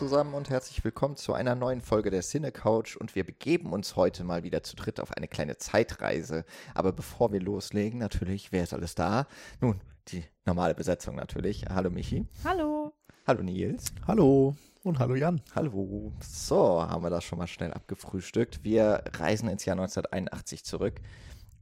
Zusammen 0.00 0.32
und 0.32 0.48
herzlich 0.48 0.82
willkommen 0.82 1.16
zu 1.16 1.34
einer 1.34 1.54
neuen 1.54 1.82
Folge 1.82 2.10
der 2.10 2.22
Cine 2.22 2.52
Couch 2.52 2.96
und 2.96 3.14
wir 3.14 3.22
begeben 3.22 3.74
uns 3.74 3.96
heute 3.96 4.24
mal 4.24 4.44
wieder 4.44 4.62
zu 4.62 4.74
dritt 4.74 4.98
auf 4.98 5.14
eine 5.14 5.28
kleine 5.28 5.58
Zeitreise. 5.58 6.46
Aber 6.74 6.94
bevor 6.94 7.32
wir 7.32 7.40
loslegen, 7.42 7.98
natürlich, 7.98 8.50
wer 8.50 8.62
ist 8.62 8.72
alles 8.72 8.94
da? 8.94 9.26
Nun, 9.60 9.82
die 10.08 10.24
normale 10.46 10.74
Besetzung 10.74 11.16
natürlich. 11.16 11.66
Hallo 11.68 11.90
Michi. 11.90 12.26
Hallo. 12.44 12.94
Hallo 13.26 13.42
Nils. 13.42 13.92
Hallo 14.06 14.56
und 14.84 14.98
hallo 14.98 15.16
Jan. 15.16 15.42
Hallo. 15.54 16.14
So, 16.22 16.80
haben 16.80 17.02
wir 17.02 17.10
das 17.10 17.24
schon 17.24 17.38
mal 17.38 17.46
schnell 17.46 17.74
abgefrühstückt. 17.74 18.64
Wir 18.64 19.04
reisen 19.18 19.50
ins 19.50 19.66
Jahr 19.66 19.76
1981 19.76 20.64
zurück 20.64 20.98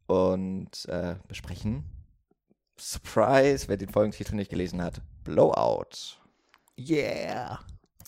und 0.07 0.85
äh, 0.85 1.17
besprechen 1.27 1.83
Surprise, 2.79 3.67
wer 3.67 3.77
den 3.77 3.89
Folgentitel 3.89 4.37
nicht 4.37 4.53
gelesen 4.53 4.81
hat, 4.81 5.03
Blowout. 5.25 6.21
Yeah. 6.79 7.59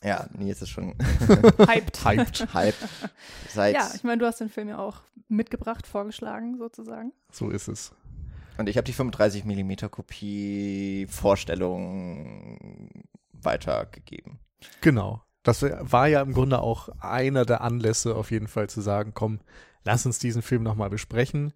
Ja, 0.03 0.27
Nils 0.33 0.63
ist 0.63 0.71
schon 0.71 0.95
Hyped. 1.59 2.05
Hyped. 2.05 2.55
hyped. 2.55 2.89
Seit 3.49 3.75
Ja, 3.75 3.91
ich 3.95 4.03
meine, 4.03 4.19
du 4.19 4.27
hast 4.27 4.41
den 4.41 4.49
Film 4.49 4.69
ja 4.69 4.79
auch 4.79 5.03
mitgebracht, 5.29 5.87
vorgeschlagen 5.87 6.57
sozusagen. 6.59 7.13
So 7.31 7.51
ist 7.51 7.69
es. 7.69 7.93
Und 8.57 8.69
ich 8.69 8.77
habe 8.77 8.85
die 8.85 8.93
35 8.93 9.45
mm 9.45 9.91
Kopie 9.91 11.07
Vorstellung 11.09 12.89
weitergegeben. 13.33 14.39
Genau. 14.81 15.23
Das 15.43 15.63
war 15.63 16.09
ja 16.09 16.21
im 16.21 16.35
Grunde 16.35 16.61
auch 16.61 16.91
einer 17.01 17.47
der 17.47 17.63
Anlässe, 17.63 18.15
auf 18.15 18.31
jeden 18.31 18.49
Fall 18.49 18.69
zu 18.69 18.83
sagen, 18.83 19.13
komm, 19.15 19.41
lass 19.85 20.05
uns 20.05 20.19
diesen 20.19 20.43
Film 20.43 20.63
nochmal 20.63 20.91
besprechen. 20.91 21.55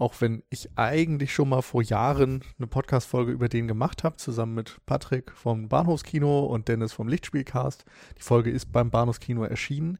Auch 0.00 0.14
wenn 0.20 0.42
ich 0.48 0.70
eigentlich 0.76 1.34
schon 1.34 1.50
mal 1.50 1.60
vor 1.60 1.82
Jahren 1.82 2.42
eine 2.56 2.66
Podcast-Folge 2.66 3.32
über 3.32 3.50
den 3.50 3.68
gemacht 3.68 4.02
habe, 4.02 4.16
zusammen 4.16 4.54
mit 4.54 4.78
Patrick 4.86 5.30
vom 5.32 5.68
Bahnhofskino 5.68 6.46
und 6.46 6.68
Dennis 6.68 6.94
vom 6.94 7.06
Lichtspielcast. 7.06 7.84
Die 8.16 8.22
Folge 8.22 8.50
ist 8.50 8.72
beim 8.72 8.88
Bahnhofskino 8.90 9.44
erschienen. 9.44 9.98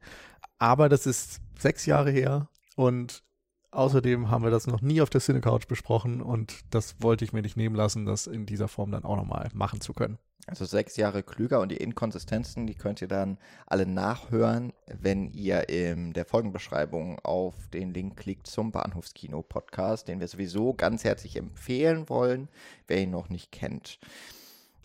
Aber 0.57 0.89
das 0.89 1.05
ist 1.05 1.39
sechs 1.59 1.85
Jahre 1.85 2.09
her 2.09 2.49
und 2.75 3.23
außerdem 3.71 4.29
haben 4.29 4.43
wir 4.43 4.51
das 4.51 4.67
noch 4.67 4.81
nie 4.81 5.01
auf 5.01 5.09
der 5.09 5.21
Cinecouch 5.21 5.67
besprochen 5.67 6.21
und 6.21 6.53
das 6.69 6.95
wollte 6.99 7.25
ich 7.25 7.33
mir 7.33 7.41
nicht 7.41 7.57
nehmen 7.57 7.75
lassen, 7.75 8.05
das 8.05 8.27
in 8.27 8.45
dieser 8.45 8.67
Form 8.67 8.91
dann 8.91 9.03
auch 9.03 9.15
nochmal 9.15 9.49
machen 9.53 9.81
zu 9.81 9.93
können. 9.93 10.17
Also 10.47 10.65
sechs 10.65 10.97
Jahre 10.97 11.21
klüger 11.21 11.59
und 11.61 11.69
die 11.69 11.77
Inkonsistenzen, 11.77 12.65
die 12.65 12.73
könnt 12.73 13.01
ihr 13.01 13.07
dann 13.07 13.37
alle 13.67 13.85
nachhören, 13.85 14.73
wenn 14.87 15.31
ihr 15.31 15.69
in 15.69 16.13
der 16.13 16.25
Folgenbeschreibung 16.25 17.19
auf 17.19 17.53
den 17.71 17.93
Link 17.93 18.17
klickt 18.17 18.47
zum 18.47 18.71
Bahnhofskino-Podcast, 18.71 20.07
den 20.07 20.19
wir 20.19 20.27
sowieso 20.27 20.73
ganz 20.73 21.03
herzlich 21.03 21.35
empfehlen 21.35 22.09
wollen, 22.09 22.49
wer 22.87 23.01
ihn 23.01 23.11
noch 23.11 23.29
nicht 23.29 23.51
kennt. 23.51 23.99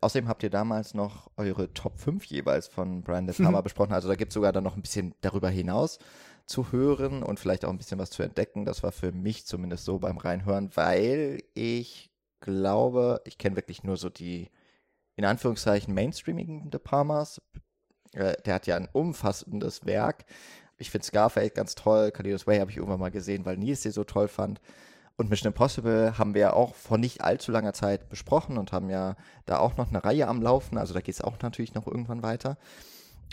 Außerdem 0.02 0.28
habt 0.28 0.42
ihr 0.42 0.50
damals 0.50 0.92
noch 0.92 1.30
eure 1.36 1.72
Top 1.72 1.98
5 1.98 2.24
jeweils 2.26 2.68
von 2.68 3.02
Brian 3.02 3.26
De 3.26 3.34
Palma 3.34 3.60
besprochen. 3.62 3.94
Also 3.94 4.08
da 4.08 4.14
gibt 4.14 4.30
es 4.30 4.34
sogar 4.34 4.52
dann 4.52 4.64
noch 4.64 4.76
ein 4.76 4.82
bisschen 4.82 5.14
darüber 5.22 5.48
hinaus 5.48 5.98
zu 6.46 6.72
hören 6.72 7.22
und 7.22 7.40
vielleicht 7.40 7.64
auch 7.64 7.70
ein 7.70 7.78
bisschen 7.78 7.98
was 7.98 8.10
zu 8.10 8.22
entdecken. 8.22 8.64
Das 8.64 8.82
war 8.82 8.92
für 8.92 9.12
mich 9.12 9.46
zumindest 9.46 9.84
so 9.84 9.98
beim 9.98 10.18
Reinhören, 10.18 10.70
weil 10.74 11.42
ich 11.54 12.10
glaube, 12.40 13.20
ich 13.24 13.38
kenne 13.38 13.56
wirklich 13.56 13.82
nur 13.82 13.96
so 13.96 14.08
die 14.08 14.50
in 15.16 15.24
Anführungszeichen 15.24 15.94
mainstreamigen 15.94 16.70
De 16.70 16.80
Palmas. 16.80 17.40
Äh, 18.12 18.36
der 18.44 18.54
hat 18.54 18.66
ja 18.66 18.76
ein 18.76 18.88
umfassendes 18.92 19.86
Werk. 19.86 20.26
Ich 20.78 20.90
finde 20.90 21.06
Scarface 21.06 21.54
ganz 21.54 21.74
toll. 21.74 22.10
Carlitos 22.10 22.46
Way 22.46 22.58
habe 22.58 22.70
ich 22.70 22.76
irgendwann 22.76 23.00
mal 23.00 23.10
gesehen, 23.10 23.44
weil 23.44 23.56
Nils 23.56 23.82
sie 23.82 23.90
so 23.90 24.04
toll 24.04 24.28
fand. 24.28 24.60
Und 25.16 25.30
Mission 25.30 25.52
Impossible 25.52 26.18
haben 26.18 26.34
wir 26.34 26.42
ja 26.42 26.52
auch 26.52 26.74
vor 26.74 26.98
nicht 26.98 27.22
allzu 27.22 27.50
langer 27.50 27.72
Zeit 27.72 28.10
besprochen 28.10 28.58
und 28.58 28.72
haben 28.72 28.90
ja 28.90 29.16
da 29.46 29.58
auch 29.58 29.78
noch 29.78 29.88
eine 29.88 30.04
Reihe 30.04 30.28
am 30.28 30.42
Laufen. 30.42 30.76
Also 30.76 30.92
da 30.92 31.00
geht 31.00 31.14
es 31.14 31.22
auch 31.22 31.40
natürlich 31.40 31.74
noch 31.74 31.86
irgendwann 31.86 32.22
weiter. 32.22 32.58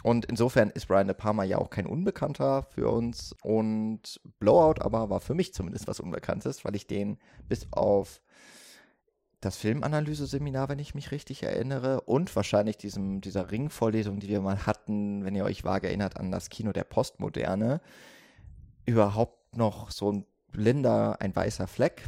Und 0.01 0.25
insofern 0.25 0.69
ist 0.69 0.87
Brian 0.87 1.07
De 1.07 1.15
Palma 1.15 1.43
ja 1.43 1.57
auch 1.57 1.69
kein 1.69 1.85
Unbekannter 1.85 2.63
für 2.63 2.89
uns. 2.89 3.35
Und 3.41 4.19
Blowout 4.39 4.81
aber 4.81 5.09
war 5.09 5.19
für 5.19 5.33
mich 5.33 5.53
zumindest 5.53 5.87
was 5.87 5.99
Unbekanntes, 5.99 6.65
weil 6.65 6.75
ich 6.75 6.87
den 6.87 7.17
bis 7.47 7.67
auf 7.71 8.21
das 9.39 9.57
Filmanalyse-Seminar, 9.57 10.69
wenn 10.69 10.79
ich 10.79 10.95
mich 10.95 11.11
richtig 11.11 11.43
erinnere, 11.43 12.01
und 12.01 12.33
wahrscheinlich 12.35 12.77
diesem, 12.77 13.21
dieser 13.21 13.51
Ringvorlesung, 13.51 14.19
die 14.19 14.29
wir 14.29 14.41
mal 14.41 14.65
hatten, 14.65 15.25
wenn 15.25 15.35
ihr 15.35 15.43
euch 15.43 15.63
vage 15.63 15.87
erinnert 15.87 16.17
an 16.17 16.31
das 16.31 16.49
Kino 16.49 16.71
der 16.71 16.85
Postmoderne, 16.85 17.81
überhaupt 18.85 19.55
noch 19.55 19.91
so 19.91 20.11
ein 20.11 20.25
blinder, 20.51 21.17
ein 21.19 21.35
weißer 21.35 21.67
Fleck. 21.67 22.03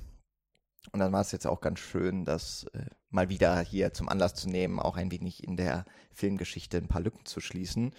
Und 0.91 0.99
dann 0.99 1.11
war 1.11 1.21
es 1.21 1.31
jetzt 1.31 1.47
auch 1.47 1.61
ganz 1.61 1.79
schön, 1.79 2.25
das 2.25 2.65
äh, 2.73 2.85
mal 3.09 3.29
wieder 3.29 3.59
hier 3.61 3.93
zum 3.93 4.09
Anlass 4.09 4.35
zu 4.35 4.49
nehmen, 4.49 4.79
auch 4.79 4.97
ein 4.97 5.11
wenig 5.11 5.43
in 5.43 5.57
der 5.57 5.85
Filmgeschichte 6.11 6.77
ein 6.77 6.87
paar 6.87 7.01
Lücken 7.01 7.25
zu 7.25 7.39
schließen. 7.39 7.93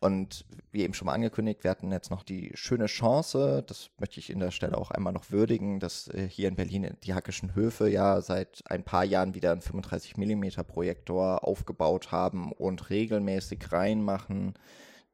Und 0.00 0.44
wie 0.70 0.82
eben 0.82 0.94
schon 0.94 1.06
mal 1.06 1.14
angekündigt, 1.14 1.64
wir 1.64 1.72
hatten 1.72 1.90
jetzt 1.90 2.10
noch 2.12 2.22
die 2.22 2.52
schöne 2.54 2.86
Chance, 2.86 3.64
das 3.66 3.90
möchte 3.98 4.20
ich 4.20 4.30
in 4.30 4.38
der 4.38 4.52
Stelle 4.52 4.78
auch 4.78 4.92
einmal 4.92 5.12
noch 5.12 5.32
würdigen, 5.32 5.80
dass 5.80 6.06
äh, 6.08 6.28
hier 6.28 6.46
in 6.46 6.54
Berlin 6.54 6.96
die 7.02 7.14
Hackischen 7.14 7.56
Höfe 7.56 7.88
ja 7.88 8.20
seit 8.20 8.62
ein 8.66 8.84
paar 8.84 9.04
Jahren 9.04 9.34
wieder 9.34 9.50
einen 9.50 9.60
35 9.60 10.16
mm 10.16 10.62
Projektor 10.68 11.42
aufgebaut 11.42 12.12
haben 12.12 12.52
und 12.52 12.90
regelmäßig 12.90 13.72
reinmachen, 13.72 14.54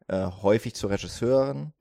äh, 0.08 0.26
häufig 0.42 0.74
zu 0.74 0.88
Regisseuren. 0.88 1.72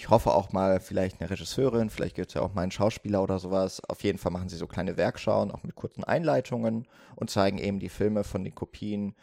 Ich 0.00 0.08
hoffe 0.08 0.32
auch 0.32 0.50
mal 0.52 0.80
vielleicht 0.80 1.20
eine 1.20 1.28
Regisseurin, 1.28 1.90
vielleicht 1.90 2.16
gibt 2.16 2.28
es 2.28 2.34
ja 2.34 2.40
auch 2.40 2.54
mal 2.54 2.62
einen 2.62 2.70
Schauspieler 2.70 3.22
oder 3.22 3.38
sowas. 3.38 3.82
Auf 3.86 4.02
jeden 4.02 4.16
Fall 4.16 4.32
machen 4.32 4.48
sie 4.48 4.56
so 4.56 4.66
kleine 4.66 4.96
Werkschauen, 4.96 5.50
auch 5.50 5.62
mit 5.62 5.74
kurzen 5.74 6.04
Einleitungen 6.04 6.88
und 7.16 7.28
zeigen 7.28 7.58
eben 7.58 7.80
die 7.80 7.90
Filme 7.90 8.24
von 8.24 8.42
den 8.42 8.54
Kopien 8.54 9.14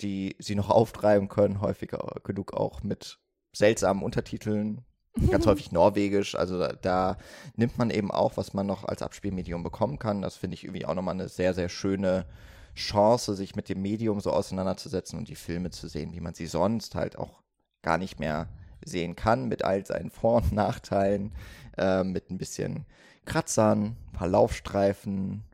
die 0.00 0.36
sie 0.38 0.54
noch 0.54 0.70
auftreiben 0.70 1.28
können, 1.28 1.60
häufig 1.60 1.92
genug 2.24 2.54
auch 2.54 2.82
mit 2.82 3.18
seltsamen 3.52 4.02
Untertiteln, 4.02 4.84
ganz 5.30 5.46
häufig 5.46 5.72
norwegisch. 5.72 6.34
Also 6.34 6.58
da, 6.58 6.72
da, 6.72 7.16
nimmt 7.54 7.78
man 7.78 7.90
eben 7.90 8.10
auch, 8.10 8.36
was 8.36 8.52
man 8.52 8.66
noch 8.66 8.84
als 8.84 9.02
Abspielmedium 9.02 9.62
bekommen 9.62 9.98
kann. 9.98 10.22
Das 10.22 10.36
finde 10.36 10.54
ich 10.54 10.64
irgendwie 10.64 10.86
auch 10.86 10.94
nochmal 10.94 11.14
eine 11.14 11.28
sehr, 11.28 11.54
sehr 11.54 11.68
schöne 11.68 12.26
Chance, 12.74 13.34
sich 13.34 13.56
mit 13.56 13.70
dem 13.70 13.80
Medium 13.80 14.20
so 14.20 14.30
auseinanderzusetzen 14.30 15.18
und 15.18 15.28
die 15.28 15.36
Filme 15.36 15.70
zu 15.70 15.88
sehen, 15.88 16.12
wie 16.12 16.20
man 16.20 16.34
sie 16.34 16.46
sonst 16.46 16.94
halt 16.94 17.16
auch 17.16 17.42
gar 17.80 17.96
nicht 17.96 18.20
mehr 18.20 18.48
sehen 18.88 19.16
kann, 19.16 19.48
mit 19.48 19.64
all 19.64 19.84
seinen 19.84 20.10
Vor- 20.10 20.42
und 20.42 20.52
Nachteilen, 20.52 21.32
äh, 21.76 22.04
mit 22.04 22.30
ein 22.30 22.38
bisschen 22.38 22.86
Kratzern, 23.24 23.96
ein 24.08 24.12
paar 24.12 24.28
Laufstreifen, 24.28 25.44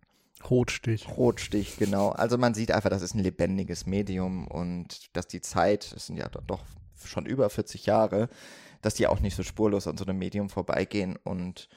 Rotstich. 0.50 1.09
Rotstich, 1.09 1.76
genau. 1.78 2.10
Also 2.10 2.37
man 2.37 2.54
sieht 2.54 2.72
einfach, 2.72 2.91
das 2.91 3.03
ist 3.03 3.15
ein 3.15 3.22
lebendiges 3.22 3.87
Medium 3.87 4.47
und 4.48 5.16
dass 5.16 5.28
die 5.28 5.41
Zeit, 5.41 5.93
es 5.97 6.06
sind 6.06 6.16
ja 6.16 6.28
doch 6.28 6.65
schon 7.04 7.26
über 7.26 7.48
40 7.48 7.87
Jahre, 7.87 8.28
dass 8.81 8.94
die 8.94 9.06
auch 9.06 9.20
nicht 9.20 9.37
so 9.37 9.43
spurlos 9.43 9.87
an 9.87 9.97
so 9.97 10.04
einem 10.04 10.19
Medium 10.19 10.49
vorbeigehen 10.49 11.17
und 11.23 11.69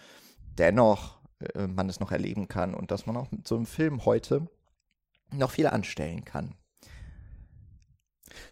dennoch 0.57 1.19
äh, 1.54 1.68
man 1.68 1.90
es 1.90 2.00
noch 2.00 2.12
erleben 2.12 2.48
kann 2.48 2.74
und 2.74 2.92
dass 2.92 3.06
man 3.06 3.18
auch 3.18 3.31
mit 3.31 3.48
so 3.48 3.56
einem 3.56 3.66
Film 3.66 4.06
heute 4.06 4.48
noch 5.31 5.52
viel 5.52 5.68
anstellen 5.68 6.25
kann. 6.25 6.56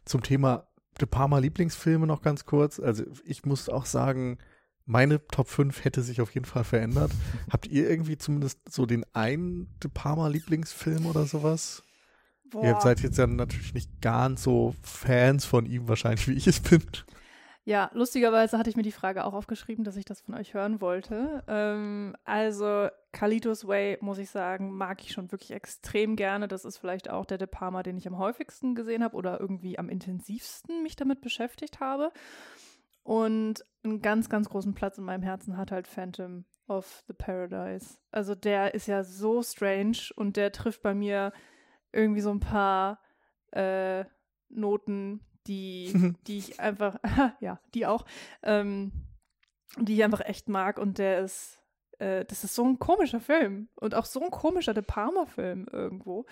Zum 0.06 0.22
Thema 0.22 0.68
De 1.00 1.08
Palma 1.08 1.40
Lieblingsfilme 1.40 2.08
noch 2.08 2.22
ganz 2.22 2.46
kurz. 2.46 2.80
Also 2.80 3.04
ich 3.26 3.46
muss 3.46 3.70
auch 3.70 3.86
sagen, 3.86 4.38
meine 4.86 5.26
Top 5.28 5.48
5 5.48 5.86
hätte 5.86 6.02
sich 6.02 6.22
auf 6.22 6.34
jeden 6.34 6.46
Fall 6.46 6.64
verändert. 6.64 7.12
Habt 7.52 7.68
ihr 7.68 7.90
irgendwie 7.90 8.18
zumindest 8.18 8.60
so 8.70 8.86
den 8.86 9.06
einen 9.14 9.68
De 9.82 9.90
Palma 9.94 10.28
Lieblingsfilm 10.28 11.06
oder 11.06 11.26
sowas? 11.26 11.84
Boah. 12.52 12.64
Ihr 12.64 12.82
seid 12.82 13.02
jetzt 13.02 13.18
ja 13.18 13.26
natürlich 13.26 13.74
nicht 13.74 14.02
ganz 14.02 14.44
so 14.44 14.76
Fans 14.84 15.46
von 15.46 15.66
ihm 15.66 15.88
wahrscheinlich, 15.88 16.28
wie 16.28 16.34
ich 16.34 16.48
es 16.48 16.60
bin. 16.60 16.84
Ja, 17.66 17.90
lustigerweise 17.94 18.58
hatte 18.58 18.70
ich 18.70 18.76
mir 18.76 18.84
die 18.84 18.92
Frage 18.92 19.24
auch 19.24 19.34
aufgeschrieben, 19.34 19.86
dass 19.86 19.96
ich 19.96 20.04
das 20.04 20.20
von 20.20 20.36
euch 20.36 20.54
hören 20.54 20.82
wollte. 20.82 21.44
Ähm, 21.48 22.14
also 22.26 22.90
Kalitos 23.14 23.66
Way, 23.66 24.00
muss 24.02 24.18
ich 24.18 24.30
sagen, 24.30 24.74
mag 24.74 25.02
ich 25.02 25.14
schon 25.14 25.32
wirklich 25.32 25.52
extrem 25.52 26.18
gerne. 26.18 26.50
Das 26.50 26.66
ist 26.66 26.78
vielleicht 26.78 27.10
auch 27.10 27.26
der 27.26 27.38
De 27.38 27.48
Palma, 27.48 27.82
den 27.82 27.98
ich 27.98 28.06
am 28.06 28.18
häufigsten 28.18 28.76
gesehen 28.76 29.02
habe 29.02 29.16
oder 29.16 29.40
irgendwie 29.40 29.80
am 29.80 29.88
intensivsten 29.88 30.84
mich 30.84 30.98
damit 30.98 31.22
beschäftigt 31.22 31.80
habe. 31.80 32.12
Und 33.04 33.66
einen 33.84 34.02
ganz, 34.02 34.30
ganz 34.30 34.50
großen 34.50 34.74
Platz 34.74 34.98
in 34.98 35.06
meinem 35.06 35.24
Herzen 35.24 35.56
hat 35.56 35.72
halt 35.72 35.88
Phantom 35.88 36.44
of 36.68 37.04
the 37.08 37.14
Paradise. 37.14 37.98
Also 38.12 38.36
der 38.36 38.74
ist 38.74 38.88
ja 38.88 39.06
so 39.06 39.42
strange 39.42 39.98
und 40.18 40.36
der 40.36 40.52
trifft 40.52 40.82
bei 40.82 40.94
mir 40.94 41.32
irgendwie 41.94 42.22
so 42.22 42.32
ein 42.32 42.40
paar 42.42 43.00
äh, 43.52 44.04
Noten, 44.50 45.22
die, 45.48 45.94
die 46.28 46.38
ich 46.38 46.60
einfach, 46.60 46.98
ja, 47.40 47.60
die 47.74 47.86
auch, 47.86 48.06
ähm, 48.44 48.92
die 49.78 49.96
ich 49.96 50.04
einfach 50.04 50.22
echt 50.22 50.50
mag 50.50 50.78
und 50.78 50.98
der 50.98 51.20
ist, 51.20 51.60
äh, 52.00 52.26
das 52.26 52.44
ist 52.44 52.56
so 52.56 52.64
ein 52.64 52.80
komischer 52.80 53.20
Film 53.20 53.70
und 53.76 53.96
auch 53.96 54.06
so 54.06 54.22
ein 54.22 54.32
komischer 54.32 54.74
De 54.74 54.84
Palma-Film 54.84 55.68
irgendwo. 55.72 56.26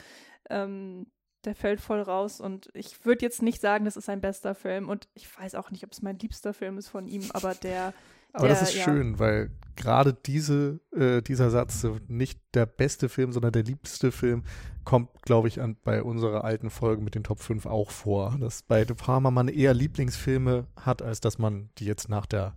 Ähm, 0.49 1.07
der 1.43 1.55
fällt 1.55 1.81
voll 1.81 2.01
raus 2.01 2.39
und 2.39 2.69
ich 2.73 3.03
würde 3.03 3.25
jetzt 3.25 3.41
nicht 3.41 3.61
sagen, 3.61 3.85
das 3.85 3.97
ist 3.97 4.05
sein 4.05 4.21
bester 4.21 4.53
Film 4.53 4.89
und 4.89 5.07
ich 5.15 5.27
weiß 5.39 5.55
auch 5.55 5.71
nicht, 5.71 5.83
ob 5.83 5.91
es 5.91 6.03
mein 6.03 6.19
liebster 6.19 6.53
Film 6.53 6.77
ist 6.77 6.89
von 6.89 7.07
ihm, 7.07 7.29
aber 7.33 7.55
der. 7.55 7.93
Aber 8.33 8.47
der, 8.47 8.59
das 8.59 8.69
ist 8.69 8.75
ja. 8.77 8.83
schön, 8.83 9.19
weil 9.19 9.51
gerade 9.75 10.13
diese, 10.13 10.79
äh, 10.95 11.21
dieser 11.21 11.49
Satz, 11.49 11.85
nicht 12.07 12.39
der 12.53 12.65
beste 12.65 13.09
Film, 13.09 13.31
sondern 13.31 13.51
der 13.51 13.63
liebste 13.63 14.11
Film, 14.11 14.43
kommt, 14.83 15.09
glaube 15.21 15.47
ich, 15.47 15.61
an, 15.61 15.77
bei 15.83 16.03
unserer 16.03 16.43
alten 16.43 16.69
Folge 16.69 17.01
mit 17.01 17.15
den 17.15 17.23
Top 17.23 17.39
5 17.39 17.65
auch 17.65 17.91
vor. 17.91 18.37
Dass 18.39 18.63
bei 18.63 18.85
De 18.85 18.95
Palma 18.95 19.31
man 19.31 19.47
eher 19.47 19.73
Lieblingsfilme 19.73 20.67
hat, 20.75 21.01
als 21.01 21.19
dass 21.21 21.37
man 21.37 21.69
die 21.77 21.85
jetzt 21.85 22.09
nach 22.09 22.25
der 22.25 22.55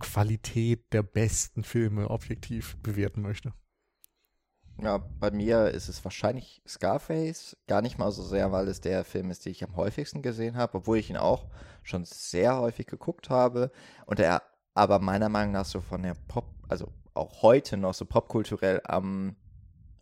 Qualität 0.00 0.92
der 0.92 1.02
besten 1.02 1.64
Filme 1.64 2.10
objektiv 2.10 2.76
bewerten 2.82 3.22
möchte. 3.22 3.52
Ja, 4.82 4.98
bei 4.98 5.30
mir 5.30 5.68
ist 5.68 5.88
es 5.88 6.04
wahrscheinlich 6.04 6.60
Scarface. 6.66 7.56
Gar 7.68 7.80
nicht 7.80 7.98
mal 7.98 8.10
so 8.10 8.24
sehr, 8.24 8.50
weil 8.50 8.66
es 8.66 8.80
der 8.80 9.04
Film 9.04 9.30
ist, 9.30 9.44
den 9.44 9.52
ich 9.52 9.62
am 9.62 9.76
häufigsten 9.76 10.20
gesehen 10.20 10.56
habe, 10.56 10.78
obwohl 10.78 10.98
ich 10.98 11.10
ihn 11.10 11.16
auch 11.16 11.46
schon 11.84 12.04
sehr 12.04 12.58
häufig 12.58 12.86
geguckt 12.86 13.30
habe. 13.30 13.70
Und 14.06 14.18
er 14.18 14.42
aber 14.74 14.98
meiner 14.98 15.28
Meinung 15.28 15.52
nach 15.52 15.64
so 15.64 15.80
von 15.80 16.02
der 16.02 16.14
Pop, 16.28 16.46
also 16.68 16.92
auch 17.14 17.42
heute 17.42 17.76
noch 17.76 17.94
so 17.94 18.04
popkulturell 18.04 18.80
am, 18.84 19.36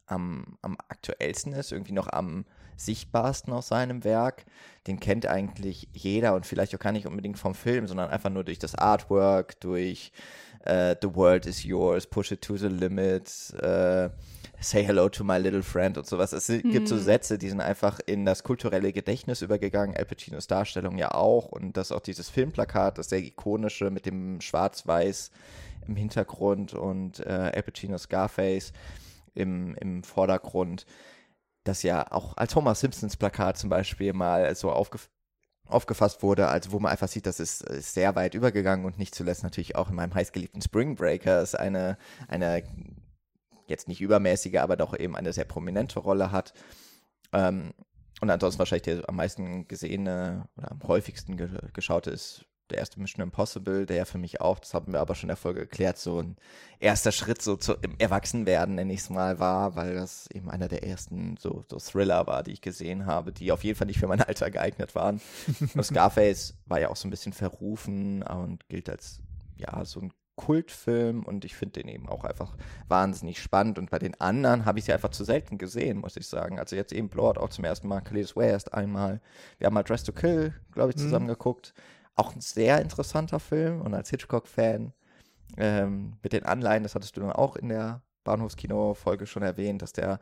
am, 0.06 0.58
am 0.62 0.76
aktuellsten 0.88 1.52
ist, 1.52 1.72
irgendwie 1.72 1.92
noch 1.92 2.08
am 2.08 2.44
sichtbarsten 2.76 3.52
aus 3.52 3.68
seinem 3.68 4.02
Werk. 4.04 4.44
Den 4.86 4.98
kennt 4.98 5.26
eigentlich 5.26 5.88
jeder 5.92 6.34
und 6.34 6.46
vielleicht 6.46 6.74
auch 6.74 6.80
gar 6.80 6.92
nicht 6.92 7.06
unbedingt 7.06 7.38
vom 7.38 7.54
Film, 7.54 7.86
sondern 7.86 8.10
einfach 8.10 8.30
nur 8.30 8.44
durch 8.44 8.58
das 8.58 8.74
Artwork, 8.74 9.60
durch 9.60 10.10
äh, 10.64 10.96
The 11.00 11.14
World 11.14 11.46
is 11.46 11.64
Yours, 11.64 12.06
Push 12.06 12.32
It 12.32 12.42
to 12.42 12.56
the 12.56 12.68
Limit, 12.68 13.52
äh, 13.60 14.10
Say 14.62 14.84
Hello 14.84 15.08
to 15.08 15.24
My 15.24 15.38
Little 15.38 15.62
Friend 15.62 15.98
und 15.98 16.06
sowas. 16.06 16.32
Es 16.32 16.46
gibt 16.46 16.86
so 16.86 16.94
Mhm. 16.94 17.00
Sätze, 17.00 17.36
die 17.36 17.48
sind 17.48 17.60
einfach 17.60 17.98
in 18.06 18.24
das 18.24 18.44
kulturelle 18.44 18.92
Gedächtnis 18.92 19.42
übergegangen. 19.42 19.96
Al 19.96 20.04
Pacinos 20.04 20.46
Darstellung 20.46 20.98
ja 20.98 21.10
auch. 21.12 21.46
Und 21.46 21.76
das 21.76 21.90
auch 21.90 22.00
dieses 22.00 22.30
Filmplakat, 22.30 22.96
das 22.96 23.08
sehr 23.08 23.18
ikonische 23.18 23.90
mit 23.90 24.06
dem 24.06 24.40
Schwarz-Weiß 24.40 25.32
im 25.88 25.96
Hintergrund 25.96 26.74
und 26.74 27.20
äh, 27.20 27.52
Al 27.54 27.62
Pacinos 27.62 28.04
Scarface 28.04 28.72
im, 29.34 29.74
im 29.76 30.04
Vordergrund. 30.04 30.86
Das 31.64 31.82
ja 31.82 32.10
auch 32.10 32.36
als 32.36 32.54
Homer 32.54 32.74
Simpsons 32.74 33.16
Plakat 33.16 33.58
zum 33.58 33.68
Beispiel 33.70 34.12
mal 34.12 34.54
so 34.54 34.70
aufgef 34.70 35.08
aufgefasst 35.68 36.22
wurde, 36.22 36.48
also 36.48 36.72
wo 36.72 36.80
man 36.80 36.92
einfach 36.92 37.08
sieht, 37.08 37.24
das 37.24 37.40
ist, 37.40 37.62
ist 37.62 37.94
sehr 37.94 38.14
weit 38.14 38.34
übergegangen 38.34 38.84
und 38.84 38.98
nicht 38.98 39.14
zuletzt 39.14 39.42
natürlich 39.42 39.74
auch 39.74 39.88
in 39.88 39.94
meinem 39.94 40.12
heißgeliebten 40.12 40.60
Spring 40.60 40.96
Breakers 40.96 41.54
eine, 41.54 41.96
eine 42.28 42.62
jetzt 43.66 43.88
nicht 43.88 44.00
übermäßige, 44.00 44.56
aber 44.56 44.76
doch 44.76 44.98
eben 44.98 45.16
eine 45.16 45.32
sehr 45.32 45.44
prominente 45.44 45.98
Rolle 45.98 46.32
hat. 46.32 46.52
Ähm, 47.32 47.72
und 48.20 48.30
ansonsten 48.30 48.60
wahrscheinlich 48.60 48.82
der 48.82 49.08
am 49.08 49.16
meisten 49.16 49.66
gesehene 49.66 50.48
oder 50.56 50.70
am 50.70 50.82
häufigsten 50.84 51.36
ge 51.36 51.48
geschaute 51.72 52.10
ist 52.10 52.46
der 52.70 52.78
erste 52.78 53.00
Mission 53.00 53.22
Impossible, 53.22 53.86
der 53.86 53.96
ja 53.96 54.04
für 54.04 54.18
mich 54.18 54.40
auch, 54.40 54.58
das 54.58 54.74
haben 54.74 54.92
wir 54.92 55.00
aber 55.00 55.14
schon 55.14 55.24
in 55.24 55.28
der 55.28 55.36
Folge 55.36 55.60
geklärt, 55.60 55.98
so 55.98 56.20
ein 56.20 56.36
erster 56.80 57.12
Schritt 57.12 57.42
so 57.42 57.56
zu, 57.56 57.74
im 57.82 57.96
Erwachsenwerden, 57.98 58.74
nenne 58.74 58.92
ich 58.92 59.00
es 59.00 59.10
mal, 59.10 59.38
war, 59.38 59.76
weil 59.76 59.94
das 59.94 60.28
eben 60.32 60.50
einer 60.50 60.68
der 60.68 60.84
ersten 60.84 61.36
so, 61.36 61.64
so 61.68 61.78
Thriller 61.78 62.26
war, 62.26 62.42
die 62.42 62.52
ich 62.52 62.60
gesehen 62.60 63.06
habe, 63.06 63.32
die 63.32 63.52
auf 63.52 63.64
jeden 63.64 63.76
Fall 63.76 63.86
nicht 63.86 64.00
für 64.00 64.08
mein 64.08 64.22
Alter 64.22 64.50
geeignet 64.50 64.94
waren. 64.94 65.20
und 65.74 65.84
Scarface 65.84 66.54
war 66.66 66.80
ja 66.80 66.88
auch 66.88 66.96
so 66.96 67.06
ein 67.06 67.10
bisschen 67.10 67.32
verrufen 67.32 68.22
und 68.22 68.68
gilt 68.68 68.88
als, 68.88 69.20
ja, 69.56 69.84
so 69.84 70.00
ein 70.00 70.12
Kultfilm 70.36 71.22
und 71.24 71.44
ich 71.44 71.54
finde 71.54 71.80
den 71.82 71.88
eben 71.88 72.08
auch 72.08 72.24
einfach 72.24 72.56
wahnsinnig 72.88 73.40
spannend 73.42 73.78
und 73.78 73.90
bei 73.90 73.98
den 73.98 74.18
anderen 74.20 74.64
habe 74.64 74.78
ich 74.78 74.86
sie 74.86 74.92
einfach 74.92 75.10
zu 75.10 75.24
selten 75.24 75.58
gesehen, 75.58 75.98
muss 75.98 76.16
ich 76.16 76.26
sagen. 76.26 76.58
Also 76.58 76.74
jetzt 76.76 76.92
eben 76.92 77.08
Blood 77.08 77.38
auch 77.38 77.50
zum 77.50 77.64
ersten 77.64 77.88
Mal, 77.88 78.00
Cletus 78.00 78.34
Way 78.36 78.50
erst 78.50 78.72
einmal. 78.74 79.20
Wir 79.58 79.66
haben 79.66 79.74
mal 79.74 79.82
Dress 79.82 80.04
to 80.04 80.12
Kill, 80.12 80.54
glaube 80.72 80.90
ich, 80.90 80.96
Mhm. 80.96 81.00
zusammen 81.00 81.26
geguckt. 81.28 81.74
Auch 82.14 82.34
ein 82.34 82.40
sehr 82.40 82.80
interessanter 82.80 83.40
Film 83.40 83.80
und 83.80 83.94
als 83.94 84.10
Hitchcock-Fan 84.10 84.92
ähm, 85.58 86.14
mit 86.22 86.32
den 86.32 86.44
Anleihen, 86.44 86.82
das 86.82 86.94
hattest 86.94 87.16
du 87.16 87.20
dann 87.20 87.32
auch 87.32 87.56
in 87.56 87.68
der 87.68 88.00
Bahnhofskino-Folge 88.24 89.26
schon 89.26 89.42
erwähnt, 89.42 89.82
dass 89.82 89.92
der, 89.92 90.18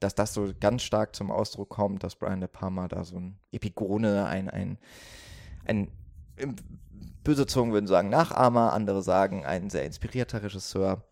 dass 0.00 0.14
das 0.14 0.34
so 0.34 0.50
ganz 0.60 0.82
stark 0.82 1.16
zum 1.16 1.30
Ausdruck 1.30 1.70
kommt, 1.70 2.02
dass 2.04 2.16
Brian 2.16 2.40
De 2.40 2.48
Palma 2.48 2.86
da 2.88 3.04
so 3.04 3.16
ein 3.16 3.38
Epigone, 3.52 4.26
ein, 4.26 4.50
ein, 4.50 4.78
ein 5.64 5.88
im- 6.36 6.56
böse 7.26 7.46
Zungen 7.46 7.72
würden 7.72 7.88
sagen 7.88 8.08
Nachahmer, 8.08 8.72
andere 8.72 9.02
sagen 9.02 9.44
ein 9.44 9.68
sehr 9.68 9.84
inspirierter 9.84 10.44
Regisseur 10.44 11.02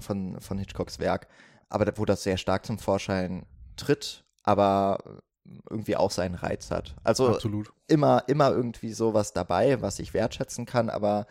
von, 0.00 0.40
von 0.40 0.56
Hitchcocks 0.56 0.98
Werk, 0.98 1.28
aber 1.68 1.86
wo 1.96 2.06
das 2.06 2.22
sehr 2.22 2.38
stark 2.38 2.64
zum 2.64 2.78
Vorschein 2.78 3.44
tritt, 3.76 4.24
aber 4.44 5.20
irgendwie 5.68 5.96
auch 5.96 6.10
seinen 6.10 6.36
Reiz 6.36 6.70
hat. 6.70 6.96
Also 7.04 7.28
Absolut. 7.28 7.70
immer, 7.86 8.24
immer 8.28 8.50
irgendwie 8.50 8.94
sowas 8.94 9.34
dabei, 9.34 9.82
was 9.82 9.98
ich 9.98 10.14
wertschätzen 10.14 10.64
kann, 10.64 10.88
aber 10.88 11.26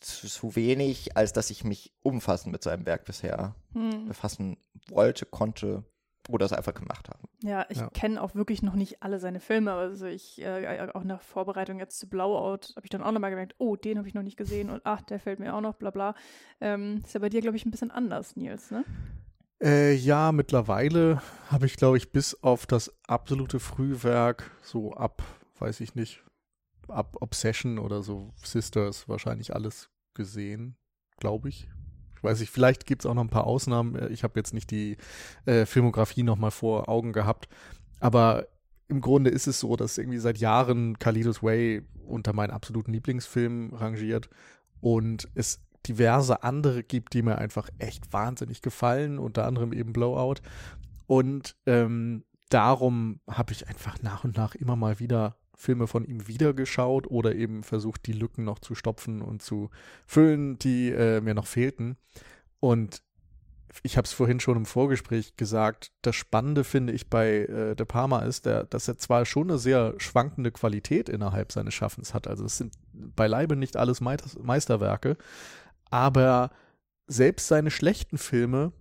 zu, 0.00 0.28
zu 0.28 0.54
wenig, 0.54 1.16
als 1.16 1.32
dass 1.32 1.48
ich 1.48 1.64
mich 1.64 1.94
umfassend 2.02 2.52
mit 2.52 2.62
seinem 2.62 2.84
Werk 2.84 3.06
bisher 3.06 3.54
Hm. 3.72 4.06
befassen 4.06 4.58
wollte, 4.90 5.24
konnte 5.24 5.84
oder 6.28 6.44
es 6.46 6.52
einfach 6.52 6.74
gemacht 6.74 7.08
habe. 7.08 7.20
Ja, 7.42 7.66
ich 7.68 7.78
Ja. 7.78 7.88
kenne 7.90 8.20
auch 8.22 8.34
wirklich 8.34 8.62
noch 8.62 8.74
nicht 8.74 9.02
alle 9.02 9.18
seine 9.18 9.40
Filme. 9.40 9.72
Also 9.72 10.06
ich, 10.06 10.40
äh, 10.42 10.88
auch 10.92 11.04
nach 11.04 11.22
Vorbereitung 11.22 11.78
jetzt 11.78 11.98
zu 11.98 12.08
Blowout, 12.08 12.74
habe 12.76 12.84
ich 12.84 12.90
dann 12.90 13.02
auch 13.02 13.12
nochmal 13.12 13.30
gemerkt, 13.30 13.54
oh, 13.58 13.76
den 13.76 13.98
habe 13.98 14.08
ich 14.08 14.14
noch 14.14 14.22
nicht 14.22 14.36
gesehen 14.36 14.70
und 14.70 14.82
ach, 14.84 15.00
der 15.02 15.20
fällt 15.20 15.38
mir 15.40 15.54
auch 15.54 15.60
noch, 15.60 15.74
bla 15.74 15.90
bla. 15.90 16.14
Ähm, 16.60 17.02
ist 17.04 17.14
ja 17.14 17.20
bei 17.20 17.28
dir, 17.28 17.40
glaube 17.40 17.56
ich, 17.56 17.64
ein 17.64 17.70
bisschen 17.70 17.90
anders, 17.90 18.36
Nils, 18.36 18.70
ne? 18.70 18.84
Äh, 19.62 19.94
ja, 19.94 20.30
mittlerweile 20.32 21.20
habe 21.50 21.66
ich, 21.66 21.76
glaube 21.76 21.96
ich, 21.96 22.12
bis 22.12 22.40
auf 22.42 22.66
das 22.66 22.92
absolute 23.08 23.58
Frühwerk, 23.58 24.50
so 24.62 24.92
ab, 24.92 25.22
weiß 25.58 25.80
ich 25.80 25.94
nicht, 25.94 26.22
ab 26.88 27.16
Obsession 27.20 27.78
oder 27.78 28.02
so 28.02 28.32
Sisters 28.36 29.08
wahrscheinlich 29.08 29.54
alles 29.54 29.90
gesehen, 30.14 30.76
glaube 31.18 31.48
ich. 31.48 31.68
Ich 32.18 32.24
weiß 32.24 32.40
nicht, 32.40 32.50
vielleicht 32.50 32.84
gibt 32.84 33.02
es 33.02 33.06
auch 33.06 33.14
noch 33.14 33.24
ein 33.24 33.30
paar 33.30 33.46
Ausnahmen. 33.46 33.94
Äh, 33.96 34.08
Ich 34.08 34.24
habe 34.24 34.38
jetzt 34.38 34.52
nicht 34.52 34.70
die 34.70 34.96
äh, 35.46 35.64
Filmografie 35.64 36.24
nochmal 36.24 36.50
vor 36.50 36.88
Augen 36.88 37.12
gehabt. 37.12 37.48
Aber 38.00 38.46
im 38.88 39.00
Grunde 39.00 39.30
ist 39.30 39.46
es 39.46 39.60
so, 39.60 39.76
dass 39.76 39.98
irgendwie 39.98 40.18
seit 40.18 40.38
Jahren 40.38 40.98
Kalidos 40.98 41.42
Way 41.42 41.82
unter 42.06 42.32
meinen 42.32 42.50
absoluten 42.50 42.92
Lieblingsfilmen 42.92 43.74
rangiert 43.74 44.30
und 44.80 45.28
es 45.34 45.60
diverse 45.86 46.42
andere 46.42 46.82
gibt, 46.82 47.14
die 47.14 47.22
mir 47.22 47.38
einfach 47.38 47.68
echt 47.78 48.12
wahnsinnig 48.12 48.62
gefallen, 48.62 49.18
unter 49.18 49.46
anderem 49.46 49.72
eben 49.72 49.92
Blowout. 49.92 50.36
Und 51.06 51.56
ähm, 51.66 52.24
darum 52.48 53.20
habe 53.28 53.52
ich 53.52 53.68
einfach 53.68 54.02
nach 54.02 54.24
und 54.24 54.36
nach 54.36 54.54
immer 54.54 54.76
mal 54.76 54.98
wieder 55.00 55.36
Filme 55.60 55.88
von 55.88 56.04
ihm 56.04 56.28
wiedergeschaut 56.28 57.08
oder 57.08 57.34
eben 57.34 57.64
versucht, 57.64 58.06
die 58.06 58.12
Lücken 58.12 58.44
noch 58.44 58.60
zu 58.60 58.76
stopfen 58.76 59.20
und 59.20 59.42
zu 59.42 59.70
füllen, 60.06 60.56
die 60.60 60.90
äh, 60.90 61.20
mir 61.20 61.34
noch 61.34 61.48
fehlten. 61.48 61.96
Und 62.60 63.02
ich 63.82 63.96
habe 63.96 64.06
es 64.06 64.12
vorhin 64.12 64.38
schon 64.38 64.56
im 64.56 64.66
Vorgespräch 64.66 65.36
gesagt, 65.36 65.90
das 66.02 66.14
Spannende 66.14 66.62
finde 66.62 66.92
ich 66.92 67.10
bei 67.10 67.40
äh, 67.40 67.74
De 67.74 67.84
Palma 67.84 68.20
ist, 68.20 68.46
der, 68.46 68.64
dass 68.64 68.86
er 68.86 68.98
zwar 68.98 69.26
schon 69.26 69.50
eine 69.50 69.58
sehr 69.58 69.94
schwankende 69.98 70.52
Qualität 70.52 71.08
innerhalb 71.08 71.50
seines 71.50 71.74
Schaffens 71.74 72.14
hat, 72.14 72.28
also 72.28 72.44
es 72.44 72.56
sind 72.56 72.74
beileibe 72.92 73.56
nicht 73.56 73.76
alles 73.76 74.00
Meis- 74.00 74.38
Meisterwerke, 74.40 75.16
aber 75.90 76.50
selbst 77.08 77.48
seine 77.48 77.70
schlechten 77.72 78.16
Filme 78.16 78.72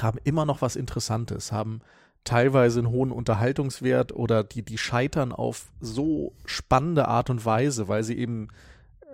haben 0.00 0.18
immer 0.24 0.46
noch 0.46 0.62
was 0.62 0.74
Interessantes, 0.74 1.52
haben 1.52 1.80
teilweise 2.28 2.80
einen 2.80 2.90
hohen 2.90 3.10
Unterhaltungswert 3.10 4.12
oder 4.12 4.44
die, 4.44 4.62
die 4.62 4.76
scheitern 4.76 5.32
auf 5.32 5.72
so 5.80 6.34
spannende 6.44 7.08
Art 7.08 7.30
und 7.30 7.44
Weise, 7.46 7.88
weil 7.88 8.04
sie 8.04 8.18
eben, 8.18 8.48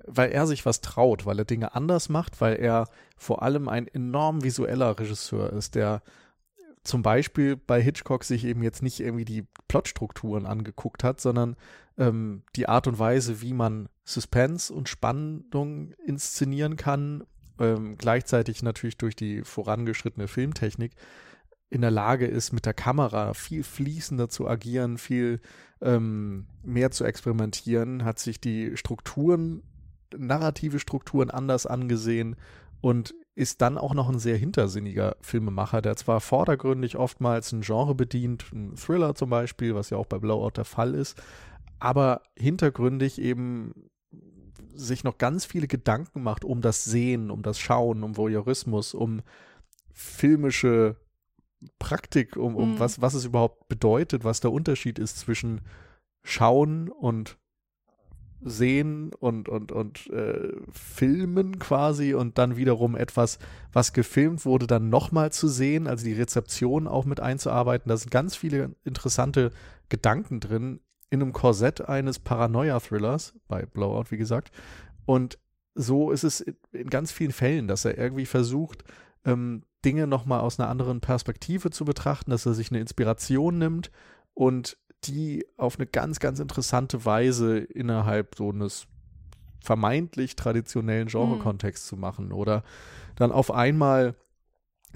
weil 0.04 0.32
er 0.32 0.48
sich 0.48 0.66
was 0.66 0.80
traut, 0.80 1.24
weil 1.24 1.38
er 1.38 1.44
Dinge 1.44 1.76
anders 1.76 2.08
macht, 2.08 2.40
weil 2.40 2.56
er 2.56 2.88
vor 3.16 3.42
allem 3.42 3.68
ein 3.68 3.86
enorm 3.86 4.42
visueller 4.42 4.98
Regisseur 4.98 5.52
ist, 5.52 5.76
der 5.76 6.02
zum 6.82 7.02
Beispiel 7.02 7.56
bei 7.56 7.80
Hitchcock 7.80 8.24
sich 8.24 8.44
eben 8.44 8.64
jetzt 8.64 8.82
nicht 8.82 8.98
irgendwie 8.98 9.24
die 9.24 9.46
Plotstrukturen 9.68 10.44
angeguckt 10.44 11.04
hat, 11.04 11.20
sondern 11.20 11.56
ähm, 11.96 12.42
die 12.56 12.68
Art 12.68 12.88
und 12.88 12.98
Weise, 12.98 13.40
wie 13.40 13.52
man 13.52 13.88
Suspense 14.02 14.74
und 14.74 14.88
Spannung 14.88 15.92
inszenieren 16.04 16.76
kann, 16.76 17.22
ähm, 17.60 17.96
gleichzeitig 17.96 18.64
natürlich 18.64 18.98
durch 18.98 19.14
die 19.14 19.42
vorangeschrittene 19.44 20.26
Filmtechnik 20.26 20.96
in 21.74 21.80
der 21.80 21.90
Lage 21.90 22.26
ist, 22.26 22.52
mit 22.52 22.66
der 22.66 22.72
Kamera 22.72 23.34
viel 23.34 23.64
fließender 23.64 24.28
zu 24.28 24.46
agieren, 24.46 24.96
viel 24.96 25.40
ähm, 25.82 26.46
mehr 26.62 26.92
zu 26.92 27.04
experimentieren, 27.04 28.04
hat 28.04 28.20
sich 28.20 28.40
die 28.40 28.76
Strukturen, 28.76 29.64
narrative 30.16 30.78
Strukturen 30.78 31.30
anders 31.30 31.66
angesehen 31.66 32.36
und 32.80 33.12
ist 33.34 33.60
dann 33.60 33.76
auch 33.76 33.92
noch 33.92 34.08
ein 34.08 34.20
sehr 34.20 34.36
hintersinniger 34.36 35.16
Filmemacher, 35.20 35.82
der 35.82 35.96
zwar 35.96 36.20
vordergründig 36.20 36.96
oftmals 36.96 37.50
ein 37.50 37.62
Genre 37.62 37.96
bedient, 37.96 38.52
ein 38.52 38.76
Thriller 38.76 39.16
zum 39.16 39.30
Beispiel, 39.30 39.74
was 39.74 39.90
ja 39.90 39.98
auch 39.98 40.06
bei 40.06 40.18
Blowout 40.18 40.52
der 40.56 40.64
Fall 40.64 40.94
ist, 40.94 41.20
aber 41.80 42.22
hintergründig 42.38 43.20
eben 43.20 43.90
sich 44.72 45.02
noch 45.02 45.18
ganz 45.18 45.44
viele 45.44 45.66
Gedanken 45.66 46.22
macht 46.22 46.44
um 46.44 46.60
das 46.60 46.84
Sehen, 46.84 47.32
um 47.32 47.42
das 47.42 47.58
Schauen, 47.58 48.04
um 48.04 48.16
Voyeurismus, 48.16 48.94
um 48.94 49.22
filmische 49.92 50.96
Praktik, 51.78 52.36
um, 52.36 52.56
um 52.56 52.72
Mhm. 52.72 52.78
was, 52.78 53.00
was 53.00 53.14
es 53.14 53.24
überhaupt 53.24 53.68
bedeutet, 53.68 54.24
was 54.24 54.40
der 54.40 54.52
Unterschied 54.52 54.98
ist 54.98 55.18
zwischen 55.18 55.60
Schauen 56.22 56.88
und 56.88 57.38
Sehen 58.46 59.14
und, 59.14 59.48
und, 59.48 59.72
und 59.72 60.06
äh, 60.10 60.52
Filmen 60.70 61.58
quasi 61.58 62.12
und 62.12 62.36
dann 62.36 62.56
wiederum 62.58 62.94
etwas, 62.94 63.38
was 63.72 63.94
gefilmt 63.94 64.44
wurde, 64.44 64.66
dann 64.66 64.90
nochmal 64.90 65.32
zu 65.32 65.48
sehen, 65.48 65.86
also 65.86 66.04
die 66.04 66.12
Rezeption 66.12 66.86
auch 66.86 67.06
mit 67.06 67.20
einzuarbeiten. 67.20 67.88
Da 67.88 67.96
sind 67.96 68.10
ganz 68.10 68.36
viele 68.36 68.74
interessante 68.84 69.50
Gedanken 69.88 70.40
drin 70.40 70.80
in 71.08 71.22
einem 71.22 71.32
Korsett 71.32 71.88
eines 71.88 72.18
Paranoia-Thrillers, 72.18 73.34
bei 73.48 73.64
Blowout, 73.64 74.10
wie 74.10 74.18
gesagt. 74.18 74.50
Und 75.06 75.38
so 75.74 76.10
ist 76.10 76.24
es 76.24 76.40
in- 76.42 76.56
in 76.72 76.90
ganz 76.90 77.12
vielen 77.12 77.32
Fällen, 77.32 77.66
dass 77.66 77.86
er 77.86 77.96
irgendwie 77.96 78.26
versucht, 78.26 78.84
ähm, 79.24 79.62
Dinge 79.84 80.06
nochmal 80.06 80.40
aus 80.40 80.58
einer 80.58 80.68
anderen 80.68 81.00
Perspektive 81.00 81.70
zu 81.70 81.84
betrachten, 81.84 82.30
dass 82.30 82.46
er 82.46 82.54
sich 82.54 82.70
eine 82.70 82.80
Inspiration 82.80 83.58
nimmt 83.58 83.90
und 84.34 84.76
die 85.04 85.46
auf 85.56 85.78
eine 85.78 85.86
ganz, 85.86 86.18
ganz 86.18 86.40
interessante 86.40 87.04
Weise 87.04 87.58
innerhalb 87.58 88.34
so 88.36 88.50
eines 88.50 88.86
vermeintlich 89.60 90.36
traditionellen 90.36 91.08
Genre-Kontext 91.08 91.86
zu 91.86 91.96
machen. 91.96 92.32
Oder 92.32 92.62
dann 93.16 93.32
auf 93.32 93.50
einmal, 93.50 94.14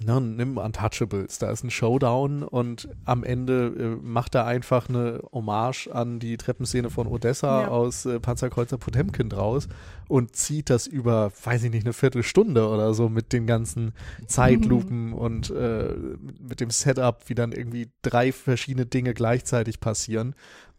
na, 0.05 0.21
nimm 0.21 0.57
Untouchables, 0.59 1.39
da 1.39 1.51
ist 1.51 1.65
ein 1.65 1.71
Showdown 1.71 2.43
und 2.43 2.89
am 3.05 3.25
Ende 3.25 3.67
äh, 4.01 4.07
macht 4.07 4.35
er 4.35 4.47
einfach 4.47 4.89
eine 4.89 5.21
Hommage 5.33 5.89
an 5.93 6.19
die 6.21 6.37
Treppenszene 6.37 6.91
von 6.91 7.07
Odessa 7.07 7.63
Ja. 7.63 7.69
aus 7.69 8.07
äh, 8.07 8.21
Panzerkreuzer 8.21 8.79
Potemkin 8.79 9.29
draus 9.29 9.69
und 10.09 10.37
zieht 10.37 10.71
das 10.71 10.87
über, 10.87 11.33
weiß 11.45 11.65
ich 11.65 11.71
nicht, 11.71 11.85
eine 11.85 11.93
Viertelstunde 11.93 12.69
oder 12.69 12.95
so 12.95 13.09
mit 13.09 13.33
den 13.33 13.47
ganzen 13.47 13.93
Zeitlupen 14.27 15.13
und 15.13 15.51
äh, 15.51 15.95
mit 16.41 16.61
dem 16.61 16.71
Setup, 16.71 17.23
wie 17.27 17.35
dann 17.35 17.53
irgendwie 17.53 17.91
drei 18.03 18.33
verschiedene 18.33 18.87
Dinge 18.87 19.15
gleichzeitig 19.15 19.81
passieren. 19.81 20.35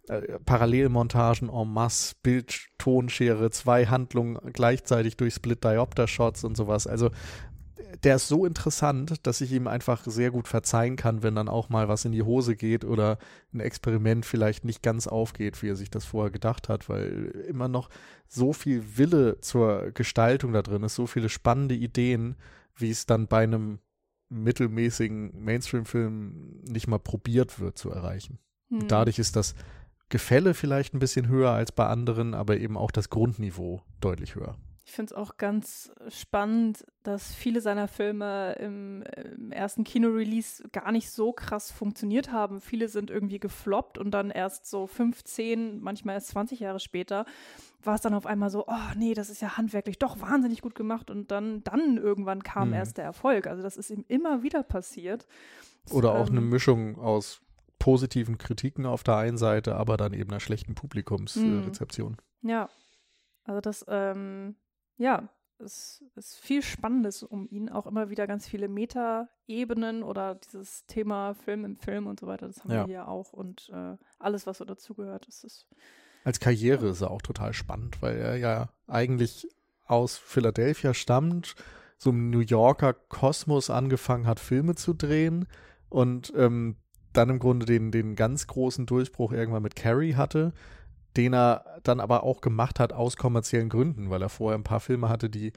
Äh, 0.08 0.40
Parallelmontagen 0.46 1.50
en 1.50 1.72
masse, 1.72 2.16
Bild, 2.24 2.68
Tonschere, 2.80 3.52
zwei 3.52 3.86
Handlungen 3.86 4.40
gleichzeitig 4.54 5.18
durch 5.18 5.36
Split-Diopter-Shots 5.36 6.44
und 6.44 6.58
sowas. 6.58 6.88
Also 6.88 7.12
der 8.04 8.16
ist 8.16 8.28
so 8.28 8.46
interessant, 8.46 9.26
dass 9.26 9.42
ich 9.42 9.52
ihm 9.52 9.68
einfach 9.68 10.04
sehr 10.06 10.32
gut 10.32 10.48
verzeihen 10.48 10.96
kann, 10.96 11.24
wenn 11.24 11.36
dann 11.36 11.50
auch 11.50 11.70
mal 11.70 11.88
was 11.88 12.06
in 12.06 12.12
die 12.12 12.24
Hose 12.24 12.56
geht 12.56 12.86
oder 12.86 13.18
ein 13.54 13.60
Experiment 13.60 14.26
vielleicht 14.26 14.66
nicht 14.66 14.84
ganz 14.84 15.08
aufgeht, 15.08 15.62
wie 15.62 15.70
er 15.70 15.76
sich 15.76 15.90
das 15.90 16.06
vorher 16.06 16.32
gedacht 16.32 16.70
hat, 16.70 16.90
weil 16.90 17.46
immer 17.48 17.68
noch 17.68 17.90
so 18.28 18.54
viel 18.54 18.98
Wille 18.98 19.42
zur 19.42 19.92
Gestaltung 19.92 20.54
da 20.54 20.62
drin 20.62 20.84
ist, 20.84 20.96
so 20.96 21.08
viele 21.08 21.30
spannende 21.30 21.76
Ideen, 21.76 22.36
wie 22.76 22.90
es 22.90 23.06
dann 23.06 23.28
bei 23.28 23.44
einem 23.44 23.80
mittelmäßigen 24.30 25.44
Mainstream-Film 25.44 26.62
nicht 26.68 26.88
mal 26.88 27.00
probiert 27.00 27.60
wird 27.60 27.78
zu 27.78 27.90
erreichen. 27.90 28.40
Hm. 28.70 28.82
Und 28.82 28.92
dadurch 28.92 29.20
ist 29.20 29.36
das 29.36 29.56
Gefälle 30.10 30.54
vielleicht 30.54 30.94
ein 30.94 31.00
bisschen 31.00 31.28
höher 31.28 31.52
als 31.52 31.72
bei 31.72 31.88
anderen, 31.88 32.34
aber 32.34 32.58
eben 32.58 32.78
auch 32.78 32.92
das 32.92 33.10
Grundniveau 33.10 33.82
deutlich 34.00 34.36
höher. 34.36 34.58
Ich 34.90 34.96
finde 34.96 35.14
es 35.14 35.18
auch 35.20 35.38
ganz 35.38 35.92
spannend, 36.08 36.84
dass 37.04 37.32
viele 37.32 37.62
seiner 37.62 37.88
Filme 37.88 38.54
im, 38.54 39.04
im 39.36 39.52
ersten 39.52 39.84
Kinorelease 39.84 40.68
gar 40.72 40.92
nicht 40.92 41.12
so 41.12 41.32
krass 41.32 41.70
funktioniert 41.70 42.32
haben. 42.32 42.60
Viele 42.60 42.90
sind 42.90 43.12
irgendwie 43.12 43.40
gefloppt 43.40 44.00
und 44.00 44.10
dann 44.10 44.32
erst 44.32 44.66
so 44.66 44.88
15, 44.88 45.80
manchmal 45.80 46.16
erst 46.16 46.30
20 46.30 46.60
Jahre 46.60 46.80
später 46.80 47.26
war 47.84 47.94
es 47.94 48.02
dann 48.02 48.16
auf 48.16 48.26
einmal 48.26 48.50
so, 48.50 48.66
oh 48.68 48.74
nee, 48.98 49.14
das 49.14 49.30
ist 49.30 49.44
ja 49.44 49.58
handwerklich 49.58 50.00
doch 50.00 50.22
wahnsinnig 50.22 50.64
gut 50.64 50.74
gemacht 50.74 51.12
und 51.12 51.30
dann, 51.30 51.64
dann 51.64 51.98
irgendwann 51.98 52.42
kam 52.42 52.70
Mhm. 52.70 52.74
erst 52.74 52.98
der 52.98 53.06
Erfolg. 53.06 53.46
Also 53.46 53.62
das 53.62 53.78
ist 53.78 53.92
ihm 53.92 54.06
immer 54.08 54.42
wieder 54.42 54.64
passiert. 54.64 55.28
Oder 55.92 56.14
auch 56.16 56.30
Ähm, 56.30 56.38
eine 56.38 56.42
Mischung 56.42 56.98
aus 56.98 57.42
positiven 57.78 58.40
Kritiken 58.40 58.88
auf 58.88 59.04
der 59.04 59.18
einen 59.18 59.38
Seite, 59.38 59.76
aber 59.76 59.98
dann 59.98 60.14
eben 60.14 60.32
einer 60.32 60.40
schlechten 60.40 60.74
Publikumsrezeption. 60.74 62.18
Äh. 62.44 62.50
Ja, 62.50 62.70
also 63.44 63.62
das, 63.62 63.86
ähm, 63.88 64.56
ja, 65.00 65.30
es 65.58 66.04
ist 66.16 66.38
viel 66.38 66.62
Spannendes 66.62 67.24
um 67.24 67.48
ihn, 67.50 67.70
auch 67.70 67.86
immer 67.86 68.10
wieder 68.10 68.28
ganz 68.28 68.48
viele 68.48 68.68
Meta-Ebenen 68.68 70.04
oder 70.04 70.36
dieses 70.36 70.86
Thema 70.86 71.34
Film 71.34 71.66
im 71.66 71.76
Film 71.76 72.08
und 72.08 72.20
so 72.20 72.28
weiter, 72.28 72.48
das 72.48 72.64
haben 72.64 72.72
Ja. 72.72 72.82
wir 72.82 72.86
hier 72.88 73.08
auch 73.08 73.34
und 73.34 73.70
äh, 73.74 73.98
alles, 74.20 74.48
was 74.48 74.60
so 74.60 74.66
dazugehört, 74.66 75.28
ist 75.28 75.68
Als 76.24 76.40
Karriere 76.40 76.90
ist 76.90 77.02
er 77.02 77.12
auch 77.12 77.22
total 77.22 77.54
spannend, 77.54 78.02
weil 78.02 78.18
er 78.18 78.38
ja 78.38 78.70
eigentlich 78.88 79.48
aus 79.86 80.18
Philadelphia 80.18 80.94
stammt, 80.94 81.56
so 81.98 82.12
im 82.12 82.30
New 82.30 82.40
Yorker 82.40 82.94
Kosmos 82.94 83.70
angefangen 83.70 84.28
hat, 84.28 84.40
Filme 84.40 84.76
zu 84.76 84.94
drehen 84.94 85.48
und 85.90 86.32
ähm, 86.38 86.78
dann 87.12 87.30
im 87.30 87.40
Grunde 87.40 87.66
den, 87.66 87.92
den 87.92 88.16
ganz 88.16 88.48
großen 88.48 88.86
Durchbruch 88.86 89.34
irgendwann 89.34 89.64
mit 89.64 89.76
Carrie 89.76 90.14
hatte, 90.16 90.54
den 91.18 91.34
er 91.34 91.80
dann 91.84 92.00
aber 92.00 92.24
auch 92.24 92.42
gemacht 92.42 92.80
hat 92.80 92.94
aus 92.94 93.18
kommerziellen 93.18 93.70
Gründen, 93.70 94.10
weil 94.10 94.22
er 94.22 94.30
vorher 94.30 94.58
ein 94.58 94.64
paar 94.64 94.80
Filme 94.80 95.10
hatte, 95.10 95.30
die 95.30 95.54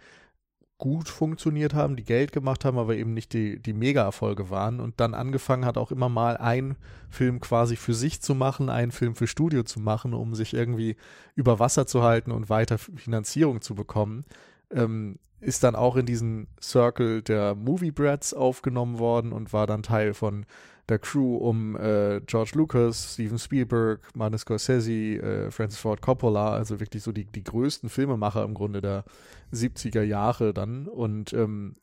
gut 0.82 1.08
funktioniert 1.08 1.74
haben, 1.74 1.94
die 1.94 2.02
Geld 2.02 2.32
gemacht 2.32 2.64
haben, 2.64 2.76
aber 2.76 2.96
eben 2.96 3.14
nicht 3.14 3.32
die, 3.34 3.60
die 3.60 3.72
Mega-Erfolge 3.72 4.50
waren 4.50 4.80
und 4.80 4.98
dann 4.98 5.14
angefangen 5.14 5.64
hat, 5.64 5.78
auch 5.78 5.92
immer 5.92 6.08
mal 6.08 6.36
einen 6.36 6.74
Film 7.08 7.38
quasi 7.38 7.76
für 7.76 7.94
sich 7.94 8.20
zu 8.20 8.34
machen, 8.34 8.68
einen 8.68 8.90
Film 8.90 9.14
für 9.14 9.28
Studio 9.28 9.62
zu 9.62 9.78
machen, 9.78 10.12
um 10.12 10.34
sich 10.34 10.54
irgendwie 10.54 10.96
über 11.36 11.60
Wasser 11.60 11.86
zu 11.86 12.02
halten 12.02 12.32
und 12.32 12.50
weiter 12.50 12.78
Finanzierung 12.78 13.60
zu 13.60 13.76
bekommen. 13.76 14.24
Ähm, 14.72 15.20
ist 15.38 15.62
dann 15.62 15.76
auch 15.76 15.94
in 15.94 16.04
diesen 16.06 16.48
Circle 16.60 17.22
der 17.22 17.54
Movie 17.54 17.92
Brats 17.92 18.34
aufgenommen 18.34 18.98
worden 18.98 19.32
und 19.32 19.52
war 19.52 19.68
dann 19.68 19.84
Teil 19.84 20.14
von 20.14 20.46
der 20.88 20.98
Crew 20.98 21.36
um 21.36 21.76
äh, 21.76 22.20
George 22.26 22.52
Lucas, 22.54 23.14
Steven 23.14 23.38
Spielberg, 23.38 24.00
Martin 24.14 24.38
Scorsese, 24.38 24.92
äh, 24.92 25.50
Francis 25.50 25.80
Ford 25.80 26.00
Coppola, 26.02 26.52
also 26.52 26.80
wirklich 26.80 27.02
so 27.02 27.12
die, 27.12 27.24
die 27.24 27.44
größten 27.44 27.88
Filmemacher 27.88 28.42
im 28.44 28.54
Grunde 28.54 28.80
der 28.80 29.04
70er 29.52 30.02
Jahre 30.02 30.52
dann 30.52 30.88
und 30.88 31.32
ähm, 31.32 31.76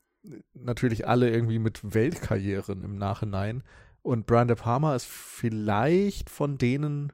natürlich 0.52 1.08
alle 1.08 1.30
irgendwie 1.30 1.58
mit 1.58 1.94
Weltkarrieren 1.94 2.84
im 2.84 2.96
Nachhinein. 2.96 3.62
Und 4.02 4.26
Brian 4.26 4.48
De 4.48 4.56
Palma 4.56 4.94
ist 4.94 5.06
vielleicht 5.06 6.30
von 6.30 6.58
denen, 6.58 7.12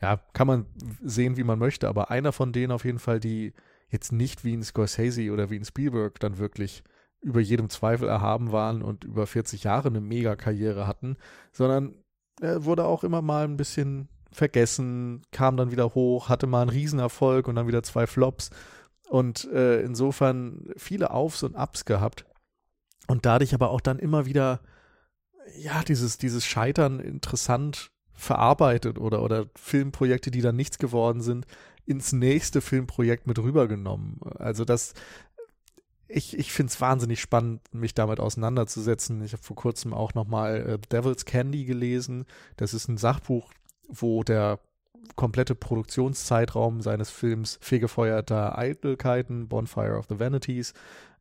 ja, 0.00 0.16
kann 0.32 0.46
man 0.46 0.66
sehen, 1.02 1.36
wie 1.36 1.44
man 1.44 1.58
möchte, 1.58 1.88
aber 1.88 2.10
einer 2.10 2.32
von 2.32 2.52
denen 2.52 2.72
auf 2.72 2.84
jeden 2.84 2.98
Fall, 2.98 3.20
die 3.20 3.52
jetzt 3.88 4.12
nicht 4.12 4.44
wie 4.44 4.54
ein 4.54 4.62
Scorsese 4.62 5.30
oder 5.32 5.50
wie 5.50 5.58
ein 5.58 5.64
Spielberg 5.64 6.20
dann 6.20 6.38
wirklich 6.38 6.82
über 7.20 7.40
jedem 7.40 7.68
Zweifel 7.68 8.08
erhaben 8.08 8.52
waren 8.52 8.82
und 8.82 9.04
über 9.04 9.26
40 9.26 9.64
Jahre 9.64 9.88
eine 9.88 10.00
Mega-Karriere 10.00 10.86
hatten, 10.86 11.16
sondern 11.52 11.94
er 12.40 12.64
wurde 12.64 12.84
auch 12.84 13.04
immer 13.04 13.20
mal 13.20 13.44
ein 13.44 13.56
bisschen 13.56 14.08
vergessen, 14.32 15.22
kam 15.32 15.56
dann 15.56 15.70
wieder 15.70 15.94
hoch, 15.94 16.28
hatte 16.28 16.46
mal 16.46 16.62
einen 16.62 16.70
Riesenerfolg 16.70 17.48
und 17.48 17.56
dann 17.56 17.66
wieder 17.66 17.82
zwei 17.82 18.06
Flops 18.06 18.50
und 19.08 19.44
äh, 19.52 19.82
insofern 19.82 20.70
viele 20.76 21.10
Aufs 21.10 21.42
und 21.42 21.56
Ups 21.56 21.84
gehabt 21.84 22.24
und 23.08 23.26
dadurch 23.26 23.54
aber 23.54 23.70
auch 23.70 23.80
dann 23.80 23.98
immer 23.98 24.24
wieder 24.24 24.60
ja, 25.58 25.82
dieses, 25.82 26.18
dieses 26.18 26.44
Scheitern 26.44 27.00
interessant 27.00 27.90
verarbeitet 28.12 28.98
oder, 28.98 29.22
oder 29.22 29.46
Filmprojekte, 29.56 30.30
die 30.30 30.42
dann 30.42 30.56
nichts 30.56 30.78
geworden 30.78 31.22
sind, 31.22 31.46
ins 31.86 32.12
nächste 32.12 32.60
Filmprojekt 32.60 33.26
mit 33.26 33.38
rübergenommen. 33.38 34.20
Also 34.38 34.64
das, 34.64 34.94
ich, 36.12 36.38
ich 36.38 36.52
finde 36.52 36.70
es 36.70 36.80
wahnsinnig 36.80 37.20
spannend, 37.20 37.62
mich 37.72 37.94
damit 37.94 38.20
auseinanderzusetzen. 38.20 39.22
Ich 39.22 39.32
habe 39.32 39.42
vor 39.42 39.56
kurzem 39.56 39.94
auch 39.94 40.14
nochmal 40.14 40.56
äh, 40.68 40.78
Devil's 40.92 41.24
Candy 41.24 41.64
gelesen. 41.64 42.26
Das 42.56 42.74
ist 42.74 42.88
ein 42.88 42.96
Sachbuch, 42.96 43.52
wo 43.88 44.22
der 44.22 44.60
komplette 45.16 45.54
Produktionszeitraum 45.54 46.80
seines 46.82 47.10
Films 47.10 47.58
Fegefeuerter 47.60 48.58
Eitelkeiten, 48.58 49.48
Bonfire 49.48 49.96
of 49.96 50.06
the 50.08 50.18
Vanities, 50.18 50.74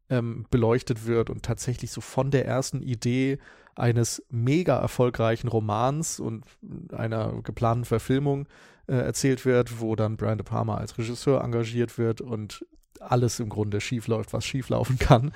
ähm, 0.09 0.45
beleuchtet 0.49 1.05
wird 1.05 1.29
und 1.29 1.43
tatsächlich 1.43 1.91
so 1.91 2.01
von 2.01 2.31
der 2.31 2.45
ersten 2.45 2.81
Idee 2.81 3.37
eines 3.75 4.23
mega 4.29 4.77
erfolgreichen 4.77 5.47
Romans 5.47 6.19
und 6.19 6.45
einer 6.91 7.41
geplanten 7.43 7.85
Verfilmung 7.85 8.47
äh, 8.87 8.95
erzählt 8.95 9.45
wird, 9.45 9.79
wo 9.79 9.95
dann 9.95 10.17
Brian 10.17 10.37
De 10.37 10.45
Palma 10.45 10.77
als 10.77 10.97
Regisseur 10.97 11.41
engagiert 11.41 11.97
wird 11.97 12.21
und 12.21 12.65
alles 12.99 13.39
im 13.39 13.49
Grunde 13.49 13.81
schief 13.81 14.07
läuft, 14.07 14.33
was 14.33 14.45
schief 14.45 14.69
laufen 14.69 14.99
kann. 14.99 15.31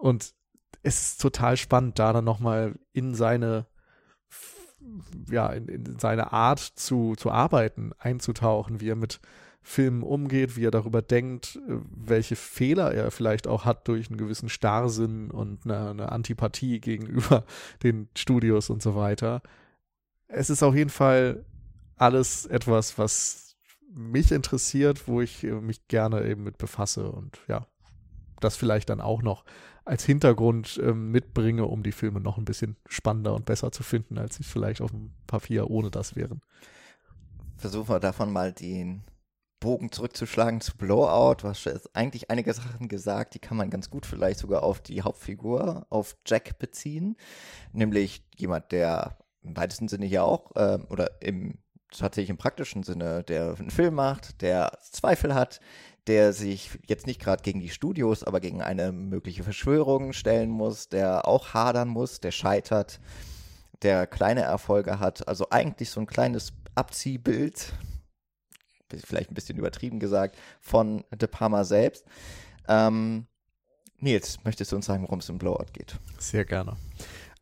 Und 0.00 0.34
es 0.82 1.00
ist 1.00 1.20
total 1.20 1.56
spannend, 1.56 1.98
da 1.98 2.12
dann 2.12 2.24
nochmal 2.24 2.74
in 2.92 3.14
seine 3.14 3.66
ja, 5.30 5.48
in, 5.48 5.68
in 5.68 5.98
seine 5.98 6.32
Art 6.32 6.60
zu, 6.60 7.14
zu 7.16 7.30
arbeiten, 7.30 7.92
einzutauchen, 7.98 8.80
wie 8.80 8.90
er 8.90 8.96
mit 8.96 9.20
Filmen 9.60 10.02
umgeht, 10.02 10.56
wie 10.56 10.64
er 10.64 10.70
darüber 10.70 11.02
denkt, 11.02 11.58
welche 11.66 12.36
Fehler 12.36 12.92
er 12.94 13.10
vielleicht 13.10 13.46
auch 13.46 13.64
hat 13.64 13.86
durch 13.88 14.08
einen 14.08 14.16
gewissen 14.16 14.48
Starrsinn 14.48 15.30
und 15.30 15.64
eine, 15.64 15.90
eine 15.90 16.12
Antipathie 16.12 16.80
gegenüber 16.80 17.44
den 17.82 18.08
Studios 18.16 18.70
und 18.70 18.82
so 18.82 18.94
weiter. 18.94 19.42
Es 20.28 20.48
ist 20.48 20.62
auf 20.62 20.74
jeden 20.74 20.90
Fall 20.90 21.44
alles 21.96 22.46
etwas, 22.46 22.98
was 22.98 23.47
mich 23.90 24.32
interessiert, 24.32 25.08
wo 25.08 25.20
ich 25.20 25.42
mich 25.42 25.88
gerne 25.88 26.24
eben 26.26 26.44
mit 26.44 26.58
befasse 26.58 27.10
und 27.10 27.38
ja, 27.48 27.66
das 28.40 28.56
vielleicht 28.56 28.90
dann 28.90 29.00
auch 29.00 29.22
noch 29.22 29.44
als 29.84 30.04
Hintergrund 30.04 30.78
ähm, 30.82 31.10
mitbringe, 31.10 31.64
um 31.64 31.82
die 31.82 31.92
Filme 31.92 32.20
noch 32.20 32.36
ein 32.36 32.44
bisschen 32.44 32.76
spannender 32.86 33.34
und 33.34 33.46
besser 33.46 33.72
zu 33.72 33.82
finden, 33.82 34.18
als 34.18 34.36
sie 34.36 34.44
vielleicht 34.44 34.82
auf 34.82 34.90
dem 34.90 35.12
Papier 35.26 35.70
ohne 35.70 35.90
das 35.90 36.14
wären. 36.14 36.42
Versuchen 37.56 37.88
wir 37.88 37.98
davon 37.98 38.30
mal 38.32 38.52
den 38.52 39.02
Bogen 39.60 39.90
zurückzuschlagen 39.90 40.60
zu 40.60 40.76
Blowout. 40.76 41.42
Hast 41.42 41.96
eigentlich 41.96 42.30
einige 42.30 42.52
Sachen 42.52 42.88
gesagt, 42.88 43.34
die 43.34 43.40
kann 43.40 43.56
man 43.56 43.70
ganz 43.70 43.90
gut 43.90 44.06
vielleicht 44.06 44.38
sogar 44.38 44.62
auf 44.62 44.80
die 44.80 45.02
Hauptfigur, 45.02 45.86
auf 45.90 46.16
Jack 46.26 46.58
beziehen. 46.58 47.16
Nämlich 47.72 48.24
jemand, 48.36 48.70
der 48.70 49.18
im 49.42 49.56
weitesten 49.56 49.88
Sinne 49.88 50.06
ja 50.06 50.22
auch, 50.22 50.54
äh, 50.54 50.78
oder 50.90 51.22
im 51.22 51.58
tatsächlich 51.96 52.30
im 52.30 52.36
praktischen 52.36 52.82
Sinne, 52.82 53.22
der 53.24 53.56
einen 53.58 53.70
Film 53.70 53.94
macht, 53.94 54.42
der 54.42 54.78
Zweifel 54.82 55.34
hat, 55.34 55.60
der 56.06 56.32
sich 56.32 56.78
jetzt 56.86 57.06
nicht 57.06 57.20
gerade 57.20 57.42
gegen 57.42 57.60
die 57.60 57.68
Studios, 57.68 58.24
aber 58.24 58.40
gegen 58.40 58.62
eine 58.62 58.92
mögliche 58.92 59.42
Verschwörung 59.42 60.12
stellen 60.12 60.50
muss, 60.50 60.88
der 60.88 61.28
auch 61.28 61.54
hadern 61.54 61.88
muss, 61.88 62.20
der 62.20 62.30
scheitert, 62.30 63.00
der 63.82 64.06
kleine 64.06 64.42
Erfolge 64.42 65.00
hat. 65.00 65.28
Also 65.28 65.50
eigentlich 65.50 65.90
so 65.90 66.00
ein 66.00 66.06
kleines 66.06 66.52
Abziehbild 66.74 67.74
vielleicht 68.96 69.30
ein 69.30 69.34
bisschen 69.34 69.58
übertrieben 69.58 70.00
gesagt, 70.00 70.36
von 70.60 71.04
De 71.14 71.28
Palma 71.28 71.64
selbst. 71.64 72.04
Ähm, 72.68 73.26
Nils, 73.98 74.42
möchtest 74.44 74.72
du 74.72 74.76
uns 74.76 74.86
sagen, 74.86 75.02
worum 75.02 75.18
es 75.18 75.28
im 75.28 75.38
Blowout 75.38 75.72
geht? 75.72 75.96
Sehr 76.18 76.44
gerne. 76.44 76.76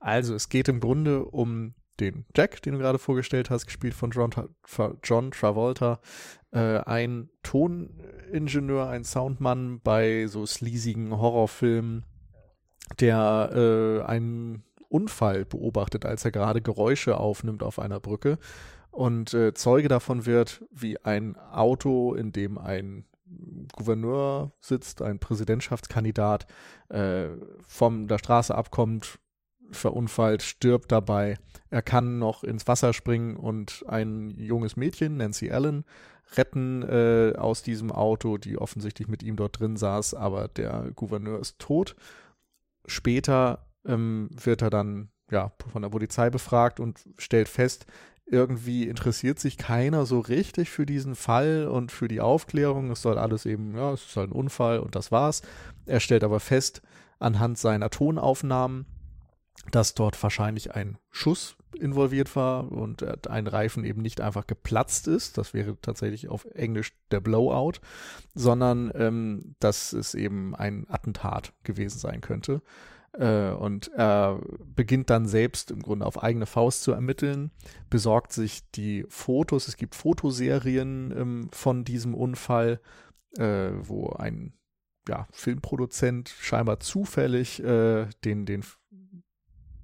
Also, 0.00 0.34
es 0.34 0.48
geht 0.48 0.68
im 0.68 0.80
Grunde 0.80 1.24
um 1.24 1.74
den 2.00 2.24
Jack, 2.36 2.62
den 2.62 2.74
du 2.74 2.78
gerade 2.78 2.98
vorgestellt 2.98 3.50
hast, 3.50 3.66
gespielt 3.66 3.94
von 3.94 4.10
John, 4.10 4.30
John 5.02 5.30
Travolta, 5.30 6.00
äh, 6.52 6.78
ein 6.78 7.30
Toningenieur, 7.42 8.88
ein 8.88 9.04
Soundmann 9.04 9.80
bei 9.80 10.26
so 10.26 10.46
sleasigen 10.46 11.16
Horrorfilmen, 11.16 12.04
der 13.00 13.50
äh, 13.54 14.02
einen 14.04 14.64
Unfall 14.88 15.44
beobachtet, 15.44 16.04
als 16.04 16.24
er 16.24 16.30
gerade 16.30 16.62
Geräusche 16.62 17.18
aufnimmt 17.18 17.62
auf 17.62 17.78
einer 17.78 18.00
Brücke 18.00 18.38
und 18.90 19.34
äh, 19.34 19.52
Zeuge 19.52 19.88
davon 19.88 20.24
wird, 20.24 20.64
wie 20.70 20.98
ein 21.04 21.36
Auto, 21.36 22.14
in 22.14 22.32
dem 22.32 22.56
ein 22.56 23.04
Gouverneur 23.72 24.52
sitzt, 24.60 25.02
ein 25.02 25.18
Präsidentschaftskandidat, 25.18 26.46
äh, 26.88 27.28
von 27.66 28.08
der 28.08 28.18
Straße 28.18 28.54
abkommt, 28.54 29.18
verunfallt, 29.70 30.42
stirbt 30.42 30.92
dabei. 30.92 31.38
Er 31.70 31.82
kann 31.82 32.18
noch 32.18 32.44
ins 32.44 32.66
Wasser 32.66 32.92
springen 32.92 33.36
und 33.36 33.84
ein 33.88 34.30
junges 34.38 34.76
Mädchen, 34.76 35.16
Nancy 35.16 35.50
Allen, 35.50 35.84
retten 36.36 36.82
äh, 36.82 37.34
aus 37.36 37.62
diesem 37.62 37.92
Auto, 37.92 38.38
die 38.38 38.58
offensichtlich 38.58 39.08
mit 39.08 39.22
ihm 39.22 39.36
dort 39.36 39.60
drin 39.60 39.76
saß, 39.76 40.14
aber 40.14 40.48
der 40.48 40.90
Gouverneur 40.94 41.40
ist 41.40 41.58
tot. 41.58 41.96
Später 42.86 43.66
ähm, 43.84 44.28
wird 44.32 44.62
er 44.62 44.70
dann 44.70 45.10
ja 45.30 45.52
von 45.72 45.82
der 45.82 45.88
Polizei 45.88 46.30
befragt 46.30 46.80
und 46.80 47.04
stellt 47.18 47.48
fest, 47.48 47.86
irgendwie 48.26 48.88
interessiert 48.88 49.38
sich 49.38 49.56
keiner 49.56 50.04
so 50.04 50.18
richtig 50.18 50.68
für 50.70 50.84
diesen 50.84 51.14
Fall 51.14 51.68
und 51.68 51.92
für 51.92 52.08
die 52.08 52.20
Aufklärung. 52.20 52.90
Es 52.90 53.02
soll 53.02 53.18
alles 53.18 53.46
eben, 53.46 53.76
ja, 53.76 53.92
es 53.92 54.16
halt 54.16 54.30
ein 54.30 54.32
Unfall 54.32 54.80
und 54.80 54.96
das 54.96 55.12
war's. 55.12 55.42
Er 55.86 56.00
stellt 56.00 56.24
aber 56.24 56.40
fest, 56.40 56.82
anhand 57.20 57.56
seiner 57.56 57.88
Tonaufnahmen, 57.88 58.86
dass 59.70 59.94
dort 59.94 60.20
wahrscheinlich 60.22 60.74
ein 60.74 60.98
Schuss 61.10 61.56
involviert 61.74 62.34
war 62.36 62.70
und 62.70 63.28
ein 63.28 63.46
Reifen 63.46 63.84
eben 63.84 64.00
nicht 64.02 64.20
einfach 64.20 64.46
geplatzt 64.46 65.08
ist, 65.08 65.38
das 65.38 65.54
wäre 65.54 65.76
tatsächlich 65.80 66.28
auf 66.28 66.46
Englisch 66.54 66.92
der 67.10 67.20
Blowout, 67.20 67.80
sondern 68.34 68.90
ähm, 68.94 69.56
dass 69.60 69.92
es 69.92 70.14
eben 70.14 70.54
ein 70.54 70.86
Attentat 70.88 71.52
gewesen 71.64 71.98
sein 71.98 72.20
könnte. 72.20 72.62
Äh, 73.12 73.50
und 73.50 73.88
er 73.88 74.40
beginnt 74.74 75.10
dann 75.10 75.26
selbst 75.26 75.70
im 75.70 75.82
Grunde 75.82 76.06
auf 76.06 76.22
eigene 76.22 76.46
Faust 76.46 76.82
zu 76.82 76.92
ermitteln, 76.92 77.50
besorgt 77.90 78.32
sich 78.32 78.70
die 78.72 79.04
Fotos. 79.08 79.68
Es 79.68 79.76
gibt 79.76 79.94
Fotoserien 79.94 81.12
ähm, 81.16 81.48
von 81.52 81.84
diesem 81.84 82.14
Unfall, 82.14 82.80
äh, 83.38 83.70
wo 83.80 84.10
ein 84.10 84.52
ja, 85.08 85.26
Filmproduzent 85.30 86.28
scheinbar 86.28 86.80
zufällig 86.80 87.62
äh, 87.62 88.06
den, 88.24 88.44
den, 88.44 88.64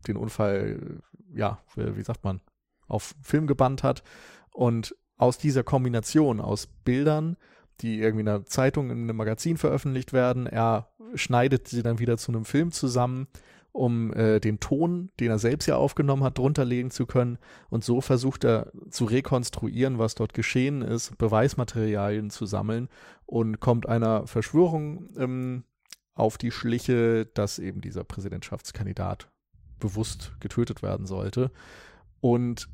den 0.08 0.16
Unfall, 0.16 1.00
ja, 1.34 1.58
wie 1.76 2.02
sagt 2.02 2.24
man, 2.24 2.40
auf 2.86 3.14
Film 3.22 3.46
gebannt 3.46 3.82
hat. 3.82 4.02
Und 4.50 4.94
aus 5.16 5.38
dieser 5.38 5.62
Kombination 5.62 6.40
aus 6.40 6.66
Bildern, 6.66 7.36
die 7.80 8.00
irgendwie 8.00 8.22
in 8.22 8.28
einer 8.28 8.44
Zeitung, 8.44 8.90
in 8.90 9.02
einem 9.02 9.16
Magazin 9.16 9.56
veröffentlicht 9.56 10.12
werden. 10.12 10.46
Er 10.46 10.88
schneidet 11.14 11.68
sie 11.68 11.82
dann 11.82 11.98
wieder 11.98 12.16
zu 12.16 12.32
einem 12.32 12.44
Film 12.44 12.72
zusammen, 12.72 13.28
um 13.72 14.12
äh, 14.12 14.38
den 14.38 14.60
Ton, 14.60 15.10
den 15.18 15.30
er 15.30 15.38
selbst 15.38 15.66
ja 15.66 15.76
aufgenommen 15.76 16.24
hat, 16.24 16.38
drunter 16.38 16.64
legen 16.64 16.90
zu 16.90 17.06
können. 17.06 17.38
Und 17.70 17.84
so 17.84 18.00
versucht 18.00 18.44
er 18.44 18.70
zu 18.90 19.04
rekonstruieren, 19.04 19.98
was 19.98 20.14
dort 20.14 20.34
geschehen 20.34 20.82
ist, 20.82 21.16
Beweismaterialien 21.18 22.30
zu 22.30 22.44
sammeln 22.44 22.88
und 23.24 23.60
kommt 23.60 23.88
einer 23.88 24.26
Verschwörung 24.26 25.08
ähm, 25.16 25.64
auf 26.14 26.36
die 26.36 26.50
Schliche, 26.50 27.24
dass 27.26 27.58
eben 27.58 27.80
dieser 27.80 28.04
Präsidentschaftskandidat 28.04 29.31
bewusst 29.82 30.32
getötet 30.40 30.82
werden 30.82 31.06
sollte. 31.06 31.50
Und 32.20 32.68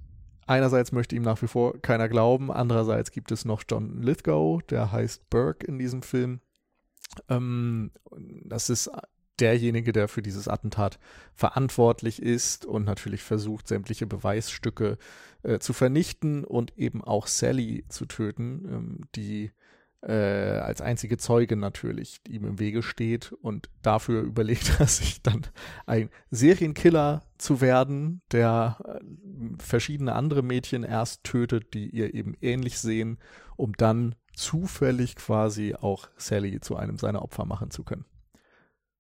Einerseits 0.48 0.92
möchte 0.92 1.14
ihm 1.14 1.24
nach 1.24 1.42
wie 1.42 1.46
vor 1.46 1.78
keiner 1.82 2.08
glauben, 2.08 2.50
andererseits 2.50 3.10
gibt 3.10 3.30
es 3.32 3.44
noch 3.44 3.64
John 3.68 4.00
Lithgow, 4.00 4.62
der 4.62 4.90
heißt 4.90 5.28
Burke 5.28 5.66
in 5.66 5.78
diesem 5.78 6.00
Film. 6.00 6.40
Ähm, 7.28 7.90
das 8.46 8.70
ist 8.70 8.90
derjenige, 9.40 9.92
der 9.92 10.08
für 10.08 10.22
dieses 10.22 10.48
Attentat 10.48 10.98
verantwortlich 11.34 12.22
ist 12.22 12.64
und 12.64 12.84
natürlich 12.84 13.22
versucht, 13.22 13.68
sämtliche 13.68 14.06
Beweisstücke 14.06 14.96
äh, 15.42 15.58
zu 15.58 15.74
vernichten 15.74 16.44
und 16.44 16.78
eben 16.78 17.04
auch 17.04 17.26
Sally 17.26 17.84
zu 17.90 18.06
töten, 18.06 18.64
ähm, 18.70 19.00
die 19.14 19.52
äh, 20.02 20.12
als 20.12 20.80
einzige 20.80 21.18
Zeuge 21.18 21.56
natürlich 21.56 22.20
ihm 22.28 22.44
im 22.44 22.58
Wege 22.58 22.82
steht 22.82 23.30
und 23.32 23.70
dafür 23.82 24.22
überlegt 24.22 24.78
er 24.78 24.86
sich 24.86 25.22
dann 25.22 25.46
ein 25.86 26.10
Serienkiller 26.30 27.22
zu 27.36 27.60
werden, 27.60 28.22
der 28.30 28.78
äh, 28.84 29.00
verschiedene 29.58 30.14
andere 30.14 30.42
Mädchen 30.42 30.84
erst 30.84 31.24
tötet, 31.24 31.74
die 31.74 31.90
ihr 31.90 32.14
eben 32.14 32.34
ähnlich 32.40 32.78
sehen, 32.78 33.18
um 33.56 33.72
dann 33.74 34.14
zufällig 34.34 35.16
quasi 35.16 35.74
auch 35.74 36.08
Sally 36.16 36.60
zu 36.60 36.76
einem 36.76 36.96
seiner 36.96 37.22
Opfer 37.22 37.44
machen 37.44 37.72
zu 37.72 37.82
können. 37.82 38.04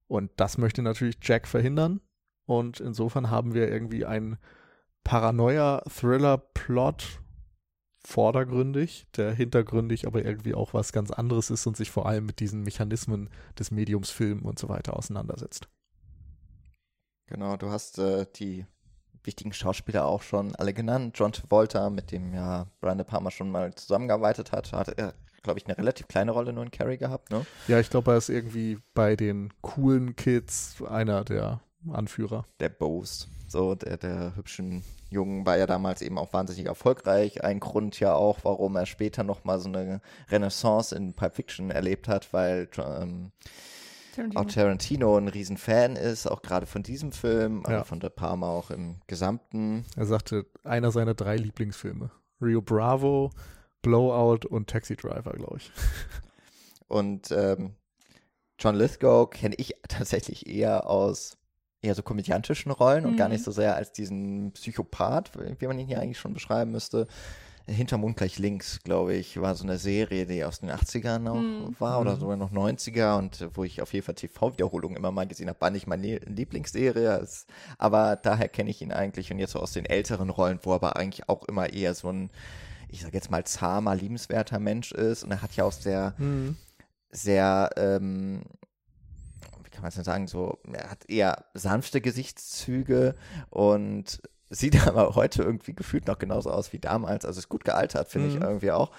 Und 0.08 0.32
das 0.36 0.58
möchte 0.58 0.82
natürlich 0.82 1.18
Jack 1.22 1.46
verhindern. 1.46 2.00
Und 2.44 2.80
insofern 2.80 3.30
haben 3.30 3.54
wir 3.54 3.70
irgendwie 3.70 4.04
einen 4.04 4.38
Paranoia-Thriller-Plot 5.04 7.20
vordergründig, 8.04 9.06
der 9.16 9.32
hintergründig 9.32 10.06
aber 10.06 10.24
irgendwie 10.24 10.54
auch 10.54 10.74
was 10.74 10.92
ganz 10.92 11.10
anderes 11.10 11.50
ist 11.50 11.66
und 11.66 11.76
sich 11.76 11.90
vor 11.90 12.06
allem 12.06 12.26
mit 12.26 12.40
diesen 12.40 12.62
Mechanismen 12.62 13.28
des 13.58 13.70
Mediums 13.70 14.10
Film 14.10 14.42
und 14.42 14.58
so 14.58 14.68
weiter 14.68 14.96
auseinandersetzt. 14.96 15.68
Genau, 17.26 17.56
du 17.56 17.70
hast 17.70 17.98
äh, 17.98 18.26
die 18.36 18.64
wichtigen 19.24 19.52
Schauspieler 19.52 20.06
auch 20.06 20.22
schon 20.22 20.54
alle 20.56 20.72
genannt. 20.72 21.18
John 21.18 21.32
Travolta, 21.32 21.90
mit 21.90 22.10
dem 22.12 22.32
ja 22.32 22.66
Brian 22.80 22.98
De 22.98 23.06
Palma 23.06 23.30
schon 23.30 23.50
mal 23.50 23.74
zusammengearbeitet 23.74 24.52
hat, 24.52 24.72
hat 24.72 24.88
er, 24.98 25.14
glaube 25.42 25.58
ich, 25.58 25.66
eine 25.66 25.76
relativ 25.76 26.08
kleine 26.08 26.30
Rolle 26.30 26.52
nur 26.52 26.64
in 26.64 26.70
Carrie 26.70 26.96
gehabt, 26.96 27.30
ne? 27.30 27.44
Ja, 27.66 27.78
ich 27.78 27.90
glaube, 27.90 28.12
er 28.12 28.16
ist 28.16 28.30
irgendwie 28.30 28.78
bei 28.94 29.16
den 29.16 29.52
coolen 29.60 30.16
Kids 30.16 30.82
einer 30.82 31.24
der 31.24 31.60
Anführer. 31.90 32.44
Der 32.60 32.68
Bose, 32.68 33.26
so 33.48 33.74
der, 33.74 33.96
der 33.96 34.36
hübschen 34.36 34.82
Jungen 35.10 35.46
war 35.46 35.56
ja 35.56 35.66
damals 35.66 36.02
eben 36.02 36.18
auch 36.18 36.32
wahnsinnig 36.32 36.66
erfolgreich. 36.66 37.42
Ein 37.42 37.60
Grund 37.60 37.98
ja 38.00 38.14
auch, 38.14 38.40
warum 38.42 38.76
er 38.76 38.86
später 38.86 39.24
nochmal 39.24 39.58
so 39.58 39.68
eine 39.68 40.00
Renaissance 40.28 40.94
in 40.94 41.14
Pulp 41.14 41.34
Fiction 41.34 41.70
erlebt 41.70 42.08
hat, 42.08 42.32
weil 42.32 42.68
ähm, 42.78 43.32
Tarantino. 44.14 44.40
auch 44.40 44.46
Tarantino 44.46 45.16
ein 45.16 45.28
Riesenfan 45.28 45.96
ist, 45.96 46.26
auch 46.26 46.42
gerade 46.42 46.66
von 46.66 46.82
diesem 46.82 47.12
Film, 47.12 47.62
ja. 47.66 47.76
aber 47.76 47.84
von 47.84 48.00
De 48.00 48.10
Palma 48.10 48.48
auch 48.48 48.70
im 48.70 48.96
Gesamten. 49.06 49.84
Er 49.96 50.06
sagte, 50.06 50.46
einer 50.64 50.90
seiner 50.90 51.14
drei 51.14 51.36
Lieblingsfilme. 51.36 52.10
Rio 52.40 52.60
Bravo, 52.60 53.30
Blowout 53.82 54.46
und 54.48 54.68
Taxi 54.68 54.96
Driver, 54.96 55.32
glaube 55.32 55.58
ich. 55.58 55.72
Und 56.88 57.30
ähm, 57.32 57.74
John 58.58 58.74
Lithgow 58.74 59.30
kenne 59.30 59.54
ich 59.58 59.74
tatsächlich 59.88 60.48
eher 60.48 60.88
aus 60.88 61.36
eher 61.82 61.94
so 61.94 62.02
komödiantischen 62.02 62.72
Rollen 62.72 63.04
mhm. 63.04 63.10
und 63.10 63.16
gar 63.16 63.28
nicht 63.28 63.40
mhm. 63.40 63.44
so 63.44 63.50
sehr 63.52 63.76
als 63.76 63.92
diesen 63.92 64.52
Psychopath, 64.52 65.32
wie 65.58 65.66
man 65.66 65.78
ihn 65.78 65.86
hier 65.86 66.00
eigentlich 66.00 66.18
schon 66.18 66.34
beschreiben 66.34 66.72
müsste. 66.72 67.06
Hinterm 67.66 68.00
Mond 68.00 68.16
gleich 68.16 68.38
links, 68.38 68.80
glaube 68.82 69.14
ich, 69.14 69.38
war 69.40 69.54
so 69.54 69.62
eine 69.62 69.76
Serie, 69.76 70.24
die 70.24 70.42
aus 70.42 70.60
den 70.60 70.70
80ern 70.70 71.18
noch 71.18 71.34
mhm. 71.34 71.76
war 71.78 72.00
oder 72.00 72.14
mhm. 72.14 72.20
sogar 72.20 72.36
noch 72.36 72.50
90er 72.50 73.18
und 73.18 73.46
wo 73.52 73.62
ich 73.62 73.82
auf 73.82 73.92
jeden 73.92 74.06
Fall 74.06 74.14
TV-Wiederholungen 74.14 74.96
immer 74.96 75.12
mal 75.12 75.26
gesehen 75.26 75.48
habe, 75.48 75.60
war 75.60 75.70
nicht 75.70 75.86
meine 75.86 76.16
Lieblingsserie, 76.16 77.26
aber 77.76 78.16
daher 78.16 78.48
kenne 78.48 78.70
ich 78.70 78.80
ihn 78.80 78.90
eigentlich 78.90 79.30
und 79.30 79.38
jetzt 79.38 79.52
so 79.52 79.60
aus 79.60 79.72
den 79.72 79.84
älteren 79.84 80.30
Rollen, 80.30 80.60
wo 80.62 80.70
er 80.70 80.76
aber 80.76 80.96
eigentlich 80.96 81.28
auch 81.28 81.44
immer 81.44 81.70
eher 81.70 81.94
so 81.94 82.10
ein, 82.10 82.30
ich 82.88 83.02
sage 83.02 83.14
jetzt 83.14 83.30
mal, 83.30 83.44
zahmer, 83.44 83.94
liebenswerter 83.94 84.58
Mensch 84.58 84.92
ist 84.92 85.22
und 85.22 85.30
er 85.30 85.42
hat 85.42 85.54
ja 85.54 85.64
auch 85.64 85.72
sehr, 85.72 86.14
mhm. 86.16 86.56
sehr, 87.10 87.68
ähm, 87.76 88.44
kann 89.78 89.84
man 89.84 89.96
es 89.96 90.04
sagen, 90.04 90.26
so, 90.26 90.58
er 90.72 90.90
hat 90.90 91.08
eher 91.08 91.44
sanfte 91.54 92.00
Gesichtszüge 92.00 93.14
und 93.50 94.20
sieht 94.50 94.86
aber 94.86 95.14
heute 95.14 95.42
irgendwie 95.42 95.74
gefühlt 95.74 96.06
noch 96.06 96.18
genauso 96.18 96.50
aus 96.50 96.72
wie 96.72 96.78
damals. 96.78 97.24
Also 97.24 97.38
ist 97.38 97.48
gut 97.48 97.64
gealtert, 97.64 98.08
finde 98.08 98.28
mhm. 98.28 98.34
ich 98.34 98.42
irgendwie 98.42 98.72
auch. 98.72 98.90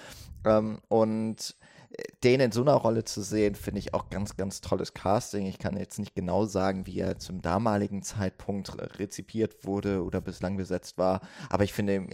Ähm, 0.45 0.79
und 0.87 1.55
den 2.23 2.39
in 2.39 2.51
so 2.51 2.61
einer 2.61 2.75
Rolle 2.75 3.03
zu 3.03 3.21
sehen, 3.21 3.55
finde 3.55 3.79
ich 3.79 3.93
auch 3.93 4.09
ganz, 4.09 4.37
ganz 4.37 4.61
tolles 4.61 4.93
Casting. 4.93 5.47
Ich 5.47 5.59
kann 5.59 5.75
jetzt 5.75 5.99
nicht 5.99 6.15
genau 6.15 6.45
sagen, 6.45 6.85
wie 6.85 6.99
er 6.99 7.17
zum 7.17 7.41
damaligen 7.41 8.03
Zeitpunkt 8.03 8.71
rezipiert 8.99 9.65
wurde 9.65 10.03
oder 10.03 10.21
bislang 10.21 10.55
besetzt 10.55 10.97
war, 10.97 11.21
aber 11.49 11.63
ich 11.63 11.73
finde, 11.73 11.95
ihm, 11.95 12.09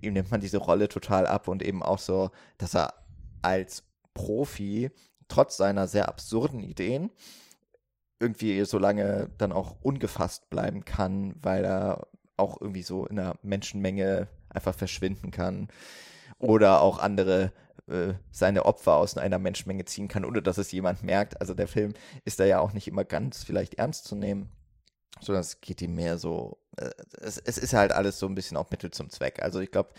ihm 0.00 0.12
nimmt 0.14 0.30
man 0.30 0.40
diese 0.40 0.58
Rolle 0.58 0.88
total 0.88 1.26
ab 1.26 1.46
und 1.46 1.62
eben 1.62 1.82
auch 1.82 1.98
so, 1.98 2.30
dass 2.58 2.74
er 2.74 2.94
als 3.42 3.84
Profi 4.14 4.90
trotz 5.28 5.56
seiner 5.56 5.86
sehr 5.86 6.08
absurden 6.08 6.60
Ideen 6.60 7.10
irgendwie 8.22 8.64
so 8.64 8.78
lange 8.78 9.28
dann 9.36 9.52
auch 9.52 9.76
ungefasst 9.82 10.48
bleiben 10.48 10.84
kann, 10.84 11.34
weil 11.42 11.64
er 11.64 12.06
auch 12.36 12.60
irgendwie 12.60 12.82
so 12.82 13.04
in 13.06 13.18
einer 13.18 13.36
Menschenmenge 13.42 14.28
einfach 14.48 14.74
verschwinden 14.74 15.30
kann 15.30 15.68
oder 16.38 16.80
auch 16.80 16.98
andere 16.98 17.52
äh, 17.88 18.14
seine 18.30 18.64
Opfer 18.64 18.96
aus 18.96 19.18
einer 19.18 19.38
Menschenmenge 19.38 19.84
ziehen 19.84 20.08
kann, 20.08 20.24
ohne 20.24 20.40
dass 20.40 20.58
es 20.58 20.72
jemand 20.72 21.02
merkt. 21.02 21.40
Also 21.40 21.52
der 21.52 21.68
Film 21.68 21.94
ist 22.24 22.40
da 22.40 22.44
ja 22.44 22.60
auch 22.60 22.72
nicht 22.72 22.88
immer 22.88 23.04
ganz 23.04 23.42
vielleicht 23.42 23.74
ernst 23.74 24.04
zu 24.04 24.14
nehmen, 24.14 24.50
sondern 25.20 25.40
es 25.42 25.60
geht 25.60 25.82
ihm 25.82 25.94
mehr 25.94 26.16
so, 26.18 26.58
äh, 26.76 26.90
es, 27.20 27.38
es 27.38 27.58
ist 27.58 27.74
halt 27.74 27.92
alles 27.92 28.18
so 28.18 28.26
ein 28.26 28.34
bisschen 28.34 28.56
auch 28.56 28.70
Mittel 28.70 28.90
zum 28.90 29.10
Zweck. 29.10 29.42
Also 29.42 29.60
ich 29.60 29.70
glaube, 29.70 29.90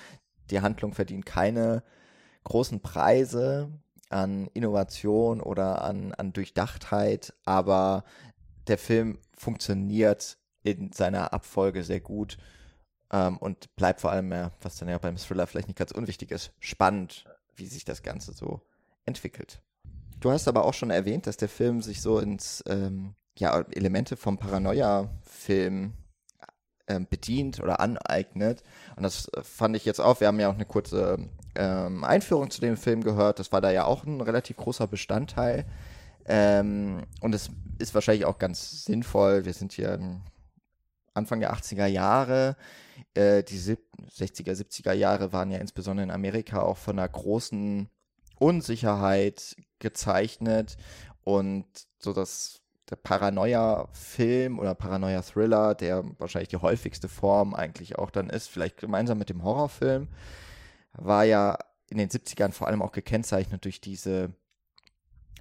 die 0.49 0.62
Handlung 0.62 0.93
verdient 0.93 1.25
keine 1.25 1.83
großen 2.45 2.81
Preise 2.81 3.69
an 4.13 4.47
Innovation 4.54 5.41
oder 5.41 5.84
an, 5.84 6.13
an 6.13 6.34
Durchdachtheit, 6.34 7.34
aber 7.45 8.04
der 8.67 8.78
Film 8.78 9.19
funktioniert 9.36 10.38
in 10.63 10.93
seiner 10.93 11.34
Abfolge 11.34 11.84
sehr 11.84 11.99
gut 11.99 12.38
ähm, 13.12 13.38
und 13.38 13.76
bleibt 13.76 14.02
vor 14.02 14.12
allem, 14.12 14.32
ja, 14.32 14.52
was 14.62 14.78
dann 14.78 14.88
ja 14.88 14.97
beim 14.97 15.17
Thriller 15.17 15.47
vielleicht 15.47 15.67
nicht 15.67 15.80
ganz 15.80 15.91
unwichtig 15.91 16.32
ist, 16.32 16.52
spannend 16.60 17.26
wie 17.56 17.67
sich 17.67 17.86
das 17.86 18.02
Ganze 18.02 18.34
so 18.34 18.62
entwickelt. 19.06 19.62
Du 20.19 20.32
hast 20.32 20.47
aber 20.47 20.63
auch 20.63 20.73
schon 20.73 20.89
erwähnt, 20.89 21.28
dass 21.28 21.38
der 21.38 21.49
Film 21.49 21.82
sich 21.82 22.02
so 22.02 22.19
ins 22.19 22.63
ähm, 22.67 23.15
ja, 23.38 23.60
Elemente 23.71 24.15
vom 24.15 24.38
Paranoia-Film 24.38 25.93
ähm, 26.88 27.08
bedient 27.10 27.60
oder 27.60 27.80
aneignet. 27.80 28.63
Und 28.95 29.04
das 29.04 29.30
fand 29.41 29.76
ich 29.76 29.86
jetzt 29.86 29.99
auch. 29.99 30.19
Wir 30.19 30.28
haben 30.28 30.39
ja 30.39 30.49
auch 30.49 30.56
eine 30.56 30.65
kurze 30.65 31.30
ähm, 31.55 32.03
Einführung 32.03 32.49
zu 32.49 32.61
dem 32.61 32.77
Film 32.77 33.03
gehört. 33.03 33.39
Das 33.39 33.51
war 33.51 33.61
da 33.61 33.71
ja 33.71 33.85
auch 33.85 34.03
ein 34.03 34.21
relativ 34.21 34.57
großer 34.57 34.87
Bestandteil. 34.87 35.65
Ähm, 36.25 37.03
und 37.21 37.35
es 37.35 37.49
ist 37.79 37.93
wahrscheinlich 37.93 38.25
auch 38.25 38.39
ganz 38.39 38.85
sinnvoll. 38.85 39.45
Wir 39.45 39.53
sind 39.53 39.73
hier 39.73 39.99
Anfang 41.13 41.39
der 41.39 41.53
80er 41.53 41.85
Jahre. 41.85 42.55
Äh, 43.13 43.43
die 43.43 43.59
60er, 43.59 44.53
70er 44.53 44.93
Jahre 44.93 45.33
waren 45.33 45.51
ja 45.51 45.59
insbesondere 45.59 46.03
in 46.03 46.11
Amerika 46.11 46.61
auch 46.61 46.77
von 46.77 46.97
einer 46.97 47.09
großen 47.09 47.89
Unsicherheit 48.39 49.55
gezeichnet 49.79 50.77
und 51.23 51.65
so 51.99 52.13
dass 52.13 52.61
der 52.89 52.95
Paranoia-Film 52.97 54.59
oder 54.59 54.75
Paranoia-Thriller, 54.75 55.73
der 55.75 56.03
wahrscheinlich 56.19 56.49
die 56.49 56.57
häufigste 56.57 57.07
Form 57.07 57.53
eigentlich 57.53 57.97
auch 57.97 58.11
dann 58.11 58.29
ist, 58.29 58.49
vielleicht 58.49 58.77
gemeinsam 58.77 59.17
mit 59.17 59.29
dem 59.29 59.43
Horrorfilm, 59.43 60.09
war 60.93 61.23
ja 61.23 61.58
in 61.89 61.97
den 61.97 62.10
70ern 62.10 62.51
vor 62.51 62.67
allem 62.67 62.82
auch 62.82 62.91
gekennzeichnet 62.91 63.65
durch 63.65 63.82
diese 63.82 64.34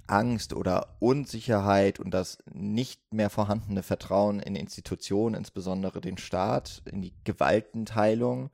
Angst 0.07 0.53
oder 0.53 0.95
Unsicherheit 0.99 1.99
und 1.99 2.11
das 2.11 2.37
nicht 2.51 3.13
mehr 3.13 3.29
vorhandene 3.29 3.83
Vertrauen 3.83 4.39
in 4.39 4.55
Institutionen, 4.55 5.35
insbesondere 5.35 6.01
den 6.01 6.17
Staat, 6.17 6.81
in 6.85 7.01
die 7.01 7.13
Gewaltenteilung, 7.23 8.49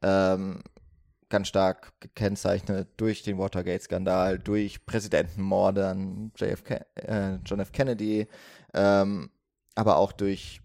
ähm, 0.00 0.62
ganz 1.28 1.48
stark 1.48 1.92
gekennzeichnet 2.00 2.88
durch 2.98 3.22
den 3.22 3.38
Watergate-Skandal, 3.38 4.38
durch 4.38 4.86
Präsidentenmordern, 4.86 6.32
JFK, 6.36 6.86
äh, 6.94 7.36
John 7.44 7.60
F. 7.60 7.72
Kennedy, 7.72 8.28
ähm, 8.74 9.30
aber 9.74 9.96
auch 9.96 10.12
durch 10.12 10.61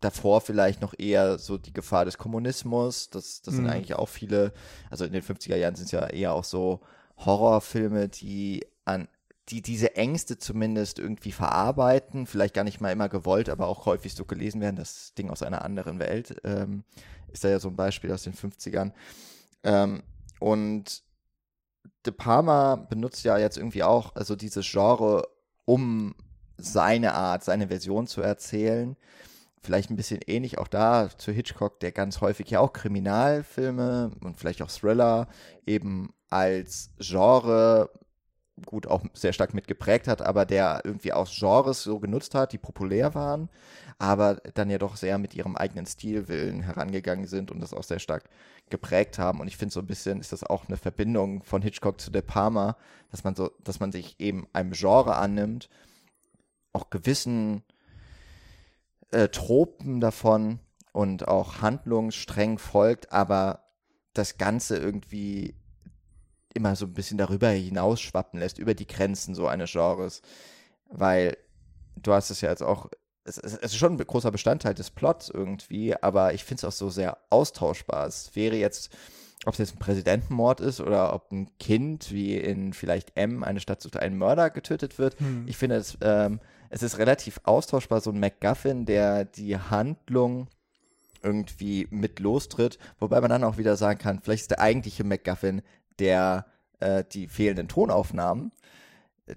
davor 0.00 0.40
vielleicht 0.40 0.80
noch 0.80 0.94
eher 0.98 1.38
so 1.38 1.58
die 1.58 1.72
Gefahr 1.72 2.04
des 2.04 2.18
Kommunismus. 2.18 3.10
Das, 3.10 3.42
das 3.42 3.54
mhm. 3.54 3.58
sind 3.58 3.70
eigentlich 3.70 3.94
auch 3.94 4.08
viele, 4.08 4.52
also 4.90 5.04
in 5.04 5.12
den 5.12 5.22
50er 5.22 5.56
Jahren 5.56 5.74
sind 5.74 5.86
es 5.86 5.92
ja 5.92 6.06
eher 6.06 6.32
auch 6.32 6.44
so 6.44 6.80
Horrorfilme, 7.16 8.08
die 8.08 8.66
an 8.84 9.08
die 9.50 9.60
diese 9.60 9.94
Ängste 9.96 10.38
zumindest 10.38 10.98
irgendwie 10.98 11.32
verarbeiten, 11.32 12.26
vielleicht 12.26 12.54
gar 12.54 12.64
nicht 12.64 12.80
mal 12.80 12.92
immer 12.92 13.10
gewollt, 13.10 13.50
aber 13.50 13.66
auch 13.66 13.84
häufig 13.84 14.14
so 14.14 14.24
gelesen 14.24 14.60
werden, 14.60 14.76
das 14.76 15.12
Ding 15.14 15.28
aus 15.28 15.42
einer 15.42 15.64
anderen 15.64 15.98
Welt, 15.98 16.40
ähm, 16.44 16.84
ist 17.30 17.44
da 17.44 17.50
ja 17.50 17.58
so 17.58 17.68
ein 17.68 17.76
Beispiel 17.76 18.10
aus 18.10 18.22
den 18.22 18.32
50ern. 18.32 18.92
Ähm, 19.62 20.02
und 20.40 21.02
De 22.06 22.12
Palma 22.12 22.76
benutzt 22.76 23.24
ja 23.24 23.38
jetzt 23.38 23.56
irgendwie 23.56 23.82
auch 23.82 24.14
also 24.14 24.36
dieses 24.36 24.70
Genre, 24.70 25.26
um 25.64 26.14
seine 26.56 27.14
Art, 27.14 27.44
seine 27.44 27.68
Version 27.68 28.06
zu 28.06 28.20
erzählen. 28.20 28.96
Vielleicht 29.64 29.90
ein 29.90 29.96
bisschen 29.96 30.20
ähnlich 30.26 30.58
auch 30.58 30.68
da 30.68 31.08
zu 31.16 31.32
Hitchcock, 31.32 31.80
der 31.80 31.90
ganz 31.90 32.20
häufig 32.20 32.50
ja 32.50 32.60
auch 32.60 32.74
Kriminalfilme 32.74 34.10
und 34.22 34.38
vielleicht 34.38 34.60
auch 34.60 34.70
Thriller 34.70 35.26
eben 35.64 36.12
als 36.28 36.90
Genre 36.98 37.88
gut 38.66 38.86
auch 38.86 39.02
sehr 39.14 39.32
stark 39.32 39.54
mitgeprägt 39.54 40.06
hat, 40.06 40.20
aber 40.20 40.44
der 40.44 40.82
irgendwie 40.84 41.14
auch 41.14 41.28
Genres 41.28 41.82
so 41.82 41.98
genutzt 41.98 42.34
hat, 42.34 42.52
die 42.52 42.58
populär 42.58 43.14
waren, 43.14 43.48
aber 43.98 44.34
dann 44.52 44.68
ja 44.68 44.76
doch 44.76 44.96
sehr 44.96 45.16
mit 45.16 45.34
ihrem 45.34 45.56
eigenen 45.56 45.86
Stilwillen 45.86 46.60
herangegangen 46.60 47.26
sind 47.26 47.50
und 47.50 47.60
das 47.60 47.72
auch 47.72 47.82
sehr 47.82 47.98
stark 47.98 48.24
geprägt 48.68 49.18
haben. 49.18 49.40
Und 49.40 49.48
ich 49.48 49.56
finde 49.56 49.72
so 49.72 49.80
ein 49.80 49.86
bisschen 49.86 50.20
ist 50.20 50.32
das 50.32 50.44
auch 50.44 50.68
eine 50.68 50.76
Verbindung 50.76 51.42
von 51.42 51.62
Hitchcock 51.62 52.00
zu 52.00 52.10
De 52.10 52.20
Palma, 52.20 52.76
dass 53.10 53.24
man 53.24 53.34
so, 53.34 53.50
dass 53.64 53.80
man 53.80 53.92
sich 53.92 54.20
eben 54.20 54.46
einem 54.52 54.72
Genre 54.72 55.16
annimmt, 55.16 55.70
auch 56.74 56.90
gewissen 56.90 57.62
äh, 59.14 59.28
Tropen 59.28 60.00
davon 60.00 60.58
und 60.92 61.28
auch 61.28 61.60
handlungsstreng 61.62 62.58
folgt, 62.58 63.12
aber 63.12 63.64
das 64.12 64.38
Ganze 64.38 64.76
irgendwie 64.76 65.54
immer 66.54 66.76
so 66.76 66.86
ein 66.86 66.94
bisschen 66.94 67.18
darüber 67.18 67.48
hinausschwappen 67.48 68.38
lässt, 68.38 68.58
über 68.58 68.74
die 68.74 68.86
Grenzen 68.86 69.34
so 69.34 69.48
eines 69.48 69.72
Genres. 69.72 70.22
Weil 70.88 71.36
du 71.96 72.12
hast 72.12 72.30
es 72.30 72.40
ja 72.40 72.50
jetzt 72.50 72.62
auch, 72.62 72.90
es, 73.24 73.38
es 73.38 73.54
ist 73.54 73.76
schon 73.76 73.94
ein 73.94 74.06
großer 74.06 74.30
Bestandteil 74.30 74.74
des 74.74 74.90
Plots 74.90 75.28
irgendwie, 75.28 76.00
aber 76.00 76.34
ich 76.34 76.44
finde 76.44 76.60
es 76.60 76.64
auch 76.64 76.76
so 76.76 76.90
sehr 76.90 77.18
austauschbar. 77.30 78.06
Es 78.06 78.36
wäre 78.36 78.56
jetzt, 78.56 78.96
ob 79.46 79.54
es 79.54 79.58
jetzt 79.58 79.74
ein 79.74 79.80
Präsidentenmord 79.80 80.60
ist 80.60 80.80
oder 80.80 81.12
ob 81.12 81.32
ein 81.32 81.50
Kind 81.58 82.12
wie 82.12 82.36
in 82.36 82.72
vielleicht 82.72 83.16
M, 83.16 83.42
eine 83.42 83.60
Stadt 83.60 83.82
sucht 83.82 83.96
einen 83.96 84.16
Mörder 84.16 84.50
getötet 84.50 84.98
wird. 84.98 85.18
Hm. 85.18 85.44
Ich 85.48 85.56
finde, 85.56 85.76
es, 85.76 85.98
ähm, 86.02 86.38
es 86.74 86.82
ist 86.82 86.98
relativ 86.98 87.40
austauschbar, 87.44 88.00
so 88.00 88.10
ein 88.10 88.18
MacGuffin, 88.18 88.84
der 88.84 89.24
die 89.24 89.56
Handlung 89.56 90.48
irgendwie 91.22 91.86
mit 91.88 92.18
lostritt, 92.18 92.78
wobei 92.98 93.20
man 93.20 93.30
dann 93.30 93.44
auch 93.44 93.58
wieder 93.58 93.76
sagen 93.76 94.00
kann, 94.00 94.20
vielleicht 94.20 94.42
ist 94.42 94.50
der 94.50 94.60
eigentliche 94.60 95.04
MacGuffin 95.04 95.62
der 96.00 96.46
äh, 96.80 97.04
die 97.12 97.28
fehlenden 97.28 97.68
Tonaufnahmen, 97.68 98.50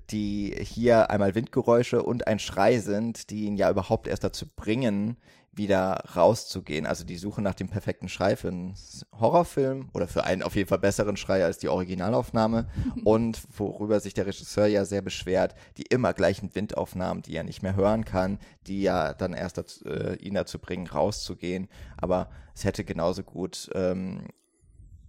die 0.10 0.56
hier 0.60 1.12
einmal 1.12 1.36
Windgeräusche 1.36 2.02
und 2.02 2.26
ein 2.26 2.40
Schrei 2.40 2.80
sind, 2.80 3.30
die 3.30 3.46
ihn 3.46 3.56
ja 3.56 3.70
überhaupt 3.70 4.08
erst 4.08 4.24
dazu 4.24 4.48
bringen, 4.56 5.18
wieder 5.58 6.04
rauszugehen. 6.16 6.86
Also 6.86 7.04
die 7.04 7.18
Suche 7.18 7.42
nach 7.42 7.56
dem 7.56 7.68
perfekten 7.68 8.10
Schrei 8.10 8.36
für 8.36 8.50
einen 8.50 8.76
Horrorfilm 9.20 9.90
oder 9.94 10.08
für 10.08 10.24
einen 10.24 10.44
auf 10.44 10.56
jeden 10.56 10.70
Fall 10.70 10.80
besseren 10.80 11.18
Schrei 11.18 11.44
als 11.44 11.58
die 11.58 11.70
Originalaufnahme 11.70 12.68
und 13.04 13.42
worüber 13.58 14.00
sich 14.00 14.14
der 14.14 14.28
Regisseur 14.28 14.68
ja 14.68 14.86
sehr 14.86 15.02
beschwert, 15.02 15.56
die 15.78 15.84
immer 15.84 16.14
gleichen 16.14 16.54
Windaufnahmen, 16.54 17.24
die 17.24 17.36
er 17.36 17.44
nicht 17.44 17.64
mehr 17.64 17.76
hören 17.76 18.06
kann, 18.06 18.40
die 18.68 18.82
ja 18.82 19.14
dann 19.14 19.34
erst 19.34 19.58
dazu, 19.58 19.86
äh, 19.86 20.16
ihn 20.16 20.36
dazu 20.36 20.60
bringen, 20.60 20.88
rauszugehen. 20.88 21.68
Aber 21.98 22.30
es 22.54 22.64
hätte 22.64 22.84
genauso 22.84 23.24
gut 23.24 23.70
ähm, 23.74 24.28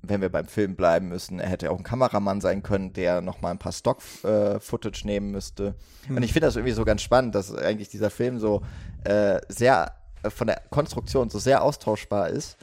wenn 0.03 0.21
wir 0.21 0.29
beim 0.29 0.47
Film 0.47 0.77
bleiben 0.77 1.09
müssen, 1.09 1.41
er 1.41 1.49
hätte 1.49 1.71
auch 1.71 1.79
ein 1.79 1.83
Kameramann 1.83 2.41
sein 2.41 2.63
können, 2.63 2.93
der 2.93 3.21
nochmal 3.21 3.53
ein 3.53 3.59
paar 3.59 3.73
Stock-Footage 3.73 5.03
äh, 5.03 5.07
nehmen 5.07 5.31
müsste. 5.31 5.75
Hm. 6.07 6.17
Und 6.17 6.23
ich 6.23 6.33
finde 6.33 6.47
das 6.47 6.57
irgendwie 6.57 6.73
so 6.73 6.85
ganz 6.85 7.03
spannend, 7.03 7.35
dass 7.35 7.55
eigentlich 7.55 7.89
dieser 7.89 8.11
Film 8.11 8.39
so 8.39 8.63
äh, 9.05 9.41
sehr 9.49 9.98
von 10.29 10.47
der 10.47 10.63
Konstruktion 10.71 11.31
so 11.31 11.39
sehr 11.39 11.63
austauschbar 11.63 12.29
ist, 12.29 12.57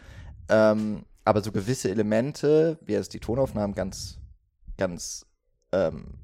ähm, 0.49 1.05
aber 1.23 1.41
so 1.41 1.51
gewisse 1.51 1.89
Elemente, 1.89 2.77
wie 2.81 2.93
jetzt 2.93 3.13
die 3.13 3.19
Tonaufnahmen 3.19 3.75
ganz, 3.75 4.19
ganz 4.77 5.25
ähm, 5.71 6.19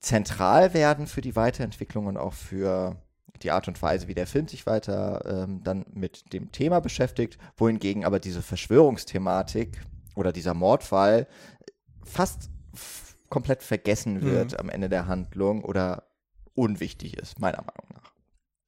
zentral 0.00 0.74
werden 0.74 1.06
für 1.06 1.20
die 1.20 1.36
Weiterentwicklung 1.36 2.06
und 2.06 2.16
auch 2.16 2.32
für 2.32 2.96
die 3.42 3.50
Art 3.50 3.68
und 3.68 3.80
Weise, 3.82 4.08
wie 4.08 4.14
der 4.14 4.26
Film 4.26 4.48
sich 4.48 4.66
weiter 4.66 5.44
ähm, 5.44 5.62
dann 5.64 5.84
mit 5.92 6.32
dem 6.32 6.52
Thema 6.52 6.80
beschäftigt, 6.80 7.38
wohingegen 7.56 8.04
aber 8.04 8.20
diese 8.20 8.42
Verschwörungsthematik 8.42 9.80
oder 10.14 10.32
dieser 10.32 10.54
Mordfall 10.54 11.26
fast 12.04 12.50
komplett 13.28 13.62
vergessen 13.62 14.22
wird 14.22 14.52
mhm. 14.52 14.58
am 14.58 14.68
Ende 14.68 14.88
der 14.88 15.06
Handlung 15.06 15.64
oder 15.64 16.04
unwichtig 16.54 17.16
ist, 17.16 17.40
meiner 17.40 17.62
Meinung 17.62 17.88
nach. 17.94 18.11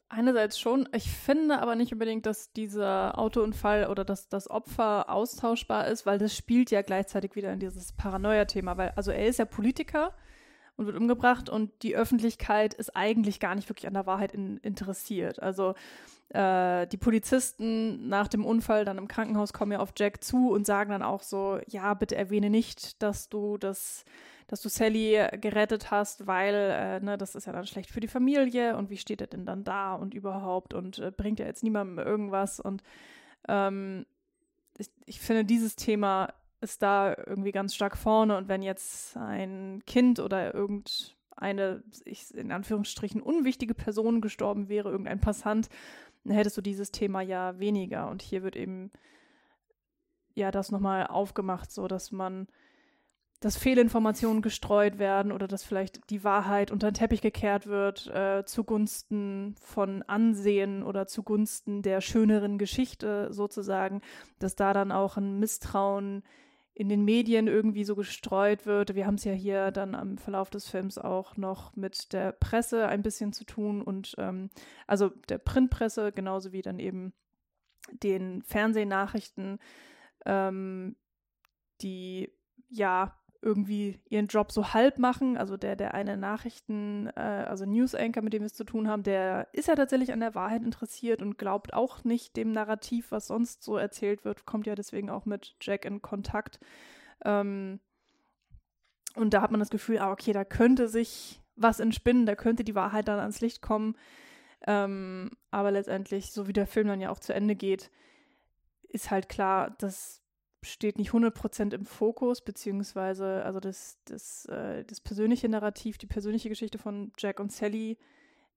Einerseits 0.09 0.59
schon. 0.59 0.89
Ich 0.93 1.11
finde 1.11 1.61
aber 1.61 1.77
nicht 1.77 1.93
unbedingt, 1.93 2.27
dass 2.27 2.53
dieser 2.53 3.19
Autounfall 3.19 3.87
oder 3.89 4.05
dass 4.05 4.29
das 4.29 4.49
Opfer 4.49 5.09
austauschbar 5.09 5.89
ist, 5.89 6.07
weil 6.07 6.19
das 6.19 6.37
spielt 6.37 6.71
ja 6.71 6.83
gleichzeitig 6.83 7.35
wieder 7.35 7.53
in 7.53 7.59
dieses 7.59 7.93
Paranoia-Thema. 7.93 8.77
Weil, 8.77 8.93
also 8.97 9.11
er 9.11 9.27
ist 9.27 9.39
ja 9.39 9.45
Politiker 9.45 10.13
und 10.77 10.87
wird 10.87 10.97
umgebracht 10.97 11.49
und 11.49 11.71
die 11.83 11.97
Öffentlichkeit 11.97 12.75
ist 12.75 12.95
eigentlich 12.97 13.41
gar 13.41 13.55
nicht 13.55 13.69
wirklich 13.69 13.87
an 13.87 13.95
der 13.95 14.07
Wahrheit 14.07 14.33
in, 14.33 14.59
interessiert. 14.59 15.43
Also 15.43 15.75
äh, 16.31 16.87
die 16.89 16.97
Polizisten 16.97 18.09
nach 18.09 18.29
dem 18.29 18.45
Unfall 18.45 18.85
dann 18.85 18.99
im 18.99 19.09
Krankenhaus 19.09 19.53
kommen 19.53 19.73
ja 19.73 19.79
auf 19.79 19.93
Jack 19.97 20.23
zu 20.23 20.51
und 20.51 20.67
sagen 20.67 20.91
dann 20.91 21.03
auch 21.03 21.23
so, 21.23 21.61
ja, 21.67 21.95
bitte 21.95 22.17
erwähne 22.17 22.51
nicht, 22.51 23.03
dass 23.03 23.29
du 23.29 23.57
das 23.57 24.05
dass 24.47 24.61
du 24.61 24.69
Sally 24.69 25.19
gerettet 25.41 25.91
hast, 25.91 26.27
weil 26.27 26.55
äh, 26.55 27.01
ne, 27.01 27.17
das 27.17 27.35
ist 27.35 27.47
ja 27.47 27.53
dann 27.53 27.67
schlecht 27.67 27.91
für 27.91 28.01
die 28.01 28.09
Familie 28.09 28.77
und 28.77 28.91
wie 28.91 28.97
steht 28.97 29.21
er 29.21 29.27
denn 29.27 29.47
dann 29.47 29.65
da 29.65 29.95
und 29.95 30.15
überhaupt 30.15 30.75
und 30.75 30.99
äh, 30.99 31.11
bringt 31.11 31.41
er 31.41 31.47
jetzt 31.47 31.63
niemandem 31.63 31.99
irgendwas? 31.99 32.61
Und 32.61 32.83
ähm, 33.49 34.07
ich, 34.77 34.91
ich 35.07 35.21
finde, 35.21 35.45
dieses 35.45 35.77
Thema 35.77 36.33
ist 36.61 36.83
da 36.83 37.15
irgendwie 37.27 37.53
ganz 37.53 37.75
stark 37.75 37.97
vorne 37.97 38.37
und 38.37 38.49
wenn 38.49 38.63
jetzt 38.63 39.17
ein 39.17 39.83
Kind 39.87 40.19
oder 40.19 40.55
irgendeine, 40.55 41.83
ich, 42.05 42.35
in 42.35 42.53
Anführungsstrichen, 42.53 43.23
unwichtige 43.23 43.75
Person 43.75 44.21
gestorben 44.21 44.69
wäre, 44.69 44.91
irgendein 44.91 45.21
Passant, 45.21 45.69
dann 46.25 46.35
hättest 46.35 46.57
du 46.57 46.63
dieses 46.63 46.91
Thema 46.91 47.21
ja 47.21 47.59
weniger. 47.59 48.09
Und 48.09 48.23
hier 48.23 48.43
wird 48.43 48.57
eben 48.57 48.91
ja 50.35 50.51
das 50.51 50.71
nochmal 50.71 51.07
aufgemacht, 51.07 51.71
so 51.71 51.87
dass 51.87 52.13
man 52.13 52.49
dass 53.45 53.59
Fehlinformationen 53.59 54.41
gestreut 54.41 54.99
werden 54.99 55.31
oder 55.31 55.47
dass 55.47 55.65
vielleicht 55.65 56.09
die 56.09 56.25
Wahrheit 56.25 56.71
unter 56.71 56.91
den 56.91 56.95
Teppich 56.95 57.21
gekehrt 57.21 57.67
wird 57.67 58.07
äh, 58.07 58.43
zugunsten 58.47 59.55
von 59.61 60.03
Ansehen 60.05 60.83
oder 60.83 61.07
zugunsten 61.07 61.83
der 61.83 62.01
schöneren 62.01 62.57
Geschichte 62.57 63.31
sozusagen, 63.35 64.01
dass 64.39 64.57
da 64.57 64.73
dann 64.73 64.91
auch 64.91 65.19
ein 65.19 65.41
Misstrauen 65.41 66.23
in 66.73 66.89
den 66.89 67.05
Medien 67.05 67.47
irgendwie 67.47 67.85
so 67.85 67.95
gestreut 67.95 68.65
wird. 68.65 68.95
Wir 68.95 69.07
haben 69.07 69.17
es 69.17 69.25
ja 69.25 69.35
hier 69.35 69.73
dann 69.73 69.95
am 69.95 70.17
Verlauf 70.17 70.49
des 70.49 70.67
Films 70.67 70.97
auch 70.97 71.37
noch 71.37 71.77
mit 71.77 72.15
der 72.15 72.33
Presse 72.33 72.89
ein 72.89 73.03
bisschen 73.03 73.35
zu 73.35 73.45
tun 73.45 73.83
und 73.83 74.15
ähm, 74.17 74.49
also 74.87 75.11
der 75.29 75.37
Printpresse 75.37 76.13
genauso 76.13 76.53
wie 76.53 76.63
dann 76.63 76.79
eben 76.79 77.13
den 77.93 78.41
Fernsehnachrichten, 78.41 79.59
ähm, 80.25 80.97
die 81.83 82.33
ja 82.71 83.15
irgendwie 83.45 84.01
ihren 84.09 84.27
Job 84.27 84.51
so 84.51 84.73
halb 84.73 84.99
machen. 84.99 85.37
Also 85.37 85.57
der, 85.57 85.77
der 85.77 85.95
eine 85.95 86.17
Nachrichten, 86.17 87.09
äh, 87.15 87.21
also 87.21 87.67
News 87.67 87.95
Anchor, 87.95 88.23
mit 88.23 88.33
dem 88.33 88.43
wir 88.43 88.47
es 88.47 88.55
zu 88.55 88.65
tun 88.65 88.89
haben, 88.89 89.03
der 89.03 89.49
ist 89.53 89.69
ja 89.69 89.77
tatsächlich 89.77 90.13
an 90.13 90.21
der 90.21 90.35
Wahrheit 90.35 90.63
interessiert 90.63 91.21
und 91.21 91.39
glaubt 91.39 91.75
auch 91.75 92.03
nicht 92.05 92.37
dem 92.37 92.53
Narrativ, 92.53 93.13
was 93.13 93.27
sonst 93.27 93.63
so 93.63 93.77
erzählt 93.77 94.25
wird, 94.25 94.47
kommt 94.47 94.67
ja 94.67 94.75
deswegen 94.75 95.11
auch 95.11 95.27
mit 95.27 95.55
Jack 95.61 95.85
in 95.85 96.01
Kontakt. 96.01 96.59
Ähm, 97.25 97.81
und 99.15 99.35
da 99.35 99.43
hat 99.43 99.51
man 99.51 99.61
das 99.61 99.71
Gefühl, 99.71 99.99
ah, 99.99 100.11
okay, 100.11 100.33
da 100.33 100.45
könnte 100.45 100.89
sich 100.89 101.41
was 101.55 101.81
entspinnen, 101.81 102.27
da 102.27 102.35
könnte 102.35 102.65
die 102.65 102.75
Wahrheit 102.75 103.09
dann 103.09 103.21
ans 103.21 103.41
Licht 103.41 103.61
kommen. 103.61 103.95
Ähm, 104.67 105.31
aber 105.51 105.71
letztendlich, 105.71 106.33
so 106.33 106.49
wie 106.49 106.55
der 106.55 106.67
Film 106.67 106.89
dann 106.89 107.01
ja 107.01 107.11
auch 107.11 107.21
zu 107.21 107.35
Ende 107.35 107.55
geht, 107.55 107.91
ist 108.89 109.11
halt 109.11 109.29
klar, 109.29 109.77
dass 109.79 110.24
steht 110.65 110.99
nicht 110.99 111.11
100% 111.11 111.75
im 111.75 111.85
Fokus, 111.85 112.43
beziehungsweise 112.43 113.45
also 113.45 113.61
das, 113.61 113.99
das, 114.07 114.47
äh, 114.47 114.85
das 114.85 115.01
persönliche 115.01 115.49
Narrativ, 115.49 115.99
die 115.99 116.07
persönliche 116.07 116.49
Geschichte 116.49 116.79
von 116.79 117.13
Jack 117.19 117.41
und 117.41 117.53
Sally 117.53 117.99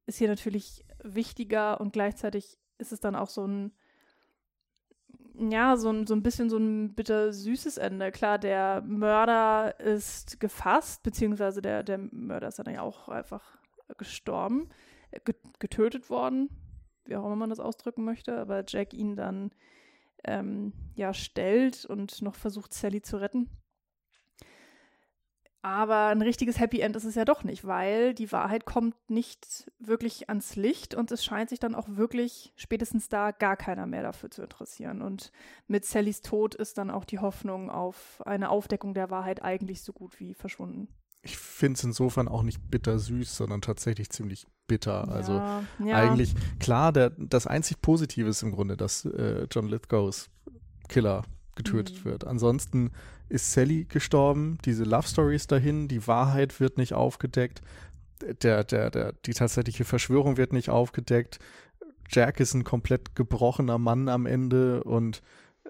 ist 0.05 0.17
hier 0.17 0.29
natürlich 0.29 0.85
wichtiger 1.03 1.79
und 1.81 1.93
gleichzeitig 1.93 2.57
ist 2.77 2.91
es 2.91 2.99
dann 2.99 3.15
auch 3.15 3.29
so 3.29 3.45
ein, 3.45 3.71
ja, 5.37 5.77
so 5.77 5.89
ein, 5.89 6.07
so 6.07 6.15
ein 6.15 6.23
bisschen 6.23 6.49
so 6.49 6.57
ein 6.57 6.95
bitter 6.95 7.31
süßes 7.31 7.77
Ende. 7.77 8.11
Klar, 8.11 8.39
der 8.39 8.81
Mörder 8.81 9.79
ist 9.79 10.39
gefasst, 10.39 11.03
beziehungsweise 11.03 11.61
der, 11.61 11.83
der 11.83 11.97
Mörder 11.97 12.47
ist 12.47 12.59
dann 12.59 12.73
ja 12.73 12.81
auch 12.81 13.09
einfach 13.09 13.57
gestorben, 13.97 14.69
getötet 15.59 16.09
worden, 16.09 16.49
wie 17.05 17.15
auch 17.15 17.25
immer 17.25 17.35
man 17.35 17.49
das 17.49 17.59
ausdrücken 17.59 18.03
möchte, 18.03 18.37
aber 18.37 18.63
Jack 18.67 18.93
ihn 18.93 19.15
dann 19.15 19.51
ähm, 20.23 20.73
ja, 20.95 21.13
stellt 21.13 21.85
und 21.85 22.21
noch 22.21 22.35
versucht, 22.35 22.73
Sally 22.73 23.01
zu 23.01 23.17
retten. 23.17 23.49
Aber 25.63 26.07
ein 26.07 26.21
richtiges 26.21 26.59
Happy 26.59 26.79
End 26.79 26.95
ist 26.95 27.03
es 27.03 27.15
ja 27.15 27.25
doch 27.25 27.43
nicht, 27.43 27.65
weil 27.65 28.13
die 28.13 28.31
Wahrheit 28.31 28.65
kommt 28.65 28.95
nicht 29.09 29.69
wirklich 29.79 30.29
ans 30.29 30.55
Licht 30.55 30.95
und 30.95 31.11
es 31.11 31.25
scheint 31.25 31.49
sich 31.49 31.59
dann 31.59 31.75
auch 31.75 31.87
wirklich 31.89 32.53
spätestens 32.55 33.09
da 33.09 33.31
gar 33.31 33.57
keiner 33.57 33.85
mehr 33.85 34.03
dafür 34.03 34.31
zu 34.31 34.43
interessieren. 34.43 35.01
Und 35.01 35.31
mit 35.67 35.83
Sallys 35.83 36.21
Tod 36.21 36.55
ist 36.55 36.77
dann 36.77 36.89
auch 36.89 37.03
die 37.03 37.19
Hoffnung 37.19 37.69
auf 37.69 38.21
eine 38.25 38.49
Aufdeckung 38.49 38.93
der 38.93 39.09
Wahrheit 39.09 39.43
eigentlich 39.43 39.81
so 39.81 39.91
gut 39.91 40.19
wie 40.19 40.35
verschwunden 40.35 40.87
ich 41.27 41.37
finde 41.37 41.77
es 41.77 41.83
insofern 41.83 42.29
auch 42.29 42.41
nicht 42.41 42.71
bittersüß, 42.71 43.35
sondern 43.35 43.61
tatsächlich 43.61 44.09
ziemlich 44.09 44.47
bitter. 44.65 45.09
Also 45.09 45.33
ja, 45.33 45.63
ja. 45.83 45.95
eigentlich, 45.97 46.33
klar, 46.59 46.93
der, 46.93 47.11
das 47.17 47.47
einzig 47.47 47.81
Positive 47.81 48.29
ist 48.29 48.43
im 48.43 48.53
Grunde, 48.53 48.77
dass 48.77 49.03
äh, 49.03 49.45
John 49.51 49.67
Lithgows 49.67 50.29
Killer 50.87 51.23
getötet 51.55 51.99
mhm. 51.99 52.09
wird. 52.09 52.25
Ansonsten 52.25 52.91
ist 53.27 53.51
Sally 53.51 53.83
gestorben, 53.83 54.57
diese 54.63 54.85
Love 54.85 55.07
Stories 55.07 55.47
dahin, 55.47 55.89
die 55.89 56.07
Wahrheit 56.07 56.61
wird 56.61 56.77
nicht 56.77 56.93
aufgedeckt, 56.93 57.61
der, 58.41 58.63
der, 58.63 58.89
der, 58.89 59.13
die 59.25 59.33
tatsächliche 59.33 59.83
Verschwörung 59.83 60.37
wird 60.37 60.53
nicht 60.53 60.69
aufgedeckt. 60.69 61.39
Jack 62.09 62.39
ist 62.39 62.53
ein 62.53 62.63
komplett 62.63 63.15
gebrochener 63.15 63.77
Mann 63.77 64.07
am 64.07 64.25
Ende 64.25 64.81
und 64.83 65.21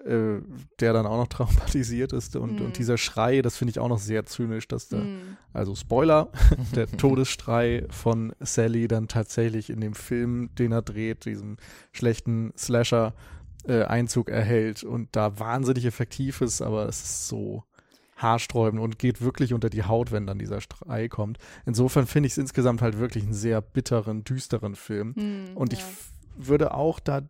äh, 0.04 0.40
der 0.80 0.92
dann 0.92 1.06
auch 1.06 1.16
noch 1.16 1.26
traumatisiert 1.28 2.12
ist 2.12 2.36
und, 2.36 2.60
mm. 2.60 2.64
und 2.64 2.78
dieser 2.78 2.98
Schrei, 2.98 3.42
das 3.42 3.56
finde 3.56 3.70
ich 3.70 3.78
auch 3.78 3.88
noch 3.88 3.98
sehr 3.98 4.24
zynisch, 4.26 4.68
dass 4.68 4.88
da, 4.88 4.98
mm. 4.98 5.36
also 5.52 5.74
Spoiler, 5.74 6.30
der 6.74 6.86
Todesschrei 6.96 7.84
von 7.90 8.32
Sally 8.40 8.88
dann 8.88 9.08
tatsächlich 9.08 9.70
in 9.70 9.80
dem 9.80 9.94
Film, 9.94 10.50
den 10.56 10.72
er 10.72 10.82
dreht, 10.82 11.24
diesem 11.24 11.56
schlechten 11.92 12.52
Slasher, 12.56 13.14
äh, 13.66 13.82
Einzug 13.82 14.30
erhält 14.30 14.84
und 14.84 15.08
da 15.12 15.38
wahnsinnig 15.38 15.84
effektiv 15.84 16.40
ist, 16.40 16.62
aber 16.62 16.88
es 16.88 17.02
ist 17.02 17.28
so 17.28 17.64
haarsträubend 18.16 18.82
und 18.82 18.98
geht 18.98 19.20
wirklich 19.20 19.54
unter 19.54 19.70
die 19.70 19.84
Haut, 19.84 20.12
wenn 20.12 20.26
dann 20.26 20.38
dieser 20.38 20.60
Schrei 20.60 21.08
kommt. 21.08 21.38
Insofern 21.66 22.06
finde 22.06 22.26
ich 22.26 22.32
es 22.32 22.38
insgesamt 22.38 22.82
halt 22.82 22.98
wirklich 22.98 23.24
einen 23.24 23.34
sehr 23.34 23.60
bitteren, 23.60 24.24
düsteren 24.24 24.74
Film. 24.74 25.14
Mm, 25.16 25.56
und 25.56 25.72
ja. 25.72 25.78
ich 25.78 25.84
würde 26.46 26.74
auch 26.74 27.00
da 27.00 27.22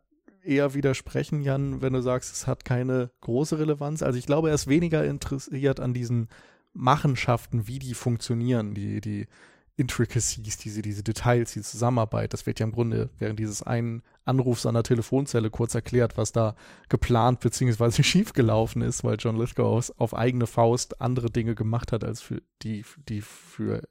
eher 0.44 0.74
widersprechen, 0.74 1.42
Jan, 1.42 1.83
wenn 1.83 1.92
du 1.92 2.03
sagst, 2.03 2.33
es 2.33 2.46
hat 2.46 2.64
keine 2.64 3.11
große 3.20 3.59
Relevanz. 3.59 4.03
Also 4.03 4.18
ich 4.18 4.27
glaube, 4.27 4.48
er 4.48 4.55
ist 4.55 4.66
weniger 4.66 5.05
interessiert 5.05 5.81
an 5.81 5.94
diesen 5.94 6.29
Machenschaften, 6.72 7.66
wie 7.66 7.79
die 7.79 7.94
funktionieren, 7.94 8.74
die, 8.74 9.01
die 9.01 9.27
Intricacies, 9.79 10.57
diese, 10.57 10.83
diese 10.83 11.05
Details, 11.05 11.53
die 11.53 11.62
Zusammenarbeit. 11.62 12.33
Das 12.33 12.46
wird 12.46 12.59
ja 12.59 12.66
im 12.66 12.72
Grunde 12.72 13.11
während 13.18 13.38
dieses 13.38 13.62
einen 13.62 14.03
Anrufs 14.24 14.66
an 14.66 14.74
der 14.74 14.83
Telefonzelle 14.83 15.51
kurz 15.51 15.74
erklärt, 15.74 16.16
was 16.16 16.33
da 16.33 16.57
geplant 16.88 17.40
bzw. 17.40 18.03
schiefgelaufen 18.03 18.83
ist, 18.83 19.05
weil 19.05 19.16
John 19.18 19.37
Lithgow 19.37 19.92
auf, 19.96 20.14
eigene 20.14 20.48
Faust 20.48 21.01
andere 21.01 21.31
Dinge 21.31 21.55
gemacht 21.55 21.92
hat, 21.92 22.03
als 22.03 22.20
für 22.20 22.42
die, 22.62 22.85
die 23.09 23.20
für 23.20 23.83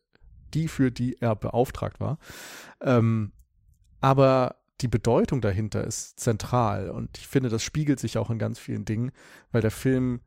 die, 0.53 0.67
für 0.67 0.91
die 0.91 1.21
er 1.21 1.35
beauftragt 1.35 1.99
war. 2.01 2.19
Ähm, 2.81 3.31
aber 4.01 4.57
die 4.81 4.87
Bedeutung 4.87 5.41
dahinter 5.41 5.83
ist 5.83 6.19
zentral 6.19 6.89
und 6.89 7.17
ich 7.17 7.27
finde, 7.27 7.49
das 7.49 7.63
spiegelt 7.63 7.99
sich 7.99 8.17
auch 8.17 8.29
in 8.29 8.39
ganz 8.39 8.59
vielen 8.59 8.85
Dingen, 8.85 9.11
weil 9.51 9.61
der 9.61 9.71
Film, 9.71 10.21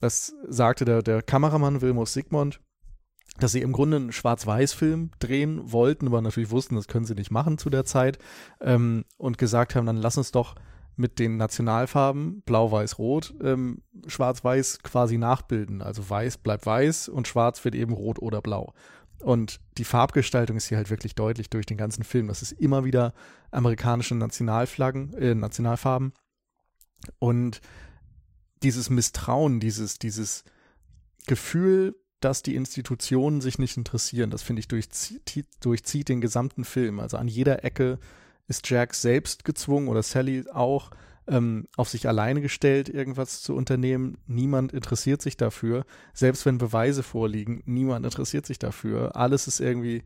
das 0.00 0.34
sagte 0.46 0.84
der, 0.84 1.02
der 1.02 1.22
Kameramann 1.22 1.80
Wilmus 1.80 2.12
Sigmund, 2.12 2.60
dass 3.38 3.52
sie 3.52 3.62
im 3.62 3.72
Grunde 3.72 3.96
einen 3.96 4.12
Schwarz-Weiß-Film 4.12 5.10
drehen 5.18 5.72
wollten, 5.72 6.06
aber 6.06 6.22
natürlich 6.22 6.50
wussten, 6.50 6.76
das 6.76 6.86
können 6.86 7.04
sie 7.04 7.14
nicht 7.14 7.32
machen 7.32 7.58
zu 7.58 7.68
der 7.68 7.84
Zeit 7.84 8.18
ähm, 8.60 9.04
und 9.16 9.38
gesagt 9.38 9.74
haben, 9.74 9.86
dann 9.86 9.96
lass 9.96 10.16
uns 10.16 10.30
doch 10.30 10.54
mit 10.96 11.18
den 11.18 11.36
Nationalfarben 11.36 12.42
Blau, 12.42 12.70
Weiß, 12.70 12.98
Rot 12.98 13.34
ähm, 13.42 13.82
Schwarz-Weiß 14.06 14.80
quasi 14.84 15.18
nachbilden. 15.18 15.82
Also 15.82 16.08
Weiß 16.08 16.38
bleibt 16.38 16.66
Weiß 16.66 17.08
und 17.08 17.26
Schwarz 17.26 17.64
wird 17.64 17.74
eben 17.74 17.92
Rot 17.92 18.20
oder 18.20 18.40
Blau. 18.40 18.72
Und 19.20 19.60
die 19.78 19.84
Farbgestaltung 19.84 20.56
ist 20.56 20.68
hier 20.68 20.76
halt 20.76 20.90
wirklich 20.90 21.14
deutlich 21.14 21.48
durch 21.50 21.66
den 21.66 21.76
ganzen 21.76 22.04
Film. 22.04 22.28
Das 22.28 22.42
ist 22.42 22.52
immer 22.52 22.84
wieder 22.84 23.14
amerikanische 23.50 24.14
Nationalflaggen, 24.14 25.14
äh, 25.14 25.34
Nationalfarben. 25.34 26.12
Und 27.18 27.60
dieses 28.62 28.90
Misstrauen, 28.90 29.60
dieses, 29.60 29.98
dieses 29.98 30.44
Gefühl, 31.26 31.96
dass 32.20 32.42
die 32.42 32.54
Institutionen 32.54 33.40
sich 33.40 33.58
nicht 33.58 33.76
interessieren, 33.76 34.30
das 34.30 34.42
finde 34.42 34.60
ich 34.60 34.68
durchzieht, 34.68 35.46
durchzieht 35.60 36.08
den 36.08 36.20
gesamten 36.20 36.64
Film. 36.64 37.00
Also 37.00 37.16
an 37.16 37.28
jeder 37.28 37.64
Ecke 37.64 37.98
ist 38.48 38.68
Jack 38.68 38.94
selbst 38.94 39.44
gezwungen 39.44 39.88
oder 39.88 40.02
Sally 40.02 40.44
auch, 40.50 40.90
ähm, 41.26 41.66
auf 41.76 41.88
sich 41.88 42.06
alleine 42.08 42.40
gestellt, 42.40 42.88
irgendwas 42.88 43.42
zu 43.42 43.54
unternehmen. 43.54 44.18
Niemand 44.26 44.72
interessiert 44.72 45.22
sich 45.22 45.36
dafür. 45.36 45.84
Selbst 46.12 46.46
wenn 46.46 46.58
Beweise 46.58 47.02
vorliegen, 47.02 47.62
niemand 47.64 48.04
interessiert 48.04 48.46
sich 48.46 48.58
dafür. 48.58 49.16
Alles 49.16 49.46
ist 49.46 49.60
irgendwie 49.60 50.02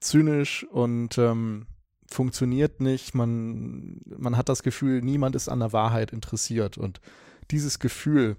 zynisch 0.00 0.64
und 0.70 1.18
ähm, 1.18 1.66
funktioniert 2.06 2.80
nicht. 2.80 3.14
Man, 3.14 4.00
man 4.06 4.36
hat 4.36 4.48
das 4.48 4.62
Gefühl, 4.62 5.02
niemand 5.02 5.34
ist 5.34 5.48
an 5.48 5.60
der 5.60 5.72
Wahrheit 5.72 6.12
interessiert. 6.12 6.78
Und 6.78 7.00
dieses 7.50 7.78
Gefühl, 7.78 8.36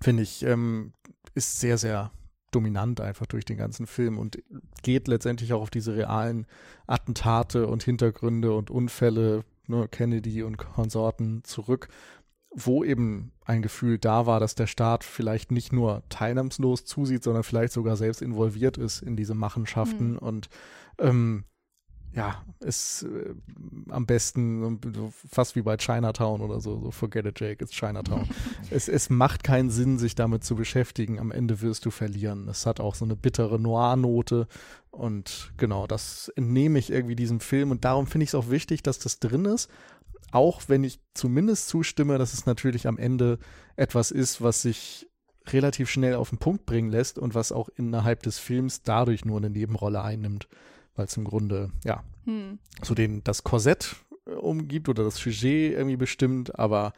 finde 0.00 0.22
ich, 0.22 0.42
ähm, 0.44 0.92
ist 1.34 1.60
sehr, 1.60 1.78
sehr 1.78 2.12
dominant 2.50 3.00
einfach 3.00 3.26
durch 3.26 3.44
den 3.44 3.56
ganzen 3.56 3.86
Film 3.86 4.18
und 4.18 4.42
geht 4.82 5.08
letztendlich 5.08 5.52
auch 5.52 5.62
auf 5.62 5.70
diese 5.70 5.96
realen 5.96 6.46
Attentate 6.86 7.66
und 7.66 7.82
Hintergründe 7.82 8.52
und 8.52 8.70
Unfälle, 8.70 9.44
ne, 9.66 9.88
Kennedy 9.88 10.42
und 10.42 10.56
Konsorten 10.56 11.44
zurück, 11.44 11.88
wo 12.50 12.84
eben 12.84 13.32
ein 13.44 13.62
Gefühl 13.62 13.98
da 13.98 14.26
war, 14.26 14.40
dass 14.40 14.54
der 14.54 14.66
Staat 14.66 15.04
vielleicht 15.04 15.50
nicht 15.50 15.72
nur 15.72 16.02
teilnahmslos 16.08 16.84
zusieht, 16.84 17.22
sondern 17.22 17.44
vielleicht 17.44 17.72
sogar 17.72 17.96
selbst 17.96 18.22
involviert 18.22 18.76
ist 18.76 19.02
in 19.02 19.16
diese 19.16 19.34
Machenschaften 19.34 20.12
mhm. 20.12 20.18
und 20.18 20.48
ähm, 20.98 21.44
ja, 22.14 22.42
ist 22.60 23.04
äh, 23.04 23.34
am 23.88 24.04
besten 24.04 24.80
so 24.94 25.12
fast 25.30 25.56
wie 25.56 25.62
bei 25.62 25.76
Chinatown 25.76 26.42
oder 26.42 26.60
so, 26.60 26.78
so 26.78 26.90
forget 26.90 27.24
it, 27.24 27.40
Jake, 27.40 27.64
it's 27.64 27.72
Chinatown. 27.72 28.28
es, 28.70 28.88
es 28.88 29.08
macht 29.08 29.44
keinen 29.44 29.70
Sinn, 29.70 29.98
sich 29.98 30.14
damit 30.14 30.44
zu 30.44 30.54
beschäftigen. 30.54 31.18
Am 31.18 31.30
Ende 31.30 31.62
wirst 31.62 31.86
du 31.86 31.90
verlieren. 31.90 32.48
Es 32.48 32.66
hat 32.66 32.80
auch 32.80 32.94
so 32.94 33.06
eine 33.06 33.16
bittere 33.16 33.58
Noir-Note 33.58 34.46
und 34.90 35.52
genau, 35.56 35.86
das 35.86 36.28
entnehme 36.36 36.78
ich 36.78 36.90
irgendwie 36.90 37.16
diesem 37.16 37.40
Film 37.40 37.70
und 37.70 37.84
darum 37.84 38.06
finde 38.06 38.24
ich 38.24 38.30
es 38.30 38.34
auch 38.34 38.50
wichtig, 38.50 38.82
dass 38.82 38.98
das 38.98 39.18
drin 39.18 39.46
ist. 39.46 39.70
Auch 40.32 40.62
wenn 40.68 40.84
ich 40.84 41.00
zumindest 41.14 41.68
zustimme, 41.68 42.18
dass 42.18 42.34
es 42.34 42.46
natürlich 42.46 42.86
am 42.86 42.98
Ende 42.98 43.38
etwas 43.76 44.10
ist, 44.10 44.42
was 44.42 44.62
sich 44.62 45.08
relativ 45.48 45.90
schnell 45.90 46.14
auf 46.14 46.28
den 46.28 46.38
Punkt 46.38 46.66
bringen 46.66 46.90
lässt 46.90 47.18
und 47.18 47.34
was 47.34 47.52
auch 47.52 47.68
innerhalb 47.70 48.22
des 48.22 48.38
Films 48.38 48.82
dadurch 48.82 49.24
nur 49.24 49.38
eine 49.38 49.50
Nebenrolle 49.50 50.02
einnimmt 50.02 50.46
weil 50.96 51.06
es 51.06 51.16
im 51.16 51.24
Grunde, 51.24 51.70
ja, 51.84 52.02
hm. 52.24 52.58
so 52.82 52.94
den, 52.94 53.24
das 53.24 53.44
Korsett 53.44 53.96
äh, 54.26 54.32
umgibt 54.32 54.88
oder 54.88 55.04
das 55.04 55.16
Sujet 55.16 55.72
irgendwie 55.72 55.96
bestimmt, 55.96 56.58
aber 56.58 56.92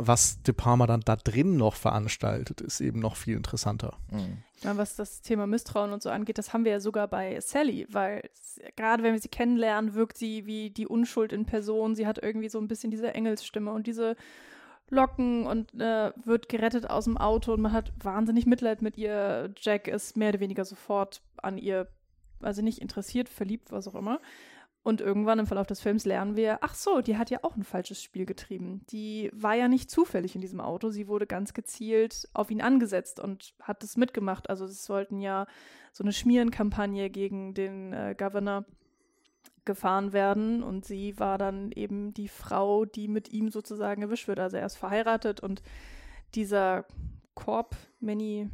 was 0.00 0.42
De 0.42 0.54
Palma 0.54 0.86
dann 0.86 1.00
da 1.00 1.16
drin 1.16 1.56
noch 1.56 1.74
veranstaltet, 1.74 2.60
ist 2.60 2.80
eben 2.80 3.00
noch 3.00 3.16
viel 3.16 3.36
interessanter. 3.36 3.96
Mhm. 4.10 4.38
Meine, 4.62 4.78
was 4.78 4.94
das 4.94 5.22
Thema 5.22 5.46
Misstrauen 5.46 5.92
und 5.92 6.02
so 6.02 6.10
angeht, 6.10 6.38
das 6.38 6.52
haben 6.52 6.64
wir 6.64 6.72
ja 6.72 6.80
sogar 6.80 7.08
bei 7.08 7.40
Sally, 7.40 7.86
weil 7.90 8.28
gerade 8.76 9.02
wenn 9.02 9.12
wir 9.12 9.20
sie 9.20 9.28
kennenlernen, 9.28 9.94
wirkt 9.94 10.16
sie 10.16 10.46
wie 10.46 10.70
die 10.70 10.86
Unschuld 10.86 11.32
in 11.32 11.46
Person. 11.46 11.96
Sie 11.96 12.06
hat 12.06 12.22
irgendwie 12.22 12.48
so 12.48 12.60
ein 12.60 12.68
bisschen 12.68 12.92
diese 12.92 13.12
Engelsstimme 13.12 13.72
und 13.72 13.88
diese 13.88 14.16
Locken 14.90 15.46
und 15.46 15.74
äh, 15.74 16.12
wird 16.24 16.48
gerettet 16.48 16.88
aus 16.88 17.04
dem 17.04 17.18
Auto 17.18 17.52
und 17.52 17.60
man 17.60 17.72
hat 17.72 17.92
wahnsinnig 18.02 18.46
Mitleid 18.46 18.82
mit 18.82 18.96
ihr. 18.96 19.52
Jack 19.60 19.88
ist 19.88 20.16
mehr 20.16 20.30
oder 20.30 20.40
weniger 20.40 20.64
sofort 20.64 21.22
an 21.36 21.58
ihr 21.58 21.88
also 22.42 22.62
nicht 22.62 22.80
interessiert, 22.80 23.28
verliebt, 23.28 23.72
was 23.72 23.88
auch 23.88 23.94
immer. 23.94 24.20
Und 24.82 25.00
irgendwann 25.00 25.38
im 25.38 25.46
Verlauf 25.46 25.66
des 25.66 25.80
Films 25.80 26.06
lernen 26.06 26.36
wir, 26.36 26.58
ach 26.62 26.74
so, 26.74 27.00
die 27.02 27.18
hat 27.18 27.30
ja 27.30 27.40
auch 27.42 27.56
ein 27.56 27.64
falsches 27.64 28.02
Spiel 28.02 28.24
getrieben. 28.24 28.86
Die 28.90 29.30
war 29.34 29.54
ja 29.54 29.68
nicht 29.68 29.90
zufällig 29.90 30.34
in 30.34 30.40
diesem 30.40 30.60
Auto, 30.60 30.88
sie 30.88 31.08
wurde 31.08 31.26
ganz 31.26 31.52
gezielt 31.52 32.28
auf 32.32 32.50
ihn 32.50 32.62
angesetzt 32.62 33.20
und 33.20 33.54
hat 33.60 33.82
das 33.82 33.96
mitgemacht. 33.96 34.48
Also 34.48 34.64
es 34.64 34.84
sollten 34.84 35.20
ja 35.20 35.46
so 35.92 36.04
eine 36.04 36.12
Schmierenkampagne 36.12 37.10
gegen 37.10 37.54
den 37.54 37.92
äh, 37.92 38.14
Governor 38.16 38.64
gefahren 39.66 40.14
werden 40.14 40.62
und 40.62 40.86
sie 40.86 41.18
war 41.20 41.36
dann 41.36 41.70
eben 41.72 42.14
die 42.14 42.28
Frau, 42.28 42.86
die 42.86 43.08
mit 43.08 43.30
ihm 43.30 43.50
sozusagen 43.50 44.00
erwischt 44.00 44.26
wird. 44.26 44.40
Also 44.40 44.56
er 44.56 44.64
ist 44.64 44.76
verheiratet 44.76 45.40
und 45.40 45.62
dieser 46.34 46.86
Korb, 47.34 47.76
Manny, 48.00 48.48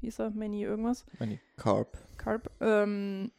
wie 0.00 0.08
ist 0.08 0.20
er, 0.20 0.30
Manny 0.30 0.62
irgendwas? 0.62 1.04
Manny 1.18 1.40
Carp. 1.56 1.98
Carp, 2.16 2.50
ähm, 2.60 3.30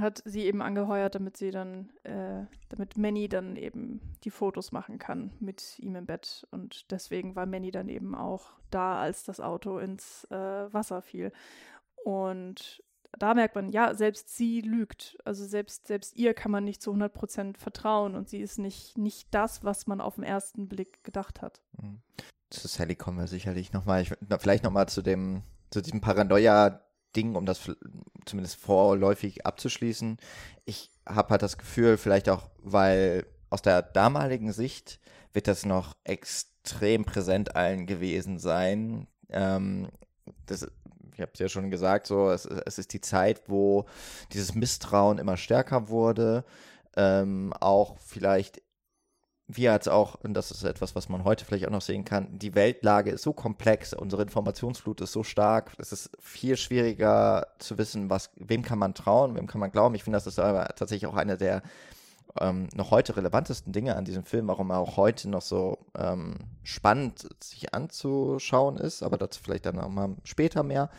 hat 0.00 0.22
sie 0.24 0.42
eben 0.42 0.62
angeheuert, 0.62 1.14
damit 1.14 1.36
sie 1.36 1.50
dann, 1.50 1.90
äh, 2.02 2.44
damit 2.68 2.96
Manny 2.96 3.28
dann 3.28 3.56
eben 3.56 4.00
die 4.24 4.30
Fotos 4.30 4.72
machen 4.72 4.98
kann 4.98 5.32
mit 5.40 5.78
ihm 5.78 5.96
im 5.96 6.06
Bett. 6.06 6.46
Und 6.50 6.90
deswegen 6.90 7.34
war 7.36 7.46
Manny 7.46 7.70
dann 7.70 7.88
eben 7.88 8.14
auch 8.14 8.50
da, 8.70 9.00
als 9.00 9.24
das 9.24 9.40
Auto 9.40 9.78
ins 9.78 10.24
äh, 10.30 10.72
Wasser 10.72 11.02
fiel. 11.02 11.32
Und 12.04 12.82
da 13.18 13.34
merkt 13.34 13.54
man, 13.54 13.70
ja, 13.70 13.94
selbst 13.94 14.36
sie 14.36 14.60
lügt. 14.60 15.16
Also 15.24 15.44
selbst, 15.44 15.86
selbst 15.86 16.16
ihr 16.16 16.34
kann 16.34 16.50
man 16.50 16.64
nicht 16.64 16.82
zu 16.82 16.92
100% 16.92 17.56
vertrauen 17.56 18.14
und 18.14 18.28
sie 18.28 18.40
ist 18.40 18.58
nicht, 18.58 18.98
nicht 18.98 19.28
das, 19.32 19.64
was 19.64 19.86
man 19.86 20.00
auf 20.00 20.16
den 20.16 20.24
ersten 20.24 20.68
Blick 20.68 21.02
gedacht 21.04 21.42
hat. 21.42 21.62
Mhm. 21.80 22.00
Zu 22.50 22.68
Sally 22.68 22.94
kommen 22.94 23.18
wir 23.18 23.26
sicherlich 23.26 23.72
nochmal. 23.72 24.04
Vielleicht 24.38 24.62
nochmal 24.62 24.88
zu 24.88 25.02
dem, 25.02 25.42
zu 25.76 25.82
diesem 25.82 26.00
Paranoia 26.00 26.80
Ding, 27.14 27.34
um 27.34 27.44
das 27.44 27.70
zumindest 28.24 28.56
vorläufig 28.56 29.44
abzuschließen. 29.44 30.16
Ich 30.64 30.90
habe 31.06 31.28
halt 31.28 31.42
das 31.42 31.58
Gefühl, 31.58 31.98
vielleicht 31.98 32.30
auch, 32.30 32.48
weil 32.62 33.26
aus 33.50 33.60
der 33.60 33.82
damaligen 33.82 34.52
Sicht 34.52 35.00
wird 35.34 35.48
das 35.48 35.66
noch 35.66 35.94
extrem 36.04 37.04
präsent 37.04 37.56
allen 37.56 37.84
gewesen 37.84 38.38
sein. 38.38 39.06
Ähm, 39.28 39.88
das, 40.46 40.66
ich 41.12 41.20
habe 41.20 41.32
es 41.34 41.40
ja 41.40 41.48
schon 41.50 41.70
gesagt, 41.70 42.06
so 42.06 42.30
es, 42.30 42.46
es, 42.46 42.78
ist 42.78 42.94
die 42.94 43.02
Zeit, 43.02 43.42
wo 43.46 43.84
dieses 44.32 44.54
Misstrauen 44.54 45.18
immer 45.18 45.36
stärker 45.36 45.90
wurde. 45.90 46.44
Ähm, 46.96 47.52
auch 47.60 47.98
vielleicht 47.98 48.62
wir 49.48 49.72
als 49.72 49.86
auch, 49.86 50.16
und 50.22 50.34
das 50.34 50.50
ist 50.50 50.64
etwas, 50.64 50.96
was 50.96 51.08
man 51.08 51.24
heute 51.24 51.44
vielleicht 51.44 51.66
auch 51.66 51.72
noch 51.72 51.82
sehen 51.82 52.04
kann, 52.04 52.38
die 52.38 52.54
Weltlage 52.54 53.10
ist 53.10 53.22
so 53.22 53.32
komplex, 53.32 53.94
unsere 53.94 54.22
Informationsflut 54.22 55.00
ist 55.00 55.12
so 55.12 55.22
stark, 55.22 55.72
es 55.78 55.92
ist 55.92 56.10
viel 56.20 56.56
schwieriger 56.56 57.46
zu 57.58 57.78
wissen, 57.78 58.10
was, 58.10 58.30
wem 58.36 58.62
kann 58.62 58.78
man 58.78 58.94
trauen, 58.94 59.36
wem 59.36 59.46
kann 59.46 59.60
man 59.60 59.70
glauben. 59.70 59.94
Ich 59.94 60.02
finde, 60.02 60.16
das 60.16 60.26
ist 60.26 60.40
aber 60.40 60.66
tatsächlich 60.74 61.06
auch 61.06 61.16
eine 61.16 61.36
der 61.36 61.62
ähm, 62.40 62.68
noch 62.74 62.90
heute 62.90 63.16
relevantesten 63.16 63.72
Dinge 63.72 63.96
an 63.96 64.04
diesem 64.04 64.24
Film, 64.24 64.48
warum 64.48 64.70
er 64.70 64.78
auch 64.78 64.96
heute 64.96 65.28
noch 65.28 65.42
so 65.42 65.78
ähm, 65.96 66.36
spannend 66.64 67.26
sich 67.42 67.72
anzuschauen 67.72 68.76
ist, 68.76 69.02
aber 69.02 69.16
dazu 69.16 69.40
vielleicht 69.42 69.66
dann 69.66 69.78
auch 69.78 69.88
mal 69.88 70.16
später 70.24 70.62
mehr. 70.62 70.90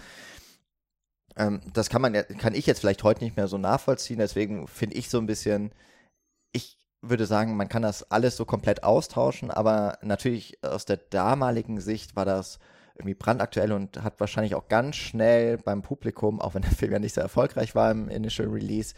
Ähm, 1.35 1.61
das 1.73 1.89
kann 1.89 2.01
man 2.01 2.13
kann 2.13 2.55
ich 2.55 2.65
jetzt 2.65 2.79
vielleicht 2.79 3.03
heute 3.03 3.23
nicht 3.23 3.35
mehr 3.35 3.47
so 3.47 3.57
nachvollziehen, 3.57 4.19
deswegen 4.19 4.67
finde 4.67 4.95
ich 4.95 5.09
so 5.09 5.17
ein 5.17 5.27
bisschen, 5.27 5.71
würde 7.01 7.25
sagen, 7.25 7.55
man 7.55 7.69
kann 7.69 7.81
das 7.81 8.11
alles 8.11 8.35
so 8.37 8.45
komplett 8.45 8.83
austauschen, 8.83 9.51
aber 9.51 9.97
natürlich 10.01 10.63
aus 10.63 10.85
der 10.85 10.97
damaligen 10.97 11.79
Sicht 11.79 12.15
war 12.15 12.25
das 12.25 12.59
irgendwie 12.95 13.13
brandaktuell 13.13 13.71
und 13.71 14.03
hat 14.03 14.19
wahrscheinlich 14.19 14.55
auch 14.55 14.67
ganz 14.67 14.95
schnell 14.95 15.57
beim 15.57 15.83
Publikum, 15.83 16.41
auch 16.41 16.55
wenn 16.55 16.63
der 16.63 16.71
Film 16.71 16.93
ja 16.93 16.99
nicht 16.99 17.13
so 17.13 17.21
erfolgreich 17.21 17.75
war 17.75 17.91
im 17.91 18.09
Initial 18.09 18.47
Release, 18.47 18.95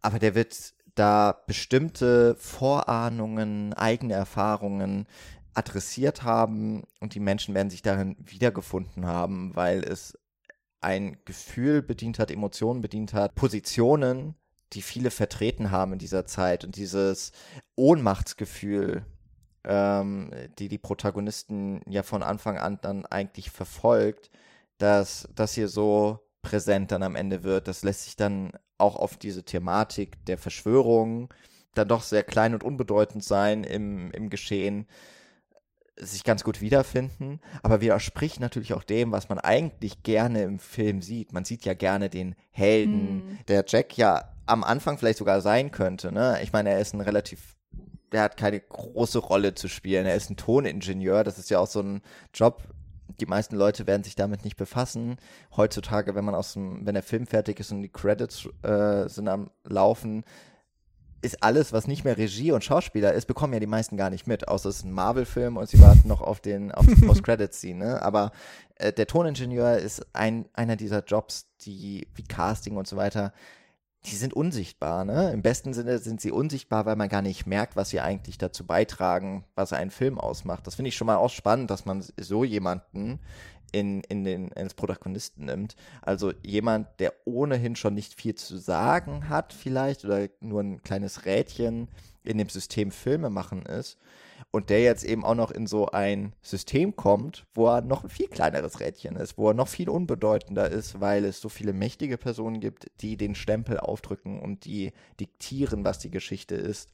aber 0.00 0.18
der 0.18 0.34
wird 0.34 0.74
da 0.94 1.42
bestimmte 1.46 2.34
Vorahnungen, 2.36 3.74
eigene 3.74 4.14
Erfahrungen 4.14 5.06
adressiert 5.52 6.22
haben 6.22 6.84
und 7.00 7.14
die 7.14 7.20
Menschen 7.20 7.54
werden 7.54 7.70
sich 7.70 7.82
darin 7.82 8.16
wiedergefunden 8.18 9.06
haben, 9.06 9.54
weil 9.54 9.84
es 9.84 10.18
ein 10.80 11.18
Gefühl 11.24 11.82
bedient 11.82 12.18
hat, 12.18 12.30
Emotionen 12.30 12.80
bedient 12.80 13.12
hat, 13.12 13.34
Positionen 13.34 14.36
die 14.72 14.82
viele 14.82 15.10
vertreten 15.10 15.70
haben 15.70 15.94
in 15.94 15.98
dieser 15.98 16.26
Zeit 16.26 16.64
und 16.64 16.76
dieses 16.76 17.32
Ohnmachtsgefühl, 17.76 19.04
ähm, 19.64 20.30
die 20.58 20.68
die 20.68 20.78
Protagonisten 20.78 21.80
ja 21.88 22.02
von 22.02 22.22
Anfang 22.22 22.58
an 22.58 22.78
dann 22.82 23.06
eigentlich 23.06 23.50
verfolgt, 23.50 24.30
dass 24.78 25.28
das 25.34 25.54
hier 25.54 25.68
so 25.68 26.20
präsent 26.42 26.92
dann 26.92 27.02
am 27.02 27.16
Ende 27.16 27.42
wird. 27.42 27.68
Das 27.68 27.82
lässt 27.82 28.04
sich 28.04 28.16
dann 28.16 28.52
auch 28.78 28.96
auf 28.96 29.16
diese 29.16 29.44
Thematik 29.44 30.24
der 30.26 30.38
Verschwörung 30.38 31.32
dann 31.74 31.88
doch 31.88 32.02
sehr 32.02 32.22
klein 32.22 32.54
und 32.54 32.64
unbedeutend 32.64 33.22
sein 33.22 33.64
im, 33.64 34.10
im 34.12 34.30
Geschehen 34.30 34.86
sich 35.98 36.24
ganz 36.24 36.44
gut 36.44 36.60
wiederfinden, 36.60 37.40
aber 37.62 37.80
widerspricht 37.80 38.40
natürlich 38.40 38.74
auch 38.74 38.84
dem, 38.84 39.12
was 39.12 39.28
man 39.28 39.38
eigentlich 39.38 40.02
gerne 40.02 40.42
im 40.42 40.58
Film 40.58 41.00
sieht. 41.00 41.32
Man 41.32 41.44
sieht 41.44 41.64
ja 41.64 41.74
gerne 41.74 42.10
den 42.10 42.34
Helden, 42.50 43.22
hm. 43.26 43.38
der 43.48 43.64
Jack 43.66 43.96
ja 43.96 44.32
am 44.46 44.62
Anfang 44.64 44.98
vielleicht 44.98 45.18
sogar 45.18 45.40
sein 45.40 45.70
könnte. 45.70 46.12
Ne? 46.12 46.38
Ich 46.42 46.52
meine, 46.52 46.70
er 46.70 46.80
ist 46.80 46.94
ein 46.94 47.00
relativ, 47.00 47.56
der 48.12 48.22
hat 48.22 48.36
keine 48.36 48.60
große 48.60 49.18
Rolle 49.18 49.54
zu 49.54 49.68
spielen. 49.68 50.06
Er 50.06 50.14
ist 50.14 50.30
ein 50.30 50.36
Toningenieur. 50.36 51.24
Das 51.24 51.38
ist 51.38 51.50
ja 51.50 51.58
auch 51.58 51.66
so 51.66 51.80
ein 51.80 52.02
Job. 52.32 52.62
Die 53.20 53.26
meisten 53.26 53.56
Leute 53.56 53.86
werden 53.86 54.04
sich 54.04 54.14
damit 54.14 54.44
nicht 54.44 54.56
befassen. 54.56 55.16
Heutzutage, 55.56 56.14
wenn 56.14 56.24
man 56.24 56.34
aus 56.34 56.52
dem, 56.52 56.86
wenn 56.86 56.94
der 56.94 57.02
Film 57.02 57.26
fertig 57.26 57.58
ist 57.58 57.72
und 57.72 57.82
die 57.82 57.88
Credits 57.88 58.48
äh, 58.62 59.08
sind 59.08 59.28
am 59.28 59.50
Laufen, 59.64 60.24
ist 61.26 61.42
alles, 61.42 61.72
was 61.72 61.86
nicht 61.86 62.04
mehr 62.04 62.16
Regie 62.16 62.52
und 62.52 62.64
Schauspieler 62.64 63.12
ist, 63.12 63.26
bekommen 63.26 63.52
ja 63.52 63.60
die 63.60 63.66
meisten 63.66 63.96
gar 63.96 64.10
nicht 64.10 64.26
mit, 64.26 64.48
außer 64.48 64.68
es 64.68 64.78
ist 64.78 64.84
ein 64.84 64.92
Marvel-Film 64.92 65.56
und 65.56 65.68
sie 65.68 65.80
warten 65.80 66.08
noch 66.08 66.22
auf 66.22 66.40
den 66.40 66.72
auf 66.72 66.86
die 66.86 66.94
Post-Credit-Scene. 67.06 67.84
Ne? 67.84 68.02
Aber 68.02 68.32
äh, 68.76 68.92
der 68.92 69.06
Toningenieur 69.06 69.76
ist 69.76 70.06
ein, 70.14 70.46
einer 70.54 70.76
dieser 70.76 71.04
Jobs, 71.04 71.48
die 71.60 72.08
wie 72.14 72.24
Casting 72.24 72.76
und 72.76 72.86
so 72.86 72.96
weiter 72.96 73.32
die 74.06 74.14
sind 74.14 74.34
unsichtbar, 74.34 75.04
ne? 75.04 75.32
Im 75.32 75.42
besten 75.42 75.74
Sinne 75.74 75.98
sind 75.98 76.20
sie 76.20 76.30
unsichtbar, 76.30 76.86
weil 76.86 76.94
man 76.96 77.08
gar 77.08 77.22
nicht 77.22 77.46
merkt, 77.46 77.74
was 77.74 77.90
sie 77.90 78.00
eigentlich 78.00 78.38
dazu 78.38 78.64
beitragen, 78.64 79.44
was 79.56 79.72
einen 79.72 79.90
Film 79.90 80.18
ausmacht. 80.18 80.66
Das 80.66 80.76
finde 80.76 80.90
ich 80.90 80.96
schon 80.96 81.06
mal 81.06 81.16
auch 81.16 81.30
spannend, 81.30 81.70
dass 81.70 81.86
man 81.86 82.04
so 82.16 82.44
jemanden 82.44 83.18
in, 83.76 84.00
in 84.04 84.24
den 84.24 84.48
ins 84.48 84.72
Protagonisten 84.72 85.44
nimmt. 85.44 85.76
Also 86.00 86.32
jemand, 86.42 86.88
der 86.98 87.12
ohnehin 87.26 87.76
schon 87.76 87.92
nicht 87.92 88.14
viel 88.14 88.34
zu 88.34 88.56
sagen 88.56 89.28
hat, 89.28 89.52
vielleicht, 89.52 90.04
oder 90.04 90.28
nur 90.40 90.62
ein 90.62 90.82
kleines 90.82 91.26
Rädchen 91.26 91.88
in 92.24 92.38
dem 92.38 92.48
System 92.48 92.90
Filme 92.90 93.28
machen 93.28 93.66
ist. 93.66 93.98
Und 94.50 94.70
der 94.70 94.80
jetzt 94.80 95.04
eben 95.04 95.24
auch 95.24 95.34
noch 95.34 95.50
in 95.50 95.66
so 95.66 95.88
ein 95.88 96.32
System 96.40 96.96
kommt, 96.96 97.46
wo 97.54 97.68
er 97.68 97.82
noch 97.82 98.04
ein 98.04 98.10
viel 98.10 98.28
kleineres 98.28 98.80
Rädchen 98.80 99.16
ist, 99.16 99.36
wo 99.36 99.48
er 99.48 99.54
noch 99.54 99.68
viel 99.68 99.90
unbedeutender 99.90 100.70
ist, 100.70 101.00
weil 101.00 101.24
es 101.26 101.40
so 101.40 101.50
viele 101.50 101.74
mächtige 101.74 102.16
Personen 102.16 102.60
gibt, 102.60 102.90
die 103.02 103.18
den 103.18 103.34
Stempel 103.34 103.78
aufdrücken 103.78 104.40
und 104.40 104.64
die 104.64 104.92
diktieren, 105.20 105.84
was 105.84 105.98
die 105.98 106.10
Geschichte 106.10 106.54
ist 106.54 106.90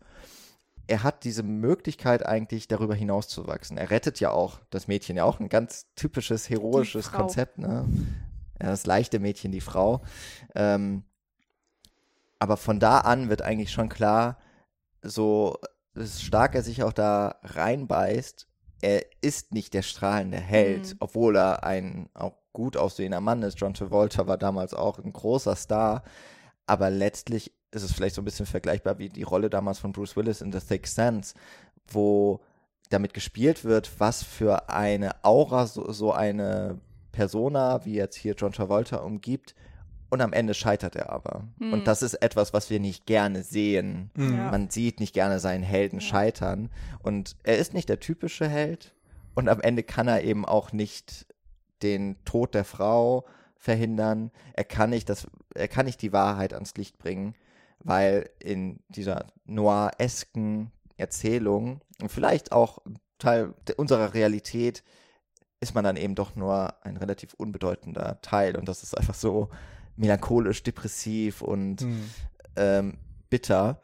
er 0.93 1.03
hat 1.03 1.25
diese 1.25 1.43
Möglichkeit 1.43 2.27
eigentlich 2.27 2.69
darüber 2.69 2.95
hinaus 2.95 3.27
zu 3.27 3.47
wachsen. 3.47 3.79
Er 3.79 3.89
rettet 3.89 4.21
ja 4.21 4.31
auch 4.31 4.61
das 4.69 4.89
Mädchen, 4.89 5.17
ja 5.17 5.25
auch 5.25 5.41
ein 5.41 5.49
ganz 5.49 5.87
typisches 5.95 6.51
heroisches 6.51 7.11
Konzept, 7.11 7.57
ne? 7.57 7.87
Ja, 8.61 8.69
das 8.69 8.85
leichte 8.85 9.19
Mädchen, 9.19 9.53
die 9.53 9.63
Frau. 9.63 10.03
Ähm, 10.55 11.05
aber 12.39 12.59
von 12.59 12.79
da 12.79 12.99
an 12.99 13.31
wird 13.31 13.41
eigentlich 13.41 13.73
schon 13.73 13.89
klar, 13.89 14.37
so 15.01 15.57
stark 15.97 16.55
er 16.55 16.63
sich 16.63 16.83
auch 16.83 16.93
da 16.93 17.37
reinbeißt, 17.43 18.47
er 18.83 19.07
ist 19.23 19.55
nicht 19.55 19.73
der 19.73 19.83
strahlende 19.83 20.37
Held, 20.37 20.89
mhm. 20.89 20.97
obwohl 21.01 21.37
er 21.37 21.65
ein 21.65 22.11
auch 22.13 22.37
gut 22.53 22.77
aussehender 22.77 23.23
Mann 23.23 23.41
ist. 23.41 23.59
John 23.59 23.73
Travolta 23.73 24.27
war 24.27 24.37
damals 24.37 24.75
auch 24.75 24.99
ein 24.99 25.15
großer 25.15 25.57
Star, 25.57 26.03
aber 26.67 26.91
letztlich 26.91 27.55
ist 27.73 27.83
es 27.83 27.93
vielleicht 27.93 28.15
so 28.15 28.23
ein 28.23 28.25
bisschen 28.25 28.47
vergleichbar 28.47 28.99
wie 28.99 29.09
die 29.09 29.23
Rolle 29.23 29.51
damals 29.51 29.79
von 29.79 29.93
Bruce 29.93 30.17
Willis 30.17 30.41
in 30.41 30.53
The 30.53 30.61
Sixth 30.61 30.95
Sense, 30.95 31.35
wo 31.89 32.41
damit 32.91 33.15
gespielt 33.15 33.65
wird, 33.65 33.91
was 33.99 34.23
für 34.23 34.69
eine 34.69 35.25
Aura 35.25 35.67
so, 35.67 35.91
so 35.93 36.13
eine 36.13 36.79
Persona, 37.11 37.85
wie 37.85 37.95
jetzt 37.95 38.17
hier 38.17 38.35
John 38.35 38.53
Travolta, 38.53 38.99
umgibt. 38.99 39.55
Und 40.11 40.21
am 40.21 40.35
Ende 40.35 40.53
scheitert 40.53 40.95
er 40.95 41.09
aber. 41.09 41.45
Mhm. 41.59 41.73
Und 41.73 41.87
das 41.87 42.03
ist 42.03 42.15
etwas, 42.15 42.53
was 42.53 42.69
wir 42.69 42.81
nicht 42.81 43.07
gerne 43.07 43.43
sehen. 43.43 44.11
Mhm. 44.15 44.37
Ja. 44.37 44.51
Man 44.51 44.69
sieht 44.69 45.01
nicht 45.01 45.15
gerne 45.15 45.39
seinen 45.39 45.63
Helden 45.63 46.01
ja. 46.01 46.07
scheitern. 46.07 46.69
Und 47.03 47.37
er 47.45 47.57
ist 47.57 47.73
nicht 47.73 47.89
der 47.89 47.99
typische 47.99 48.47
Held. 48.47 48.95
Und 49.35 49.49
am 49.49 49.63
Ende 49.63 49.83
kann 49.83 50.09
er 50.09 50.23
eben 50.23 50.45
auch 50.45 50.73
nicht 50.73 51.27
den 51.83 52.23
Tod 52.27 52.55
der 52.55 52.65
Frau 52.65 53.25
verhindern. 53.57 54.31
Er 54.53 54.65
kann 54.65 54.91
nicht 54.91 55.09
das, 55.09 55.27
er 55.55 55.69
kann 55.69 55.87
nicht 55.87 56.03
die 56.03 56.13
Wahrheit 56.13 56.53
ans 56.53 56.75
Licht 56.75 56.99
bringen 56.99 57.35
weil 57.85 58.31
in 58.39 58.81
dieser 58.89 59.27
noir-esken 59.45 60.71
Erzählung 60.97 61.81
und 62.01 62.11
vielleicht 62.11 62.53
auch 62.53 62.79
Teil 63.19 63.55
unserer 63.77 64.15
Realität 64.15 64.83
ist 65.61 65.75
man 65.75 65.85
dann 65.85 65.97
eben 65.97 66.15
doch 66.15 66.35
nur 66.35 66.75
ein 66.85 66.97
relativ 66.97 67.35
unbedeutender 67.35 68.21
Teil 68.21 68.57
und 68.57 68.69
das 68.69 68.83
ist 68.83 68.97
einfach 68.97 69.15
so 69.15 69.49
melancholisch, 69.97 70.63
depressiv 70.63 71.43
und 71.43 71.83
mhm. 71.83 72.11
ähm, 72.57 72.99
bitter 73.31 73.81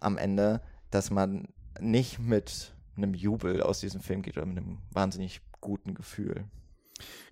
am 0.00 0.18
Ende, 0.18 0.60
dass 0.90 1.10
man 1.10 1.48
nicht 1.80 2.18
mit 2.18 2.74
einem 2.96 3.14
Jubel 3.14 3.62
aus 3.62 3.80
diesem 3.80 4.00
Film 4.00 4.22
geht 4.22 4.36
oder 4.36 4.46
mit 4.46 4.58
einem 4.58 4.78
wahnsinnig 4.90 5.40
guten 5.60 5.94
Gefühl. 5.94 6.44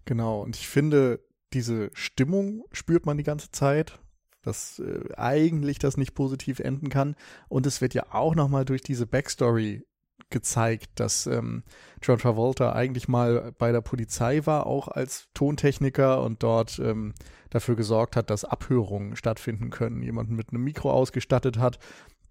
Genau, 0.05 0.43
und 0.43 0.57
ich 0.57 0.69
finde, 0.69 1.21
diese 1.53 1.91
Stimmung 1.93 2.65
spürt 2.73 3.07
man 3.07 3.19
die 3.19 3.25
ganze 3.25 3.51
Zeit 3.51 4.01
dass 4.43 4.79
äh, 4.81 5.15
eigentlich 5.17 5.79
das 5.79 5.97
nicht 5.97 6.15
positiv 6.15 6.61
enden 6.61 6.89
kann. 6.89 7.17
Und 7.49 7.67
es 7.67 7.81
wird 7.81 7.95
ja 7.95 8.07
auch 8.11 8.35
nochmal 8.35 8.65
durch 8.65 8.83
diese 8.83 9.07
Backstory 9.07 9.85
gezeigt, 10.31 10.91
dass 10.97 11.27
ähm, 11.27 11.63
John 12.03 12.19
Travolta 12.19 12.73
eigentlich 12.73 13.07
mal 13.07 13.53
bei 13.59 13.71
der 13.71 13.83
Polizei 13.83 14.45
war, 14.45 14.67
auch 14.67 14.89
als 14.89 15.29
Tontechniker 15.35 16.23
und 16.23 16.43
dort 16.43 16.79
ähm, 16.79 17.15
dafür 17.51 17.77
gesorgt 17.77 18.17
hat, 18.17 18.31
dass 18.31 18.45
Abhörungen 18.45 19.15
stattfinden 19.15 19.71
können. 19.71 20.03
Jemanden 20.03 20.35
mit 20.35 20.51
einem 20.51 20.65
Mikro 20.65 20.91
ausgestattet 20.91 21.59
hat, 21.59 21.79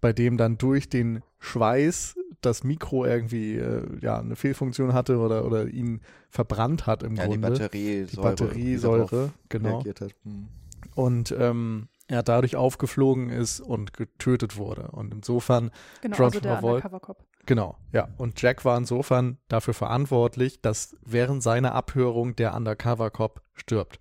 bei 0.00 0.12
dem 0.12 0.36
dann 0.36 0.58
durch 0.58 0.88
den 0.88 1.22
Schweiß 1.38 2.16
das 2.40 2.64
Mikro 2.64 3.06
irgendwie 3.06 3.56
äh, 3.56 3.86
ja 4.00 4.18
eine 4.18 4.36
Fehlfunktion 4.36 4.92
hatte 4.92 5.18
oder 5.18 5.44
oder 5.46 5.68
ihn 5.68 6.00
verbrannt 6.28 6.86
hat 6.86 7.04
im 7.04 7.14
ja, 7.14 7.26
Grunde. 7.26 7.52
Die 7.52 7.58
Batteriesäure, 7.58 8.10
die 8.10 8.16
Batteriesäure 8.16 9.32
genau. 9.48 9.84
Hm. 10.24 10.48
Und 10.94 11.34
ähm, 11.38 11.88
er 12.12 12.22
dadurch 12.22 12.56
aufgeflogen 12.56 13.30
ist 13.30 13.60
und 13.60 13.92
getötet 13.92 14.56
wurde. 14.56 14.90
Und 14.92 15.12
insofern 15.12 15.70
genau, 16.00 16.16
John 16.16 16.26
also 16.26 16.40
Travolta. 16.40 17.00
Genau, 17.46 17.76
ja. 17.92 18.08
Und 18.18 18.40
Jack 18.40 18.64
war 18.64 18.78
insofern 18.78 19.38
dafür 19.48 19.74
verantwortlich, 19.74 20.60
dass 20.60 20.96
während 21.04 21.42
seiner 21.42 21.74
Abhörung 21.74 22.36
der 22.36 22.54
Undercover 22.54 23.10
Cop 23.10 23.42
stirbt. 23.54 23.98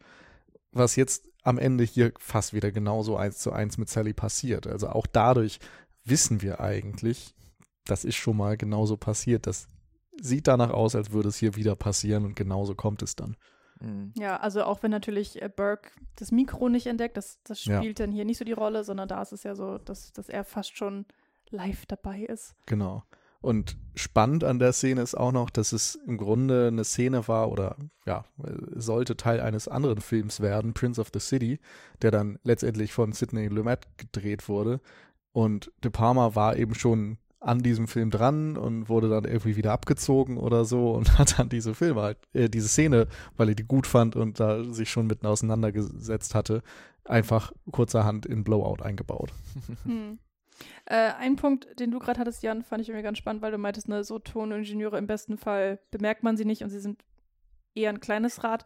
Was 0.72 0.95
jetzt 0.95 1.28
am 1.43 1.57
Ende 1.57 1.84
hier 1.84 2.14
fast 2.20 2.53
wieder 2.53 2.72
genauso 2.72 3.18
eins 3.18 3.39
zu 3.39 3.51
eins 3.51 3.78
mit 3.78 3.89
Sally 3.89 4.14
passiert. 4.14 4.68
Also 4.68 4.89
auch 4.89 5.07
dadurch 5.07 5.59
wissen 6.03 6.41
wir 6.41 6.59
eigentlich, 6.59 7.36
das 7.86 8.05
ist 8.05 8.16
schon 8.16 8.38
mal 8.38 8.57
genauso 8.57 8.97
passiert. 8.97 9.47
Das 9.47 9.68
sieht 10.22 10.47
danach 10.47 10.70
aus, 10.70 10.95
als 10.95 11.12
würde 11.12 11.30
es 11.30 11.38
hier 11.38 11.55
wieder 11.55 11.76
passieren 11.76 12.26
und 12.26 12.36
genauso 12.36 12.76
kommt 12.76 13.01
es 13.01 13.16
dann. 13.16 13.36
Mhm. 13.82 14.13
Ja, 14.17 14.38
also 14.38 14.63
auch 14.63 14.84
wenn 14.84 14.91
natürlich 14.91 15.41
äh, 15.41 15.49
Burke 15.49 15.89
das 16.15 16.32
Mikro 16.32 16.69
nicht 16.69 16.88
entdeckt, 16.88 17.17
das, 17.17 17.41
das 17.43 17.61
spielt 17.61 17.99
ja. 17.99 18.05
dann 18.05 18.11
hier 18.11 18.25
nicht 18.25 18.38
so 18.38 18.45
die 18.45 18.51
Rolle, 18.51 18.84
sondern 18.84 19.07
da 19.07 19.21
ist 19.21 19.32
es 19.32 19.43
ja 19.43 19.55
so, 19.55 19.77
dass, 19.77 20.13
dass 20.13 20.29
er 20.29 20.43
fast 20.43 20.77
schon 20.77 21.05
live 21.49 21.86
dabei 21.86 22.21
ist. 22.21 22.55
Genau. 22.65 23.03
Und 23.41 23.75
spannend 23.95 24.43
an 24.43 24.59
der 24.59 24.71
Szene 24.71 25.01
ist 25.01 25.15
auch 25.15 25.32
noch, 25.32 25.49
dass 25.49 25.71
es 25.71 25.95
im 25.95 26.17
Grunde 26.17 26.67
eine 26.67 26.84
Szene 26.84 27.27
war 27.27 27.51
oder 27.51 27.75
ja, 28.05 28.25
sollte 28.75 29.17
Teil 29.17 29.41
eines 29.41 29.67
anderen 29.67 29.99
Films 29.99 30.41
werden, 30.41 30.73
Prince 30.73 31.01
of 31.01 31.09
the 31.11 31.19
City, 31.19 31.59
der 32.03 32.11
dann 32.11 32.38
letztendlich 32.43 32.93
von 32.93 33.13
Sidney 33.13 33.47
Lumet 33.47 33.88
gedreht 33.97 34.47
wurde. 34.47 34.79
Und 35.32 35.71
De 35.84 35.89
Palma 35.89 36.36
war 36.36 36.55
eben 36.55 36.75
schon 36.75 37.17
an 37.41 37.63
diesem 37.63 37.87
Film 37.87 38.11
dran 38.11 38.55
und 38.55 38.87
wurde 38.87 39.09
dann 39.09 39.25
irgendwie 39.25 39.55
wieder 39.55 39.73
abgezogen 39.73 40.37
oder 40.37 40.63
so 40.63 40.91
und 40.91 41.17
hat 41.19 41.39
dann 41.39 41.49
diese 41.49 41.73
Filme 41.73 42.01
halt, 42.01 42.17
äh, 42.33 42.49
diese 42.49 42.69
Szene, 42.69 43.07
weil 43.35 43.49
er 43.49 43.55
die 43.55 43.63
gut 43.63 43.87
fand 43.87 44.15
und 44.15 44.39
da 44.39 44.63
sich 44.63 44.89
schon 44.89 45.07
mitten 45.07 45.25
auseinandergesetzt 45.25 46.35
hatte, 46.35 46.61
einfach 47.03 47.51
kurzerhand 47.71 48.25
in 48.25 48.43
Blowout 48.43 48.83
eingebaut. 48.83 49.33
Hm. 49.83 50.19
Äh, 50.85 51.13
ein 51.17 51.37
Punkt, 51.37 51.79
den 51.79 51.89
du 51.89 51.97
gerade 51.97 52.19
hattest, 52.19 52.43
Jan, 52.43 52.61
fand 52.61 52.83
ich 52.83 52.89
irgendwie 52.89 53.03
ganz 53.03 53.17
spannend, 53.17 53.41
weil 53.41 53.51
du 53.51 53.57
meintest, 53.57 53.89
ne, 53.89 54.03
so 54.03 54.19
Toningenieure 54.19 54.99
im 54.99 55.07
besten 55.07 55.37
Fall 55.37 55.79
bemerkt 55.89 56.21
man 56.21 56.37
sie 56.37 56.45
nicht 56.45 56.63
und 56.63 56.69
sie 56.69 56.79
sind 56.79 57.03
eher 57.73 57.89
ein 57.89 57.99
kleines 57.99 58.43
Rad. 58.43 58.63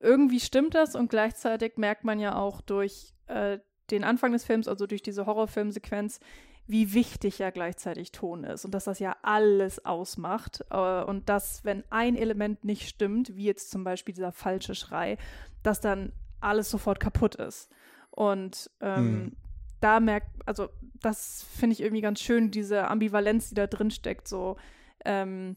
Irgendwie 0.00 0.40
stimmt 0.40 0.74
das 0.74 0.96
und 0.96 1.08
gleichzeitig 1.08 1.76
merkt 1.76 2.02
man 2.02 2.18
ja 2.18 2.34
auch 2.34 2.60
durch 2.62 3.14
äh, 3.26 3.58
den 3.90 4.02
Anfang 4.02 4.32
des 4.32 4.44
Films, 4.44 4.66
also 4.66 4.86
durch 4.86 5.02
diese 5.02 5.26
Horrorfilmsequenz, 5.26 6.18
wie 6.66 6.94
wichtig 6.94 7.38
ja 7.38 7.50
gleichzeitig 7.50 8.12
Ton 8.12 8.44
ist 8.44 8.64
und 8.64 8.72
dass 8.72 8.84
das 8.84 8.98
ja 8.98 9.16
alles 9.22 9.84
ausmacht 9.84 10.64
äh, 10.70 11.02
und 11.04 11.28
dass, 11.28 11.64
wenn 11.64 11.84
ein 11.90 12.16
Element 12.16 12.64
nicht 12.64 12.88
stimmt, 12.88 13.36
wie 13.36 13.44
jetzt 13.44 13.70
zum 13.70 13.84
Beispiel 13.84 14.14
dieser 14.14 14.32
falsche 14.32 14.74
Schrei, 14.74 15.16
dass 15.62 15.80
dann 15.80 16.12
alles 16.40 16.70
sofort 16.70 17.00
kaputt 17.00 17.36
ist. 17.36 17.70
Und 18.10 18.70
ähm, 18.80 19.12
mhm. 19.12 19.36
da 19.80 20.00
merkt, 20.00 20.28
also 20.46 20.68
das 21.00 21.44
finde 21.56 21.74
ich 21.74 21.80
irgendwie 21.80 22.02
ganz 22.02 22.20
schön, 22.20 22.50
diese 22.50 22.88
Ambivalenz, 22.88 23.50
die 23.50 23.54
da 23.54 23.66
drin 23.66 23.90
steckt, 23.90 24.26
so 24.26 24.56
ähm, 25.04 25.56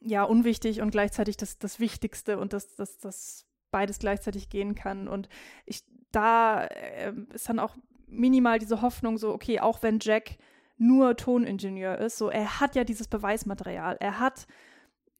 ja, 0.00 0.24
unwichtig 0.24 0.80
und 0.80 0.90
gleichzeitig 0.90 1.36
das, 1.36 1.58
das 1.58 1.80
Wichtigste 1.80 2.38
und 2.38 2.52
dass 2.52 2.74
das, 2.76 2.98
das 2.98 3.46
beides 3.70 3.98
gleichzeitig 3.98 4.48
gehen 4.48 4.74
kann. 4.74 5.08
Und 5.08 5.28
ich, 5.66 5.84
da 6.12 6.64
äh, 6.64 7.12
ist 7.32 7.48
dann 7.48 7.58
auch 7.58 7.76
minimal 8.12 8.58
diese 8.58 8.82
Hoffnung, 8.82 9.18
so, 9.18 9.32
okay, 9.32 9.60
auch 9.60 9.82
wenn 9.82 9.98
Jack 10.00 10.36
nur 10.76 11.16
Toningenieur 11.16 11.98
ist, 11.98 12.18
so, 12.18 12.28
er 12.28 12.60
hat 12.60 12.74
ja 12.74 12.84
dieses 12.84 13.08
Beweismaterial. 13.08 13.96
Er 14.00 14.18
hat 14.18 14.46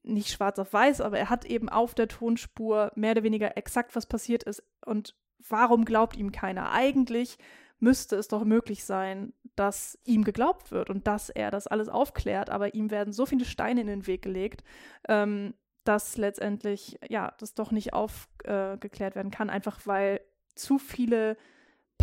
nicht 0.03 0.29
schwarz 0.29 0.59
auf 0.59 0.73
weiß, 0.73 1.01
aber 1.01 1.17
er 1.17 1.29
hat 1.29 1.45
eben 1.45 1.69
auf 1.69 1.95
der 1.95 2.07
Tonspur 2.07 2.91
mehr 2.95 3.11
oder 3.11 3.23
weniger 3.23 3.57
exakt, 3.57 3.95
was 3.95 4.05
passiert 4.05 4.43
ist. 4.43 4.61
Und 4.85 5.15
warum 5.47 5.85
glaubt 5.85 6.17
ihm 6.17 6.31
keiner? 6.31 6.71
Eigentlich 6.71 7.37
müsste 7.79 8.15
es 8.15 8.27
doch 8.27 8.43
möglich 8.43 8.83
sein, 8.83 9.33
dass 9.55 9.97
ihm 10.03 10.23
geglaubt 10.23 10.71
wird 10.71 10.89
und 10.89 11.07
dass 11.07 11.29
er 11.29 11.51
das 11.51 11.67
alles 11.67 11.89
aufklärt, 11.89 12.49
aber 12.49 12.73
ihm 12.73 12.91
werden 12.91 13.13
so 13.13 13.25
viele 13.25 13.45
Steine 13.45 13.81
in 13.81 13.87
den 13.87 14.07
Weg 14.07 14.21
gelegt, 14.21 14.63
ähm, 15.07 15.53
dass 15.83 16.17
letztendlich, 16.17 16.97
ja, 17.09 17.33
das 17.39 17.53
doch 17.53 17.71
nicht 17.71 17.93
aufgeklärt 17.93 19.13
äh, 19.13 19.15
werden 19.15 19.31
kann, 19.31 19.49
einfach 19.49 19.81
weil 19.85 20.21
zu 20.55 20.77
viele 20.77 21.35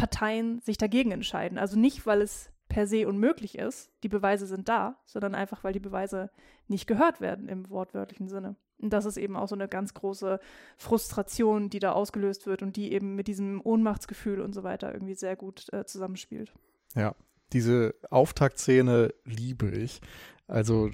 Parteien 0.01 0.61
sich 0.63 0.79
dagegen 0.79 1.11
entscheiden. 1.11 1.59
Also 1.59 1.79
nicht, 1.79 2.07
weil 2.07 2.23
es 2.23 2.51
per 2.69 2.87
se 2.87 3.07
unmöglich 3.07 3.59
ist, 3.59 3.91
die 4.03 4.09
Beweise 4.09 4.47
sind 4.47 4.69
da, 4.71 4.97
sondern 5.05 5.35
einfach, 5.35 5.63
weil 5.63 5.75
die 5.75 5.81
Beweise 5.81 6.31
nicht 6.69 6.87
gehört 6.87 7.21
werden 7.21 7.49
im 7.49 7.69
wortwörtlichen 7.69 8.29
Sinne. 8.29 8.57
Und 8.79 8.95
das 8.95 9.05
ist 9.05 9.19
eben 9.19 9.37
auch 9.37 9.49
so 9.49 9.55
eine 9.55 9.69
ganz 9.69 9.93
große 9.93 10.41
Frustration, 10.79 11.69
die 11.69 11.81
da 11.81 11.93
ausgelöst 11.93 12.47
wird 12.47 12.63
und 12.63 12.77
die 12.77 12.93
eben 12.93 13.15
mit 13.15 13.29
diesem 13.29 13.61
Ohnmachtsgefühl 13.63 14.41
und 14.41 14.55
so 14.55 14.63
weiter 14.63 14.91
irgendwie 14.91 15.17
sehr 15.17 15.37
gut 15.37 15.71
äh, 15.75 15.85
zusammenspielt. 15.85 16.55
Ja, 16.95 17.15
diese 17.53 17.95
Auftaktszene 18.09 19.13
liebe 19.27 19.69
ich. 19.69 20.01
Also 20.47 20.89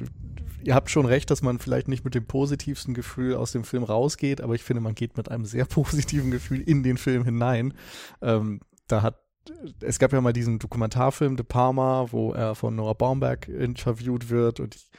ihr 0.65 0.75
habt 0.75 0.91
schon 0.91 1.07
recht, 1.07 1.31
dass 1.31 1.43
man 1.43 1.61
vielleicht 1.61 1.87
nicht 1.87 2.05
mit 2.05 2.17
dem 2.17 2.27
positivsten 2.27 2.93
Gefühl 2.93 3.37
aus 3.37 3.53
dem 3.53 3.63
Film 3.63 3.85
rausgeht, 3.85 4.41
aber 4.41 4.55
ich 4.55 4.65
finde, 4.65 4.81
man 4.81 4.97
geht 4.97 5.17
mit 5.17 5.31
einem 5.31 5.45
sehr 5.45 5.65
positiven 5.67 6.33
Gefühl 6.33 6.61
in 6.61 6.83
den 6.83 6.97
Film 6.97 7.25
hinein. 7.25 7.73
Ähm, 8.21 8.61
da 8.89 9.03
hat 9.03 9.23
es 9.81 10.01
gab 10.01 10.13
ja 10.13 10.21
mal 10.21 10.33
diesen 10.33 10.59
Dokumentarfilm 10.59 11.37
De 11.37 11.47
Palma, 11.47 12.07
wo 12.11 12.33
er 12.33 12.57
von 12.57 12.75
Noah 12.75 12.97
Baumberg 12.97 13.47
interviewt 13.47 14.29
wird 14.29 14.59
und 14.59 14.75
ich 14.75 14.91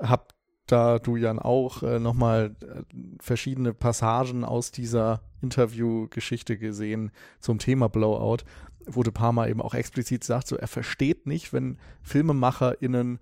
habe 0.00 0.26
da 0.66 0.98
du 0.98 1.16
Jan 1.16 1.38
auch 1.38 1.82
äh, 1.82 1.98
nochmal 1.98 2.56
äh, 2.60 2.82
verschiedene 3.20 3.72
Passagen 3.72 4.44
aus 4.44 4.72
dieser 4.72 5.22
Interviewgeschichte 5.40 6.58
gesehen 6.58 7.12
zum 7.40 7.58
Thema 7.58 7.88
Blowout, 7.88 8.38
wo 8.86 9.02
De 9.02 9.12
Palma 9.12 9.46
eben 9.46 9.62
auch 9.62 9.74
explizit 9.74 10.24
sagt, 10.24 10.48
so 10.48 10.56
er 10.56 10.68
versteht 10.68 11.26
nicht, 11.26 11.52
wenn 11.52 11.78
FilmemacherInnen 12.02 13.20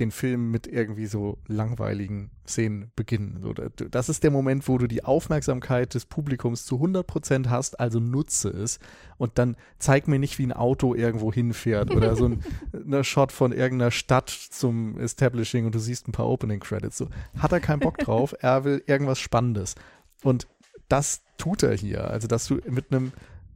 den 0.00 0.10
Film 0.10 0.50
mit 0.50 0.66
irgendwie 0.66 1.06
so 1.06 1.38
langweiligen 1.46 2.30
Szenen 2.46 2.90
beginnen. 2.96 3.40
So, 3.40 3.52
das 3.52 4.08
ist 4.08 4.24
der 4.24 4.30
Moment, 4.30 4.66
wo 4.66 4.78
du 4.78 4.86
die 4.86 5.04
Aufmerksamkeit 5.04 5.94
des 5.94 6.06
Publikums 6.06 6.64
zu 6.64 6.76
100% 6.76 7.48
hast, 7.48 7.78
also 7.78 8.00
nutze 8.00 8.48
es 8.48 8.80
und 9.18 9.38
dann 9.38 9.56
zeig 9.78 10.08
mir 10.08 10.18
nicht, 10.18 10.38
wie 10.38 10.46
ein 10.46 10.52
Auto 10.52 10.94
irgendwo 10.94 11.32
hinfährt 11.32 11.94
oder 11.94 12.16
so 12.16 12.26
ein 12.26 12.42
ne 12.84 13.04
Shot 13.04 13.30
von 13.30 13.52
irgendeiner 13.52 13.90
Stadt 13.90 14.30
zum 14.30 14.98
Establishing 14.98 15.66
und 15.66 15.74
du 15.74 15.78
siehst 15.78 16.08
ein 16.08 16.12
paar 16.12 16.26
Opening 16.26 16.60
Credits. 16.60 16.96
So, 16.96 17.08
hat 17.38 17.52
er 17.52 17.60
keinen 17.60 17.80
Bock 17.80 17.98
drauf, 17.98 18.34
er 18.40 18.64
will 18.64 18.82
irgendwas 18.86 19.20
Spannendes. 19.20 19.74
Und 20.22 20.48
das 20.88 21.22
tut 21.38 21.62
er 21.62 21.74
hier. 21.74 22.10
Also, 22.10 22.26
dass 22.26 22.46
du 22.46 22.60
mit 22.68 22.90
einem 22.90 23.12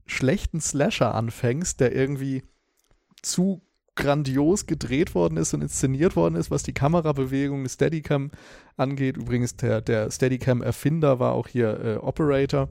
schlechten 0.07 0.61
Slasher 0.61 1.14
anfängst, 1.14 1.80
der 1.80 1.95
irgendwie 1.95 2.42
zu 3.22 3.62
grandios 3.97 4.66
gedreht 4.66 5.14
worden 5.14 5.36
ist 5.36 5.55
und 5.55 5.62
inszeniert 5.62 6.16
worden 6.16 6.34
ist, 6.34 6.51
was 6.51 6.62
die 6.62 6.72
Kamerabewegung 6.72 7.62
des 7.62 7.74
Steadicam 7.74 8.30
angeht. 8.76 9.16
Übrigens, 9.16 9.57
der, 9.57 9.80
der 9.80 10.11
Steadicam-Erfinder 10.11 11.20
war 11.20 11.32
auch 11.32 11.49
hier 11.49 11.80
äh, 11.80 11.97
Operator. 11.97 12.68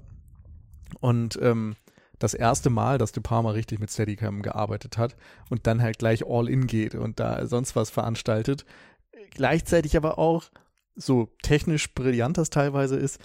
Und 1.00 1.40
ähm, 1.42 1.76
das 2.20 2.34
erste 2.34 2.70
Mal, 2.70 2.98
dass 2.98 3.12
De 3.12 3.22
Palma 3.22 3.52
richtig 3.52 3.80
mit 3.80 3.92
Steadicam 3.92 4.42
gearbeitet 4.42 4.98
hat 4.98 5.16
und 5.50 5.68
dann 5.68 5.82
halt 5.82 6.00
gleich 6.00 6.26
all 6.26 6.50
in 6.50 6.68
geht 6.68 6.96
und 6.96 7.20
da 7.20 7.46
sonst 7.48 7.76
was 7.76 7.90
veranstaltet. 7.90 8.66
Gleichzeitig 9.32 9.98
aber 9.98 10.20
auch, 10.20 10.46
so 10.96 11.30
technisch 11.42 11.94
brillant 11.96 12.38
das 12.38 12.50
teilweise 12.50 12.98
ist, 12.98 13.20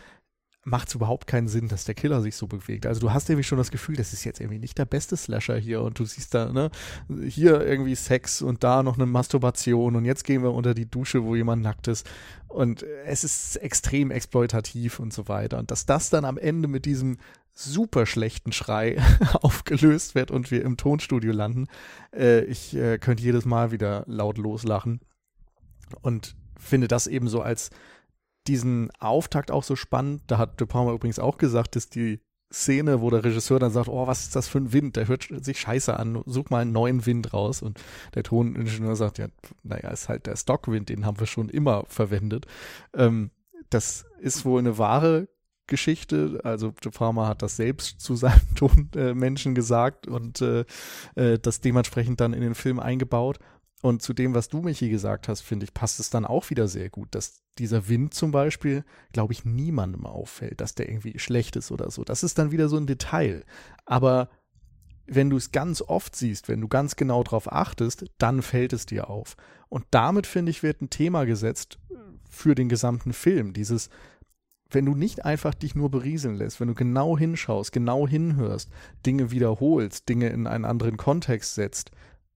macht 0.68 0.88
es 0.88 0.94
überhaupt 0.94 1.26
keinen 1.26 1.48
Sinn, 1.48 1.68
dass 1.68 1.84
der 1.84 1.94
Killer 1.94 2.20
sich 2.20 2.36
so 2.36 2.46
bewegt. 2.46 2.86
Also 2.86 3.00
du 3.00 3.12
hast 3.12 3.28
irgendwie 3.28 3.44
schon 3.44 3.58
das 3.58 3.70
Gefühl, 3.70 3.96
das 3.96 4.12
ist 4.12 4.24
jetzt 4.24 4.40
irgendwie 4.40 4.58
nicht 4.58 4.78
der 4.78 4.84
beste 4.84 5.16
Slasher 5.16 5.56
hier 5.56 5.82
und 5.82 5.98
du 5.98 6.04
siehst 6.04 6.34
da, 6.34 6.52
ne, 6.52 6.70
hier 7.26 7.60
irgendwie 7.66 7.94
Sex 7.94 8.42
und 8.42 8.62
da 8.64 8.82
noch 8.82 8.96
eine 8.96 9.06
Masturbation 9.06 9.96
und 9.96 10.04
jetzt 10.04 10.24
gehen 10.24 10.42
wir 10.42 10.52
unter 10.52 10.74
die 10.74 10.90
Dusche, 10.90 11.24
wo 11.24 11.34
jemand 11.34 11.62
nackt 11.62 11.88
ist 11.88 12.08
und 12.48 12.84
es 13.04 13.24
ist 13.24 13.56
extrem 13.56 14.10
exploitativ 14.10 15.00
und 15.00 15.12
so 15.12 15.28
weiter. 15.28 15.58
Und 15.58 15.70
dass 15.70 15.86
das 15.86 16.10
dann 16.10 16.24
am 16.24 16.38
Ende 16.38 16.68
mit 16.68 16.84
diesem 16.84 17.18
super 17.52 18.06
schlechten 18.06 18.52
Schrei 18.52 19.02
aufgelöst 19.42 20.14
wird 20.14 20.30
und 20.30 20.50
wir 20.50 20.64
im 20.64 20.76
Tonstudio 20.76 21.32
landen, 21.32 21.66
äh, 22.14 22.44
ich 22.44 22.76
äh, 22.76 22.98
könnte 22.98 23.22
jedes 23.22 23.44
Mal 23.44 23.72
wieder 23.72 24.04
laut 24.06 24.38
loslachen 24.38 25.00
und 26.02 26.36
finde 26.56 26.88
das 26.88 27.06
eben 27.06 27.28
so 27.28 27.40
als 27.40 27.70
diesen 28.48 28.90
Auftakt 28.98 29.50
auch 29.50 29.62
so 29.62 29.76
spannend. 29.76 30.22
Da 30.26 30.38
hat 30.38 30.60
De 30.60 30.66
Palma 30.66 30.92
übrigens 30.92 31.18
auch 31.18 31.38
gesagt, 31.38 31.76
dass 31.76 31.88
die 31.88 32.20
Szene, 32.52 33.02
wo 33.02 33.10
der 33.10 33.24
Regisseur 33.24 33.58
dann 33.58 33.70
sagt, 33.70 33.88
oh, 33.88 34.06
was 34.06 34.22
ist 34.22 34.36
das 34.36 34.48
für 34.48 34.58
ein 34.58 34.72
Wind? 34.72 34.96
Der 34.96 35.06
hört 35.06 35.28
sich 35.30 35.60
scheiße 35.60 35.94
an, 35.94 36.22
such 36.24 36.48
mal 36.48 36.62
einen 36.62 36.72
neuen 36.72 37.04
Wind 37.04 37.34
raus. 37.34 37.60
Und 37.60 37.78
der 38.14 38.22
Toningenieur 38.22 38.96
sagt, 38.96 39.18
ja, 39.18 39.26
naja, 39.62 39.90
ist 39.90 40.08
halt 40.08 40.26
der 40.26 40.36
Stockwind, 40.36 40.88
den 40.88 41.04
haben 41.04 41.20
wir 41.20 41.26
schon 41.26 41.50
immer 41.50 41.84
verwendet. 41.88 42.46
Ähm, 42.94 43.30
das 43.68 44.06
ist 44.20 44.46
wohl 44.46 44.60
eine 44.60 44.78
wahre 44.78 45.28
Geschichte. 45.66 46.40
Also 46.42 46.72
De 46.82 46.90
Palma 46.90 47.28
hat 47.28 47.42
das 47.42 47.56
selbst 47.56 48.00
zu 48.00 48.16
seinem 48.16 48.40
Tonmenschen 48.56 49.52
äh, 49.52 49.54
gesagt 49.54 50.06
und 50.06 50.40
äh, 50.40 50.64
äh, 51.16 51.38
das 51.38 51.60
dementsprechend 51.60 52.20
dann 52.20 52.32
in 52.32 52.40
den 52.40 52.54
Film 52.54 52.80
eingebaut. 52.80 53.38
Und 53.80 54.02
zu 54.02 54.12
dem, 54.12 54.34
was 54.34 54.48
du, 54.48 54.60
Michi, 54.60 54.88
gesagt 54.88 55.28
hast, 55.28 55.42
finde 55.42 55.64
ich, 55.64 55.72
passt 55.72 56.00
es 56.00 56.10
dann 56.10 56.24
auch 56.24 56.50
wieder 56.50 56.66
sehr 56.66 56.90
gut, 56.90 57.08
dass 57.12 57.44
dieser 57.58 57.88
Wind 57.88 58.12
zum 58.12 58.32
Beispiel, 58.32 58.84
glaube 59.12 59.32
ich, 59.32 59.44
niemandem 59.44 60.04
auffällt, 60.04 60.60
dass 60.60 60.74
der 60.74 60.88
irgendwie 60.88 61.18
schlecht 61.18 61.54
ist 61.54 61.70
oder 61.70 61.90
so. 61.90 62.02
Das 62.02 62.24
ist 62.24 62.38
dann 62.38 62.50
wieder 62.50 62.68
so 62.68 62.76
ein 62.76 62.86
Detail. 62.86 63.44
Aber 63.84 64.30
wenn 65.06 65.30
du 65.30 65.36
es 65.36 65.52
ganz 65.52 65.80
oft 65.80 66.16
siehst, 66.16 66.48
wenn 66.48 66.60
du 66.60 66.68
ganz 66.68 66.96
genau 66.96 67.22
darauf 67.22 67.50
achtest, 67.52 68.06
dann 68.18 68.42
fällt 68.42 68.72
es 68.72 68.84
dir 68.84 69.08
auf. 69.08 69.36
Und 69.68 69.84
damit, 69.90 70.26
finde 70.26 70.50
ich, 70.50 70.62
wird 70.62 70.82
ein 70.82 70.90
Thema 70.90 71.24
gesetzt 71.24 71.78
für 72.28 72.54
den 72.54 72.68
gesamten 72.68 73.12
Film. 73.12 73.52
Dieses, 73.52 73.90
wenn 74.70 74.84
du 74.84 74.94
nicht 74.94 75.24
einfach 75.24 75.54
dich 75.54 75.74
nur 75.74 75.90
berieseln 75.90 76.36
lässt, 76.36 76.60
wenn 76.60 76.68
du 76.68 76.74
genau 76.74 77.16
hinschaust, 77.16 77.72
genau 77.72 78.08
hinhörst, 78.08 78.70
Dinge 79.06 79.30
wiederholst, 79.30 80.08
Dinge 80.08 80.28
in 80.28 80.46
einen 80.46 80.64
anderen 80.64 80.96
Kontext 80.96 81.54
setzt, 81.54 81.90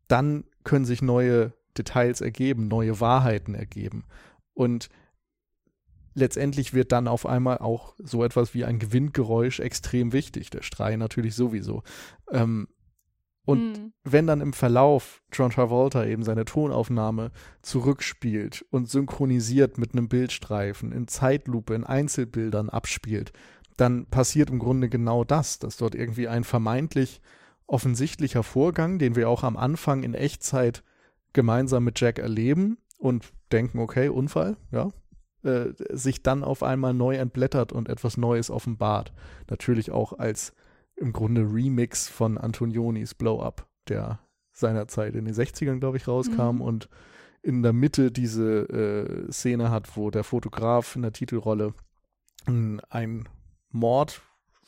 dann 0.09 0.45
können 0.65 0.85
sich 0.85 1.03
neue 1.03 1.53
Details 1.77 2.21
ergeben, 2.21 2.69
neue 2.69 3.01
Wahrheiten 3.01 3.55
ergeben. 3.55 4.05
Und 4.55 4.89
letztendlich 6.15 6.75
wird 6.75 6.93
dann 6.93 7.09
auf 7.09 7.27
einmal 7.27 7.59
auch 7.59 7.95
so 7.99 8.25
etwas 8.25 8.55
wie 8.55 8.65
ein 8.65 8.79
Gewindgeräusch 8.79 9.61
extrem 9.61 10.13
wichtig. 10.13 10.51
Der 10.51 10.63
Strei 10.63 10.97
natürlich 10.97 11.35
sowieso. 11.35 11.83
Ähm, 12.31 12.69
und 13.45 13.79
mhm. 13.79 13.93
wenn 14.05 14.27
dann 14.27 14.41
im 14.41 14.53
Verlauf 14.53 15.23
John 15.33 15.51
Travolta 15.51 16.05
eben 16.05 16.23
seine 16.23 16.45
Tonaufnahme 16.45 17.33
zurückspielt 17.63 18.65
und 18.71 18.89
synchronisiert 18.89 19.79
mit 19.79 19.95
einem 19.95 20.09
Bildstreifen, 20.09 20.93
in 20.93 21.09
Zeitlupe, 21.09 21.75
in 21.75 21.85
Einzelbildern 21.85 22.69
abspielt, 22.69 23.33
dann 23.77 24.07
passiert 24.07 24.51
im 24.51 24.61
Grunde 24.61 24.89
genau 24.89 25.25
das, 25.25 25.59
dass 25.59 25.77
dort 25.77 25.95
irgendwie 25.95 26.29
ein 26.29 26.45
vermeintlich 26.45 27.21
offensichtlicher 27.73 28.43
Vorgang, 28.43 28.99
den 28.99 29.17
wir 29.17 29.29
auch 29.29 29.45
am 29.45 29.57
Anfang 29.57 30.03
in 30.03 30.15
Echtzeit 30.15 30.83
gemeinsam 31.33 31.85
mit 31.85 31.99
Jack 31.99 32.19
erleben 32.19 32.77
und 32.99 33.33
denken, 33.51 33.79
okay, 33.79 34.09
Unfall, 34.09 34.59
ja, 34.71 34.91
äh, 35.43 35.73
sich 35.91 36.23
dann 36.23 36.45
auf 36.45 36.63
einmal 36.63 36.93
neu 36.93 37.17
entblättert 37.17 37.73
und 37.73 37.89
etwas 37.89 38.19
Neues 38.19 38.51
offenbart. 38.51 39.13
Natürlich 39.49 39.91
auch 39.91 40.13
als 40.13 40.53
im 40.97 41.15
Grunde 41.15 41.43
Remix 41.43 42.09
von 42.09 42.37
Antonionis 42.37 43.15
Blow 43.15 43.41
Up, 43.41 43.67
der 43.89 44.21
seinerzeit 44.53 45.15
in 45.15 45.25
den 45.25 45.35
60ern, 45.35 45.81
glaube 45.81 45.97
ich, 45.97 46.07
rauskam 46.07 46.57
mhm. 46.57 46.61
und 46.61 46.89
in 47.43 47.63
der 47.63 47.73
Mitte 47.73 48.13
diese 48.13 48.69
äh, 48.69 49.33
Szene 49.33 49.71
hat, 49.71 49.97
wo 49.97 50.11
der 50.11 50.25
Fotograf 50.25 50.95
in 50.95 51.03
der 51.03 51.13
Titelrolle 51.13 51.73
ein 52.45 53.29
Mord 53.71 54.21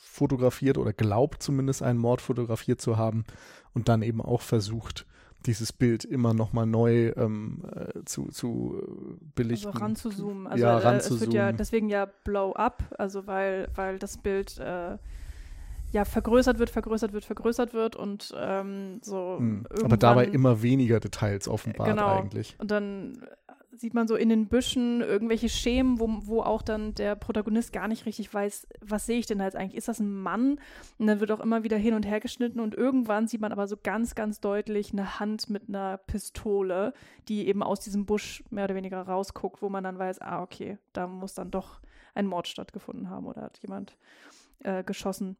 fotografiert 0.05 0.77
oder 0.77 0.93
glaubt 0.93 1.41
zumindest 1.41 1.83
einen 1.83 1.99
Mord 1.99 2.21
fotografiert 2.21 2.79
zu 2.79 2.97
haben 2.97 3.25
und 3.73 3.89
dann 3.89 4.01
eben 4.01 4.21
auch 4.21 4.41
versucht, 4.41 5.05
dieses 5.45 5.73
Bild 5.73 6.05
immer 6.05 6.33
nochmal 6.33 6.65
neu 6.65 7.09
ähm, 7.15 7.63
äh, 7.75 8.03
zu, 8.05 8.29
zu 8.29 8.81
äh, 8.81 9.25
belichten. 9.35 9.67
Also 9.67 9.79
ranzuzoomen. 9.79 10.47
Also 10.47 10.63
ja, 10.63 10.79
äh, 10.79 10.97
es 10.97 11.19
wird 11.19 11.33
ja 11.33 11.51
deswegen 11.51 11.89
ja 11.89 12.07
Blow 12.23 12.53
Up, 12.53 12.83
also 12.97 13.27
weil, 13.27 13.67
weil 13.75 13.99
das 13.99 14.17
Bild 14.17 14.57
äh, 14.57 14.97
ja 15.91 16.05
vergrößert 16.05 16.59
wird, 16.59 16.69
vergrößert 16.69 17.13
wird, 17.13 17.25
vergrößert 17.25 17.73
wird 17.73 17.95
und 17.95 18.33
ähm, 18.37 18.99
so. 19.01 19.37
Hm. 19.37 19.67
Aber 19.83 19.97
dabei 19.97 20.25
immer 20.25 20.61
weniger 20.61 20.99
Details 20.99 21.47
offenbart 21.47 21.89
genau. 21.89 22.19
eigentlich. 22.19 22.55
Und 22.57 22.71
dann 22.71 23.21
sieht 23.77 23.93
man 23.93 24.07
so 24.07 24.15
in 24.15 24.29
den 24.29 24.47
Büschen 24.47 25.01
irgendwelche 25.01 25.49
Schemen, 25.49 25.99
wo, 25.99 26.07
wo 26.21 26.41
auch 26.41 26.61
dann 26.61 26.93
der 26.95 27.15
Protagonist 27.15 27.73
gar 27.73 27.87
nicht 27.87 28.05
richtig 28.05 28.33
weiß, 28.33 28.67
was 28.81 29.05
sehe 29.05 29.19
ich 29.19 29.25
denn 29.25 29.39
da 29.39 29.45
jetzt 29.45 29.55
eigentlich? 29.55 29.77
Ist 29.77 29.87
das 29.87 29.99
ein 29.99 30.13
Mann? 30.13 30.59
Und 30.97 31.07
dann 31.07 31.19
wird 31.19 31.31
auch 31.31 31.39
immer 31.39 31.63
wieder 31.63 31.77
hin 31.77 31.93
und 31.93 32.05
her 32.05 32.19
geschnitten 32.19 32.59
und 32.59 32.75
irgendwann 32.75 33.27
sieht 33.27 33.41
man 33.41 33.51
aber 33.51 33.67
so 33.67 33.77
ganz, 33.81 34.15
ganz 34.15 34.39
deutlich 34.39 34.91
eine 34.91 35.19
Hand 35.19 35.49
mit 35.49 35.69
einer 35.69 35.97
Pistole, 35.97 36.93
die 37.27 37.47
eben 37.47 37.63
aus 37.63 37.79
diesem 37.79 38.05
Busch 38.05 38.43
mehr 38.49 38.65
oder 38.65 38.75
weniger 38.75 39.01
rausguckt, 39.01 39.61
wo 39.61 39.69
man 39.69 39.83
dann 39.83 39.99
weiß, 39.99 40.21
ah, 40.21 40.41
okay, 40.41 40.77
da 40.93 41.07
muss 41.07 41.33
dann 41.33 41.51
doch 41.51 41.79
ein 42.13 42.27
Mord 42.27 42.47
stattgefunden 42.47 43.09
haben 43.09 43.25
oder 43.25 43.41
hat 43.41 43.59
jemand 43.59 43.97
äh, 44.59 44.83
geschossen. 44.83 45.37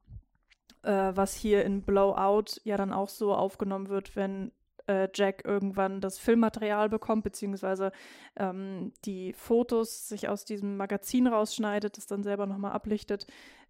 Äh, 0.84 1.16
was 1.16 1.34
hier 1.34 1.66
in 1.66 1.82
Blowout 1.82 2.60
ja 2.64 2.78
dann 2.78 2.94
auch 2.94 3.10
so 3.10 3.34
aufgenommen 3.34 3.90
wird, 3.90 4.16
wenn 4.16 4.52
äh, 4.88 5.10
Jack 5.14 5.44
irgendwann 5.46 6.02
das 6.02 6.18
Filmmaterial 6.18 6.90
bekommt, 6.90 7.24
beziehungsweise 7.24 7.92
ähm, 8.36 8.94
die 9.06 9.34
Fotos 9.34 10.08
sich 10.08 10.30
aus 10.30 10.46
diesem 10.46 10.78
Magazin 10.78 11.28
rausschneidet, 11.28 11.98
das 11.98 12.08
dann 12.08 12.24
selber 12.24 12.46
nochmal 12.46 12.72
ablichtet, 12.72 13.28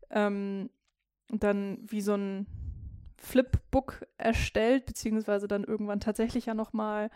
ähm, 0.10 0.70
dann 1.30 1.80
wie 1.84 2.02
so 2.02 2.16
ein 2.16 2.48
Flipbook 3.18 4.06
erstellt, 4.18 4.86
beziehungsweise 4.86 5.48
dann 5.48 5.64
irgendwann 5.64 6.00
tatsächlich 6.00 6.48
ja 6.48 6.54
nochmal 6.54 7.10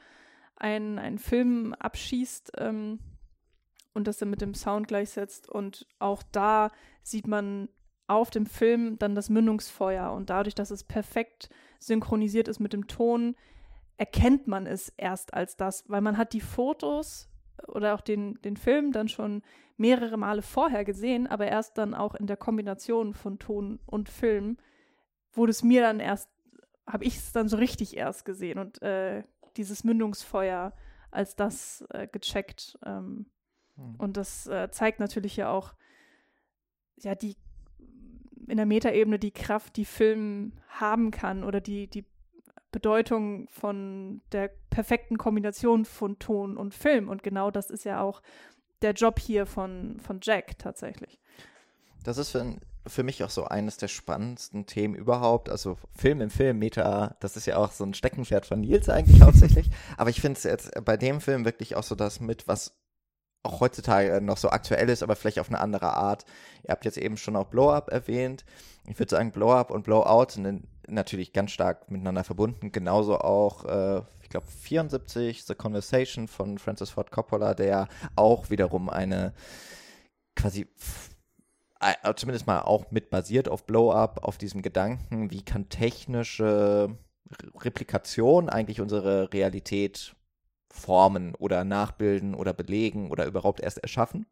einen 0.56 1.20
Film 1.20 1.74
abschießt 1.74 2.54
ähm, 2.58 3.00
und 3.94 4.08
das 4.08 4.18
dann 4.18 4.30
mit 4.30 4.42
dem 4.42 4.54
Sound 4.54 4.88
gleichsetzt. 4.88 5.50
Und 5.50 5.88
auch 6.00 6.22
da 6.32 6.72
sieht 7.02 7.28
man 7.28 7.70
auf 8.08 8.30
dem 8.30 8.46
Film 8.46 8.98
dann 8.98 9.16
das 9.16 9.30
Mündungsfeuer 9.30 10.12
und 10.12 10.30
dadurch, 10.30 10.56
dass 10.56 10.72
es 10.72 10.84
perfekt 10.84 11.50
synchronisiert 11.80 12.48
ist 12.48 12.60
mit 12.60 12.74
dem 12.74 12.88
Ton, 12.88 13.36
erkennt 14.00 14.48
man 14.48 14.66
es 14.66 14.94
erst 14.96 15.34
als 15.34 15.58
das, 15.58 15.84
weil 15.90 16.00
man 16.00 16.18
hat 16.18 16.32
die 16.32 16.40
Fotos 16.40 17.30
oder 17.68 17.94
auch 17.94 18.02
den, 18.02 18.42
den 18.44 18.56
Film 18.56 18.94
dann 18.94 19.10
schon 19.10 19.42
mehrere 19.76 20.16
Male 20.16 20.42
vorher 20.42 20.86
gesehen, 20.86 21.28
aber 21.28 21.48
erst 21.48 21.78
dann 21.78 21.94
auch 21.94 22.16
in 22.16 22.26
der 22.26 22.38
Kombination 22.38 23.14
von 23.14 23.40
Ton 23.40 23.80
und 23.86 24.08
Film 24.08 24.58
wurde 25.34 25.52
es 25.52 25.64
mir 25.64 25.82
dann 25.82 26.00
erst, 26.00 26.30
habe 26.88 27.04
ich 27.04 27.18
es 27.18 27.34
dann 27.34 27.50
so 27.50 27.58
richtig 27.58 27.98
erst 27.98 28.24
gesehen 28.24 28.58
und 28.58 28.82
äh, 28.82 29.24
dieses 29.58 29.84
Mündungsfeuer 29.84 30.72
als 31.12 31.36
das 31.36 31.86
äh, 31.90 32.08
gecheckt. 32.08 32.80
Ähm, 32.86 33.26
hm. 33.76 33.96
Und 33.98 34.16
das 34.16 34.48
äh, 34.48 34.72
zeigt 34.72 35.02
natürlich 35.02 35.36
ja 35.36 35.52
auch, 35.52 35.74
ja, 36.98 37.16
die 37.16 37.36
in 38.48 38.58
der 38.58 38.66
Metaebene 38.66 39.20
die 39.20 39.32
Kraft, 39.32 39.76
die 39.76 39.86
Film 39.86 40.54
haben 40.70 41.12
kann 41.12 41.44
oder 41.44 41.60
die, 41.60 41.88
die 41.88 42.06
Bedeutung 42.72 43.48
von 43.50 44.22
der 44.32 44.52
perfekten 44.70 45.18
Kombination 45.18 45.86
von 45.86 46.20
Ton 46.20 46.58
und 46.58 46.74
Film. 46.74 47.10
Und 47.10 47.24
genau 47.24 47.52
das 47.52 47.70
ist 47.70 47.86
ja 47.86 48.02
auch 48.02 48.22
der 48.82 48.94
Job 48.94 49.20
hier 49.20 49.46
von, 49.46 50.00
von 50.00 50.20
Jack 50.22 50.58
tatsächlich. 50.60 51.20
Das 52.04 52.18
ist 52.18 52.30
für, 52.30 52.56
für 52.88 53.04
mich 53.04 53.24
auch 53.24 53.30
so 53.30 53.46
eines 53.46 53.78
der 53.78 53.88
spannendsten 53.88 54.66
Themen 54.66 54.96
überhaupt. 54.96 55.50
Also 55.50 55.78
Film 55.96 56.22
im 56.22 56.30
Film, 56.30 56.60
Meta, 56.60 57.16
das 57.20 57.36
ist 57.36 57.46
ja 57.46 57.58
auch 57.58 57.72
so 57.72 57.84
ein 57.84 57.94
Steckenpferd 57.94 58.46
von 58.46 58.62
Nils 58.62 58.90
eigentlich 58.90 59.22
hauptsächlich. 59.22 59.70
Aber 59.98 60.10
ich 60.10 60.22
finde 60.22 60.38
es 60.38 60.44
jetzt 60.44 60.72
bei 60.86 60.96
dem 60.96 61.22
Film 61.22 61.46
wirklich 61.46 61.76
auch 61.76 61.84
so 61.84 61.96
das 61.96 62.20
mit, 62.20 62.48
was 62.48 62.80
auch 63.44 63.62
heutzutage 63.62 64.22
noch 64.22 64.38
so 64.38 64.50
aktuell 64.50 64.90
ist, 64.90 65.02
aber 65.02 65.16
vielleicht 65.16 65.40
auf 65.40 65.48
eine 65.48 65.62
andere 65.62 65.94
Art. 65.94 66.26
Ihr 66.64 66.72
habt 66.72 66.84
jetzt 66.84 66.98
eben 66.98 67.16
schon 67.16 67.38
auch 67.38 67.46
Blow 67.46 67.72
Up 67.72 67.90
erwähnt. 67.90 68.44
Ich 68.86 69.00
würde 69.00 69.12
sagen, 69.12 69.32
Blow 69.32 69.54
Up 69.54 69.72
und 69.72 69.84
Blow 69.84 70.04
Out 70.04 70.34
sind 70.34 70.68
natürlich 70.92 71.34
ganz 71.34 71.52
stark 71.52 71.90
miteinander 71.92 72.24
verbunden. 72.24 72.72
Genauso 72.72 73.20
auch, 73.20 73.66
äh, 73.66 74.02
ich 74.22 74.30
glaube, 74.30 74.48
74, 74.48 75.46
The 75.46 75.56
Conversation 75.56 76.28
von 76.28 76.58
Francis 76.58 76.92
Ford 76.92 77.12
Coppola, 77.12 77.54
der 77.54 77.88
auch 78.16 78.50
wiederum 78.50 78.90
eine 78.90 79.34
quasi 80.36 80.68
äh, 81.80 82.14
zumindest 82.16 82.48
mal 82.48 82.62
auch 82.62 82.92
mit 82.92 83.10
basiert 83.10 83.48
auf 83.48 83.66
Blow 83.66 83.92
Up, 83.92 84.24
auf 84.24 84.38
diesem 84.38 84.62
Gedanken, 84.62 85.32
wie 85.32 85.44
kann 85.44 85.70
technische 85.70 86.98
Replikation 87.56 88.50
eigentlich 88.50 88.82
unsere 88.82 89.32
Realität 89.34 90.16
formen 90.72 91.36
oder 91.36 91.64
nachbilden 91.64 92.36
oder 92.36 92.54
belegen 92.54 93.12
oder 93.12 93.26
überhaupt 93.26 93.62
erst 93.62 93.80
erschaffen. 93.80 94.26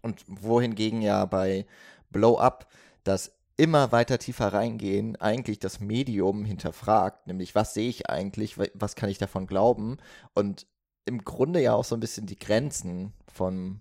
Und 0.00 0.24
wohingegen 0.26 1.02
ja 1.02 1.24
bei 1.26 1.66
Blow 2.10 2.38
Up 2.38 2.68
das 3.04 3.32
immer 3.56 3.92
weiter 3.92 4.18
tiefer 4.18 4.52
reingehen, 4.52 5.16
eigentlich 5.16 5.58
das 5.58 5.80
Medium 5.80 6.44
hinterfragt, 6.44 7.26
nämlich 7.26 7.54
was 7.54 7.74
sehe 7.74 7.88
ich 7.88 8.08
eigentlich, 8.08 8.56
was 8.74 8.96
kann 8.96 9.10
ich 9.10 9.18
davon 9.18 9.46
glauben 9.46 9.98
und 10.34 10.66
im 11.04 11.24
Grunde 11.24 11.60
ja 11.60 11.74
auch 11.74 11.84
so 11.84 11.96
ein 11.96 12.00
bisschen 12.00 12.26
die 12.26 12.38
Grenzen 12.38 13.12
von 13.26 13.80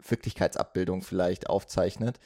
Wirklichkeitsabbildung 0.00 1.02
vielleicht 1.02 1.48
aufzeichnet. 1.48 2.18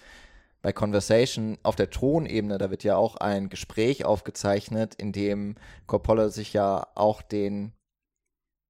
Bei 0.63 0.73
Conversation 0.73 1.59
auf 1.63 1.77
der 1.77 1.91
Tonebene, 1.91 2.57
da 2.57 2.71
wird 2.71 2.85
ja 2.85 2.97
auch 2.97 3.17
ein 3.17 3.49
Gespräch 3.49 4.05
aufgezeichnet, 4.05 4.95
in 4.95 5.13
dem 5.13 5.57
Coppola 5.87 6.29
sich 6.31 6.53
ja 6.53 6.87
auch 6.95 7.21
den 7.21 7.73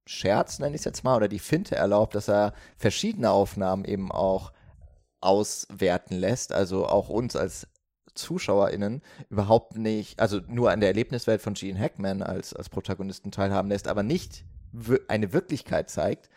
Scherz, 0.05 0.59
nenne 0.59 0.75
ich 0.75 0.81
es 0.81 0.85
jetzt 0.85 1.03
mal, 1.03 1.15
oder 1.15 1.27
die 1.27 1.39
Finte 1.39 1.75
erlaubt, 1.75 2.15
dass 2.15 2.27
er 2.27 2.53
verschiedene 2.77 3.31
Aufnahmen 3.31 3.85
eben 3.85 4.11
auch 4.11 4.51
auswerten 5.21 6.15
lässt, 6.15 6.51
also 6.51 6.87
auch 6.87 7.09
uns 7.09 7.35
als 7.35 7.67
ZuschauerInnen 8.15 9.01
überhaupt 9.29 9.77
nicht, 9.77 10.19
also 10.19 10.39
nur 10.47 10.71
an 10.71 10.79
der 10.79 10.89
Erlebniswelt 10.89 11.41
von 11.41 11.53
Gene 11.53 11.79
Hackman 11.79 12.21
als, 12.21 12.53
als 12.53 12.69
Protagonisten 12.69 13.31
teilhaben 13.31 13.69
lässt, 13.69 13.87
aber 13.87 14.03
nicht 14.03 14.45
eine 15.07 15.33
Wirklichkeit 15.33 15.89
zeigt, 15.89 16.29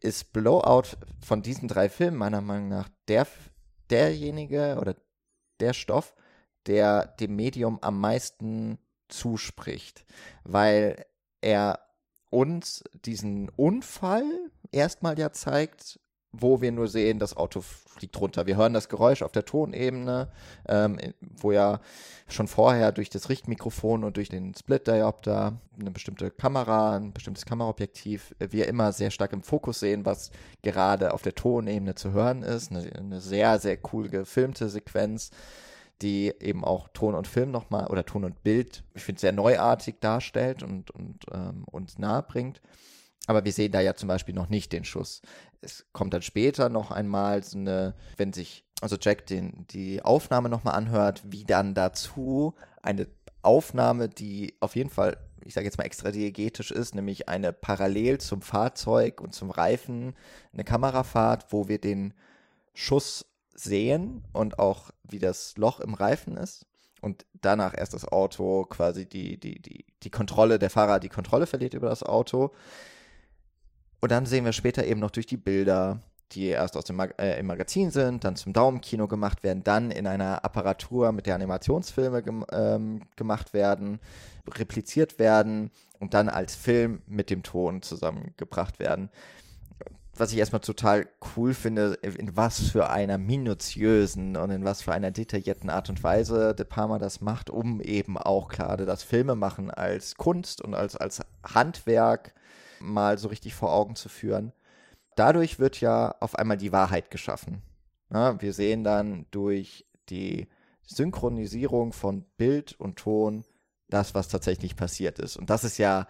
ist 0.00 0.32
Blowout 0.32 0.96
von 1.20 1.42
diesen 1.42 1.68
drei 1.68 1.88
Filmen 1.88 2.16
meiner 2.16 2.40
Meinung 2.40 2.68
nach 2.68 2.88
der, 3.08 3.26
derjenige 3.90 4.78
oder 4.80 4.96
der 5.60 5.72
Stoff, 5.72 6.14
der 6.66 7.06
dem 7.06 7.36
Medium 7.36 7.78
am 7.82 8.00
meisten 8.00 8.78
zuspricht, 9.08 10.04
weil 10.44 11.04
er 11.40 11.78
uns 12.30 12.82
diesen 13.04 13.48
Unfall 13.50 14.24
erstmal 14.72 15.18
ja 15.18 15.30
zeigt, 15.30 16.00
wo 16.40 16.60
wir 16.60 16.72
nur 16.72 16.88
sehen, 16.88 17.18
das 17.18 17.36
Auto 17.36 17.62
fliegt 17.62 18.20
runter. 18.20 18.46
Wir 18.46 18.56
hören 18.56 18.74
das 18.74 18.88
Geräusch 18.88 19.22
auf 19.22 19.32
der 19.32 19.44
Tonebene, 19.44 20.28
ähm, 20.68 20.98
wo 21.20 21.52
ja 21.52 21.80
schon 22.26 22.48
vorher 22.48 22.92
durch 22.92 23.10
das 23.10 23.28
Richtmikrofon 23.28 24.04
und 24.04 24.16
durch 24.16 24.28
den 24.28 24.54
Split-Diopter 24.54 25.58
eine 25.78 25.90
bestimmte 25.90 26.30
Kamera, 26.30 26.96
ein 26.96 27.12
bestimmtes 27.12 27.46
Kameraobjektiv, 27.46 28.34
äh, 28.38 28.48
wir 28.50 28.68
immer 28.68 28.92
sehr 28.92 29.10
stark 29.10 29.32
im 29.32 29.42
Fokus 29.42 29.80
sehen, 29.80 30.04
was 30.04 30.30
gerade 30.62 31.12
auf 31.12 31.22
der 31.22 31.34
Tonebene 31.34 31.94
zu 31.94 32.12
hören 32.12 32.42
ist. 32.42 32.70
Eine, 32.70 32.90
eine 32.96 33.20
sehr, 33.20 33.58
sehr 33.58 33.78
cool 33.92 34.08
gefilmte 34.08 34.68
Sequenz 34.68 35.30
die 36.02 36.34
eben 36.40 36.64
auch 36.64 36.88
Ton 36.88 37.14
und 37.14 37.26
Film 37.26 37.50
nochmal 37.50 37.86
oder 37.86 38.04
Ton 38.04 38.24
und 38.24 38.42
Bild, 38.42 38.82
ich 38.94 39.04
finde, 39.04 39.20
sehr 39.20 39.32
neuartig 39.32 40.00
darstellt 40.00 40.62
und, 40.62 40.90
und 40.90 41.24
ähm, 41.32 41.64
uns 41.70 41.98
nahe 41.98 42.22
bringt. 42.22 42.60
Aber 43.26 43.44
wir 43.44 43.52
sehen 43.52 43.72
da 43.72 43.80
ja 43.80 43.94
zum 43.94 44.08
Beispiel 44.08 44.34
noch 44.34 44.48
nicht 44.48 44.72
den 44.72 44.84
Schuss. 44.84 45.22
Es 45.60 45.86
kommt 45.92 46.12
dann 46.12 46.22
später 46.22 46.68
noch 46.68 46.90
einmal 46.90 47.42
so 47.42 47.58
eine, 47.58 47.94
wenn 48.16 48.32
sich 48.32 48.64
also 48.80 48.96
Jack 49.00 49.26
den, 49.26 49.66
die 49.70 50.02
Aufnahme 50.02 50.48
nochmal 50.48 50.74
anhört, 50.74 51.22
wie 51.24 51.44
dann 51.44 51.74
dazu 51.74 52.54
eine 52.82 53.06
Aufnahme, 53.42 54.08
die 54.08 54.54
auf 54.60 54.76
jeden 54.76 54.90
Fall, 54.90 55.16
ich 55.42 55.54
sage 55.54 55.66
jetzt 55.66 55.78
mal 55.78 55.84
extra 55.84 56.10
diegetisch 56.10 56.70
ist, 56.70 56.94
nämlich 56.94 57.28
eine 57.28 57.52
parallel 57.52 58.18
zum 58.18 58.42
Fahrzeug 58.42 59.20
und 59.20 59.34
zum 59.34 59.50
Reifen, 59.50 60.14
eine 60.52 60.64
Kamerafahrt, 60.64 61.46
wo 61.50 61.68
wir 61.68 61.78
den 61.80 62.14
Schuss 62.74 63.26
sehen 63.54 64.24
und 64.32 64.58
auch 64.58 64.90
wie 65.02 65.18
das 65.18 65.56
Loch 65.56 65.80
im 65.80 65.94
Reifen 65.94 66.36
ist 66.36 66.66
und 67.00 67.24
danach 67.40 67.74
erst 67.76 67.94
das 67.94 68.06
Auto 68.06 68.64
quasi 68.64 69.06
die, 69.06 69.38
die, 69.38 69.60
die, 69.60 69.84
die 70.02 70.10
Kontrolle, 70.10 70.58
der 70.58 70.70
Fahrer 70.70 71.00
die 71.00 71.08
Kontrolle 71.08 71.46
verliert 71.46 71.74
über 71.74 71.88
das 71.88 72.02
Auto. 72.02 72.50
Und 74.04 74.10
dann 74.10 74.26
sehen 74.26 74.44
wir 74.44 74.52
später 74.52 74.84
eben 74.84 75.00
noch 75.00 75.12
durch 75.12 75.24
die 75.24 75.38
Bilder, 75.38 75.98
die 76.32 76.48
erst 76.48 76.76
aus 76.76 76.84
dem 76.84 76.96
Mag 76.96 77.14
äh, 77.18 77.38
im 77.38 77.46
Magazin 77.46 77.90
sind, 77.90 78.22
dann 78.24 78.36
zum 78.36 78.52
Daumenkino 78.52 79.08
gemacht 79.08 79.42
werden, 79.42 79.64
dann 79.64 79.90
in 79.90 80.06
einer 80.06 80.44
Apparatur, 80.44 81.10
mit 81.12 81.24
der 81.24 81.36
Animationsfilme 81.36 82.22
gem 82.22 82.44
ähm, 82.52 83.00
gemacht 83.16 83.54
werden, 83.54 84.00
repliziert 84.46 85.18
werden 85.18 85.70
und 86.00 86.12
dann 86.12 86.28
als 86.28 86.54
Film 86.54 87.00
mit 87.06 87.30
dem 87.30 87.42
Ton 87.42 87.80
zusammengebracht 87.80 88.78
werden. 88.78 89.08
Was 90.14 90.32
ich 90.32 90.38
erstmal 90.38 90.60
total 90.60 91.08
cool 91.34 91.54
finde, 91.54 91.94
in 92.02 92.36
was 92.36 92.60
für 92.60 92.90
einer 92.90 93.16
minutiösen 93.16 94.36
und 94.36 94.50
in 94.50 94.66
was 94.66 94.82
für 94.82 94.92
einer 94.92 95.12
detaillierten 95.12 95.70
Art 95.70 95.88
und 95.88 96.04
Weise 96.04 96.54
De 96.54 96.66
Palma 96.66 96.98
das 96.98 97.22
macht, 97.22 97.48
um 97.48 97.80
eben 97.80 98.18
auch 98.18 98.50
gerade 98.50 98.84
das 98.84 99.02
Filmemachen 99.02 99.70
als 99.70 100.16
Kunst 100.16 100.60
und 100.60 100.74
als, 100.74 100.94
als 100.94 101.22
Handwerk 101.42 102.34
mal 102.84 103.18
so 103.18 103.28
richtig 103.28 103.54
vor 103.54 103.72
Augen 103.72 103.96
zu 103.96 104.08
führen. 104.08 104.52
Dadurch 105.16 105.58
wird 105.58 105.80
ja 105.80 106.14
auf 106.20 106.36
einmal 106.36 106.56
die 106.56 106.72
Wahrheit 106.72 107.10
geschaffen. 107.10 107.62
Ja, 108.12 108.40
wir 108.40 108.52
sehen 108.52 108.84
dann 108.84 109.26
durch 109.30 109.86
die 110.08 110.48
Synchronisierung 110.82 111.92
von 111.92 112.24
Bild 112.36 112.78
und 112.78 112.96
Ton 112.96 113.44
das, 113.88 114.14
was 114.14 114.28
tatsächlich 114.28 114.76
passiert 114.76 115.18
ist. 115.18 115.36
Und 115.36 115.50
das 115.50 115.64
ist 115.64 115.78
ja 115.78 116.06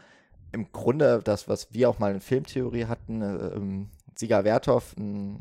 im 0.53 0.73
Grunde 0.73 1.21
das, 1.23 1.49
was 1.49 1.73
wir 1.73 1.91
auch 1.91 1.99
mal 1.99 2.15
in 2.15 2.21
Filmtheorie 2.21 2.87
hatten. 2.87 3.23
Äh, 3.23 3.57
ähm, 3.57 3.91
Siga 4.17 4.45
Wertov, 4.45 4.95
ein 4.97 5.39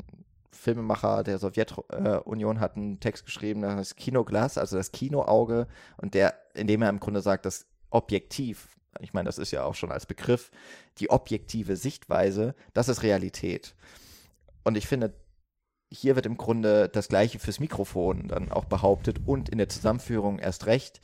Filmemacher 0.50 1.22
der 1.22 1.38
Sowjetunion, 1.38 2.60
hat 2.60 2.76
einen 2.76 3.00
Text 3.00 3.24
geschrieben, 3.24 3.62
das 3.62 3.96
Kinoglas, 3.96 4.58
also 4.58 4.76
das 4.76 4.92
Kinoauge, 4.92 5.68
und 5.96 6.14
der, 6.14 6.34
in 6.54 6.66
dem 6.66 6.82
er 6.82 6.88
im 6.90 7.00
Grunde 7.00 7.20
sagt, 7.20 7.46
das 7.46 7.66
Objektiv, 7.90 8.76
ich 9.00 9.12
meine, 9.12 9.26
das 9.26 9.38
ist 9.38 9.50
ja 9.50 9.64
auch 9.64 9.74
schon 9.74 9.92
als 9.92 10.06
Begriff, 10.06 10.50
die 10.98 11.10
objektive 11.10 11.76
Sichtweise, 11.76 12.54
das 12.72 12.88
ist 12.88 13.02
Realität. 13.02 13.74
Und 14.64 14.76
ich 14.76 14.86
finde, 14.86 15.14
hier 15.90 16.16
wird 16.16 16.26
im 16.26 16.36
Grunde 16.36 16.88
das 16.88 17.08
Gleiche 17.08 17.38
fürs 17.38 17.60
Mikrofon 17.60 18.28
dann 18.28 18.50
auch 18.50 18.64
behauptet 18.64 19.20
und 19.26 19.48
in 19.48 19.58
der 19.58 19.68
Zusammenführung 19.68 20.38
erst 20.38 20.66
recht. 20.66 21.00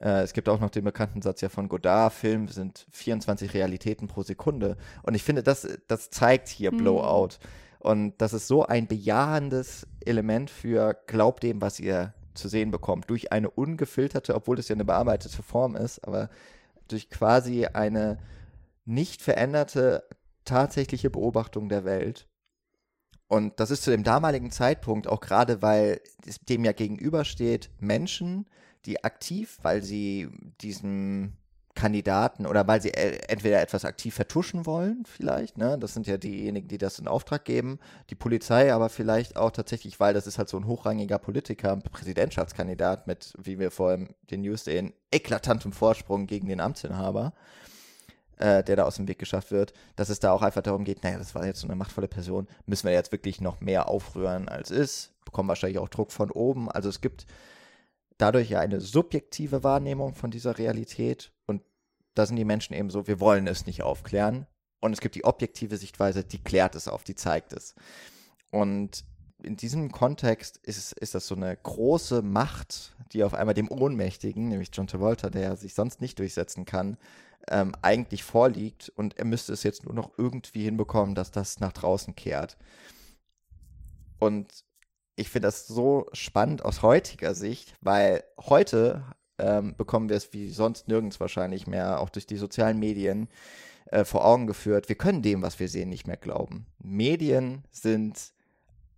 Äh, 0.00 0.22
es 0.22 0.32
gibt 0.32 0.48
auch 0.48 0.60
noch 0.60 0.70
den 0.70 0.84
bekannten 0.84 1.22
Satz 1.22 1.40
ja 1.40 1.48
von 1.48 1.68
Godard, 1.68 2.12
Film 2.12 2.48
sind 2.48 2.86
24 2.92 3.52
Realitäten 3.54 4.08
pro 4.08 4.22
Sekunde. 4.22 4.76
Und 5.02 5.14
ich 5.14 5.22
finde, 5.22 5.42
das, 5.42 5.68
das 5.88 6.10
zeigt 6.10 6.48
hier 6.48 6.72
mhm. 6.72 6.78
Blowout. 6.78 7.38
Und 7.78 8.14
das 8.18 8.32
ist 8.32 8.48
so 8.48 8.64
ein 8.64 8.86
bejahendes 8.86 9.86
Element 10.04 10.50
für 10.50 10.94
glaubt 11.06 11.42
dem, 11.42 11.60
was 11.60 11.78
ihr 11.78 12.14
zu 12.34 12.48
sehen 12.48 12.70
bekommt. 12.70 13.08
Durch 13.10 13.32
eine 13.32 13.50
ungefilterte, 13.50 14.34
obwohl 14.34 14.56
das 14.56 14.68
ja 14.68 14.74
eine 14.74 14.84
bearbeitete 14.84 15.42
Form 15.42 15.76
ist, 15.76 16.06
aber 16.06 16.28
durch 16.88 17.10
quasi 17.10 17.66
eine 17.66 18.18
nicht 18.84 19.22
veränderte 19.22 20.04
tatsächliche 20.44 21.10
Beobachtung 21.10 21.68
der 21.68 21.84
Welt. 21.84 22.28
Und 23.28 23.58
das 23.58 23.70
ist 23.70 23.82
zu 23.82 23.90
dem 23.90 24.04
damaligen 24.04 24.50
Zeitpunkt 24.50 25.08
auch 25.08 25.20
gerade, 25.20 25.60
weil 25.60 26.00
dem 26.48 26.64
ja 26.64 26.72
gegenübersteht 26.72 27.70
Menschen, 27.80 28.46
die 28.84 29.02
aktiv, 29.02 29.58
weil 29.62 29.82
sie 29.82 30.28
diesem 30.60 31.36
Kandidaten 31.76 32.46
oder 32.46 32.66
weil 32.66 32.82
sie 32.82 32.92
äh, 32.92 33.18
entweder 33.28 33.62
etwas 33.62 33.84
aktiv 33.84 34.14
vertuschen 34.14 34.66
wollen, 34.66 35.04
vielleicht, 35.06 35.58
ne? 35.58 35.78
Das 35.78 35.94
sind 35.94 36.08
ja 36.08 36.16
diejenigen, 36.16 36.66
die 36.66 36.78
das 36.78 36.98
in 36.98 37.06
Auftrag 37.06 37.44
geben, 37.44 37.78
die 38.10 38.16
Polizei, 38.16 38.72
aber 38.72 38.88
vielleicht 38.88 39.36
auch 39.36 39.52
tatsächlich, 39.52 40.00
weil 40.00 40.14
das 40.14 40.26
ist 40.26 40.38
halt 40.38 40.48
so 40.48 40.56
ein 40.56 40.66
hochrangiger 40.66 41.18
Politiker, 41.18 41.76
Präsidentschaftskandidat 41.76 43.06
mit, 43.06 43.34
wie 43.38 43.60
wir 43.60 43.70
vor 43.70 43.98
den 44.30 44.40
News 44.40 44.64
sehen, 44.64 44.92
eklatantem 45.12 45.72
Vorsprung 45.72 46.26
gegen 46.26 46.48
den 46.48 46.60
Amtsinhaber, 46.60 47.32
äh, 48.38 48.64
der 48.64 48.76
da 48.76 48.84
aus 48.84 48.96
dem 48.96 49.06
Weg 49.06 49.18
geschafft 49.18 49.52
wird, 49.52 49.72
dass 49.94 50.08
es 50.08 50.18
da 50.18 50.32
auch 50.32 50.42
einfach 50.42 50.62
darum 50.62 50.84
geht, 50.84 51.04
naja, 51.04 51.18
das 51.18 51.34
war 51.34 51.46
jetzt 51.46 51.60
so 51.60 51.68
eine 51.68 51.76
machtvolle 51.76 52.08
Person, 52.08 52.48
müssen 52.66 52.86
wir 52.86 52.94
jetzt 52.94 53.12
wirklich 53.12 53.40
noch 53.40 53.60
mehr 53.60 53.88
aufrühren 53.88 54.48
als 54.48 54.70
ist, 54.70 55.12
bekommen 55.24 55.48
wahrscheinlich 55.48 55.78
auch 55.78 55.88
Druck 55.88 56.10
von 56.10 56.30
oben. 56.30 56.70
Also 56.70 56.88
es 56.88 57.00
gibt 57.00 57.26
dadurch 58.18 58.50
ja 58.50 58.60
eine 58.60 58.80
subjektive 58.80 59.62
Wahrnehmung 59.62 60.14
von 60.14 60.30
dieser 60.30 60.58
Realität 60.58 61.32
und 61.46 61.62
da 62.14 62.26
sind 62.26 62.36
die 62.36 62.44
Menschen 62.44 62.74
eben 62.74 62.90
so, 62.90 63.06
wir 63.06 63.20
wollen 63.20 63.46
es 63.46 63.66
nicht 63.66 63.82
aufklären. 63.82 64.46
Und 64.80 64.92
es 64.92 65.00
gibt 65.00 65.14
die 65.14 65.24
objektive 65.24 65.76
Sichtweise, 65.76 66.24
die 66.24 66.42
klärt 66.42 66.74
es 66.74 66.88
auf, 66.88 67.04
die 67.04 67.14
zeigt 67.14 67.52
es. 67.52 67.74
Und 68.50 69.04
in 69.42 69.56
diesem 69.56 69.92
Kontext 69.92 70.56
ist, 70.58 70.92
ist 70.92 71.14
das 71.14 71.26
so 71.26 71.34
eine 71.34 71.56
große 71.56 72.22
Macht, 72.22 72.96
die 73.12 73.22
auf 73.22 73.34
einmal 73.34 73.54
dem 73.54 73.70
Ohnmächtigen, 73.70 74.48
nämlich 74.48 74.70
John 74.72 74.86
Travolta, 74.86 75.30
der 75.30 75.56
sich 75.56 75.74
sonst 75.74 76.00
nicht 76.00 76.18
durchsetzen 76.18 76.64
kann, 76.64 76.96
ähm, 77.48 77.72
eigentlich 77.82 78.22
vorliegt. 78.24 78.88
Und 78.90 79.18
er 79.18 79.24
müsste 79.24 79.52
es 79.52 79.62
jetzt 79.62 79.84
nur 79.84 79.94
noch 79.94 80.10
irgendwie 80.16 80.64
hinbekommen, 80.64 81.14
dass 81.14 81.30
das 81.30 81.60
nach 81.60 81.72
draußen 81.72 82.14
kehrt. 82.14 82.56
Und 84.18 84.64
ich 85.16 85.30
finde 85.30 85.48
das 85.48 85.66
so 85.66 86.06
spannend 86.12 86.64
aus 86.64 86.82
heutiger 86.82 87.34
Sicht, 87.34 87.74
weil 87.80 88.22
heute 88.38 89.02
ähm, 89.38 89.74
bekommen 89.76 90.08
wir 90.08 90.16
es 90.16 90.32
wie 90.32 90.48
sonst 90.50 90.88
nirgends 90.88 91.20
wahrscheinlich 91.20 91.66
mehr, 91.66 92.00
auch 92.00 92.10
durch 92.10 92.26
die 92.26 92.36
sozialen 92.36 92.78
Medien, 92.78 93.28
äh, 93.86 94.04
vor 94.04 94.24
Augen 94.24 94.46
geführt. 94.46 94.88
Wir 94.88 94.96
können 94.96 95.22
dem, 95.22 95.42
was 95.42 95.58
wir 95.58 95.68
sehen, 95.68 95.88
nicht 95.88 96.06
mehr 96.06 96.16
glauben. 96.16 96.66
Medien 96.78 97.64
sind 97.70 98.32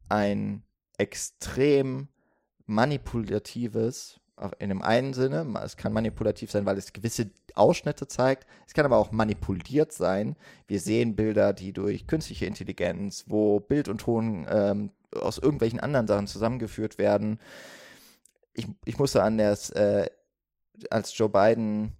ein 0.09 0.63
extrem 0.97 2.09
manipulatives, 2.67 4.21
in 4.59 4.69
dem 4.69 4.83
einen 4.83 5.15
Sinne, 5.15 5.47
es 5.65 5.77
kann 5.77 5.93
manipulativ 5.93 6.51
sein, 6.51 6.65
weil 6.65 6.79
es 6.79 6.93
gewisse 6.93 7.31
Ausschnitte 7.55 8.07
zeigt. 8.07 8.47
Es 8.67 8.75
kann 8.75 8.85
aber 8.85 8.97
auch 8.97 9.11
manipuliert 9.11 9.93
sein. 9.93 10.37
Wir 10.69 10.81
sehen 10.81 11.17
Bilder, 11.17 11.53
die 11.53 11.73
durch 11.73 12.07
künstliche 12.07 12.47
Intelligenz, 12.47 13.25
wo 13.27 13.59
Bild 13.59 13.89
und 13.89 13.99
Ton 14.03 14.47
ähm, 14.49 14.91
aus 15.15 15.39
irgendwelchen 15.39 15.81
anderen 15.81 16.07
Sachen 16.07 16.27
zusammengeführt 16.27 16.99
werden. 16.99 17.41
Ich, 18.53 18.67
ich 18.85 18.99
musste 18.99 19.23
an 19.23 19.39
das, 19.39 19.71
äh, 19.71 20.09
als 20.91 21.17
Joe 21.17 21.29
Biden 21.29 21.93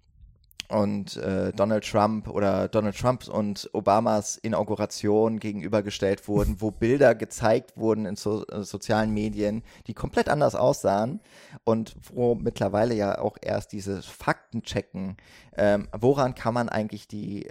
und 0.69 1.17
äh, 1.17 1.51
Donald 1.51 1.83
Trump 1.83 2.27
oder 2.27 2.67
Donald 2.67 2.95
Trumps 2.95 3.27
und 3.27 3.69
Obamas 3.73 4.37
Inauguration 4.37 5.39
gegenübergestellt 5.39 6.27
wurden, 6.27 6.61
wo 6.61 6.69
Bilder 6.69 7.15
gezeigt 7.15 7.75
wurden 7.75 8.05
in 8.05 8.15
so, 8.15 8.45
äh, 8.47 8.63
sozialen 8.63 9.11
Medien, 9.11 9.63
die 9.87 9.95
komplett 9.95 10.29
anders 10.29 10.53
aussahen 10.53 11.21
und 11.63 11.95
wo 12.13 12.35
mittlerweile 12.35 12.93
ja 12.93 13.17
auch 13.19 13.37
erst 13.41 13.71
dieses 13.71 14.05
Faktenchecken, 14.05 15.17
ähm, 15.57 15.87
woran 15.97 16.35
kann 16.35 16.53
man 16.53 16.69
eigentlich 16.69 17.07
die 17.07 17.49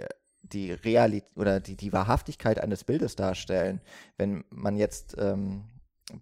die 0.49 0.71
Realität 0.71 1.29
oder 1.35 1.59
die, 1.59 1.75
die 1.75 1.93
Wahrhaftigkeit 1.93 2.59
eines 2.59 2.83
Bildes 2.83 3.15
darstellen. 3.15 3.81
Wenn 4.17 4.43
man 4.49 4.75
jetzt 4.75 5.15
ähm, 5.19 5.65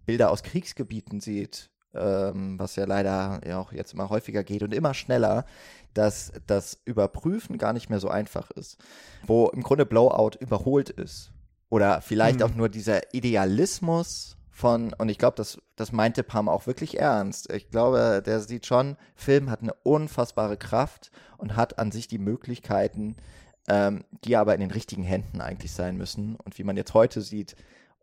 Bilder 0.05 0.32
aus 0.32 0.43
Kriegsgebieten 0.43 1.19
sieht, 1.19 1.69
ähm, 1.93 2.59
was 2.59 2.75
ja 2.75 2.86
leider 2.86 3.41
ja 3.45 3.59
auch 3.59 3.71
jetzt 3.71 3.93
immer 3.93 4.09
häufiger 4.09 4.43
geht 4.43 4.63
und 4.63 4.73
immer 4.73 4.93
schneller, 4.93 5.45
dass 5.93 6.32
das 6.45 6.80
Überprüfen 6.86 7.57
gar 7.57 7.73
nicht 7.73 7.89
mehr 7.89 7.99
so 7.99 8.09
einfach 8.09 8.51
ist. 8.51 8.78
Wo 9.25 9.47
im 9.47 9.63
Grunde 9.63 9.86
Blowout 9.86 10.38
überholt 10.39 10.89
ist. 10.89 11.32
Oder 11.69 12.01
vielleicht 12.01 12.39
mhm. 12.39 12.45
auch 12.45 12.55
nur 12.55 12.69
dieser 12.69 13.13
Idealismus 13.13 14.38
von, 14.49 14.93
und 14.93 15.09
ich 15.09 15.17
glaube, 15.17 15.36
das, 15.36 15.59
das 15.75 15.91
meinte 15.91 16.23
Pam 16.23 16.49
auch 16.49 16.65
wirklich 16.65 16.99
ernst. 16.99 17.51
Ich 17.51 17.69
glaube, 17.69 18.23
der 18.25 18.39
sieht 18.39 18.65
schon, 18.65 18.97
Film 19.15 19.49
hat 19.49 19.61
eine 19.61 19.73
unfassbare 19.84 20.57
Kraft 20.57 21.11
und 21.38 21.55
hat 21.55 21.78
an 21.78 21.91
sich 21.91 22.07
die 22.07 22.17
Möglichkeiten, 22.17 23.17
ähm, 23.68 24.03
die 24.24 24.36
aber 24.36 24.53
in 24.53 24.61
den 24.61 24.72
richtigen 24.72 25.03
Händen 25.03 25.41
eigentlich 25.41 25.72
sein 25.72 25.97
müssen. 25.97 26.36
Und 26.36 26.57
wie 26.57 26.63
man 26.63 26.78
jetzt 26.78 26.93
heute 26.93 27.22
sieht, 27.22 27.55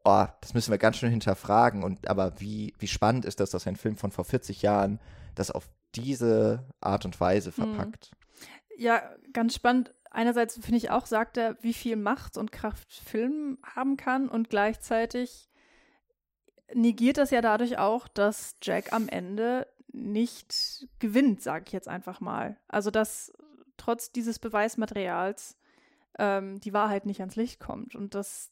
oh, 0.04 0.26
das 0.40 0.54
müssen 0.54 0.70
wir 0.70 0.78
ganz 0.78 0.98
schön 0.98 1.10
hinterfragen. 1.10 1.82
Und 1.82 2.08
aber 2.08 2.40
wie, 2.40 2.74
wie 2.78 2.86
spannend 2.86 3.24
ist 3.24 3.40
das, 3.40 3.50
dass 3.50 3.66
ein 3.66 3.76
Film 3.76 3.96
von 3.96 4.10
vor 4.10 4.24
40 4.24 4.62
Jahren 4.62 5.00
das 5.34 5.50
auf 5.50 5.68
diese 5.94 6.64
Art 6.80 7.04
und 7.04 7.18
Weise 7.20 7.50
mhm. 7.50 7.54
verpackt? 7.54 8.12
Ja, 8.76 9.02
ganz 9.32 9.54
spannend. 9.54 9.92
Einerseits 10.10 10.54
finde 10.54 10.76
ich 10.76 10.90
auch, 10.90 11.06
sagt 11.06 11.36
er, 11.36 11.56
wie 11.62 11.74
viel 11.74 11.96
Macht 11.96 12.36
und 12.36 12.52
Kraft 12.52 12.92
Film 12.92 13.58
haben 13.64 13.96
kann 13.96 14.28
und 14.28 14.48
gleichzeitig 14.48 15.48
negiert 16.72 17.18
das 17.18 17.30
ja 17.30 17.40
dadurch 17.40 17.78
auch, 17.78 18.06
dass 18.08 18.56
Jack 18.62 18.92
am 18.92 19.08
Ende 19.08 19.66
nicht 19.92 20.88
gewinnt, 20.98 21.42
sage 21.42 21.64
ich 21.66 21.72
jetzt 21.72 21.88
einfach 21.88 22.20
mal. 22.20 22.56
Also 22.68 22.90
dass 22.90 23.32
trotz 23.76 24.12
dieses 24.12 24.38
Beweismaterials 24.38 25.56
ähm, 26.18 26.60
die 26.60 26.72
Wahrheit 26.72 27.06
nicht 27.06 27.20
ans 27.20 27.36
Licht 27.36 27.60
kommt. 27.60 27.94
Und 27.94 28.14
das, 28.14 28.50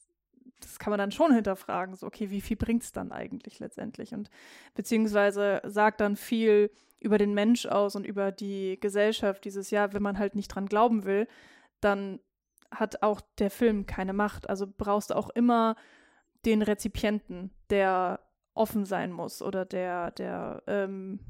das 0.61 0.79
kann 0.79 0.91
man 0.91 0.99
dann 0.99 1.13
schon 1.13 1.35
hinterfragen, 1.35 1.95
so, 1.95 2.07
okay, 2.07 2.31
wie 2.31 2.41
viel 2.41 2.57
bringt 2.57 2.83
es 2.83 2.93
dann 2.93 3.13
eigentlich 3.13 3.59
letztendlich? 3.59 4.15
Und 4.15 4.31
beziehungsweise 4.75 5.61
sagt 5.65 6.01
dann 6.01 6.17
viel 6.17 6.71
über 7.01 7.19
den 7.19 7.35
Mensch 7.35 7.67
aus 7.67 7.97
und 7.97 8.07
über 8.07 8.31
die 8.31 8.79
Gesellschaft, 8.81 9.45
dieses 9.45 9.71
Jahr, 9.71 9.93
wenn 9.93 10.03
man 10.03 10.19
halt 10.19 10.35
nicht 10.35 10.49
dran 10.49 10.67
glauben 10.67 11.05
will, 11.05 11.27
dann 11.81 12.21
hat 12.71 13.03
auch 13.03 13.21
der 13.39 13.51
Film 13.51 13.87
keine 13.87 14.13
Macht. 14.13 14.49
Also 14.49 14.67
brauchst 14.67 15.11
du 15.11 15.17
auch 15.17 15.31
immer 15.31 15.77
den 16.45 16.63
Rezipienten, 16.63 17.51
der 17.71 18.21
offen 18.55 18.85
sein 18.85 19.13
muss 19.13 19.43
oder 19.43 19.65
der, 19.65 20.11
der 20.13 20.63
ähm, 20.67 21.21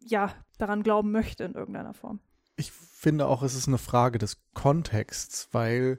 ja 0.00 0.32
daran 0.58 0.82
glauben 0.82 1.10
möchte 1.10 1.44
in 1.44 1.54
irgendeiner 1.54 1.94
Form 1.94 2.20
ich 2.60 2.70
finde 2.70 3.26
auch, 3.26 3.42
es 3.42 3.54
ist 3.54 3.66
eine 3.66 3.78
Frage 3.78 4.18
des 4.18 4.38
Kontexts, 4.54 5.48
weil 5.52 5.98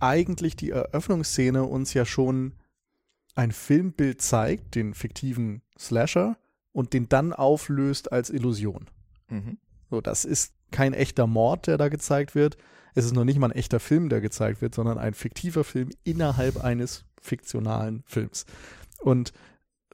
eigentlich 0.00 0.56
die 0.56 0.70
Eröffnungsszene 0.70 1.64
uns 1.64 1.94
ja 1.94 2.04
schon 2.04 2.54
ein 3.34 3.52
Filmbild 3.52 4.20
zeigt, 4.20 4.74
den 4.74 4.94
fiktiven 4.94 5.62
Slasher, 5.78 6.36
und 6.72 6.92
den 6.92 7.08
dann 7.08 7.32
auflöst 7.32 8.12
als 8.12 8.30
Illusion. 8.30 8.88
Mhm. 9.28 9.58
So, 9.90 10.00
das 10.00 10.24
ist 10.24 10.54
kein 10.70 10.92
echter 10.92 11.26
Mord, 11.26 11.66
der 11.66 11.78
da 11.78 11.88
gezeigt 11.88 12.34
wird. 12.34 12.56
Es 12.94 13.04
ist 13.04 13.14
noch 13.14 13.24
nicht 13.24 13.38
mal 13.38 13.50
ein 13.50 13.56
echter 13.56 13.80
Film, 13.80 14.08
der 14.08 14.20
gezeigt 14.20 14.60
wird, 14.60 14.74
sondern 14.74 14.98
ein 14.98 15.14
fiktiver 15.14 15.64
Film 15.64 15.90
innerhalb 16.04 16.62
eines 16.62 17.04
fiktionalen 17.20 18.02
Films. 18.06 18.46
Und 19.00 19.32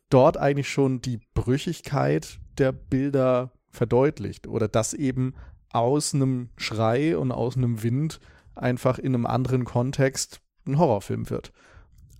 dort 0.08 0.36
eigentlich 0.36 0.68
schon 0.68 1.00
die 1.00 1.20
Brüchigkeit 1.34 2.38
der 2.58 2.72
Bilder 2.72 3.52
verdeutlicht 3.74 4.46
oder 4.46 4.68
dass 4.68 4.94
eben 4.94 5.34
aus 5.70 6.14
einem 6.14 6.50
Schrei 6.56 7.18
und 7.18 7.32
aus 7.32 7.56
einem 7.56 7.82
Wind 7.82 8.20
einfach 8.54 8.98
in 8.98 9.14
einem 9.14 9.26
anderen 9.26 9.64
Kontext 9.64 10.40
ein 10.66 10.78
Horrorfilm 10.78 11.28
wird. 11.30 11.52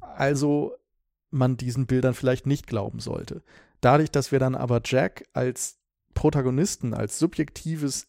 Also 0.01 0.75
man 1.31 1.57
diesen 1.57 1.87
Bildern 1.87 2.15
vielleicht 2.15 2.47
nicht 2.47 2.67
glauben 2.67 3.01
sollte. 3.01 3.43
Dadurch, 3.81 4.11
dass 4.11 4.33
wir 4.33 4.39
dann 4.39 4.55
aber 4.55 4.81
Jack 4.85 5.27
als 5.33 5.79
Protagonisten, 6.15 6.95
als 6.95 7.19
subjektives, 7.19 8.09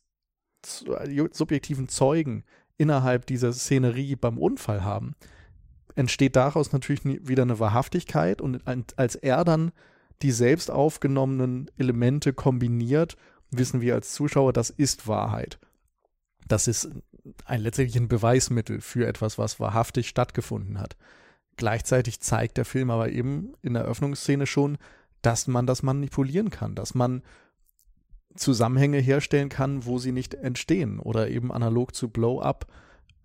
subjektiven 1.32 1.90
Zeugen 1.90 2.44
innerhalb 2.78 3.26
dieser 3.26 3.54
Szenerie 3.54 4.16
beim 4.16 4.38
Unfall 4.38 4.84
haben, 4.84 5.16
entsteht 5.96 6.36
daraus 6.36 6.72
natürlich 6.72 7.04
wieder 7.06 7.44
eine 7.44 7.60
Wahrhaftigkeit 7.60 8.42
und 8.42 8.62
als 8.98 9.16
er 9.16 9.44
dann 9.44 9.72
die 10.22 10.32
selbst 10.32 10.72
aufgenommenen 10.72 11.70
Elemente 11.78 12.34
kombiniert 12.34 13.18
wissen 13.52 13.82
wir 13.82 13.96
als 13.96 14.14
Zuschauer, 14.14 14.54
das 14.54 14.70
ist 14.70 15.08
Wahrheit. 15.08 15.60
Das 16.48 16.68
ist 16.68 16.90
ein 17.46 17.62
letztendlich 17.62 17.96
ein 17.98 18.08
Beweismittel 18.08 18.82
für 18.82 19.08
etwas, 19.08 19.38
was 19.38 19.60
wahrhaftig 19.60 20.08
stattgefunden 20.08 20.80
hat. 20.80 20.96
Gleichzeitig 21.58 22.20
zeigt 22.20 22.58
der 22.58 22.66
Film 22.66 22.92
aber 22.92 23.10
eben 23.10 23.54
in 23.62 23.74
der 23.74 23.84
Eröffnungsszene 23.84 24.46
schon, 24.46 24.78
dass 25.22 25.48
man 25.48 25.66
das 25.66 25.84
manipulieren 25.84 26.50
kann, 26.50 26.76
dass 26.76 26.94
man 26.94 27.24
Zusammenhänge 28.36 29.00
herstellen 29.00 29.50
kann, 29.50 29.86
wo 29.86 29.98
sie 29.98 30.12
nicht 30.12 30.34
entstehen 30.34 31.00
oder 31.00 31.30
eben 31.30 31.52
analog 31.52 31.96
zu 31.96 32.10
Blow-up 32.10 32.68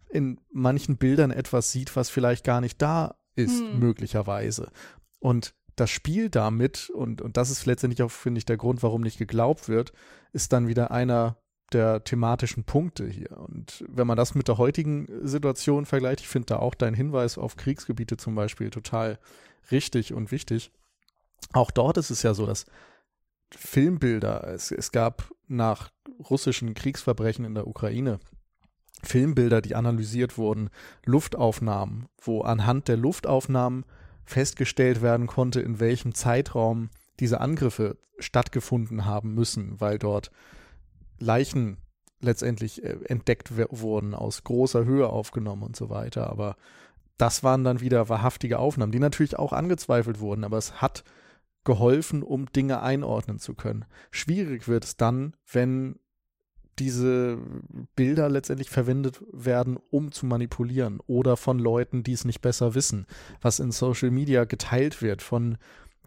in 0.08 0.40
manchen 0.52 0.96
Bildern 0.96 1.30
etwas 1.30 1.72
sieht, 1.72 1.94
was 1.96 2.10
vielleicht 2.10 2.44
gar 2.44 2.60
nicht 2.60 2.80
da 2.80 3.16
ist, 3.34 3.60
hm. 3.60 3.78
möglicherweise. 3.78 4.70
Und 5.18 5.54
das 5.80 5.90
Spiel 5.90 6.28
damit, 6.28 6.90
und, 6.90 7.22
und 7.22 7.36
das 7.36 7.50
ist 7.50 7.66
letztendlich 7.66 8.02
auch, 8.02 8.10
finde 8.10 8.38
ich, 8.38 8.44
der 8.44 8.56
Grund, 8.56 8.82
warum 8.82 9.00
nicht 9.02 9.18
geglaubt 9.18 9.68
wird, 9.68 9.92
ist 10.32 10.52
dann 10.52 10.68
wieder 10.68 10.90
einer 10.90 11.36
der 11.72 12.04
thematischen 12.04 12.64
Punkte 12.64 13.06
hier. 13.06 13.38
Und 13.38 13.84
wenn 13.88 14.06
man 14.06 14.16
das 14.16 14.34
mit 14.34 14.48
der 14.48 14.58
heutigen 14.58 15.06
Situation 15.26 15.86
vergleicht, 15.86 16.20
ich 16.20 16.28
finde 16.28 16.46
da 16.46 16.56
auch 16.58 16.74
dein 16.74 16.94
Hinweis 16.94 17.38
auf 17.38 17.56
Kriegsgebiete 17.56 18.16
zum 18.16 18.34
Beispiel 18.34 18.70
total 18.70 19.18
richtig 19.70 20.12
und 20.12 20.32
wichtig. 20.32 20.72
Auch 21.52 21.70
dort 21.70 21.96
ist 21.96 22.10
es 22.10 22.22
ja 22.22 22.34
so, 22.34 22.44
dass 22.44 22.66
Filmbilder. 23.52 24.48
Es, 24.48 24.70
es 24.70 24.92
gab 24.92 25.30
nach 25.46 25.90
russischen 26.28 26.74
Kriegsverbrechen 26.74 27.44
in 27.44 27.54
der 27.54 27.66
Ukraine 27.66 28.18
Filmbilder, 29.02 29.62
die 29.62 29.74
analysiert 29.74 30.36
wurden, 30.36 30.70
Luftaufnahmen, 31.04 32.06
wo 32.20 32.42
anhand 32.42 32.88
der 32.88 32.96
Luftaufnahmen 32.96 33.84
festgestellt 34.30 35.02
werden 35.02 35.26
konnte, 35.26 35.60
in 35.60 35.80
welchem 35.80 36.14
Zeitraum 36.14 36.88
diese 37.18 37.40
Angriffe 37.40 37.98
stattgefunden 38.18 39.04
haben 39.04 39.34
müssen, 39.34 39.80
weil 39.80 39.98
dort 39.98 40.30
Leichen 41.18 41.78
letztendlich 42.20 42.82
äh, 42.84 42.98
entdeckt 43.06 43.50
wurden, 43.56 44.14
aus 44.14 44.44
großer 44.44 44.84
Höhe 44.84 45.08
aufgenommen 45.08 45.62
und 45.62 45.76
so 45.76 45.90
weiter. 45.90 46.30
Aber 46.30 46.56
das 47.16 47.42
waren 47.42 47.64
dann 47.64 47.80
wieder 47.80 48.08
wahrhaftige 48.08 48.58
Aufnahmen, 48.58 48.92
die 48.92 48.98
natürlich 48.98 49.38
auch 49.38 49.52
angezweifelt 49.52 50.20
wurden, 50.20 50.44
aber 50.44 50.58
es 50.58 50.80
hat 50.80 51.04
geholfen, 51.64 52.22
um 52.22 52.50
Dinge 52.52 52.80
einordnen 52.82 53.38
zu 53.38 53.54
können. 53.54 53.84
Schwierig 54.10 54.68
wird 54.68 54.84
es 54.84 54.96
dann, 54.96 55.34
wenn 55.50 55.98
diese 56.80 57.38
Bilder 57.94 58.28
letztendlich 58.28 58.70
verwendet 58.70 59.22
werden, 59.32 59.78
um 59.90 60.10
zu 60.10 60.26
manipulieren 60.26 61.00
oder 61.06 61.36
von 61.36 61.58
Leuten, 61.58 62.02
die 62.02 62.12
es 62.12 62.24
nicht 62.24 62.40
besser 62.40 62.74
wissen, 62.74 63.06
was 63.40 63.60
in 63.60 63.70
Social 63.70 64.10
Media 64.10 64.44
geteilt 64.44 65.02
wird 65.02 65.22
von 65.22 65.58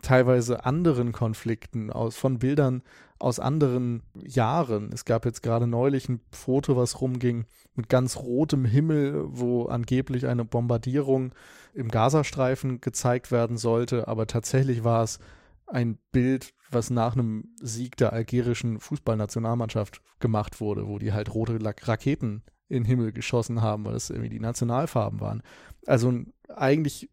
teilweise 0.01 0.65
anderen 0.65 1.13
Konflikten, 1.13 1.89
aus, 1.89 2.17
von 2.17 2.39
Bildern 2.39 2.83
aus 3.19 3.39
anderen 3.39 4.03
Jahren. 4.15 4.91
Es 4.91 5.05
gab 5.05 5.25
jetzt 5.25 5.41
gerade 5.41 5.65
neulich 5.65 6.09
ein 6.09 6.19
Foto, 6.31 6.75
was 6.75 6.99
rumging 6.99 7.45
mit 7.75 7.87
ganz 7.87 8.17
rotem 8.17 8.65
Himmel, 8.65 9.23
wo 9.27 9.65
angeblich 9.65 10.27
eine 10.27 10.43
Bombardierung 10.43 11.33
im 11.73 11.87
Gazastreifen 11.87 12.81
gezeigt 12.81 13.31
werden 13.31 13.57
sollte, 13.57 14.07
aber 14.07 14.27
tatsächlich 14.27 14.83
war 14.83 15.03
es 15.03 15.19
ein 15.67 15.97
Bild, 16.11 16.53
was 16.73 16.89
nach 16.89 17.13
einem 17.13 17.53
Sieg 17.61 17.97
der 17.97 18.13
algerischen 18.13 18.79
Fußballnationalmannschaft 18.79 20.01
gemacht 20.19 20.61
wurde, 20.61 20.87
wo 20.87 20.99
die 20.99 21.13
halt 21.13 21.33
rote 21.33 21.59
Raketen 21.61 22.43
in 22.69 22.83
den 22.83 22.85
Himmel 22.85 23.11
geschossen 23.11 23.61
haben, 23.61 23.85
weil 23.85 23.93
das 23.93 24.09
irgendwie 24.09 24.29
die 24.29 24.39
Nationalfarben 24.39 25.19
waren. 25.19 25.43
Also 25.85 26.11
ein 26.11 26.33
eigentlich 26.49 27.09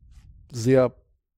sehr 0.50 0.94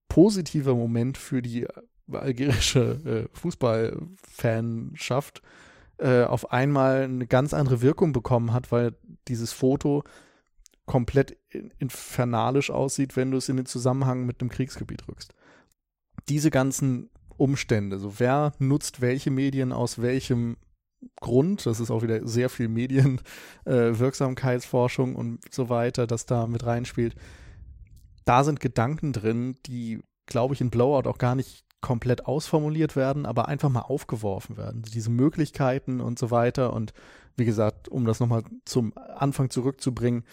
positiver 0.07 0.75
Moment 0.75 1.17
für 1.17 1.41
die 1.41 1.67
algerische 2.11 2.99
äh, 3.05 3.27
Fußballfanschaft 3.37 5.41
äh, 5.97 6.23
auf 6.23 6.51
einmal 6.51 7.03
eine 7.03 7.27
ganz 7.27 7.53
andere 7.53 7.81
Wirkung 7.81 8.13
bekommen 8.13 8.53
hat, 8.53 8.71
weil 8.71 8.95
dieses 9.27 9.53
Foto 9.53 10.03
komplett 10.85 11.37
infernalisch 11.79 12.69
aussieht, 12.69 13.15
wenn 13.15 13.31
du 13.31 13.37
es 13.37 13.49
in 13.49 13.57
den 13.57 13.65
Zusammenhang 13.65 14.25
mit 14.25 14.41
dem 14.41 14.49
Kriegsgebiet 14.49 15.07
rückst. 15.07 15.33
Diese 16.29 16.51
ganzen 16.51 17.09
Umstände, 17.37 17.99
so 17.99 18.19
wer 18.19 18.53
nutzt 18.59 19.01
welche 19.01 19.31
Medien 19.31 19.71
aus 19.71 20.01
welchem 20.01 20.57
Grund, 21.19 21.65
das 21.65 21.79
ist 21.79 21.89
auch 21.91 22.01
wieder 22.01 22.27
sehr 22.27 22.49
viel 22.49 22.67
Medienwirksamkeitsforschung 22.67 25.15
äh, 25.15 25.17
und 25.17 25.53
so 25.53 25.69
weiter, 25.69 26.07
das 26.07 26.25
da 26.25 26.47
mit 26.47 26.65
reinspielt. 26.65 27.15
Da 28.25 28.43
sind 28.43 28.59
Gedanken 28.59 29.13
drin, 29.13 29.55
die, 29.65 30.01
glaube 30.25 30.53
ich, 30.53 30.61
in 30.61 30.69
Blowout 30.69 31.09
auch 31.09 31.17
gar 31.17 31.35
nicht 31.35 31.65
komplett 31.81 32.25
ausformuliert 32.25 32.95
werden, 32.95 33.25
aber 33.25 33.47
einfach 33.49 33.69
mal 33.69 33.81
aufgeworfen 33.81 34.55
werden. 34.55 34.83
Diese 34.83 35.09
Möglichkeiten 35.09 35.99
und 35.99 36.17
so 36.17 36.31
weiter. 36.31 36.71
Und 36.73 36.93
wie 37.35 37.45
gesagt, 37.45 37.89
um 37.89 38.05
das 38.05 38.21
nochmal 38.21 38.43
zum 38.63 38.93
Anfang 38.97 39.49
zurückzubringen, 39.49 40.23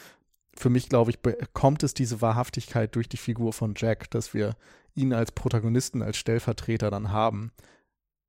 für 0.54 0.70
mich, 0.70 0.88
glaube 0.88 1.10
ich, 1.10 1.20
bekommt 1.20 1.82
es 1.82 1.94
diese 1.94 2.20
Wahrhaftigkeit 2.20 2.94
durch 2.94 3.08
die 3.08 3.16
Figur 3.16 3.52
von 3.52 3.74
Jack, 3.76 4.10
dass 4.10 4.34
wir 4.34 4.54
ihn 5.00 5.12
als 5.12 5.32
Protagonisten, 5.32 6.02
als 6.02 6.16
Stellvertreter 6.16 6.90
dann 6.90 7.10
haben. 7.10 7.52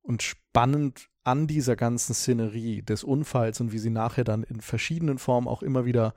Und 0.01 0.23
spannend 0.23 1.09
an 1.23 1.45
dieser 1.47 1.75
ganzen 1.75 2.13
Szenerie 2.13 2.81
des 2.81 3.03
Unfalls 3.03 3.61
und 3.61 3.71
wie 3.71 3.77
sie 3.77 3.91
nachher 3.91 4.23
dann 4.23 4.43
in 4.43 4.61
verschiedenen 4.61 5.19
Formen 5.19 5.47
auch 5.47 5.61
immer 5.61 5.85
wieder 5.85 6.15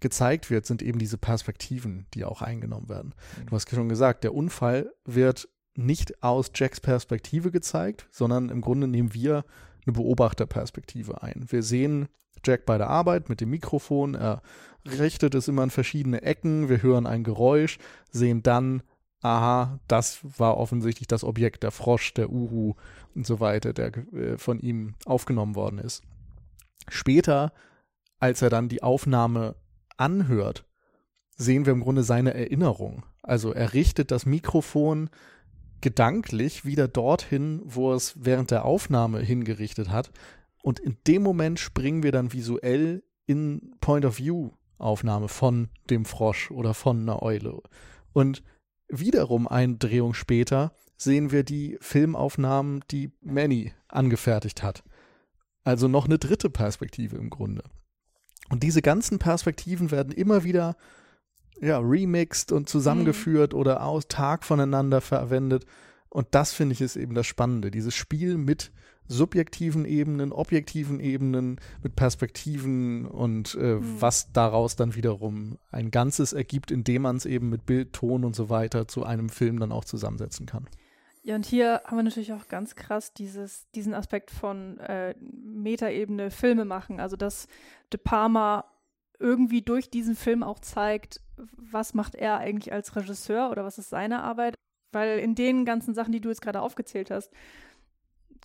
gezeigt 0.00 0.50
wird, 0.50 0.66
sind 0.66 0.82
eben 0.82 0.98
diese 0.98 1.16
Perspektiven, 1.16 2.06
die 2.12 2.24
auch 2.24 2.42
eingenommen 2.42 2.88
werden. 2.88 3.14
Du 3.46 3.52
hast 3.52 3.70
schon 3.70 3.88
gesagt, 3.88 4.24
der 4.24 4.34
Unfall 4.34 4.92
wird 5.04 5.48
nicht 5.74 6.22
aus 6.22 6.50
Jacks 6.54 6.80
Perspektive 6.80 7.50
gezeigt, 7.50 8.06
sondern 8.10 8.50
im 8.50 8.60
Grunde 8.60 8.88
nehmen 8.88 9.14
wir 9.14 9.44
eine 9.86 9.94
Beobachterperspektive 9.94 11.22
ein. 11.22 11.46
Wir 11.48 11.62
sehen 11.62 12.08
Jack 12.44 12.66
bei 12.66 12.76
der 12.76 12.88
Arbeit 12.88 13.28
mit 13.28 13.40
dem 13.40 13.50
Mikrofon, 13.50 14.14
er 14.14 14.42
richtet 14.84 15.34
es 15.34 15.48
immer 15.48 15.62
in 15.62 15.70
verschiedene 15.70 16.22
Ecken, 16.22 16.68
wir 16.68 16.82
hören 16.82 17.06
ein 17.06 17.24
Geräusch, 17.24 17.78
sehen 18.10 18.42
dann, 18.42 18.82
aha, 19.22 19.78
das 19.88 20.20
war 20.38 20.56
offensichtlich 20.56 21.08
das 21.08 21.24
Objekt, 21.24 21.62
der 21.62 21.70
Frosch, 21.70 22.12
der 22.14 22.30
Uhu 22.30 22.74
und 23.14 23.26
so 23.26 23.40
weiter, 23.40 23.72
der 23.72 23.96
äh, 24.12 24.36
von 24.36 24.58
ihm 24.60 24.94
aufgenommen 25.06 25.54
worden 25.54 25.78
ist. 25.78 26.02
Später, 26.88 27.52
als 28.18 28.42
er 28.42 28.50
dann 28.50 28.68
die 28.68 28.82
Aufnahme 28.82 29.54
anhört, 29.96 30.64
sehen 31.36 31.64
wir 31.64 31.72
im 31.72 31.80
Grunde 31.80 32.02
seine 32.02 32.34
Erinnerung. 32.34 33.04
Also 33.22 33.52
er 33.52 33.72
richtet 33.72 34.10
das 34.10 34.26
Mikrofon 34.26 35.08
gedanklich 35.80 36.64
wieder 36.64 36.88
dorthin, 36.88 37.62
wo 37.64 37.92
es 37.92 38.14
während 38.24 38.50
der 38.50 38.64
Aufnahme 38.64 39.20
hingerichtet 39.20 39.90
hat. 39.90 40.10
Und 40.62 40.78
in 40.78 40.96
dem 41.06 41.22
Moment 41.22 41.58
springen 41.58 42.02
wir 42.02 42.12
dann 42.12 42.32
visuell 42.32 43.02
in 43.26 43.74
Point 43.80 44.04
of 44.04 44.18
View 44.18 44.50
Aufnahme 44.78 45.28
von 45.28 45.68
dem 45.90 46.04
Frosch 46.04 46.50
oder 46.50 46.74
von 46.74 47.02
einer 47.02 47.22
Eule. 47.22 47.62
Und 48.12 48.42
wiederum 48.92 49.48
eine 49.48 49.76
Drehung 49.76 50.14
später 50.14 50.72
sehen 50.96 51.32
wir 51.32 51.42
die 51.42 51.76
Filmaufnahmen, 51.80 52.84
die 52.90 53.10
Manny 53.20 53.72
angefertigt 53.88 54.62
hat. 54.62 54.84
Also 55.64 55.88
noch 55.88 56.04
eine 56.04 56.18
dritte 56.18 56.50
Perspektive 56.50 57.16
im 57.16 57.30
Grunde. 57.30 57.64
Und 58.50 58.62
diese 58.62 58.82
ganzen 58.82 59.18
Perspektiven 59.18 59.90
werden 59.90 60.12
immer 60.12 60.44
wieder 60.44 60.76
ja, 61.60 61.78
remixed 61.78 62.52
und 62.52 62.68
zusammengeführt 62.68 63.52
mhm. 63.52 63.58
oder 63.58 63.84
aus 63.84 64.08
Tag 64.08 64.44
voneinander 64.44 65.00
verwendet. 65.00 65.64
Und 66.08 66.28
das 66.32 66.52
finde 66.52 66.74
ich 66.74 66.80
ist 66.80 66.96
eben 66.96 67.14
das 67.14 67.26
Spannende. 67.26 67.70
Dieses 67.70 67.94
Spiel 67.94 68.36
mit 68.36 68.72
subjektiven 69.12 69.84
Ebenen, 69.84 70.32
objektiven 70.32 71.00
Ebenen, 71.00 71.60
mit 71.82 71.94
Perspektiven 71.96 73.06
und 73.06 73.54
äh, 73.54 73.74
mhm. 73.74 74.00
was 74.00 74.32
daraus 74.32 74.76
dann 74.76 74.94
wiederum 74.94 75.58
ein 75.70 75.90
Ganzes 75.90 76.32
ergibt, 76.32 76.70
indem 76.70 77.02
man 77.02 77.16
es 77.16 77.26
eben 77.26 77.48
mit 77.48 77.66
Bild, 77.66 77.92
Ton 77.92 78.24
und 78.24 78.34
so 78.34 78.50
weiter 78.50 78.88
zu 78.88 79.04
einem 79.04 79.28
Film 79.28 79.60
dann 79.60 79.72
auch 79.72 79.84
zusammensetzen 79.84 80.46
kann. 80.46 80.66
Ja, 81.24 81.36
und 81.36 81.46
hier 81.46 81.82
haben 81.84 81.96
wir 81.96 82.02
natürlich 82.02 82.32
auch 82.32 82.48
ganz 82.48 82.74
krass 82.74 83.12
dieses, 83.12 83.70
diesen 83.76 83.94
Aspekt 83.94 84.32
von 84.32 84.78
äh, 84.78 85.14
Metaebene 85.20 86.32
Filme 86.32 86.64
machen. 86.64 86.98
Also, 86.98 87.16
dass 87.16 87.46
De 87.92 88.00
Palma 88.02 88.64
irgendwie 89.20 89.62
durch 89.62 89.88
diesen 89.88 90.16
Film 90.16 90.42
auch 90.42 90.58
zeigt, 90.58 91.20
was 91.56 91.94
macht 91.94 92.16
er 92.16 92.38
eigentlich 92.38 92.72
als 92.72 92.96
Regisseur 92.96 93.50
oder 93.50 93.64
was 93.64 93.78
ist 93.78 93.90
seine 93.90 94.22
Arbeit. 94.22 94.56
Weil 94.90 95.20
in 95.20 95.36
den 95.36 95.64
ganzen 95.64 95.94
Sachen, 95.94 96.12
die 96.12 96.20
du 96.20 96.28
jetzt 96.28 96.42
gerade 96.42 96.60
aufgezählt 96.60 97.10
hast, 97.10 97.30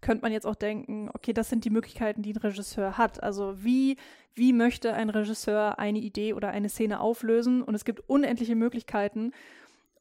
könnte 0.02 0.22
man 0.24 0.32
jetzt 0.32 0.46
auch 0.46 0.56
denken, 0.56 1.10
okay, 1.14 1.34
das 1.34 1.50
sind 1.50 1.66
die 1.66 1.70
Möglichkeiten, 1.70 2.22
die 2.22 2.34
ein 2.34 2.38
Regisseur 2.38 2.98
hat. 2.98 3.24
Also 3.24 3.64
wie, 3.64 3.98
wie 4.36 4.54
möchte 4.54 4.94
ein 4.94 5.10
Regisseur 5.10 5.80
eine 5.80 6.00
Idee 6.00 6.34
oder 6.34 6.50
eine 6.50 6.70
Szene 6.70 7.00
auflösen? 7.00 7.62
Und 7.62 7.76
es 7.76 7.86
gibt 7.86 8.08
unendliche 8.08 8.56
Möglichkeiten. 8.56 9.32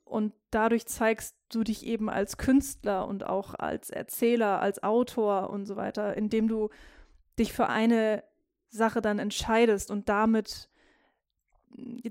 Und 0.05 0.33
dadurch 0.51 0.87
zeigst 0.87 1.37
du 1.49 1.65
dich 1.65 1.85
eben 1.87 2.09
als 2.09 2.37
Künstler 2.37 3.09
und 3.09 3.27
auch 3.27 3.55
als 3.55 3.91
Erzähler, 3.91 4.61
als 4.61 4.83
Autor 4.83 5.51
und 5.51 5.67
so 5.67 5.77
weiter, 5.77 6.17
indem 6.17 6.49
du 6.49 6.71
dich 7.39 7.53
für 7.53 7.69
eine 7.69 8.23
Sache 8.69 9.01
dann 9.01 9.19
entscheidest 9.19 9.91
und 9.91 10.09
damit 10.09 10.69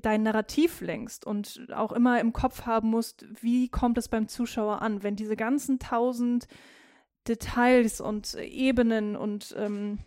dein 0.02 0.24
Narrativ 0.24 0.82
lenkst 0.82 1.26
und 1.26 1.68
auch 1.74 1.92
immer 1.92 2.20
im 2.20 2.34
Kopf 2.34 2.66
haben 2.66 2.90
musst, 2.90 3.26
wie 3.42 3.70
kommt 3.70 3.98
es 3.98 4.10
beim 4.10 4.28
Zuschauer 4.28 4.82
an, 4.82 5.02
wenn 5.04 5.16
diese 5.16 5.36
ganzen 5.36 5.80
tausend 5.80 6.48
Details 7.28 8.02
und 8.02 8.36
Ebenen 8.36 9.16
und 9.16 9.56
ähm, 9.58 10.00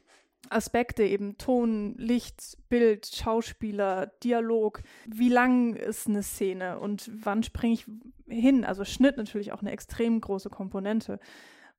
Aspekte, 0.50 1.02
eben 1.02 1.36
Ton, 1.36 1.94
Licht, 1.98 2.56
Bild, 2.68 3.06
Schauspieler, 3.06 4.06
Dialog, 4.22 4.82
wie 5.06 5.28
lang 5.28 5.74
ist 5.74 6.06
eine 6.06 6.22
Szene 6.22 6.78
und 6.78 7.10
wann 7.12 7.42
springe 7.42 7.74
ich 7.74 7.86
hin? 8.26 8.64
Also 8.64 8.84
Schnitt 8.84 9.16
natürlich 9.16 9.52
auch 9.52 9.60
eine 9.60 9.72
extrem 9.72 10.20
große 10.20 10.48
Komponente. 10.48 11.18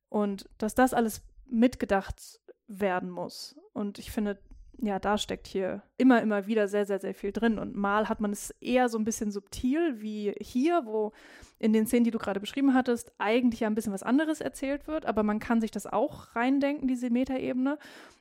Und 0.09 0.49
dass 0.57 0.75
das 0.75 0.93
alles 0.93 1.21
mitgedacht 1.45 2.39
werden 2.67 3.09
muss. 3.09 3.55
Und 3.73 3.99
ich 3.99 4.11
finde, 4.11 4.39
ja, 4.81 4.99
da 4.99 5.17
steckt 5.17 5.47
hier 5.47 5.81
immer, 5.97 6.21
immer 6.21 6.47
wieder 6.47 6.67
sehr, 6.67 6.85
sehr, 6.85 6.99
sehr 6.99 7.13
viel 7.13 7.31
drin. 7.31 7.59
Und 7.59 7.75
mal 7.75 8.09
hat 8.09 8.21
man 8.21 8.31
es 8.31 8.51
eher 8.61 8.89
so 8.89 8.97
ein 8.97 9.03
bisschen 9.03 9.31
subtil 9.31 10.01
wie 10.01 10.33
hier, 10.39 10.85
wo 10.85 11.11
in 11.59 11.73
den 11.73 11.85
Szenen, 11.85 12.05
die 12.05 12.11
du 12.11 12.19
gerade 12.19 12.39
beschrieben 12.39 12.73
hattest, 12.73 13.11
eigentlich 13.17 13.61
ja 13.61 13.67
ein 13.67 13.75
bisschen 13.75 13.93
was 13.93 14.03
anderes 14.03 14.41
erzählt 14.41 14.87
wird, 14.87 15.05
aber 15.05 15.23
man 15.23 15.39
kann 15.39 15.61
sich 15.61 15.71
das 15.71 15.85
auch 15.85 16.35
reindenken, 16.35 16.87
diese 16.87 17.09
Metaebene. 17.09 17.77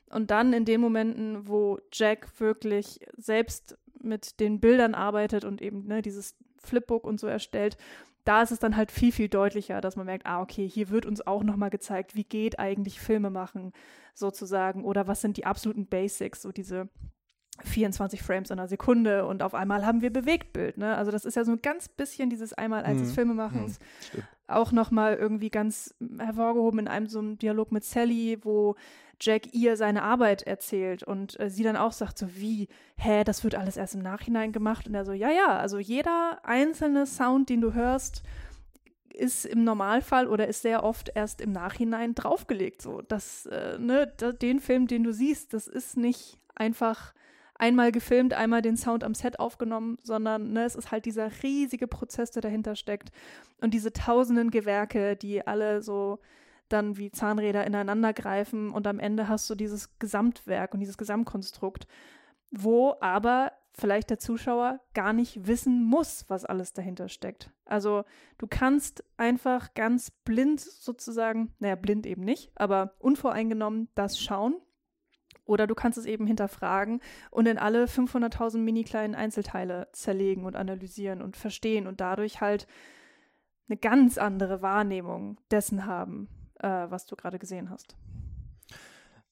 Und 0.09 0.31
dann 0.31 0.53
in 0.53 0.65
den 0.65 0.81
Momenten, 0.81 1.47
wo 1.47 1.79
Jack 1.91 2.27
wirklich 2.39 2.99
selbst 3.15 3.77
mit 4.01 4.39
den 4.39 4.59
Bildern 4.59 4.95
arbeitet 4.95 5.45
und 5.45 5.61
eben 5.61 5.85
ne, 5.85 6.01
dieses 6.01 6.35
Flipbook 6.57 7.05
und 7.05 7.19
so 7.19 7.27
erstellt, 7.27 7.77
da 8.25 8.41
ist 8.41 8.51
es 8.51 8.59
dann 8.59 8.75
halt 8.75 8.91
viel, 8.91 9.11
viel 9.11 9.29
deutlicher, 9.29 9.81
dass 9.81 9.95
man 9.95 10.05
merkt, 10.05 10.25
ah, 10.25 10.41
okay, 10.41 10.67
hier 10.67 10.89
wird 10.89 11.05
uns 11.05 11.25
auch 11.25 11.43
nochmal 11.43 11.69
gezeigt, 11.69 12.15
wie 12.15 12.23
geht 12.23 12.59
eigentlich 12.59 12.99
Filme 12.99 13.29
machen, 13.29 13.73
sozusagen, 14.19 14.83
oder 14.83 15.07
was 15.07 15.21
sind 15.21 15.37
die 15.37 15.45
absoluten 15.45 15.87
Basics, 15.87 16.41
so 16.41 16.51
diese 16.51 16.89
24 17.63 18.21
Frames 18.21 18.51
in 18.51 18.59
einer 18.59 18.67
Sekunde 18.69 19.25
und 19.25 19.43
auf 19.43 19.53
einmal 19.53 19.85
haben 19.85 20.01
wir 20.01 20.13
Bewegtbild. 20.13 20.77
Ne? 20.77 20.95
Also 20.95 21.11
das 21.11 21.25
ist 21.25 21.35
ja 21.35 21.43
so 21.43 21.51
ein 21.51 21.61
ganz 21.61 21.89
bisschen 21.89 22.29
dieses 22.29 22.53
einmal 22.53 22.83
eins 22.83 23.01
des 23.01 23.09
Mhm. 23.11 23.15
Filmemachens. 23.15 23.79
Mhm, 24.13 24.23
auch 24.47 24.71
nochmal 24.71 25.15
irgendwie 25.15 25.49
ganz 25.49 25.93
hervorgehoben 26.17 26.79
in 26.79 26.87
einem 26.87 27.07
so 27.07 27.19
einem 27.19 27.37
Dialog 27.37 27.71
mit 27.71 27.83
Sally, 27.83 28.39
wo 28.43 28.75
Jack 29.21 29.53
ihr 29.53 29.75
seine 29.75 30.03
Arbeit 30.03 30.43
erzählt 30.43 31.03
und 31.03 31.37
äh, 31.39 31.49
sie 31.49 31.63
dann 31.63 31.75
auch 31.75 31.91
sagt 31.91 32.17
so 32.17 32.27
wie, 32.35 32.69
hä, 32.95 33.25
das 33.25 33.43
wird 33.43 33.55
alles 33.55 33.75
erst 33.75 33.93
im 33.95 34.01
Nachhinein 34.01 34.53
gemacht 34.53 34.87
und 34.87 34.95
er 34.95 35.03
so, 35.03 35.11
ja, 35.11 35.29
ja, 35.29 35.57
also 35.57 35.77
jeder 35.77 36.39
einzelne 36.43 37.05
Sound, 37.05 37.49
den 37.49 37.59
du 37.59 37.73
hörst, 37.73 38.23
ist 39.13 39.45
im 39.45 39.63
Normalfall 39.63 40.27
oder 40.27 40.47
ist 40.47 40.61
sehr 40.61 40.83
oft 40.83 41.11
erst 41.15 41.41
im 41.41 41.51
Nachhinein 41.51 42.15
draufgelegt. 42.15 42.81
So, 42.81 43.01
das, 43.01 43.45
äh, 43.47 43.77
ne, 43.79 44.11
da, 44.17 44.31
den 44.31 44.59
Film, 44.59 44.87
den 44.87 45.03
du 45.03 45.13
siehst, 45.13 45.53
das 45.53 45.67
ist 45.67 45.97
nicht 45.97 46.39
einfach 46.55 47.13
einmal 47.55 47.91
gefilmt, 47.91 48.33
einmal 48.33 48.61
den 48.61 48.77
Sound 48.77 49.03
am 49.03 49.13
Set 49.13 49.39
aufgenommen, 49.39 49.97
sondern 50.01 50.53
ne, 50.53 50.63
es 50.63 50.75
ist 50.75 50.91
halt 50.91 51.05
dieser 51.05 51.29
riesige 51.43 51.87
Prozess, 51.87 52.31
der 52.31 52.41
dahinter 52.41 52.75
steckt 52.75 53.11
und 53.61 53.73
diese 53.73 53.91
tausenden 53.91 54.49
Gewerke, 54.49 55.15
die 55.15 55.45
alle 55.45 55.81
so 55.81 56.19
dann 56.69 56.97
wie 56.97 57.11
Zahnräder 57.11 57.65
ineinander 57.65 58.13
greifen 58.13 58.69
und 58.69 58.87
am 58.87 58.99
Ende 58.99 59.27
hast 59.27 59.49
du 59.49 59.55
dieses 59.55 59.97
Gesamtwerk 59.99 60.73
und 60.73 60.79
dieses 60.79 60.97
Gesamtkonstrukt, 60.97 61.87
wo 62.51 62.95
aber 63.01 63.51
vielleicht 63.79 64.09
der 64.09 64.19
Zuschauer 64.19 64.79
gar 64.93 65.13
nicht 65.13 65.47
wissen 65.47 65.83
muss, 65.83 66.25
was 66.27 66.45
alles 66.45 66.73
dahinter 66.73 67.09
steckt. 67.09 67.51
Also 67.65 68.03
du 68.37 68.47
kannst 68.47 69.03
einfach 69.17 69.73
ganz 69.73 70.11
blind 70.11 70.59
sozusagen, 70.59 71.53
naja, 71.59 71.75
blind 71.75 72.05
eben 72.05 72.23
nicht, 72.23 72.51
aber 72.55 72.93
unvoreingenommen 72.99 73.89
das 73.95 74.19
schauen. 74.19 74.55
Oder 75.45 75.65
du 75.65 75.73
kannst 75.73 75.97
es 75.97 76.05
eben 76.05 76.27
hinterfragen 76.27 77.01
und 77.31 77.47
in 77.47 77.57
alle 77.57 77.85
500.000 77.85 78.59
mini 78.59 78.83
kleinen 78.83 79.15
Einzelteile 79.15 79.87
zerlegen 79.93 80.45
und 80.45 80.55
analysieren 80.55 81.23
und 81.23 81.37
verstehen 81.37 81.87
und 81.87 82.01
dadurch 82.01 82.39
halt 82.39 82.67
eine 83.67 83.77
ganz 83.77 84.19
andere 84.19 84.61
Wahrnehmung 84.61 85.39
dessen 85.49 85.87
haben, 85.87 86.27
äh, 86.59 86.67
was 86.67 87.07
du 87.07 87.15
gerade 87.15 87.39
gesehen 87.39 87.71
hast. 87.71 87.95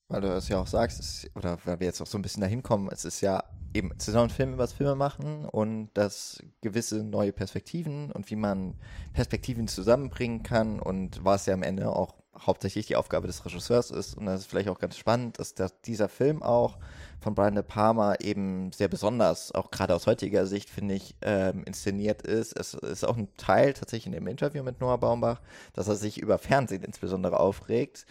Weil 0.07 0.21
du 0.21 0.29
es 0.29 0.47
ja 0.47 0.59
auch 0.59 0.67
sagst, 0.67 0.99
es, 0.99 1.29
oder 1.35 1.57
weil 1.65 1.79
wir 1.79 1.87
jetzt 1.87 2.01
auch 2.01 2.07
so 2.07 2.17
ein 2.17 2.21
bisschen 2.21 2.41
dahin 2.41 2.63
kommen, 2.63 2.89
es 2.91 3.05
ist 3.05 3.21
ja 3.21 3.43
eben, 3.77 3.93
es 3.97 4.07
ist 4.07 4.15
auch 4.15 4.27
über 4.39 4.67
Filme 4.67 4.95
machen 4.95 5.45
und 5.45 5.89
das 5.93 6.43
gewisse 6.61 7.03
neue 7.03 7.31
Perspektiven 7.31 8.11
und 8.11 8.29
wie 8.29 8.35
man 8.35 8.75
Perspektiven 9.13 9.67
zusammenbringen 9.67 10.43
kann 10.43 10.79
und 10.79 11.23
was 11.23 11.45
ja 11.45 11.53
am 11.53 11.63
Ende 11.63 11.89
auch 11.89 12.15
hauptsächlich 12.45 12.87
die 12.87 12.95
Aufgabe 12.95 13.27
des 13.27 13.43
Regisseurs 13.45 13.89
ist. 13.89 14.15
Und 14.15 14.25
das 14.25 14.41
ist 14.41 14.47
vielleicht 14.47 14.69
auch 14.69 14.79
ganz 14.79 14.97
spannend, 14.97 15.39
dass 15.39 15.55
der, 15.55 15.71
dieser 15.85 16.09
Film 16.09 16.43
auch 16.43 16.77
von 17.19 17.33
Brian 17.33 17.55
De 17.55 17.63
Palma 17.63 18.15
eben 18.15 18.71
sehr 18.71 18.87
besonders, 18.87 19.53
auch 19.53 19.71
gerade 19.71 19.95
aus 19.95 20.05
heutiger 20.05 20.45
Sicht, 20.45 20.69
finde 20.69 20.95
ich, 20.95 21.15
ähm, 21.21 21.63
inszeniert 21.63 22.21
ist. 22.21 22.57
Es 22.57 22.73
ist 22.75 23.03
auch 23.03 23.17
ein 23.17 23.33
Teil 23.37 23.73
tatsächlich 23.73 24.07
in 24.07 24.11
dem 24.11 24.27
Interview 24.27 24.63
mit 24.63 24.79
Noah 24.81 24.99
Baumbach, 24.99 25.41
dass 25.73 25.87
er 25.87 25.95
sich 25.95 26.19
über 26.19 26.37
Fernsehen 26.37 26.83
insbesondere 26.83 27.39
aufregt. 27.39 28.05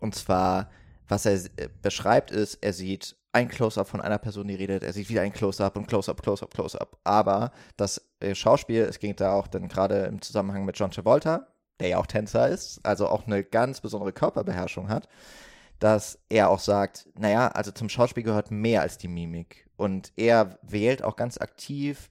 Und 0.00 0.14
zwar, 0.14 0.70
was 1.08 1.26
er 1.26 1.34
äh, 1.34 1.68
beschreibt, 1.82 2.30
ist, 2.30 2.58
er 2.62 2.72
sieht 2.72 3.16
ein 3.38 3.48
Close-up 3.48 3.88
von 3.88 4.00
einer 4.00 4.18
Person, 4.18 4.48
die 4.48 4.54
redet, 4.56 4.82
er 4.82 4.92
sieht 4.92 5.08
wieder 5.08 5.22
ein 5.22 5.32
Close-up 5.32 5.76
und 5.76 5.86
Close-up, 5.86 6.22
Close-up, 6.22 6.52
Close-up. 6.52 6.98
Aber 7.04 7.52
das 7.76 8.02
äh, 8.20 8.34
Schauspiel, 8.34 8.82
es 8.82 8.98
ging 8.98 9.14
da 9.16 9.32
auch 9.32 9.46
dann 9.46 9.68
gerade 9.68 10.06
im 10.06 10.20
Zusammenhang 10.20 10.64
mit 10.64 10.78
John 10.78 10.90
Travolta, 10.90 11.46
der 11.80 11.88
ja 11.88 11.98
auch 11.98 12.06
Tänzer 12.06 12.48
ist, 12.48 12.80
also 12.84 13.08
auch 13.08 13.26
eine 13.26 13.44
ganz 13.44 13.80
besondere 13.80 14.12
Körperbeherrschung 14.12 14.88
hat, 14.88 15.08
dass 15.78 16.18
er 16.28 16.50
auch 16.50 16.58
sagt, 16.58 17.08
naja, 17.16 17.48
also 17.48 17.70
zum 17.70 17.88
Schauspiel 17.88 18.24
gehört 18.24 18.50
mehr 18.50 18.82
als 18.82 18.98
die 18.98 19.08
Mimik. 19.08 19.68
Und 19.76 20.12
er 20.16 20.58
wählt 20.62 21.04
auch 21.04 21.14
ganz 21.14 21.38
aktiv 21.38 22.10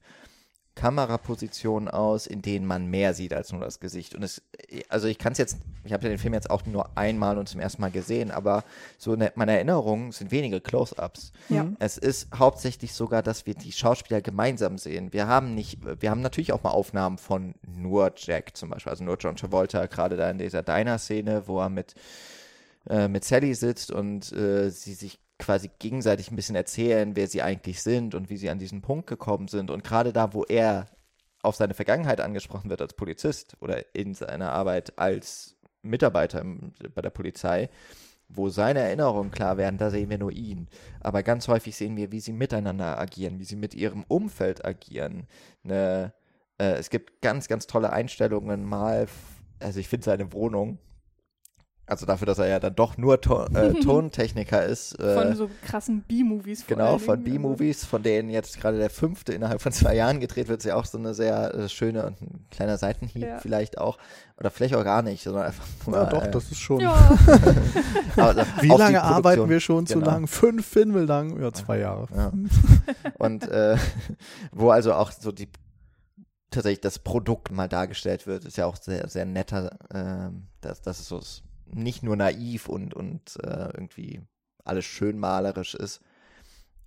Kamerapositionen 0.78 1.88
aus, 1.88 2.28
in 2.28 2.40
denen 2.40 2.64
man 2.64 2.86
mehr 2.86 3.12
sieht 3.12 3.34
als 3.34 3.50
nur 3.50 3.60
das 3.60 3.80
Gesicht. 3.80 4.14
Und 4.14 4.22
es, 4.22 4.42
also 4.88 5.08
ich 5.08 5.18
kann 5.18 5.32
es 5.32 5.38
jetzt, 5.38 5.58
ich 5.82 5.92
habe 5.92 6.08
den 6.08 6.18
Film 6.18 6.34
jetzt 6.34 6.50
auch 6.50 6.64
nur 6.66 6.96
einmal 6.96 7.36
und 7.36 7.48
zum 7.48 7.60
ersten 7.60 7.82
Mal 7.82 7.90
gesehen, 7.90 8.30
aber 8.30 8.62
so 8.96 9.12
in 9.12 9.28
meiner 9.34 9.54
Erinnerung 9.54 10.12
sind 10.12 10.30
wenige 10.30 10.60
Close-ups. 10.60 11.32
Ja. 11.48 11.66
Es 11.80 11.98
ist 11.98 12.28
hauptsächlich 12.32 12.94
sogar, 12.94 13.24
dass 13.24 13.44
wir 13.44 13.54
die 13.54 13.72
Schauspieler 13.72 14.20
gemeinsam 14.20 14.78
sehen. 14.78 15.12
Wir 15.12 15.26
haben 15.26 15.56
nicht, 15.56 15.80
wir 16.00 16.10
haben 16.10 16.20
natürlich 16.20 16.52
auch 16.52 16.62
mal 16.62 16.70
Aufnahmen 16.70 17.18
von 17.18 17.54
nur 17.66 18.12
Jack 18.16 18.56
zum 18.56 18.70
Beispiel, 18.70 18.90
also 18.90 19.02
nur 19.02 19.16
John 19.18 19.34
Travolta, 19.34 19.86
gerade 19.86 20.16
da 20.16 20.30
in 20.30 20.38
dieser 20.38 20.62
Diner-Szene, 20.62 21.42
wo 21.46 21.60
er 21.60 21.70
mit, 21.70 21.94
äh, 22.88 23.08
mit 23.08 23.24
Sally 23.24 23.52
sitzt 23.54 23.90
und 23.90 24.32
äh, 24.32 24.70
sie 24.70 24.94
sich 24.94 25.18
quasi 25.38 25.70
gegenseitig 25.78 26.30
ein 26.30 26.36
bisschen 26.36 26.56
erzählen, 26.56 27.14
wer 27.16 27.28
sie 27.28 27.42
eigentlich 27.42 27.82
sind 27.82 28.14
und 28.14 28.30
wie 28.30 28.36
sie 28.36 28.50
an 28.50 28.58
diesen 28.58 28.82
Punkt 28.82 29.06
gekommen 29.06 29.48
sind. 29.48 29.70
Und 29.70 29.84
gerade 29.84 30.12
da, 30.12 30.34
wo 30.34 30.44
er 30.44 30.86
auf 31.42 31.56
seine 31.56 31.74
Vergangenheit 31.74 32.20
angesprochen 32.20 32.70
wird 32.70 32.82
als 32.82 32.94
Polizist 32.94 33.56
oder 33.60 33.94
in 33.94 34.14
seiner 34.14 34.52
Arbeit 34.52 34.98
als 34.98 35.56
Mitarbeiter 35.82 36.44
bei 36.94 37.02
der 37.02 37.10
Polizei, 37.10 37.70
wo 38.28 38.48
seine 38.48 38.80
Erinnerungen 38.80 39.30
klar 39.30 39.56
werden, 39.56 39.78
da 39.78 39.90
sehen 39.90 40.10
wir 40.10 40.18
nur 40.18 40.32
ihn. 40.32 40.68
Aber 41.00 41.22
ganz 41.22 41.48
häufig 41.48 41.76
sehen 41.76 41.96
wir, 41.96 42.12
wie 42.12 42.20
sie 42.20 42.32
miteinander 42.32 42.98
agieren, 42.98 43.38
wie 43.38 43.44
sie 43.44 43.56
mit 43.56 43.74
ihrem 43.74 44.04
Umfeld 44.08 44.64
agieren. 44.64 45.26
Ne, 45.62 46.12
äh, 46.58 46.72
es 46.72 46.90
gibt 46.90 47.22
ganz, 47.22 47.48
ganz 47.48 47.66
tolle 47.66 47.92
Einstellungen 47.92 48.64
mal, 48.64 49.06
also 49.60 49.80
ich 49.80 49.88
finde 49.88 50.04
seine 50.04 50.32
Wohnung, 50.32 50.78
also 51.88 52.06
dafür, 52.06 52.26
dass 52.26 52.38
er 52.38 52.46
ja 52.48 52.60
dann 52.60 52.74
doch 52.74 52.96
nur 52.98 53.20
to 53.20 53.44
äh, 53.46 53.72
Tontechniker 53.82 54.64
ist. 54.64 54.98
Äh, 55.00 55.14
Von 55.14 55.34
so 55.34 55.50
krassen 55.64 56.02
B-Movies. 56.02 56.66
Genau, 56.66 56.98
von. 56.98 57.18
Also, 57.18 57.24
B-Movies, 57.24 57.84
von 57.84 58.02
denen 58.02 58.30
jetzt 58.30 58.60
gerade 58.60 58.78
der 58.78 58.90
fünfte 58.90 59.32
innerhalb 59.32 59.60
von 59.62 59.72
zwei 59.72 59.94
Jahren 59.94 60.20
gedreht 60.20 60.48
wird, 60.48 60.60
ist 60.60 60.66
ja 60.66 60.74
auch 60.76 60.84
so 60.84 60.98
eine 60.98 61.14
sehr 61.14 61.54
äh, 61.54 61.68
schöne 61.68 62.06
und 62.06 62.20
ein 62.20 62.46
kleiner 62.50 62.76
Seitenhieb 62.78 63.22
Ja. 63.22 63.38
vielleicht 63.38 63.78
auch. 63.78 63.98
Oder 64.38 64.50
vielleicht 64.50 64.74
auch 64.76 64.84
gar 64.84 65.02
nicht, 65.02 65.24
sondern 65.24 65.44
einfach 65.46 65.64
nur. 65.86 65.96
Ja, 65.96 66.04
doch, 66.06 66.24
äh, 66.24 66.30
das 66.30 66.44
ist 66.52 66.58
schon. 66.60 66.80
Ja, 66.80 66.94
aber 68.16 68.46
Wie 68.60 68.68
lange 68.68 69.02
arbeiten 69.02 69.48
wir 69.48 69.60
schon 69.60 69.86
zu 69.86 69.94
Genau. 69.94 70.06
lang? 70.06 70.26
Fünf 70.28 70.66
Filme 70.66 71.00
lang? 71.04 71.40
Ja, 71.40 71.52
zwei 71.52 71.78
Jahre. 71.78 72.06
Ja. 72.14 72.32
Und 73.18 73.48
äh, 73.48 73.76
wo 74.52 74.70
also 74.70 74.94
auch 74.94 75.10
so 75.10 75.32
die 75.32 75.48
tatsächlich 76.50 76.80
das 76.80 76.98
Produkt 76.98 77.50
mal 77.50 77.68
dargestellt 77.68 78.26
wird, 78.26 78.44
ist 78.44 78.56
ja 78.56 78.66
auch 78.66 78.76
sehr, 78.76 79.08
sehr 79.08 79.24
netter, 79.26 79.76
ähm, 79.92 80.44
dass, 80.60 80.80
dass 80.80 80.98
es 81.00 81.06
so 81.08 81.18
s- 81.18 81.42
nicht 81.72 82.02
nur 82.02 82.16
naiv 82.16 82.68
und, 82.68 82.94
und 82.94 83.36
äh, 83.42 83.70
irgendwie 83.74 84.20
alles 84.64 84.84
schön 84.84 85.18
malerisch 85.18 85.74
ist. 85.74 86.00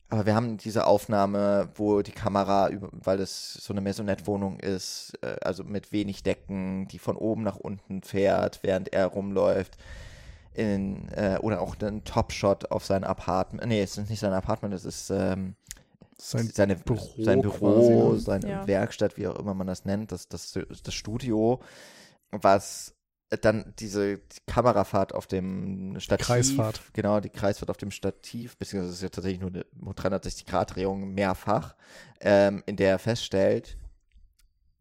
Aber 0.10 0.26
wir 0.26 0.36
haben 0.36 0.58
diese 0.58 0.88
Aufnahme, 0.88 1.70
wo 1.76 2.02
die 2.02 2.12
Kamera, 2.12 2.70
weil 2.92 3.22
es 3.22 3.54
so 3.54 3.74
eine 3.74 3.80
Maisonette-Wohnung 3.80 4.60
ist, 4.60 5.14
äh, 5.22 5.38
also 5.42 5.64
mit 5.64 5.94
wenig 5.94 6.24
Decken, 6.24 6.88
die 6.90 7.00
von 7.00 7.16
oben 7.16 7.44
nach 7.44 7.56
unten 7.56 8.02
fährt, 8.04 8.60
während 8.62 8.94
er 8.94 9.08
rumläuft. 9.08 9.78
In, 10.54 11.08
äh, 11.14 11.38
oder 11.42 11.62
auch 11.62 11.78
ein 11.80 12.04
Top-Shot 12.04 12.72
auf 12.72 12.84
sein 12.86 13.06
Apartment. 13.06 13.66
Nee, 13.66 13.82
es 13.82 13.98
ist 13.98 14.10
nicht 14.10 14.20
sein 14.20 14.34
Apartment, 14.34 14.74
es 14.74 14.84
ist 14.84 15.10
ähm, 15.10 15.56
Sein 16.18 16.52
seine, 16.54 16.76
Büro 16.76 17.24
sein 17.24 17.42
Büro, 17.42 17.58
quasi, 17.58 17.96
ne? 17.96 18.20
seine 18.20 18.50
Ja. 18.50 18.68
Werkstatt, 18.68 19.16
wie 19.16 19.28
auch 19.30 19.40
immer 19.40 19.54
man 19.54 19.68
das 19.68 19.86
nennt, 19.86 20.12
das, 20.12 20.28
das, 20.28 20.60
das 20.84 20.94
Studio, 20.94 21.62
was 22.32 22.94
dann 23.40 23.74
diese 23.80 24.20
Kamerafahrt 24.46 25.14
auf 25.14 25.26
dem 25.26 26.00
Stativ. 26.00 26.28
Kreisfahrt. 26.28 26.82
Genau, 26.94 27.20
die 27.22 27.30
Kreisfahrt 27.30 27.70
auf 27.70 27.78
dem 27.78 27.92
Stativ, 27.92 28.58
beziehungsweise 28.58 28.92
es 28.92 28.98
ist 28.98 29.04
ja 29.04 29.10
tatsächlich 29.10 29.40
nur 29.40 29.52
eine 29.52 29.66
360-Grad-Drehung 29.94 31.14
mehrfach, 31.14 31.76
ähm, 32.20 32.62
in 32.66 32.76
der 32.76 32.90
er 32.90 33.00
feststellt, 33.00 33.78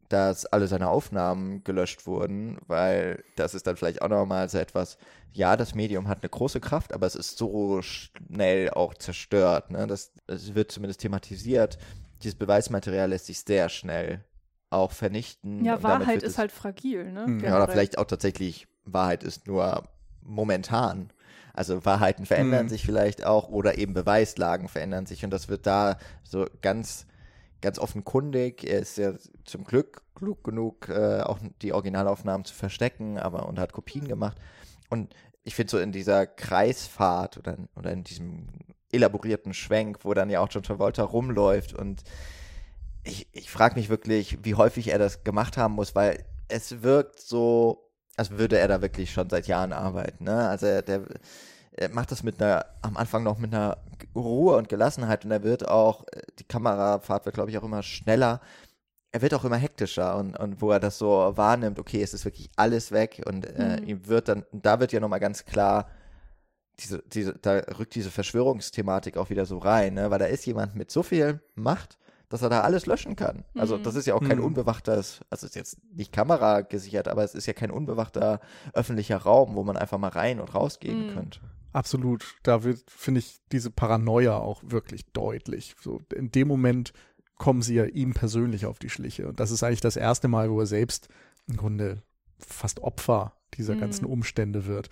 dass 0.08 0.46
alle 0.46 0.66
seine 0.66 0.88
Aufnahmen 0.88 1.62
gelöscht 1.62 2.06
wurden, 2.06 2.58
weil 2.66 3.22
das 3.36 3.54
ist 3.54 3.68
dann 3.68 3.76
vielleicht 3.76 4.02
auch 4.02 4.08
nochmal 4.08 4.48
so 4.48 4.58
etwas, 4.58 4.98
ja, 5.32 5.56
das 5.56 5.76
Medium 5.76 6.08
hat 6.08 6.22
eine 6.22 6.28
große 6.28 6.60
Kraft, 6.60 6.92
aber 6.92 7.06
es 7.06 7.14
ist 7.14 7.38
so 7.38 7.80
schnell 7.82 8.70
auch 8.70 8.94
zerstört. 8.94 9.70
Ne? 9.70 9.86
Das, 9.86 10.12
das 10.26 10.56
wird 10.56 10.72
zumindest 10.72 11.00
thematisiert. 11.00 11.78
Dieses 12.24 12.34
Beweismaterial 12.34 13.10
lässt 13.10 13.26
sich 13.26 13.38
sehr 13.40 13.68
schnell 13.68 14.24
auch 14.70 14.92
vernichten. 14.92 15.64
ja 15.64 15.82
Wahrheit 15.82 16.22
ist 16.22 16.38
halt 16.38 16.52
fragil, 16.52 17.12
ne? 17.12 17.26
Mhm. 17.26 17.40
ja, 17.44 17.56
oder 17.56 17.68
vielleicht 17.68 17.98
auch 17.98 18.04
tatsächlich, 18.04 18.68
Wahrheit 18.84 19.22
ist 19.22 19.46
nur 19.46 19.84
momentan. 20.22 21.10
Also 21.52 21.84
Wahrheiten 21.84 22.26
verändern 22.26 22.66
Mhm. 22.66 22.70
sich 22.70 22.84
vielleicht 22.86 23.26
auch 23.26 23.48
oder 23.48 23.76
eben 23.76 23.92
Beweislagen 23.92 24.68
verändern 24.68 25.06
sich 25.06 25.24
und 25.24 25.30
das 25.30 25.48
wird 25.48 25.66
da 25.66 25.98
so 26.22 26.46
ganz, 26.62 27.06
ganz 27.60 27.78
offenkundig. 27.78 28.64
Er 28.64 28.78
ist 28.78 28.96
ja 28.96 29.14
zum 29.44 29.64
Glück 29.64 30.02
klug 30.14 30.44
genug, 30.44 30.88
äh, 30.88 31.20
auch 31.22 31.38
die 31.60 31.72
Originalaufnahmen 31.72 32.44
zu 32.44 32.54
verstecken, 32.54 33.18
aber 33.18 33.46
und 33.48 33.58
hat 33.58 33.72
Kopien 33.72 34.06
gemacht. 34.06 34.38
Und 34.88 35.14
ich 35.42 35.54
finde 35.56 35.70
so 35.72 35.78
in 35.78 35.90
dieser 35.90 36.26
Kreisfahrt 36.26 37.36
oder, 37.38 37.56
oder 37.74 37.90
in 37.90 38.04
diesem 38.04 38.46
elaborierten 38.92 39.52
Schwenk, 39.52 40.04
wo 40.04 40.14
dann 40.14 40.30
ja 40.30 40.40
auch 40.40 40.48
John 40.50 40.62
Travolta 40.62 41.02
rumläuft 41.02 41.74
und 41.74 42.02
ich, 43.04 43.28
ich 43.32 43.50
frage 43.50 43.76
mich 43.76 43.88
wirklich, 43.88 44.38
wie 44.42 44.54
häufig 44.54 44.88
er 44.88 44.98
das 44.98 45.24
gemacht 45.24 45.56
haben 45.56 45.74
muss, 45.74 45.94
weil 45.94 46.24
es 46.48 46.82
wirkt 46.82 47.20
so, 47.20 47.90
als 48.16 48.30
würde 48.32 48.58
er 48.58 48.68
da 48.68 48.82
wirklich 48.82 49.12
schon 49.12 49.30
seit 49.30 49.46
Jahren 49.46 49.72
arbeiten. 49.72 50.24
Ne? 50.24 50.48
Also 50.48 50.66
er, 50.66 50.82
der, 50.82 51.02
er 51.72 51.88
macht 51.90 52.10
das 52.10 52.22
mit 52.22 52.42
einer, 52.42 52.66
am 52.82 52.96
Anfang 52.96 53.22
noch 53.22 53.38
mit 53.38 53.54
einer 53.54 53.78
Ruhe 54.14 54.56
und 54.56 54.68
Gelassenheit 54.68 55.24
und 55.24 55.30
er 55.30 55.42
wird 55.42 55.68
auch, 55.68 56.04
die 56.38 56.44
Kamerafahrt 56.44 57.24
wird, 57.24 57.34
glaube 57.34 57.50
ich, 57.50 57.58
auch 57.58 57.62
immer 57.64 57.82
schneller. 57.82 58.40
Er 59.12 59.22
wird 59.22 59.34
auch 59.34 59.44
immer 59.44 59.56
hektischer 59.56 60.16
und, 60.16 60.38
und 60.38 60.60
wo 60.60 60.70
er 60.70 60.80
das 60.80 60.98
so 60.98 61.32
wahrnimmt, 61.34 61.78
okay, 61.78 62.02
es 62.02 62.14
ist 62.14 62.24
wirklich 62.24 62.50
alles 62.56 62.92
weg 62.92 63.22
und 63.26 63.46
äh, 63.46 63.80
Mhm. 63.80 63.88
ihm 63.88 64.06
wird 64.06 64.28
dann, 64.28 64.44
da 64.52 64.78
wird 64.80 64.92
ja 64.92 65.00
nochmal 65.00 65.20
ganz 65.20 65.44
klar, 65.44 65.88
diese, 66.78 67.02
diese, 67.06 67.34
da 67.34 67.58
rückt 67.78 67.94
diese 67.94 68.10
Verschwörungsthematik 68.10 69.16
auch 69.16 69.30
wieder 69.30 69.46
so 69.46 69.58
rein, 69.58 69.94
ne? 69.94 70.10
weil 70.10 70.18
da 70.18 70.26
ist 70.26 70.46
jemand 70.46 70.74
mit 70.76 70.90
so 70.90 71.02
viel 71.02 71.40
Macht, 71.54 71.98
dass 72.30 72.40
er 72.42 72.48
da 72.48 72.60
alles 72.62 72.86
löschen 72.86 73.14
kann. 73.16 73.44
Also 73.54 73.76
Mhm. 73.76 73.82
das 73.82 73.94
ist 73.96 74.06
ja 74.06 74.14
auch 74.14 74.22
kein 74.22 74.38
Mhm. 74.38 74.44
unbewachtes, 74.44 75.20
also 75.28 75.46
ist 75.46 75.56
jetzt 75.56 75.76
nicht 75.94 76.12
kameragesichert, 76.12 77.06
aber 77.08 77.22
es 77.24 77.34
ist 77.34 77.44
ja 77.46 77.52
kein 77.52 77.70
unbewachter 77.70 78.40
öffentlicher 78.72 79.18
Raum, 79.18 79.54
wo 79.56 79.62
man 79.64 79.76
einfach 79.76 79.98
mal 79.98 80.08
rein 80.08 80.40
und 80.40 80.54
rausgehen 80.54 81.06
Mhm. 81.06 81.10
könnte. 81.10 81.40
Absolut. 81.72 82.36
Da 82.42 82.64
wird, 82.64 82.82
finde 82.90 83.18
ich, 83.20 83.40
diese 83.52 83.70
Paranoia 83.70 84.36
auch 84.38 84.62
wirklich 84.64 85.04
deutlich. 85.12 85.76
So, 85.80 86.00
in 86.14 86.30
dem 86.32 86.48
Moment 86.48 86.92
kommen 87.36 87.62
sie 87.62 87.74
ja 87.74 87.84
ihm 87.84 88.12
persönlich 88.14 88.66
auf 88.66 88.78
die 88.78 88.90
Schliche. 88.90 89.28
Und 89.28 89.38
das 89.40 89.50
ist 89.50 89.62
eigentlich 89.62 89.80
das 89.80 89.96
erste 89.96 90.28
Mal, 90.28 90.50
wo 90.50 90.60
er 90.60 90.66
selbst 90.66 91.08
im 91.46 91.56
Grunde 91.56 92.02
fast 92.38 92.80
Opfer 92.80 93.34
dieser 93.54 93.74
Mhm. 93.74 93.80
ganzen 93.80 94.04
Umstände 94.06 94.66
wird. 94.66 94.88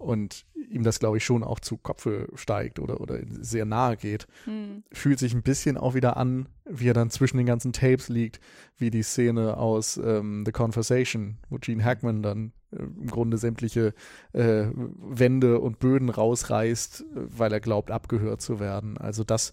Und 0.00 0.46
ihm 0.70 0.82
das, 0.82 0.98
glaube 0.98 1.18
ich, 1.18 1.24
schon 1.24 1.42
auch 1.42 1.60
zu 1.60 1.76
Kopfe 1.76 2.28
steigt 2.34 2.78
oder, 2.78 3.00
oder 3.00 3.18
sehr 3.28 3.66
nahe 3.66 3.96
geht. 3.96 4.26
Hm. 4.44 4.82
Fühlt 4.92 5.18
sich 5.18 5.34
ein 5.34 5.42
bisschen 5.42 5.76
auch 5.76 5.94
wieder 5.94 6.16
an, 6.16 6.48
wie 6.64 6.88
er 6.88 6.94
dann 6.94 7.10
zwischen 7.10 7.36
den 7.36 7.46
ganzen 7.46 7.72
Tapes 7.72 8.08
liegt, 8.08 8.40
wie 8.78 8.90
die 8.90 9.02
Szene 9.02 9.58
aus 9.58 9.98
ähm, 10.02 10.44
The 10.46 10.52
Conversation, 10.52 11.36
wo 11.50 11.58
Gene 11.58 11.84
Hackman 11.84 12.22
dann 12.22 12.52
äh, 12.70 12.76
im 12.76 13.08
Grunde 13.08 13.36
sämtliche 13.36 13.92
äh, 14.32 14.66
Wände 14.74 15.60
und 15.60 15.80
Böden 15.80 16.08
rausreißt, 16.08 17.04
weil 17.12 17.52
er 17.52 17.60
glaubt, 17.60 17.90
abgehört 17.90 18.40
zu 18.40 18.58
werden. 18.58 18.96
Also 18.96 19.22
das 19.22 19.52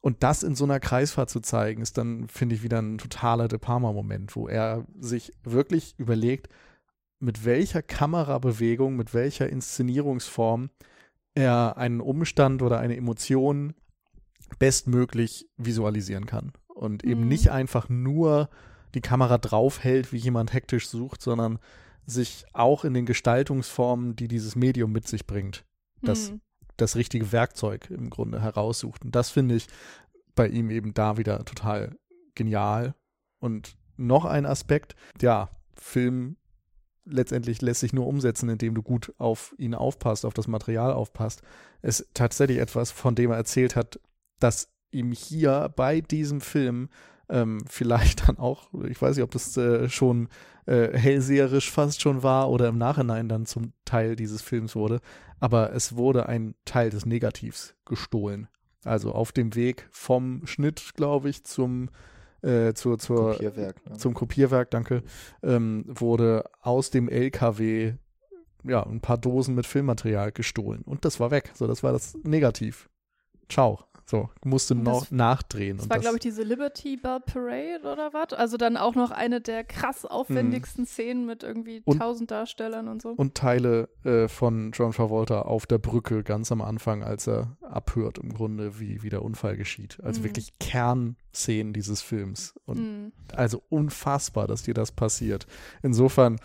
und 0.00 0.24
das 0.24 0.42
in 0.42 0.56
so 0.56 0.64
einer 0.64 0.80
Kreisfahrt 0.80 1.30
zu 1.30 1.40
zeigen, 1.40 1.80
ist 1.80 1.96
dann, 1.96 2.26
finde 2.28 2.56
ich, 2.56 2.64
wieder 2.64 2.82
ein 2.82 2.98
totaler 2.98 3.46
De 3.46 3.58
Palma-Moment, 3.58 4.34
wo 4.34 4.48
er 4.48 4.84
sich 4.98 5.32
wirklich 5.44 5.94
überlegt, 5.96 6.48
mit 7.22 7.44
welcher 7.44 7.82
Kamerabewegung, 7.82 8.96
mit 8.96 9.14
welcher 9.14 9.48
Inszenierungsform 9.48 10.70
er 11.34 11.76
einen 11.76 12.00
Umstand 12.00 12.62
oder 12.62 12.78
eine 12.80 12.96
Emotion 12.96 13.74
bestmöglich 14.58 15.48
visualisieren 15.56 16.26
kann. 16.26 16.52
Und 16.68 17.04
eben 17.04 17.22
Mhm. 17.22 17.28
nicht 17.28 17.50
einfach 17.50 17.88
nur 17.88 18.50
die 18.94 19.00
Kamera 19.00 19.38
draufhält, 19.38 20.12
wie 20.12 20.18
jemand 20.18 20.52
hektisch 20.52 20.88
sucht, 20.88 21.22
sondern 21.22 21.58
sich 22.06 22.44
auch 22.52 22.84
in 22.84 22.92
den 22.94 23.06
Gestaltungsformen, 23.06 24.16
die 24.16 24.28
dieses 24.28 24.56
Medium 24.56 24.90
mit 24.92 25.06
sich 25.06 25.26
bringt, 25.26 25.64
das, 26.02 26.30
Hm. 26.30 26.40
das 26.76 26.96
richtige 26.96 27.30
Werkzeug 27.30 27.88
im 27.90 28.10
Grunde 28.10 28.42
heraussucht. 28.42 29.04
Und 29.04 29.14
das 29.14 29.30
finde 29.30 29.54
ich 29.54 29.68
bei 30.34 30.48
ihm 30.48 30.70
eben 30.70 30.92
da 30.92 31.16
wieder 31.16 31.44
total 31.44 31.96
genial. 32.34 32.94
Und 33.38 33.76
noch 33.96 34.24
ein 34.24 34.44
Aspekt, 34.44 34.96
ja, 35.20 35.48
Film 35.76 36.36
letztendlich 37.04 37.62
lässt 37.62 37.80
sich 37.80 37.92
nur 37.92 38.06
umsetzen, 38.06 38.48
indem 38.48 38.74
du 38.74 38.82
gut 38.82 39.12
auf 39.18 39.54
ihn 39.58 39.74
aufpasst, 39.74 40.24
auf 40.24 40.34
das 40.34 40.48
Material 40.48 40.92
aufpasst. 40.92 41.42
Ist 41.82 42.08
tatsächlich 42.14 42.58
etwas, 42.58 42.90
von 42.90 43.14
dem 43.14 43.30
er 43.30 43.36
erzählt 43.36 43.76
hat, 43.76 44.00
dass 44.38 44.68
ihm 44.90 45.12
hier 45.12 45.72
bei 45.74 46.00
diesem 46.00 46.40
Film 46.40 46.88
ähm, 47.28 47.62
vielleicht 47.68 48.28
dann 48.28 48.38
auch, 48.38 48.68
ich 48.88 49.00
weiß 49.00 49.16
nicht, 49.16 49.24
ob 49.24 49.30
das 49.30 49.56
äh, 49.56 49.88
schon 49.88 50.28
äh, 50.66 50.96
hellseherisch 50.96 51.70
fast 51.70 52.00
schon 52.02 52.22
war 52.22 52.50
oder 52.50 52.68
im 52.68 52.78
Nachhinein 52.78 53.28
dann 53.28 53.46
zum 53.46 53.72
Teil 53.84 54.16
dieses 54.16 54.42
Films 54.42 54.76
wurde, 54.76 55.00
aber 55.40 55.72
es 55.72 55.96
wurde 55.96 56.28
ein 56.28 56.54
Teil 56.64 56.90
des 56.90 57.06
Negativs 57.06 57.74
gestohlen. 57.84 58.48
Also 58.84 59.12
auf 59.12 59.32
dem 59.32 59.54
Weg 59.54 59.88
vom 59.90 60.46
Schnitt, 60.46 60.92
glaube 60.94 61.30
ich, 61.30 61.44
zum 61.44 61.88
äh, 62.42 62.74
zur, 62.74 62.98
zur, 62.98 63.32
Kopierwerk. 63.32 63.88
Ne? 63.88 63.96
zum 63.96 64.14
Kopierwerk, 64.14 64.70
danke, 64.70 65.02
ähm, 65.42 65.84
wurde 65.86 66.44
aus 66.60 66.90
dem 66.90 67.08
LKW 67.08 67.94
ja, 68.64 68.84
ein 68.84 69.00
paar 69.00 69.18
Dosen 69.18 69.54
mit 69.54 69.66
Filmmaterial 69.66 70.32
gestohlen. 70.32 70.82
Und 70.82 71.04
das 71.04 71.20
war 71.20 71.30
weg. 71.30 71.50
So, 71.54 71.66
das 71.66 71.82
war 71.82 71.92
das 71.92 72.16
Negativ. 72.22 72.88
Ciao. 73.48 73.80
So, 74.04 74.28
musste 74.44 74.74
noch 74.74 75.10
nachdrehen. 75.10 75.76
Das 75.76 75.86
und 75.86 75.90
war, 75.90 75.98
glaube 76.00 76.16
ich, 76.16 76.22
diese 76.22 76.42
Liberty 76.42 76.96
Bell 76.96 77.20
Parade 77.20 77.80
oder 77.82 78.12
was? 78.12 78.32
Also 78.34 78.56
dann 78.56 78.76
auch 78.76 78.94
noch 78.94 79.10
eine 79.10 79.40
der 79.40 79.64
krass 79.64 80.04
aufwendigsten 80.04 80.84
Szenen 80.86 81.24
mit 81.24 81.42
irgendwie 81.42 81.82
Mhm. 81.86 81.98
Tausend 81.98 82.30
Darstellern 82.30 82.88
und 82.88 83.00
so. 83.00 83.10
und 83.10 83.34
Teile 83.34 83.88
äh, 84.04 84.28
von 84.28 84.72
John 84.72 84.92
Travolta 84.92 85.42
auf 85.42 85.66
der 85.66 85.78
Brücke 85.78 86.22
ganz 86.24 86.50
am 86.52 86.60
Anfang, 86.60 87.02
als 87.02 87.26
er 87.28 87.56
abhört 87.62 88.18
im 88.18 88.34
Grunde, 88.34 88.78
wie, 88.80 89.02
wie 89.02 89.08
der 89.08 89.22
Unfall 89.22 89.56
geschieht. 89.56 89.98
Also 90.02 90.20
Mhm. 90.20 90.24
wirklich 90.24 90.52
Kernszenen 90.58 91.72
dieses 91.72 92.02
Films. 92.02 92.54
Und 92.66 92.78
Hm. 92.78 93.12
also 93.34 93.62
unfassbar, 93.68 94.46
dass 94.46 94.62
dir 94.62 94.74
das 94.74 94.92
passiert. 94.92 95.46
Insofern 95.82 96.38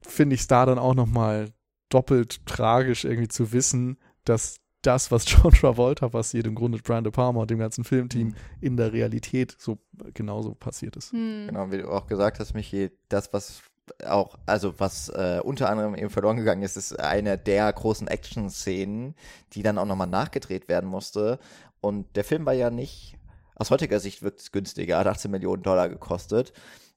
finde 0.00 0.34
ich 0.34 0.40
es 0.42 0.46
da 0.46 0.66
dann 0.66 0.78
auch 0.78 0.94
nochmal 0.94 1.50
doppelt 1.90 2.44
tragisch 2.46 3.04
irgendwie 3.04 3.28
zu 3.28 3.52
wissen, 3.52 3.98
dass 4.24 4.59
das, 4.82 5.10
was 5.10 5.24
John 5.28 5.52
Travolta 5.52 6.08
passiert, 6.08 6.46
im 6.46 6.54
Grunde 6.54 6.78
Brian 6.78 7.04
De 7.04 7.12
Palma 7.12 7.40
und 7.40 7.50
dem 7.50 7.58
ganzen 7.58 7.84
Filmteam 7.84 8.34
in 8.60 8.76
der 8.76 8.92
Realität 8.92 9.54
so 9.58 9.78
genauso 10.14 10.54
passiert 10.54 10.96
ist. 10.96 11.12
Hm. 11.12 11.46
Genau, 11.48 11.70
wie 11.70 11.78
du 11.78 11.90
auch 11.90 12.06
gesagt 12.06 12.40
hast, 12.40 12.54
Michi, 12.54 12.90
das, 13.08 13.32
was 13.32 13.62
auch, 14.04 14.38
also 14.46 14.78
was 14.78 15.08
äh, 15.08 15.40
unter 15.42 15.68
anderem 15.68 15.94
eben 15.94 16.10
verloren 16.10 16.36
gegangen 16.36 16.62
ist, 16.62 16.76
ist 16.76 16.98
eine 16.98 17.36
der 17.38 17.72
großen 17.72 18.06
Action-Szenen, 18.06 19.14
die 19.52 19.62
dann 19.62 19.78
auch 19.78 19.86
nochmal 19.86 20.06
nachgedreht 20.06 20.68
werden 20.68 20.88
musste. 20.88 21.38
Und 21.80 22.06
der 22.16 22.24
Film 22.24 22.46
war 22.46 22.52
ja 22.52 22.70
nicht, 22.70 23.16
aus 23.56 23.70
heutiger 23.70 24.00
Sicht 24.00 24.22
wirkt 24.22 24.40
es 24.40 24.52
günstiger, 24.52 24.98
hat 24.98 25.06
18 25.06 25.30
Millionen 25.30 25.62
Dollar 25.62 25.88
gekostet. 25.88 26.52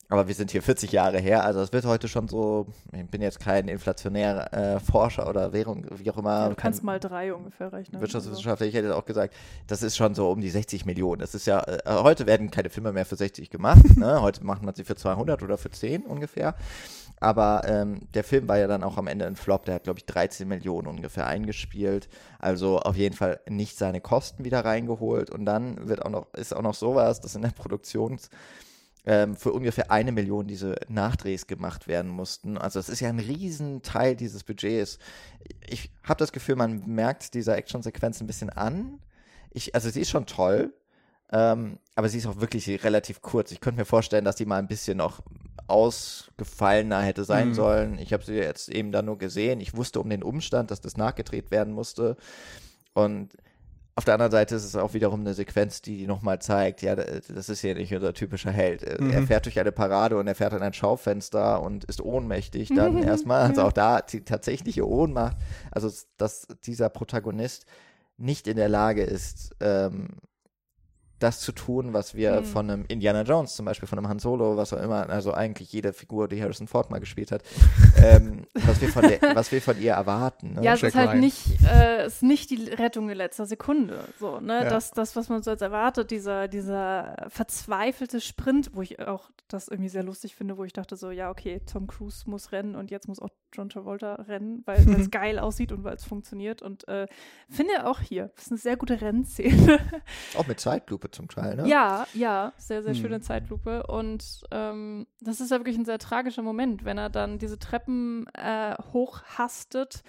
Aber 0.09 0.27
wir 0.27 0.35
sind 0.35 0.51
hier 0.51 0.61
40 0.61 0.91
Jahre 0.91 1.17
her, 1.17 1.43
also 1.43 1.61
es 1.61 1.73
wird 1.73 1.85
heute 1.85 2.07
schon 2.07 2.27
so, 2.27 2.67
ich 2.91 3.07
bin 3.07 3.21
jetzt 3.21 3.39
kein 3.39 3.67
inflationärer 3.67 4.53
äh, 4.53 4.79
Forscher 4.79 5.27
oder 5.27 5.53
Währung, 5.53 5.85
wie 5.97 6.11
auch 6.11 6.17
immer. 6.17 6.29
Ja, 6.31 6.49
du 6.49 6.55
kein- 6.55 6.63
kannst 6.63 6.83
mal 6.83 6.99
drei 6.99 7.33
ungefähr 7.33 7.71
rechnen. 7.73 7.95
Also. 7.95 8.01
Wirtschaftswissenschaftler, 8.01 8.67
ich 8.67 8.75
hätte 8.75 8.95
auch 8.95 9.05
gesagt, 9.05 9.33
das 9.65 9.81
ist 9.81 9.95
schon 9.97 10.13
so 10.13 10.29
um 10.29 10.41
die 10.41 10.49
60 10.49 10.85
Millionen. 10.85 11.21
Das 11.21 11.33
ist 11.33 11.47
ja, 11.47 11.61
äh, 11.61 11.79
heute 11.87 12.27
werden 12.27 12.51
keine 12.51 12.69
Filme 12.69 12.91
mehr 12.91 13.05
für 13.05 13.15
60 13.15 13.49
gemacht. 13.49 13.81
ne? 13.97 14.21
Heute 14.21 14.43
macht 14.43 14.61
man 14.61 14.75
sie 14.75 14.83
für 14.83 14.95
200 14.95 15.41
oder 15.41 15.57
für 15.57 15.71
10 15.71 16.05
ungefähr. 16.05 16.55
Aber 17.19 17.61
ähm, 17.65 18.01
der 18.13 18.25
Film 18.25 18.47
war 18.49 18.57
ja 18.57 18.67
dann 18.67 18.83
auch 18.83 18.97
am 18.97 19.07
Ende 19.07 19.25
ein 19.25 19.37
Flop. 19.37 19.65
Der 19.65 19.75
hat, 19.75 19.85
glaube 19.85 19.99
ich, 19.99 20.05
13 20.05 20.47
Millionen 20.47 20.87
ungefähr 20.87 21.25
eingespielt. 21.25 22.09
Also 22.37 22.79
auf 22.79 22.97
jeden 22.97 23.15
Fall 23.15 23.39
nicht 23.47 23.77
seine 23.77 24.01
Kosten 24.01 24.43
wieder 24.43 24.65
reingeholt. 24.65 25.29
Und 25.29 25.45
dann 25.45 25.87
wird 25.87 26.03
auch 26.05 26.09
noch, 26.09 26.33
ist 26.33 26.53
auch 26.53 26.61
noch 26.61 26.73
sowas, 26.73 27.21
dass 27.21 27.35
in 27.35 27.41
der 27.41 27.49
Produktions 27.51 28.29
ähm, 29.05 29.35
für 29.35 29.51
ungefähr 29.51 29.91
eine 29.91 30.11
Million 30.11 30.47
diese 30.47 30.75
Nachdrehs 30.87 31.47
gemacht 31.47 31.87
werden 31.87 32.09
mussten. 32.09 32.57
Also 32.57 32.79
es 32.79 32.89
ist 32.89 32.99
ja 33.01 33.09
ein 33.09 33.19
Riesenteil 33.19 34.15
dieses 34.15 34.43
Budgets. 34.43 34.97
Ich 35.67 35.91
habe 36.03 36.19
das 36.19 36.31
Gefühl, 36.31 36.55
man 36.55 36.85
merkt 36.87 37.33
dieser 37.33 37.57
Actionsequenz 37.57 38.21
ein 38.21 38.27
bisschen 38.27 38.49
an. 38.49 38.99
Ich, 39.51 39.75
also 39.75 39.89
sie 39.89 40.01
ist 40.01 40.09
schon 40.09 40.25
toll, 40.25 40.73
ähm, 41.31 41.79
aber 41.95 42.09
sie 42.09 42.17
ist 42.17 42.27
auch 42.27 42.39
wirklich 42.39 42.67
relativ 42.83 43.21
kurz. 43.21 43.51
Ich 43.51 43.59
könnte 43.59 43.79
mir 43.81 43.85
vorstellen, 43.85 44.25
dass 44.25 44.35
die 44.37 44.45
mal 44.45 44.59
ein 44.59 44.67
bisschen 44.67 44.97
noch 44.97 45.21
ausgefallener 45.67 47.01
hätte 47.01 47.23
sein 47.23 47.49
Mhm. 47.49 47.53
sollen. 47.53 47.97
Ich 47.99 48.13
habe 48.13 48.23
sie 48.23 48.33
jetzt 48.35 48.69
eben 48.69 48.91
da 48.91 49.01
nur 49.01 49.17
gesehen. 49.17 49.59
Ich 49.59 49.75
wusste 49.75 49.99
um 49.99 50.09
den 50.09 50.23
Umstand, 50.23 50.71
dass 50.71 50.81
das 50.81 50.97
nachgedreht 50.97 51.51
werden 51.51 51.73
musste. 51.73 52.15
Und 52.93 53.29
auf 53.95 54.05
der 54.05 54.15
anderen 54.15 54.31
Seite 54.31 54.55
ist 54.55 54.63
es 54.63 54.75
auch 54.75 54.93
wiederum 54.95 55.19
eine 55.19 55.35
Sequenz, 55.35 55.81
die 55.81 56.07
nochmal 56.07 56.39
zeigt, 56.39 56.81
ja, 56.81 56.95
das 56.95 57.49
ist 57.49 57.61
ja 57.61 57.75
nicht 57.75 57.93
unser 57.93 58.13
typischer 58.13 58.51
Held. 58.51 58.99
Mhm. 58.99 59.11
Er 59.11 59.23
fährt 59.23 59.45
durch 59.45 59.59
eine 59.59 59.71
Parade 59.71 60.17
und 60.17 60.27
er 60.27 60.33
fährt 60.33 60.53
an 60.53 60.63
ein 60.63 60.73
Schaufenster 60.73 61.61
und 61.61 61.83
ist 61.83 62.01
ohnmächtig 62.01 62.69
dann 62.69 62.97
erstmal. 63.03 63.41
Also 63.41 63.61
auch 63.61 63.71
da 63.71 64.01
die 64.01 64.23
tatsächliche 64.25 64.87
Ohnmacht. 64.87 65.37
Also, 65.69 65.91
dass 66.17 66.47
dieser 66.65 66.89
Protagonist 66.89 67.65
nicht 68.17 68.47
in 68.47 68.57
der 68.57 68.69
Lage 68.69 69.03
ist, 69.03 69.55
ähm, 69.59 70.17
das 71.23 71.39
zu 71.39 71.51
tun, 71.51 71.93
was 71.93 72.15
wir 72.15 72.41
Mhm. 72.41 72.45
von 72.45 72.69
einem 72.69 72.85
Indiana 72.87 73.21
Jones 73.23 73.55
zum 73.55 73.65
Beispiel, 73.65 73.87
von 73.87 73.97
einem 73.97 74.09
Han 74.09 74.19
Solo, 74.19 74.57
was 74.57 74.73
auch 74.73 74.81
immer, 74.81 75.09
also 75.09 75.33
eigentlich 75.33 75.71
jede 75.71 75.93
Figur, 75.93 76.27
die 76.27 76.41
Harrison 76.41 76.67
Ford 76.67 76.91
mal 76.91 76.99
gespielt 76.99 77.31
hat, 77.31 77.43
ähm, 78.03 78.45
was, 78.53 78.81
wir 78.81 78.89
von 78.89 79.07
der, 79.07 79.21
was 79.35 79.51
wir 79.51 79.61
von 79.61 79.79
ihr 79.81 79.93
erwarten. 79.93 80.53
Ne? 80.53 80.63
Ja, 80.63 80.73
es 80.73 80.83
ist 80.83 80.95
halt 80.95 81.19
nicht, 81.19 81.61
äh, 81.65 82.01
es 82.03 82.15
ist 82.15 82.23
nicht 82.23 82.49
die 82.49 82.69
Rettung 82.69 83.09
in 83.09 83.17
letzter 83.17 83.45
Sekunde. 83.45 84.03
So, 84.19 84.39
ne? 84.39 84.63
Ja. 84.63 84.69
Das, 84.69 84.91
das, 84.91 85.15
was 85.15 85.29
man 85.29 85.41
so 85.41 85.51
jetzt 85.51 85.61
erwartet, 85.61 86.11
dieser, 86.11 86.47
dieser 86.47 87.15
verzweifelte 87.29 88.19
Sprint, 88.21 88.71
wo 88.73 88.81
ich 88.81 88.99
auch 88.99 89.29
das 89.47 89.67
irgendwie 89.67 89.89
sehr 89.89 90.03
lustig 90.03 90.35
finde, 90.35 90.57
wo 90.57 90.63
ich 90.63 90.73
dachte 90.73 90.95
so, 90.95 91.11
ja, 91.11 91.29
okay, 91.29 91.61
Tom 91.71 91.87
Cruise 91.87 92.29
muss 92.29 92.51
rennen 92.51 92.75
und 92.75 92.91
jetzt 92.91 93.07
muss 93.07 93.19
auch 93.19 93.29
John 93.53 93.69
Travolta-Rennen, 93.69 94.63
weil 94.65 94.77
es 94.99 95.11
geil 95.11 95.39
aussieht 95.39 95.71
und 95.71 95.83
weil 95.83 95.95
es 95.95 96.05
funktioniert. 96.05 96.61
Und 96.61 96.87
äh, 96.87 97.07
finde 97.49 97.87
auch 97.87 97.99
hier, 97.99 98.31
das 98.35 98.45
ist 98.45 98.51
eine 98.51 98.59
sehr 98.59 98.77
gute 98.77 99.01
Rennszene. 99.01 99.79
Auch 100.37 100.47
mit 100.47 100.59
Zeitlupe 100.59 101.11
zum 101.11 101.27
Teil, 101.27 101.55
ne? 101.55 101.67
Ja, 101.67 102.07
ja, 102.13 102.53
sehr, 102.57 102.83
sehr 102.83 102.95
schöne 102.95 103.15
Hm. 103.15 103.21
Zeitlupe. 103.21 103.87
Und 103.87 104.43
ähm, 104.51 105.07
das 105.21 105.41
ist 105.41 105.51
ja 105.51 105.59
wirklich 105.59 105.77
ein 105.77 105.85
sehr 105.85 105.99
tragischer 105.99 106.41
Moment, 106.41 106.85
wenn 106.85 106.97
er 106.97 107.09
dann 107.09 107.37
diese 107.39 107.59
Treppen 107.59 108.27
äh, 108.33 108.75
hochhastet, 108.91 110.03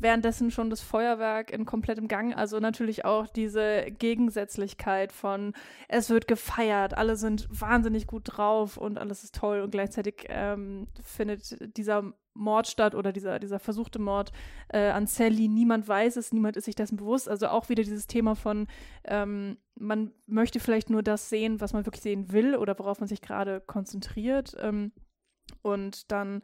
währenddessen 0.00 0.50
schon 0.50 0.70
das 0.70 0.80
Feuerwerk 0.80 1.52
in 1.52 1.64
komplettem 1.64 2.08
Gang. 2.08 2.34
Also 2.34 2.58
natürlich 2.58 3.04
auch 3.04 3.26
diese 3.26 3.86
Gegensätzlichkeit 3.98 5.12
von 5.12 5.52
es 5.88 6.10
wird 6.10 6.26
gefeiert, 6.26 6.96
alle 6.96 7.16
sind 7.16 7.46
wahnsinnig 7.50 8.06
gut 8.06 8.22
drauf 8.24 8.76
und 8.76 8.98
alles 8.98 9.22
ist 9.24 9.34
toll 9.34 9.60
und 9.60 9.70
gleichzeitig 9.70 10.26
ähm, 10.28 10.88
findet 11.02 11.76
dieser 11.76 12.12
Mord 12.34 12.66
statt 12.68 12.94
oder 12.94 13.12
dieser, 13.12 13.38
dieser 13.38 13.58
versuchte 13.58 13.98
Mord 13.98 14.32
äh, 14.68 14.90
an 14.90 15.06
Sally. 15.06 15.48
Niemand 15.48 15.86
weiß 15.86 16.16
es, 16.16 16.32
niemand 16.32 16.56
ist 16.56 16.64
sich 16.64 16.74
dessen 16.74 16.96
bewusst. 16.96 17.28
Also 17.28 17.48
auch 17.48 17.68
wieder 17.68 17.82
dieses 17.82 18.06
Thema 18.06 18.34
von, 18.34 18.66
ähm, 19.04 19.58
man 19.74 20.12
möchte 20.26 20.60
vielleicht 20.60 20.90
nur 20.90 21.02
das 21.02 21.28
sehen, 21.28 21.60
was 21.60 21.72
man 21.72 21.86
wirklich 21.86 22.02
sehen 22.02 22.32
will 22.32 22.56
oder 22.56 22.78
worauf 22.78 23.00
man 23.00 23.08
sich 23.08 23.20
gerade 23.20 23.60
konzentriert. 23.60 24.56
Ähm, 24.60 24.92
und 25.62 26.10
dann 26.12 26.42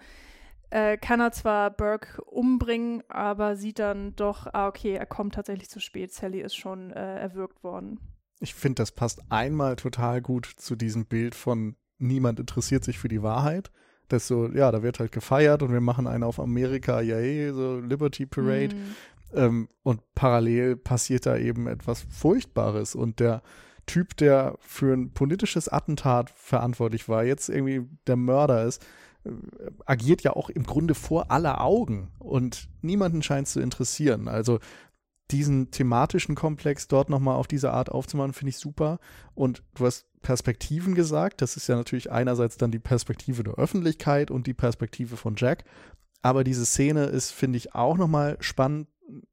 äh, 0.71 0.97
kann 0.97 1.21
er 1.21 1.33
zwar 1.33 1.71
Burke 1.71 2.23
umbringen, 2.23 3.03
aber 3.09 3.57
sieht 3.57 3.79
dann 3.79 4.17
doch, 4.17 4.47
ah, 4.53 4.69
okay, 4.69 4.95
er 4.95 5.07
kommt 5.07 5.35
tatsächlich 5.35 5.71
zu 5.71 5.81
spät. 5.81 6.13
Sally 6.13 6.41
ist 6.41 6.57
schon 6.57 6.91
äh, 6.91 7.21
erwürgt 7.21 7.63
worden. 7.63 8.01
Ich 8.41 8.55
finde, 8.55 8.83
das 8.83 8.93
passt 8.93 9.23
einmal 9.31 9.77
total 9.77 10.21
gut 10.21 10.47
zu 10.47 10.77
diesem 10.77 11.07
Bild 11.07 11.35
von 11.35 11.77
niemand 11.99 12.41
interessiert 12.41 12.85
sich 12.85 12.99
für 12.99 13.09
die 13.09 13.23
Wahrheit. 13.23 13.71
Das 14.09 14.29
so, 14.29 14.49
ja, 14.49 14.71
da 14.71 14.83
wird 14.83 15.01
halt 15.01 15.13
gefeiert 15.13 15.63
und 15.63 15.73
wir 15.73 15.81
machen 15.81 16.07
einen 16.07 16.23
auf 16.23 16.39
Amerika, 16.39 17.01
yay, 17.01 17.53
so 17.53 17.81
Liberty 17.81 18.27
Parade. 18.27 18.75
Mhm. 18.75 18.95
Ähm, 19.35 19.69
und 19.83 20.01
parallel 20.15 20.77
passiert 20.77 21.27
da 21.27 21.37
eben 21.37 21.67
etwas 21.67 22.07
Furchtbares. 22.11 22.95
Und 22.95 23.21
der 23.21 23.43
Typ, 23.87 24.17
der 24.17 24.57
für 24.61 24.93
ein 24.93 25.13
politisches 25.13 25.69
Attentat 25.69 26.31
verantwortlich 26.31 27.09
war, 27.09 27.25
jetzt 27.25 27.49
irgendwie 27.49 27.89
der 28.07 28.17
Mörder 28.17 28.65
ist, 28.65 28.85
agiert 29.85 30.23
ja 30.23 30.35
auch 30.35 30.51
im 30.51 30.65
Grunde 30.65 30.95
vor 30.95 31.31
aller 31.31 31.61
Augen. 31.61 32.11
Und 32.19 32.69
niemanden 32.83 33.23
scheint 33.23 33.47
es 33.47 33.55
zu 33.55 33.61
interessieren. 33.61 34.29
Also 34.29 34.59
diesen 35.31 35.71
thematischen 35.71 36.35
Komplex 36.35 36.89
dort 36.89 37.11
nochmal 37.11 37.37
auf 37.37 37.49
diese 37.49 37.73
Art 37.73 37.91
aufzumachen, 37.91 38.33
finde 38.33 38.51
ich 38.51 38.59
super. 38.59 38.99
Und 39.35 39.63
du 39.75 39.87
hast 39.87 40.07
Perspektiven 40.23 40.95
gesagt. 40.95 41.43
Das 41.43 41.57
ist 41.57 41.69
ja 41.69 41.77
natürlich 41.77 42.11
einerseits 42.11 42.57
dann 42.57 42.71
die 42.71 42.79
Perspektive 42.79 43.45
der 43.45 43.55
Öffentlichkeit 43.55 44.31
und 44.31 44.47
die 44.47 44.55
Perspektive 44.55 45.17
von 45.17 45.35
Jack. 45.37 45.65
Aber 46.23 46.45
diese 46.45 46.67
Szene 46.67 47.05
ist, 47.05 47.31
finde 47.31 47.59
ich, 47.59 47.75
auch 47.75 47.97
nochmal 47.97 48.37
spannend. 48.41 48.89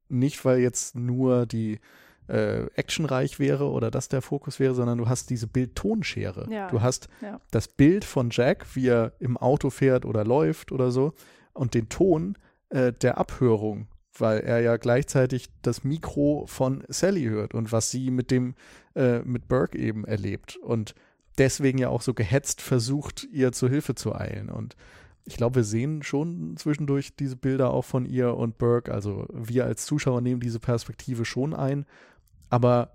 Nicht, 0.08 0.44
weil 0.44 0.60
jetzt 0.60 0.94
nur 0.94 1.46
die 1.46 1.80
äh, 2.28 2.64
actionreich 2.74 3.38
wäre 3.38 3.70
oder 3.70 3.90
das 3.90 4.08
der 4.08 4.22
Fokus 4.22 4.58
wäre, 4.60 4.74
sondern 4.74 4.98
du 4.98 5.08
hast 5.08 5.30
diese 5.30 5.46
Bild-Tonschere. 5.46 6.48
Ja. 6.50 6.68
Du 6.70 6.80
hast 6.80 7.08
Ja. 7.20 7.40
das 7.50 7.68
Bild 7.68 8.04
von 8.04 8.28
Jack, 8.30 8.66
wie 8.74 8.88
er 8.88 9.12
im 9.18 9.36
Auto 9.36 9.70
fährt 9.70 10.04
oder 10.04 10.24
läuft 10.24 10.72
oder 10.72 10.90
so, 10.90 11.12
und 11.52 11.74
den 11.74 11.88
Ton 11.88 12.36
äh, 12.70 12.92
der 12.92 13.18
Abhörung, 13.18 13.86
weil 14.18 14.40
er 14.40 14.60
ja 14.60 14.76
gleichzeitig 14.76 15.48
das 15.62 15.84
Mikro 15.84 16.44
von 16.46 16.84
Sally 16.88 17.24
hört 17.24 17.54
und 17.54 17.72
was 17.72 17.90
sie 17.90 18.10
mit 18.10 18.30
dem, 18.30 18.54
äh, 18.94 19.18
mit 19.20 19.48
Burke 19.48 19.78
eben 19.78 20.04
erlebt 20.04 20.56
und 20.56 20.94
deswegen 21.38 21.78
ja 21.78 21.88
auch 21.88 22.02
so 22.02 22.14
gehetzt 22.14 22.60
versucht, 22.62 23.26
ihr 23.32 23.52
zu 23.52 23.68
Hilfe 23.68 23.94
zu 23.94 24.14
eilen. 24.14 24.50
Und 24.50 24.76
ich 25.24 25.36
glaube, 25.36 25.56
wir 25.56 25.64
sehen 25.64 26.02
schon 26.02 26.56
zwischendurch 26.56 27.16
diese 27.16 27.34
Bilder 27.36 27.72
auch 27.72 27.84
von 27.84 28.04
ihr 28.06 28.36
und 28.36 28.58
Burke. 28.58 28.92
Also 28.92 29.26
wir 29.32 29.64
als 29.64 29.84
Zuschauer 29.86 30.20
nehmen 30.20 30.40
diese 30.40 30.60
Perspektive 30.60 31.24
schon 31.24 31.54
ein, 31.54 31.86
aber 32.54 32.92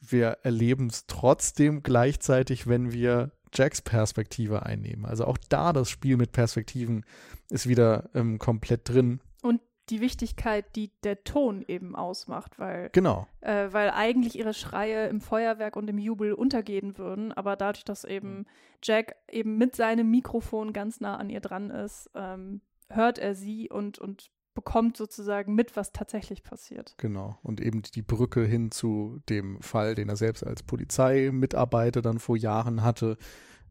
wir 0.00 0.38
erleben 0.42 0.88
es 0.88 1.06
trotzdem 1.06 1.84
gleichzeitig, 1.84 2.66
wenn 2.66 2.90
wir 2.90 3.30
Jacks 3.54 3.80
Perspektive 3.80 4.66
einnehmen. 4.66 5.04
Also 5.04 5.24
auch 5.24 5.38
da 5.48 5.72
das 5.72 5.88
Spiel 5.88 6.16
mit 6.16 6.32
Perspektiven 6.32 7.04
ist 7.48 7.68
wieder 7.68 8.10
ähm, 8.12 8.40
komplett 8.40 8.88
drin. 8.88 9.20
Und 9.40 9.60
die 9.88 10.00
Wichtigkeit, 10.00 10.74
die 10.74 10.90
der 11.04 11.22
Ton 11.22 11.64
eben 11.68 11.94
ausmacht, 11.94 12.58
weil 12.58 12.90
Genau. 12.92 13.28
äh, 13.40 13.68
weil 13.70 13.90
eigentlich 13.90 14.36
ihre 14.36 14.52
Schreie 14.52 15.06
im 15.06 15.20
Feuerwerk 15.20 15.76
und 15.76 15.88
im 15.88 15.98
Jubel 15.98 16.32
untergehen 16.32 16.98
würden, 16.98 17.30
aber 17.30 17.54
dadurch, 17.54 17.84
dass 17.84 18.02
eben 18.02 18.46
Jack 18.82 19.14
eben 19.30 19.58
mit 19.58 19.76
seinem 19.76 20.10
Mikrofon 20.10 20.72
ganz 20.72 21.00
nah 21.00 21.18
an 21.18 21.30
ihr 21.30 21.40
dran 21.40 21.70
ist, 21.70 22.10
ähm, 22.16 22.62
hört 22.88 23.20
er 23.20 23.36
sie 23.36 23.70
und, 23.70 24.00
und 24.00 24.32
bekommt 24.54 24.96
sozusagen 24.96 25.54
mit, 25.54 25.76
was 25.76 25.92
tatsächlich 25.92 26.42
passiert. 26.42 26.94
Genau. 26.98 27.38
Und 27.42 27.60
eben 27.60 27.82
die 27.82 28.02
Brücke 28.02 28.44
hin 28.44 28.70
zu 28.70 29.20
dem 29.28 29.60
Fall, 29.60 29.94
den 29.94 30.08
er 30.08 30.16
selbst 30.16 30.46
als 30.46 30.62
Polizeimitarbeiter 30.62 32.02
dann 32.02 32.18
vor 32.18 32.36
Jahren 32.36 32.82
hatte. 32.82 33.16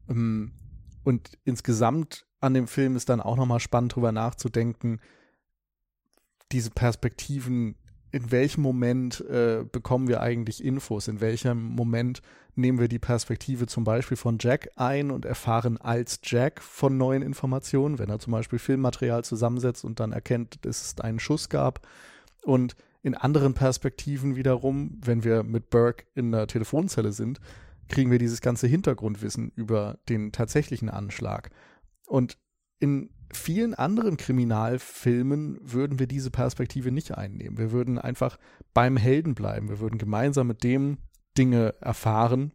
Ähm, 0.08 0.52
Und 1.04 1.38
insgesamt 1.44 2.26
an 2.40 2.54
dem 2.54 2.66
Film 2.66 2.96
ist 2.96 3.08
dann 3.08 3.20
auch 3.20 3.36
nochmal 3.36 3.60
spannend 3.60 3.94
drüber 3.94 4.12
nachzudenken, 4.12 5.00
diese 6.50 6.70
Perspektiven, 6.70 7.76
in 8.12 8.30
welchem 8.30 8.60
Moment 8.60 9.20
äh, 9.22 9.64
bekommen 9.70 10.06
wir 10.06 10.20
eigentlich 10.20 10.62
Infos, 10.62 11.08
in 11.08 11.20
welchem 11.20 11.62
Moment 11.62 12.20
nehmen 12.54 12.78
wir 12.78 12.88
die 12.88 12.98
Perspektive 12.98 13.66
zum 13.66 13.84
Beispiel 13.84 14.18
von 14.18 14.36
Jack 14.38 14.68
ein 14.76 15.10
und 15.10 15.24
erfahren 15.24 15.78
als 15.78 16.20
Jack 16.22 16.60
von 16.60 16.98
neuen 16.98 17.22
Informationen, 17.22 17.98
wenn 17.98 18.10
er 18.10 18.18
zum 18.18 18.32
Beispiel 18.32 18.58
Filmmaterial 18.58 19.24
zusammensetzt 19.24 19.84
und 19.84 19.98
dann 19.98 20.12
erkennt, 20.12 20.64
dass 20.66 20.82
es 20.82 21.00
einen 21.00 21.18
Schuss 21.18 21.48
gab. 21.48 21.86
Und 22.44 22.76
in 23.02 23.14
anderen 23.14 23.54
Perspektiven 23.54 24.36
wiederum, 24.36 25.00
wenn 25.02 25.24
wir 25.24 25.42
mit 25.42 25.70
Burke 25.70 26.04
in 26.14 26.30
der 26.30 26.46
Telefonzelle 26.46 27.12
sind, 27.12 27.40
kriegen 27.88 28.10
wir 28.10 28.18
dieses 28.18 28.42
ganze 28.42 28.66
Hintergrundwissen 28.66 29.50
über 29.56 29.98
den 30.10 30.32
tatsächlichen 30.32 30.90
Anschlag. 30.90 31.50
Und 32.06 32.36
in 32.78 33.10
vielen 33.32 33.74
anderen 33.74 34.16
Kriminalfilmen 34.16 35.58
würden 35.62 35.98
wir 35.98 36.06
diese 36.06 36.30
Perspektive 36.30 36.92
nicht 36.92 37.16
einnehmen. 37.16 37.58
Wir 37.58 37.72
würden 37.72 37.98
einfach 37.98 38.38
beim 38.74 38.96
Helden 38.96 39.34
bleiben. 39.34 39.68
Wir 39.68 39.80
würden 39.80 39.98
gemeinsam 39.98 40.46
mit 40.46 40.62
dem 40.64 40.98
Dinge 41.36 41.74
erfahren. 41.80 42.52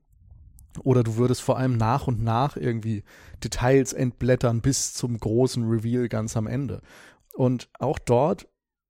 Oder 0.83 1.03
du 1.03 1.17
würdest 1.17 1.41
vor 1.41 1.57
allem 1.57 1.77
nach 1.77 2.07
und 2.07 2.21
nach 2.23 2.55
irgendwie 2.55 3.03
Details 3.43 3.93
entblättern 3.93 4.61
bis 4.61 4.93
zum 4.93 5.17
großen 5.17 5.67
Reveal 5.67 6.07
ganz 6.07 6.37
am 6.37 6.47
Ende. 6.47 6.81
Und 7.33 7.69
auch 7.79 7.99
dort 7.99 8.47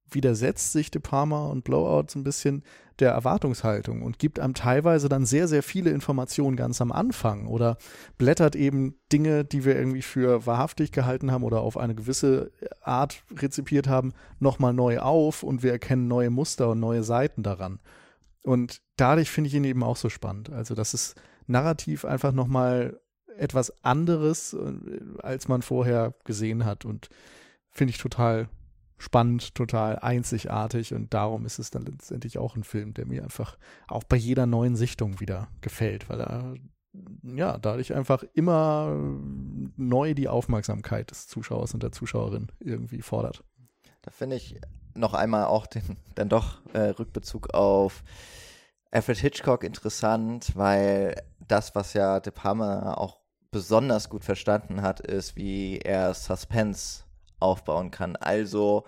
widersetzt 0.09 0.71
sich 0.71 0.91
De 0.91 1.01
Palma 1.01 1.47
und 1.47 1.63
Blowout 1.63 2.07
so 2.09 2.19
ein 2.19 2.23
bisschen 2.23 2.63
der 2.99 3.11
Erwartungshaltung 3.11 4.01
und 4.01 4.19
gibt 4.19 4.39
einem 4.39 4.53
teilweise 4.53 5.09
dann 5.09 5.25
sehr, 5.25 5.47
sehr 5.47 5.63
viele 5.63 5.91
Informationen 5.91 6.55
ganz 6.55 6.81
am 6.81 6.91
Anfang 6.91 7.47
oder 7.47 7.77
blättert 8.17 8.55
eben 8.55 8.95
Dinge, 9.11 9.45
die 9.45 9.65
wir 9.65 9.75
irgendwie 9.75 10.01
für 10.01 10.45
wahrhaftig 10.45 10.91
gehalten 10.91 11.31
haben 11.31 11.43
oder 11.43 11.61
auf 11.61 11.77
eine 11.77 11.95
gewisse 11.95 12.51
Art 12.81 13.23
rezipiert 13.35 13.87
haben, 13.87 14.13
nochmal 14.39 14.73
neu 14.73 14.99
auf 14.99 15.43
und 15.43 15.63
wir 15.63 15.71
erkennen 15.71 16.07
neue 16.07 16.29
Muster 16.29 16.69
und 16.69 16.79
neue 16.79 17.03
Seiten 17.03 17.43
daran. 17.43 17.79
Und 18.41 18.81
dadurch 18.95 19.29
finde 19.29 19.49
ich 19.49 19.53
ihn 19.53 19.63
eben 19.65 19.83
auch 19.83 19.97
so 19.97 20.09
spannend. 20.09 20.49
Also, 20.49 20.73
das 20.73 20.93
ist 20.93 21.15
narrativ 21.47 22.05
einfach 22.05 22.31
nochmal 22.31 22.99
etwas 23.37 23.83
anderes, 23.83 24.53
äh, 24.53 25.01
als 25.19 25.47
man 25.47 25.61
vorher 25.61 26.13
gesehen 26.23 26.65
hat 26.65 26.85
und 26.85 27.09
finde 27.69 27.91
ich 27.91 27.97
total 27.97 28.49
spannend, 28.97 29.53
total 29.55 29.99
einzigartig 29.99 30.93
und 30.93 31.13
darum 31.13 31.45
ist 31.45 31.59
es 31.59 31.69
dann 31.69 31.83
letztendlich 31.83 32.37
auch 32.37 32.55
ein 32.55 32.63
Film, 32.63 32.93
der 32.93 33.05
mir 33.05 33.23
einfach 33.23 33.57
auch 33.87 34.03
bei 34.03 34.17
jeder 34.17 34.45
neuen 34.45 34.75
Sichtung 34.75 35.19
wieder 35.19 35.47
gefällt, 35.61 36.09
weil 36.09 36.21
er 36.21 36.55
ja 37.23 37.57
dadurch 37.59 37.93
einfach 37.93 38.23
immer 38.33 38.95
neu 39.75 40.13
die 40.13 40.27
Aufmerksamkeit 40.27 41.11
des 41.11 41.27
Zuschauers 41.27 41.73
und 41.73 41.83
der 41.83 41.91
Zuschauerin 41.91 42.47
irgendwie 42.59 43.01
fordert. 43.01 43.43
Da 44.01 44.11
finde 44.11 44.37
ich 44.37 44.59
noch 44.95 45.13
einmal 45.13 45.45
auch 45.45 45.67
den 45.67 45.97
dann 46.15 46.29
doch 46.29 46.65
äh, 46.73 46.89
Rückbezug 46.89 47.53
auf 47.53 48.03
Alfred 48.89 49.17
Hitchcock 49.17 49.63
interessant, 49.63 50.55
weil 50.55 51.21
das, 51.47 51.75
was 51.75 51.93
ja 51.93 52.19
De 52.19 52.31
Palma 52.31 52.93
auch 52.93 53.19
besonders 53.51 54.09
gut 54.09 54.23
verstanden 54.23 54.81
hat, 54.81 54.99
ist, 54.99 55.35
wie 55.35 55.77
er 55.79 56.13
Suspense 56.13 57.03
aufbauen 57.39 57.91
kann. 57.91 58.15
Also 58.15 58.85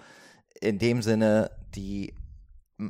in 0.62 0.80
dem 0.80 1.02
Sinne, 1.02 1.52
die, 1.76 2.14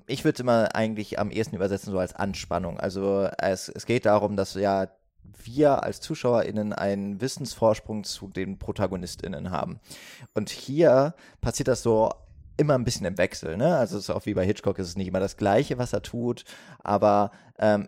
ich 0.07 0.23
würde 0.23 0.35
es 0.35 0.39
immer 0.39 0.75
eigentlich 0.75 1.19
am 1.19 1.31
ehesten 1.31 1.55
übersetzen, 1.55 1.91
so 1.91 1.99
als 1.99 2.15
Anspannung. 2.15 2.79
Also 2.79 3.29
es, 3.37 3.69
es 3.69 3.85
geht 3.85 4.05
darum, 4.05 4.35
dass 4.35 4.53
ja 4.55 4.87
wir 5.43 5.83
als 5.83 6.01
ZuschauerInnen 6.01 6.73
einen 6.73 7.21
Wissensvorsprung 7.21 8.03
zu 8.03 8.27
den 8.27 8.57
ProtagonistInnen 8.57 9.51
haben. 9.51 9.79
Und 10.33 10.49
hier 10.49 11.13
passiert 11.41 11.67
das 11.67 11.83
so 11.83 12.11
immer 12.57 12.75
ein 12.75 12.83
bisschen 12.83 13.05
im 13.05 13.17
Wechsel, 13.17 13.55
ne? 13.55 13.77
Also 13.77 13.97
es 13.97 14.03
ist 14.03 14.09
auch 14.09 14.25
wie 14.25 14.33
bei 14.33 14.45
Hitchcock, 14.45 14.77
es 14.79 14.89
ist 14.89 14.97
nicht 14.97 15.07
immer 15.07 15.21
das 15.21 15.37
Gleiche, 15.37 15.77
was 15.77 15.93
er 15.93 16.01
tut, 16.01 16.43
aber 16.79 17.31
ähm, 17.57 17.87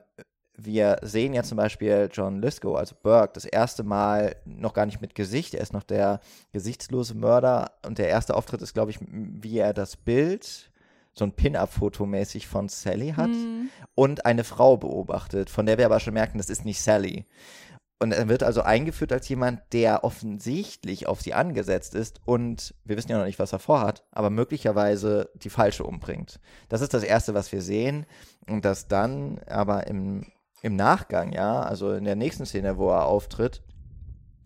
wir 0.63 0.97
sehen 1.01 1.33
ja 1.33 1.43
zum 1.43 1.57
Beispiel 1.57 2.09
John 2.11 2.41
Lithgow, 2.41 2.77
also 2.77 2.95
Burke, 3.01 3.33
das 3.33 3.45
erste 3.45 3.83
Mal 3.83 4.35
noch 4.45 4.73
gar 4.73 4.85
nicht 4.85 5.01
mit 5.01 5.15
Gesicht. 5.15 5.53
Er 5.53 5.61
ist 5.61 5.73
noch 5.73 5.83
der 5.83 6.19
gesichtslose 6.51 7.15
Mörder. 7.15 7.71
Und 7.85 7.97
der 7.97 8.09
erste 8.09 8.35
Auftritt 8.35 8.61
ist, 8.61 8.73
glaube 8.73 8.91
ich, 8.91 8.99
wie 9.01 9.57
er 9.57 9.73
das 9.73 9.97
Bild, 9.97 10.71
so 11.13 11.25
ein 11.25 11.33
Pin-Up-Foto 11.33 12.05
mäßig 12.05 12.47
von 12.47 12.69
Sally 12.69 13.13
hat 13.17 13.27
Mhm. 13.29 13.69
und 13.95 14.25
eine 14.25 14.43
Frau 14.43 14.77
beobachtet, 14.77 15.49
von 15.49 15.65
der 15.65 15.77
wir 15.77 15.85
aber 15.85 15.99
schon 15.99 16.13
merken, 16.13 16.37
das 16.37 16.49
ist 16.49 16.63
nicht 16.63 16.81
Sally. 16.81 17.25
Und 17.99 18.13
er 18.13 18.29
wird 18.29 18.41
also 18.41 18.61
eingeführt 18.61 19.11
als 19.11 19.29
jemand, 19.29 19.61
der 19.73 20.03
offensichtlich 20.03 21.07
auf 21.07 21.21
sie 21.21 21.35
angesetzt 21.35 21.93
ist 21.93 22.19
und 22.25 22.73
wir 22.83 22.97
wissen 22.97 23.11
ja 23.11 23.19
noch 23.19 23.25
nicht, 23.25 23.37
was 23.37 23.53
er 23.53 23.59
vorhat, 23.59 24.03
aber 24.11 24.31
möglicherweise 24.31 25.29
die 25.35 25.51
falsche 25.51 25.83
umbringt. 25.83 26.39
Das 26.67 26.81
ist 26.81 26.95
das 26.95 27.03
Erste, 27.03 27.35
was 27.35 27.51
wir 27.51 27.61
sehen. 27.61 28.07
Und 28.47 28.65
dass 28.65 28.87
dann 28.87 29.39
aber 29.47 29.85
im, 29.85 30.25
im 30.61 30.75
Nachgang, 30.75 31.31
ja, 31.33 31.61
also 31.61 31.93
in 31.93 32.03
der 32.03 32.15
nächsten 32.15 32.45
Szene, 32.45 32.77
wo 32.77 32.89
er 32.89 33.05
auftritt, 33.05 33.61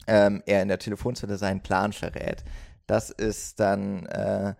ähm, 0.08 0.42
er 0.46 0.62
in 0.62 0.68
der 0.68 0.80
Telefonzelle 0.80 1.38
seinen 1.38 1.62
Plan 1.62 1.94
verrät. 1.94 2.44
Das 2.88 3.10
ist 3.10 3.60
dann 3.60 4.06
äh, 4.06 4.54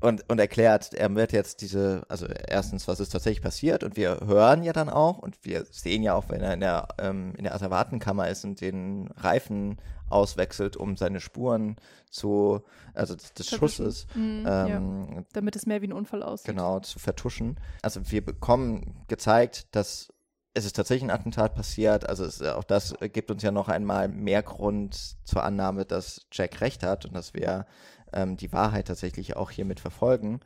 und, 0.00 0.24
und 0.28 0.38
erklärt, 0.38 0.94
er 0.94 1.12
wird 1.16 1.32
jetzt 1.32 1.60
diese, 1.60 2.02
also 2.08 2.26
erstens, 2.26 2.86
was 2.86 3.00
ist 3.00 3.10
tatsächlich 3.10 3.42
passiert 3.42 3.82
und 3.82 3.96
wir 3.96 4.20
hören 4.24 4.62
ja 4.62 4.72
dann 4.72 4.88
auch 4.88 5.18
und 5.18 5.36
wir 5.44 5.66
sehen 5.70 6.02
ja 6.04 6.14
auch, 6.14 6.28
wenn 6.28 6.40
er 6.40 6.54
in 6.54 6.60
der, 6.60 6.88
ähm, 6.98 7.34
in 7.36 7.44
der 7.44 7.54
Asservatenkammer 7.54 8.28
ist 8.28 8.44
und 8.44 8.60
den 8.60 9.08
Reifen 9.16 9.76
auswechselt, 10.08 10.76
um 10.76 10.96
seine 10.96 11.20
Spuren 11.20 11.76
zu, 12.10 12.62
also 12.94 13.14
des, 13.16 13.34
des. 13.34 13.48
Schusses, 13.50 14.06
Mhm, 14.14 14.44
ja. 14.46 14.66
ähm, 14.68 15.26
Damit 15.32 15.56
es 15.56 15.66
mehr 15.66 15.82
wie 15.82 15.88
ein 15.88 15.92
Unfall 15.92 16.22
aussieht. 16.22 16.46
genau, 16.46 16.80
zu 16.80 16.98
vertuschen. 16.98 17.58
Also 17.82 18.00
wir 18.10 18.24
bekommen 18.24 19.04
gezeigt, 19.08 19.66
dass 19.74 20.12
es 20.58 20.66
ist 20.66 20.76
tatsächlich 20.76 21.04
ein 21.04 21.14
Attentat 21.14 21.54
passiert. 21.54 22.08
Also 22.08 22.24
es, 22.24 22.42
auch 22.42 22.64
das 22.64 22.94
gibt 23.12 23.30
uns 23.30 23.42
ja 23.42 23.50
noch 23.50 23.68
einmal 23.68 24.08
mehr 24.08 24.42
Grund 24.42 25.16
zur 25.24 25.42
Annahme, 25.44 25.84
dass 25.84 26.26
Jack 26.32 26.60
recht 26.60 26.82
hat 26.82 27.04
und 27.06 27.14
dass 27.14 27.34
wir 27.34 27.66
ähm, 28.12 28.36
die 28.36 28.52
Wahrheit 28.52 28.88
tatsächlich 28.88 29.36
auch 29.36 29.50
hiermit 29.50 29.80
verfolgen. 29.80 30.40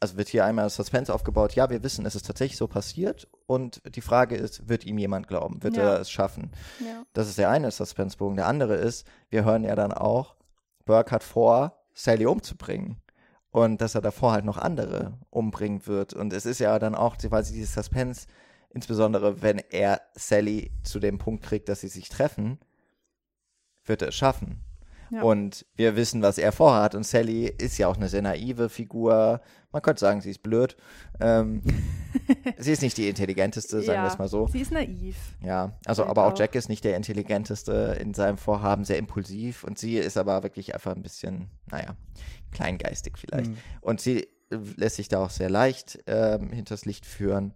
Also 0.00 0.16
wird 0.16 0.28
hier 0.28 0.44
einmal 0.44 0.68
Suspense 0.68 1.12
aufgebaut. 1.14 1.54
Ja, 1.54 1.70
wir 1.70 1.82
wissen, 1.82 2.04
es 2.04 2.14
ist 2.14 2.26
tatsächlich 2.26 2.58
so 2.58 2.66
passiert. 2.68 3.28
Und 3.46 3.80
die 3.94 4.02
Frage 4.02 4.36
ist, 4.36 4.68
wird 4.68 4.84
ihm 4.84 4.98
jemand 4.98 5.28
glauben? 5.28 5.62
Wird 5.62 5.76
Ja. 5.76 5.94
er 5.94 6.00
es 6.00 6.10
schaffen? 6.10 6.50
Ja. 6.80 7.04
Das 7.14 7.28
ist 7.28 7.38
der 7.38 7.48
eine 7.50 7.70
Suspensebogen. 7.70 8.36
Der 8.36 8.46
andere 8.46 8.74
ist, 8.74 9.06
wir 9.30 9.44
hören 9.44 9.64
ja 9.64 9.74
dann 9.74 9.92
auch, 9.92 10.36
Burke 10.84 11.10
hat 11.12 11.22
vor, 11.22 11.84
Sally 11.94 12.26
umzubringen. 12.26 13.00
Und 13.50 13.80
dass 13.80 13.94
er 13.94 14.00
davor 14.02 14.32
halt 14.32 14.44
noch 14.44 14.58
andere 14.58 15.16
umbringen 15.30 15.86
wird. 15.86 16.12
Und 16.12 16.32
es 16.32 16.44
ist 16.44 16.58
ja 16.58 16.78
dann 16.78 16.94
auch 16.96 17.16
quasi 17.16 17.54
dieses 17.54 17.72
Suspense, 17.72 18.26
insbesondere 18.74 19.40
wenn 19.40 19.58
er 19.70 20.02
Sally 20.14 20.72
zu 20.82 20.98
dem 20.98 21.18
Punkt 21.18 21.44
kriegt, 21.44 21.68
dass 21.68 21.80
sie 21.80 21.88
sich 21.88 22.08
treffen, 22.08 22.58
wird 23.84 24.02
er 24.02 24.08
es 24.08 24.14
schaffen. 24.14 24.64
Ja. 25.10 25.22
Und 25.22 25.66
wir 25.76 25.96
wissen, 25.96 26.22
was 26.22 26.38
er 26.38 26.50
vorhat. 26.50 26.94
Und 26.94 27.06
Sally 27.06 27.46
ist 27.46 27.78
ja 27.78 27.86
auch 27.86 27.96
eine 27.96 28.08
sehr 28.08 28.22
naive 28.22 28.68
Figur. 28.68 29.40
Man 29.70 29.82
könnte 29.82 30.00
sagen, 30.00 30.20
sie 30.20 30.30
ist 30.30 30.42
blöd. 30.42 30.76
Ähm, 31.20 31.62
sie 32.58 32.72
ist 32.72 32.82
nicht 32.82 32.96
die 32.96 33.08
intelligenteste, 33.08 33.82
sagen 33.82 33.86
wir 33.86 33.94
Ja, 33.94 34.06
es 34.06 34.18
mal 34.18 34.28
so. 34.28 34.48
Sie 34.48 34.60
ist 34.60 34.72
naiv. 34.72 35.16
Ja, 35.40 35.78
also 35.84 36.02
Halt 36.02 36.10
aber 36.10 36.26
auch 36.26 36.32
auch. 36.32 36.38
Jack 36.38 36.54
ist 36.54 36.68
nicht 36.68 36.84
der 36.84 36.96
intelligenteste 36.96 37.96
in 38.00 38.14
seinem 38.14 38.38
Vorhaben, 38.38 38.84
sehr 38.84 38.98
impulsiv 38.98 39.62
und 39.62 39.78
sie 39.78 39.98
ist 39.98 40.16
aber 40.16 40.42
wirklich 40.42 40.74
einfach 40.74 40.96
ein 40.96 41.02
bisschen, 41.02 41.48
naja, 41.70 41.96
kleingeistig 42.50 43.18
vielleicht. 43.18 43.50
Mhm. 43.50 43.58
Und 43.82 44.00
sie 44.00 44.22
äh, 44.50 44.56
lässt 44.76 44.96
sich 44.96 45.08
da 45.08 45.22
auch 45.22 45.30
sehr 45.30 45.50
leicht 45.50 46.02
ähm, 46.06 46.50
hinters 46.50 46.86
Licht 46.86 47.06
führen 47.06 47.54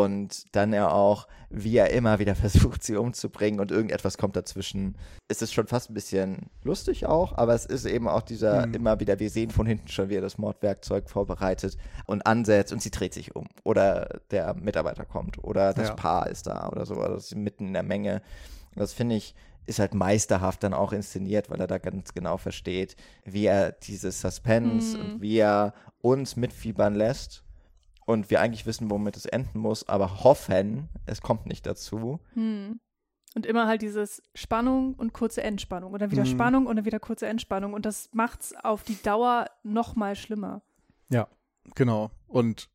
und 0.00 0.44
dann 0.56 0.72
ja 0.72 0.88
auch, 0.90 1.28
wie 1.50 1.76
er 1.76 1.90
immer 1.90 2.18
wieder 2.18 2.34
versucht, 2.74 2.82
sie 2.82 2.96
umzubringen 2.96 3.60
und 3.60 3.70
irgendetwas 3.70 4.16
kommt 4.16 4.36
dazwischen. 4.36 4.96
Es 5.28 5.42
ist 5.42 5.52
schon 5.52 5.66
fast 5.66 5.90
ein 5.90 5.94
bisschen 5.94 6.50
lustig 6.62 7.04
auch, 7.06 7.36
aber 7.36 7.54
es 7.54 7.66
ist 7.66 7.84
eben 7.84 8.08
auch 8.08 8.22
dieser 8.22 8.66
Mhm. 8.66 8.74
immer 8.74 9.00
wieder, 9.00 9.18
wir 9.18 9.28
sehen 9.30 9.50
von 9.50 9.66
hinten 9.66 9.88
schon, 9.88 10.08
wie 10.08 10.16
er 10.16 10.20
das 10.22 10.38
Mordwerkzeug 10.38 11.10
vorbereitet 11.10 11.76
und 12.06 12.26
ansetzt 12.26 12.72
und 12.72 12.80
sie 12.80 12.90
dreht 12.90 13.12
sich 13.14 13.36
um 13.36 13.46
oder 13.64 14.20
der 14.30 14.54
Mitarbeiter 14.54 15.04
kommt 15.04 15.42
oder 15.44 15.74
das 15.74 15.88
Ja. 15.88 15.94
Paar 15.94 16.26
ist 16.28 16.46
da 16.46 16.68
oder 16.68 16.86
so, 16.86 16.94
also 16.94 17.18
sie 17.18 17.36
mitten 17.36 17.66
in 17.68 17.72
der 17.74 17.82
Menge. 17.82 18.22
Das 18.74 18.92
finde 18.94 19.16
ich 19.16 19.34
ist 19.64 19.78
halt 19.78 19.94
meisterhaft 19.94 20.64
dann 20.64 20.74
auch 20.74 20.92
inszeniert, 20.92 21.48
weil 21.48 21.60
er 21.60 21.68
da 21.68 21.78
ganz 21.78 22.14
genau 22.14 22.36
versteht, 22.36 22.96
wie 23.24 23.46
er 23.46 23.70
dieses 23.70 24.20
Suspense 24.20 24.98
Mhm. 24.98 25.04
und 25.04 25.20
wie 25.20 25.38
er 25.38 25.72
uns 26.00 26.34
mitfiebern 26.34 26.96
lässt 26.96 27.44
und 28.12 28.30
wir 28.30 28.40
eigentlich 28.40 28.66
wissen, 28.66 28.90
womit 28.90 29.16
es 29.16 29.26
enden 29.26 29.58
muss, 29.58 29.88
aber 29.88 30.24
hoffen, 30.24 30.88
es 31.06 31.20
kommt 31.20 31.46
nicht 31.46 31.66
dazu. 31.66 32.20
Hm. 32.34 32.80
Und 33.34 33.46
immer 33.46 33.66
halt 33.66 33.82
dieses 33.82 34.22
Spannung 34.34 34.94
und 34.94 35.14
kurze 35.14 35.42
Entspannung. 35.42 35.92
Und 35.92 36.02
dann 36.02 36.10
wieder 36.10 36.24
Mhm. 36.24 36.28
Spannung 36.28 36.66
und 36.66 36.76
dann 36.76 36.84
wieder 36.84 37.00
kurze 37.00 37.26
Entspannung. 37.26 37.72
Und 37.72 37.86
das 37.86 38.10
macht's 38.12 38.54
auf 38.62 38.82
die 38.84 39.00
Dauer 39.02 39.46
noch 39.62 39.96
mal 39.96 40.14
schlimmer. 40.14 40.62
Genau. 41.74 42.10
Und 42.26 42.68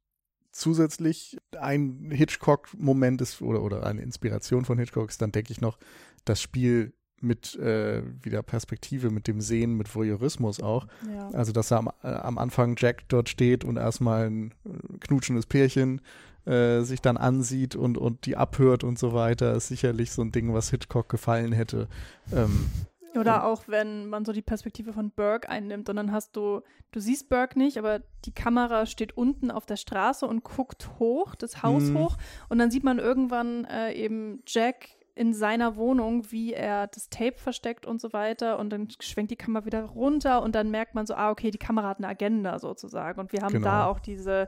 zusätzlich 0.51 1.37
ein 1.59 2.09
Hitchcock-Moment 2.11 3.21
ist, 3.21 3.41
oder, 3.41 3.61
oder 3.61 3.85
eine 3.85 4.01
Inspiration 4.01 4.65
von 4.65 4.77
Hitchcock 4.79 5.09
ist 5.09 5.21
dann, 5.21 5.31
denke 5.31 5.51
ich, 5.51 5.61
noch 5.61 5.77
das 6.25 6.41
Spiel 6.41 6.93
mit 7.21 7.55
äh, 7.55 8.03
wieder 8.21 8.43
Perspektive, 8.43 9.09
mit 9.09 9.27
dem 9.27 9.41
Sehen, 9.41 9.75
mit 9.75 9.93
Voyeurismus 9.93 10.61
auch. 10.61 10.87
Ja. 11.13 11.29
Also, 11.29 11.51
dass 11.51 11.71
er 11.71 11.79
am, 11.79 11.89
äh, 12.03 12.07
am 12.07 12.37
Anfang 12.37 12.75
Jack 12.77 13.07
dort 13.09 13.29
steht 13.29 13.63
und 13.63 13.77
erstmal 13.77 14.29
ein 14.29 14.51
äh, 14.65 14.97
knutschendes 14.99 15.45
Pärchen 15.45 16.01
äh, 16.45 16.81
sich 16.81 17.01
dann 17.01 17.17
ansieht 17.17 17.75
und, 17.75 17.97
und 17.97 18.25
die 18.25 18.37
abhört 18.37 18.83
und 18.83 18.97
so 18.97 19.13
weiter, 19.13 19.53
ist 19.53 19.67
sicherlich 19.67 20.11
so 20.11 20.21
ein 20.21 20.31
Ding, 20.31 20.53
was 20.53 20.69
Hitchcock 20.69 21.09
gefallen 21.09 21.51
hätte. 21.51 21.87
Ähm, 22.31 22.69
Oder 23.15 23.45
auch, 23.45 23.63
wenn 23.67 24.07
man 24.07 24.23
so 24.23 24.31
die 24.31 24.41
Perspektive 24.43 24.93
von 24.93 25.11
Burke 25.11 25.49
einnimmt 25.49 25.89
und 25.89 25.95
dann 25.95 26.11
hast 26.11 26.35
du, 26.35 26.61
du 26.91 26.99
siehst 26.99 27.29
Burke 27.29 27.57
nicht, 27.57 27.77
aber 27.77 28.01
die 28.25 28.31
Kamera 28.31 28.85
steht 28.85 29.17
unten 29.17 29.51
auf 29.51 29.65
der 29.65 29.75
Straße 29.75 30.25
und 30.25 30.43
guckt 30.43 30.87
hoch, 30.99 31.35
das 31.35 31.63
Haus 31.63 31.83
Mhm. 31.83 31.97
hoch 31.97 32.17
und 32.47 32.59
dann 32.59 32.71
sieht 32.71 32.83
man 32.83 32.99
irgendwann 32.99 33.65
äh, 33.65 33.91
eben 33.93 34.41
Jack 34.45 34.89
in 35.17 35.33
seiner 35.33 35.75
Wohnung, 35.75 36.31
wie 36.31 36.53
er 36.53 36.87
das 36.87 37.09
Tape 37.09 37.37
versteckt 37.37 37.85
und 37.85 37.99
so 37.99 38.13
weiter 38.13 38.59
und 38.59 38.69
dann 38.69 38.87
schwenkt 39.01 39.31
die 39.31 39.35
Kamera 39.35 39.65
wieder 39.65 39.83
runter 39.83 40.41
und 40.43 40.53
dann 40.55 40.69
merkt 40.71 40.95
man 40.95 41.05
so, 41.07 41.15
ah, 41.15 41.31
okay, 41.31 41.51
die 41.51 41.57
Kamera 41.57 41.87
hat 41.89 41.97
eine 41.97 42.07
Agenda 42.07 42.59
sozusagen 42.59 43.19
und 43.19 43.31
wir 43.33 43.41
haben 43.41 43.53
Genau. 43.53 43.65
da 43.65 43.85
auch 43.87 43.99
diese 43.99 44.47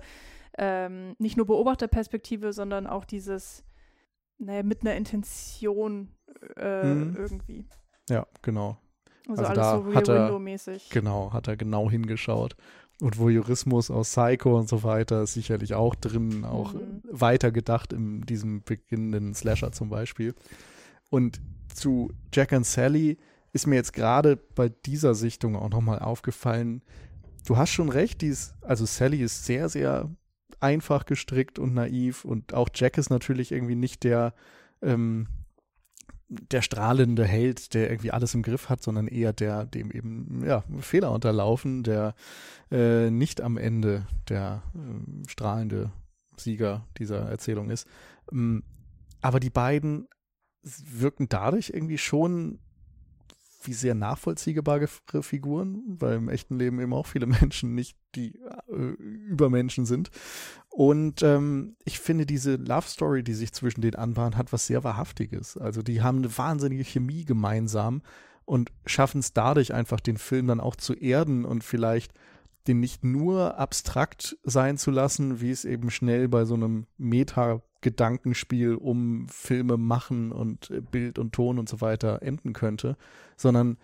ähm, 0.57 1.15
nicht 1.19 1.37
nur 1.37 1.45
Beobachterperspektive, 1.45 2.51
sondern 2.53 2.85
auch 2.87 3.05
dieses, 3.05 3.63
naja, 4.39 4.61
mit 4.63 4.81
einer 4.81 4.95
Intention 4.95 6.09
äh, 6.57 6.83
Mhm. 6.83 7.15
irgendwie. 7.17 7.65
ja, 8.09 8.25
genau. 8.41 8.77
Also, 9.27 9.43
Also 9.43 9.45
alles 9.45 9.57
da 9.57 9.77
so 9.77 9.89
Rear 9.89 10.07
Window-mäßig. 10.23 10.89
Genau, 10.89 11.31
hat 11.33 11.47
er 11.47 11.55
genau 11.55 11.89
hingeschaut. 11.89 12.55
Und 13.01 13.17
Voyeurismus 13.17 13.89
aus 13.89 14.09
Psycho 14.09 14.57
und 14.57 14.67
so 14.67 14.83
weiter 14.83 15.23
ist 15.23 15.33
sicherlich 15.33 15.73
auch 15.73 15.95
drin, 15.95 16.43
auch 16.43 16.73
Mhm. 16.73 17.01
weitergedacht 17.09 17.93
in 17.93 18.21
diesem 18.21 18.61
beginnenden 18.63 19.33
Slasher 19.33 19.71
zum 19.71 19.89
Beispiel. 19.89 20.35
Und 21.09 21.39
zu 21.73 22.11
Jack 22.33 22.51
and 22.51 22.65
Sally 22.65 23.17
ist 23.53 23.67
mir 23.67 23.75
jetzt 23.75 23.93
gerade 23.93 24.35
bei 24.35 24.69
dieser 24.69 25.15
Sichtung 25.15 25.55
auch 25.55 25.69
nochmal 25.69 25.99
aufgefallen, 25.99 26.81
du 27.45 27.57
hast 27.57 27.71
schon 27.71 27.89
recht, 27.89 28.21
die 28.21 28.27
ist, 28.27 28.53
also 28.61 28.85
Sally 28.85 29.21
ist 29.21 29.45
sehr, 29.45 29.69
sehr 29.69 30.09
einfach 30.59 31.05
gestrickt 31.05 31.57
und 31.57 31.73
naiv 31.73 32.25
und 32.25 32.53
auch 32.53 32.69
Jack 32.75 32.97
ist 32.97 33.09
natürlich 33.09 33.51
irgendwie 33.53 33.75
nicht 33.75 34.03
der, 34.03 34.33
ähm, 34.81 35.27
der 36.29 36.61
strahlende 36.61 37.25
Held, 37.25 37.73
der 37.73 37.89
irgendwie 37.89 38.11
alles 38.11 38.35
im 38.35 38.43
Griff 38.43 38.69
hat, 38.69 38.83
sondern 38.83 39.07
eher 39.07 39.33
der, 39.33 39.65
dem 39.65 39.91
eben 39.91 40.43
ja, 40.45 40.63
Fehler 40.79 41.11
unterlaufen, 41.11 41.83
der 41.83 42.13
äh, 42.71 43.09
nicht 43.09 43.41
am 43.41 43.57
Ende 43.57 44.05
der 44.29 44.61
ähm, 44.75 45.23
strahlende 45.27 45.91
Sieger 46.37 46.85
dieser 46.97 47.29
Erzählung 47.29 47.69
ist. 47.69 47.87
Ähm, 48.31 48.63
aber 49.21 49.39
die 49.39 49.49
beiden 49.49 50.07
wirken 50.61 51.27
dadurch 51.29 51.71
irgendwie 51.73 51.97
schon 51.97 52.59
wie 53.61 53.73
sehr 53.73 53.95
nachvollziehbare 53.95 54.87
Figuren, 54.87 55.83
weil 55.87 56.15
im 56.17 56.29
echten 56.29 56.57
Leben 56.57 56.79
eben 56.79 56.93
auch 56.93 57.05
viele 57.05 57.25
Menschen 57.27 57.75
nicht 57.75 57.97
die 58.15 58.35
äh, 58.69 58.73
Übermenschen 58.73 59.85
sind. 59.85 60.09
Und 60.69 61.23
ähm, 61.23 61.75
ich 61.83 61.99
finde, 61.99 62.25
diese 62.25 62.55
Love 62.55 62.87
Story, 62.87 63.23
die 63.23 63.33
sich 63.33 63.53
zwischen 63.53 63.81
den 63.81 63.95
anbahnt, 63.95 64.37
hat 64.37 64.53
was 64.53 64.67
sehr 64.67 64.83
Wahrhaftiges. 64.83 65.57
Also 65.57 65.81
die 65.81 66.01
haben 66.01 66.19
eine 66.19 66.37
wahnsinnige 66.37 66.83
Chemie 66.83 67.25
gemeinsam 67.25 68.01
und 68.45 68.71
schaffen 68.85 69.19
es 69.19 69.33
dadurch 69.33 69.73
einfach, 69.73 69.99
den 69.99 70.17
Film 70.17 70.47
dann 70.47 70.59
auch 70.59 70.75
zu 70.75 70.93
erden 70.93 71.45
und 71.45 71.63
vielleicht 71.63 72.13
den 72.67 72.79
nicht 72.79 73.03
nur 73.03 73.57
abstrakt 73.57 74.37
sein 74.43 74.77
zu 74.77 74.91
lassen, 74.91 75.41
wie 75.41 75.51
es 75.51 75.65
eben 75.65 75.89
schnell 75.89 76.27
bei 76.27 76.45
so 76.45 76.55
einem 76.55 76.85
Meta-Gedankenspiel 77.79 78.75
um 78.75 79.27
Filme 79.29 79.77
machen 79.77 80.31
und 80.31 80.69
äh, 80.69 80.81
Bild 80.81 81.19
und 81.19 81.33
Ton 81.33 81.59
und 81.59 81.69
so 81.69 81.81
weiter 81.81 82.21
enden 82.21 82.53
könnte, 82.53 82.97
sondern 83.37 83.77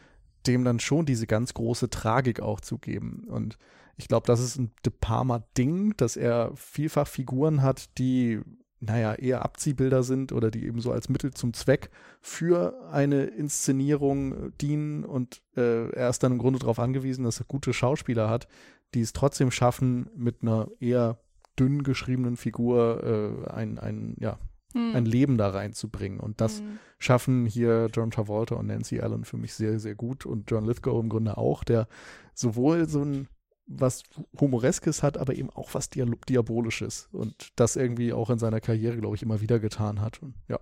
dem 0.48 0.64
dann 0.64 0.80
schon 0.80 1.06
diese 1.06 1.28
ganz 1.28 1.54
große 1.54 1.90
Tragik 1.90 2.40
auch 2.40 2.60
zu 2.60 2.78
geben. 2.78 3.26
Und 3.28 3.58
ich 3.98 4.08
glaube, 4.08 4.28
das 4.28 4.40
ist 4.40 4.58
ein 4.58 4.72
De 4.86 4.94
Palma-Ding, 5.00 5.96
dass 5.98 6.18
er 6.18 6.52
vielfach 6.56 7.08
Figuren 7.08 7.62
hat, 7.62 7.98
die 7.98 8.42
naja, 8.82 9.16
eher 9.16 9.44
Abziehbilder 9.44 10.04
sind 10.04 10.32
oder 10.32 10.52
die 10.52 10.66
eben 10.66 10.80
so 10.80 10.92
als 10.92 11.10
Mittel 11.10 11.34
zum 11.34 11.54
Zweck 11.54 11.90
für 12.22 12.88
eine 12.92 13.24
Inszenierung 13.24 14.34
äh, 14.34 14.52
dienen 14.62 15.04
und 15.04 15.42
äh, 15.56 15.90
er 15.90 16.10
ist 16.10 16.22
dann 16.22 16.34
im 16.34 16.38
Grunde 16.38 16.60
darauf 16.60 16.78
angewiesen, 16.78 17.24
dass 17.24 17.40
er 17.40 17.46
gute 17.48 17.74
Schauspieler 17.74 18.30
hat, 18.30 18.48
die 18.94 19.02
es 19.02 19.14
trotzdem 19.14 19.50
schaffen, 19.50 20.10
mit 20.16 20.44
einer 20.44 20.68
eher 20.80 21.18
dünn 21.60 21.84
geschriebenen 21.84 22.38
Figur 22.38 23.45
äh, 23.48 23.49
ein, 23.52 23.80
ein, 23.80 24.15
ja, 24.19 24.40
hm. 24.73 24.95
ein 24.95 25.06
Leben 25.06 25.38
da 25.38 25.49
reinzubringen. 25.49 26.19
Und 26.19 26.41
das 26.41 26.60
hm. 26.60 26.80
schaffen 26.99 27.45
hier 27.45 27.90
John 27.94 28.11
Travolta 28.11 28.56
und 28.56 28.68
Nancy 28.68 28.99
Allen 28.99 29.26
für 29.26 29.38
mich 29.38 29.53
sehr, 29.53 29.80
sehr 29.80 29.95
gut 29.95 30.26
und 30.26 30.52
John 30.52 30.65
Lithgow 30.65 31.02
im 31.02 31.10
Grunde 31.10 31.38
auch, 31.38 31.64
der 31.64 31.88
sowohl 32.34 32.88
so 32.88 33.03
ein 33.03 33.27
was 33.68 34.03
Humoreskes 34.40 35.02
hat, 35.02 35.18
aber 35.18 35.34
eben 35.34 35.49
auch 35.49 35.73
was 35.73 35.90
Diabolisches 35.90 37.10
und 37.11 37.49
das 37.56 37.76
irgendwie 37.76 38.14
auch 38.14 38.30
in 38.30 38.38
seiner 38.38 38.61
Karriere, 38.61 38.98
glaube 38.98 39.15
ich, 39.15 39.23
immer 39.23 39.41
wieder 39.41 39.60
getan 39.60 40.02
hat. 40.02 40.22
Und 40.22 40.36
ja, 40.48 40.60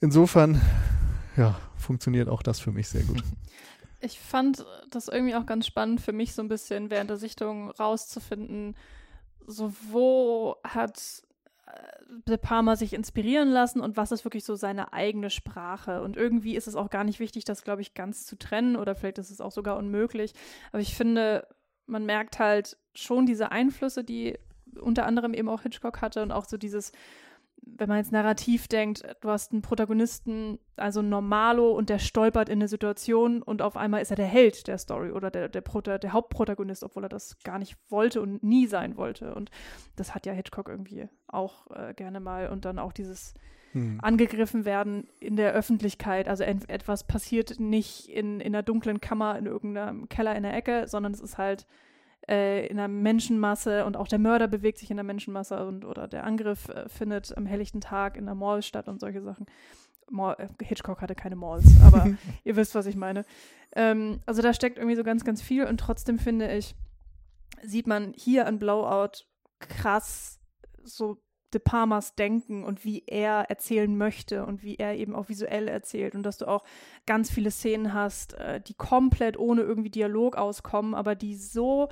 insofern, 0.00 0.60
ja, 1.36 1.58
funktioniert 1.76 2.28
auch 2.28 2.42
das 2.42 2.60
für 2.60 2.72
mich 2.72 2.88
sehr 2.88 3.02
gut. 3.02 3.22
Ich 4.04 4.18
fand 4.18 4.66
das 4.90 5.06
irgendwie 5.06 5.36
auch 5.36 5.46
ganz 5.46 5.64
spannend 5.64 6.00
für 6.00 6.12
mich 6.12 6.34
so 6.34 6.42
ein 6.42 6.48
bisschen 6.48 6.90
während 6.90 7.08
der 7.08 7.18
Sichtung 7.18 7.70
rauszufinden, 7.70 8.74
so 9.46 9.72
wo 9.90 10.56
hat 10.64 11.22
äh, 11.66 11.72
De 12.26 12.36
Palma 12.36 12.76
sich 12.76 12.92
inspirieren 12.92 13.50
lassen 13.50 13.80
und 13.80 13.96
was 13.96 14.12
ist 14.12 14.24
wirklich 14.24 14.44
so 14.44 14.54
seine 14.54 14.92
eigene 14.92 15.30
Sprache. 15.30 16.02
Und 16.02 16.16
irgendwie 16.16 16.56
ist 16.56 16.66
es 16.66 16.76
auch 16.76 16.90
gar 16.90 17.04
nicht 17.04 17.20
wichtig, 17.20 17.44
das, 17.44 17.64
glaube 17.64 17.82
ich, 17.82 17.94
ganz 17.94 18.26
zu 18.26 18.38
trennen 18.38 18.76
oder 18.76 18.94
vielleicht 18.94 19.18
ist 19.18 19.30
es 19.30 19.40
auch 19.40 19.52
sogar 19.52 19.76
unmöglich. 19.76 20.34
Aber 20.72 20.80
ich 20.80 20.94
finde, 20.96 21.46
man 21.86 22.04
merkt 22.04 22.38
halt 22.38 22.76
schon 22.94 23.26
diese 23.26 23.50
Einflüsse, 23.50 24.04
die 24.04 24.38
unter 24.80 25.06
anderem 25.06 25.34
eben 25.34 25.48
auch 25.48 25.62
Hitchcock 25.62 26.00
hatte 26.00 26.22
und 26.22 26.32
auch 26.32 26.44
so 26.46 26.56
dieses, 26.56 26.92
wenn 27.64 27.88
man 27.88 27.98
jetzt 27.98 28.12
narrativ 28.12 28.68
denkt, 28.68 29.02
du 29.20 29.28
hast 29.28 29.52
einen 29.52 29.62
Protagonisten, 29.62 30.58
also 30.76 31.00
Normalo 31.00 31.70
und 31.70 31.90
der 31.90 31.98
stolpert 31.98 32.48
in 32.48 32.58
eine 32.58 32.68
Situation 32.68 33.42
und 33.42 33.62
auf 33.62 33.76
einmal 33.76 34.02
ist 34.02 34.10
er 34.10 34.16
der 34.16 34.26
Held 34.26 34.66
der 34.66 34.78
Story 34.78 35.12
oder 35.12 35.30
der, 35.30 35.48
der, 35.48 35.60
Prota 35.60 35.98
der 35.98 36.12
Hauptprotagonist, 36.12 36.82
obwohl 36.82 37.04
er 37.04 37.08
das 37.08 37.38
gar 37.44 37.58
nicht 37.58 37.76
wollte 37.88 38.20
und 38.20 38.42
nie 38.42 38.66
sein 38.66 38.96
wollte. 38.96 39.34
Und 39.34 39.50
das 39.96 40.14
hat 40.14 40.26
ja 40.26 40.32
Hitchcock 40.32 40.68
irgendwie 40.68 41.08
auch 41.28 41.70
äh, 41.70 41.94
gerne 41.94 42.20
mal 42.20 42.48
und 42.48 42.64
dann 42.64 42.78
auch 42.78 42.92
dieses 42.92 43.34
hm. 43.72 44.00
angegriffen 44.02 44.64
werden 44.64 45.08
in 45.20 45.36
der 45.36 45.52
Öffentlichkeit. 45.52 46.28
Also 46.28 46.42
etwas 46.44 47.06
passiert 47.06 47.60
nicht 47.60 48.08
in, 48.08 48.40
in 48.40 48.54
einer 48.54 48.62
dunklen 48.62 49.00
Kammer 49.00 49.38
in 49.38 49.46
irgendeinem 49.46 50.08
Keller 50.08 50.34
in 50.34 50.42
der 50.42 50.54
Ecke, 50.54 50.88
sondern 50.88 51.12
es 51.12 51.20
ist 51.20 51.38
halt 51.38 51.66
äh, 52.28 52.66
in 52.66 52.78
einer 52.78 52.88
Menschenmasse 52.88 53.84
und 53.84 53.96
auch 53.96 54.08
der 54.08 54.18
Mörder 54.18 54.48
bewegt 54.48 54.78
sich 54.78 54.90
in 54.90 54.96
der 54.96 55.04
Menschenmasse 55.04 55.66
und 55.66 55.84
oder 55.84 56.08
der 56.08 56.24
Angriff 56.24 56.68
äh, 56.68 56.88
findet 56.88 57.36
am 57.36 57.46
helllichten 57.46 57.80
Tag 57.80 58.16
in 58.16 58.26
der 58.26 58.34
Mall 58.34 58.62
statt 58.62 58.88
und 58.88 59.00
solche 59.00 59.22
Sachen. 59.22 59.46
Mall, 60.10 60.36
äh, 60.38 60.64
Hitchcock 60.64 61.00
hatte 61.00 61.14
keine 61.14 61.36
Malls, 61.36 61.64
aber 61.84 62.10
ihr 62.44 62.56
wisst, 62.56 62.74
was 62.74 62.86
ich 62.86 62.96
meine. 62.96 63.24
Ähm, 63.74 64.20
also 64.26 64.42
da 64.42 64.52
steckt 64.54 64.78
irgendwie 64.78 64.96
so 64.96 65.04
ganz, 65.04 65.24
ganz 65.24 65.42
viel 65.42 65.64
und 65.64 65.78
trotzdem 65.78 66.18
finde 66.18 66.52
ich, 66.54 66.74
sieht 67.62 67.86
man 67.86 68.12
hier 68.16 68.46
an 68.46 68.58
Blowout 68.58 69.24
krass 69.58 70.40
so 70.84 71.22
De 71.52 71.60
Palmas 71.60 72.14
Denken 72.14 72.64
und 72.64 72.84
wie 72.84 73.04
er 73.06 73.50
erzählen 73.50 73.96
möchte 73.96 74.46
und 74.46 74.62
wie 74.62 74.76
er 74.76 74.96
eben 74.96 75.14
auch 75.14 75.28
visuell 75.28 75.68
erzählt 75.68 76.14
und 76.14 76.22
dass 76.22 76.38
du 76.38 76.46
auch 76.46 76.64
ganz 77.06 77.30
viele 77.30 77.50
Szenen 77.50 77.92
hast, 77.92 78.34
äh, 78.34 78.60
die 78.60 78.74
komplett 78.74 79.38
ohne 79.38 79.62
irgendwie 79.62 79.90
Dialog 79.90 80.36
auskommen, 80.36 80.94
aber 80.94 81.14
die 81.14 81.36
so 81.36 81.88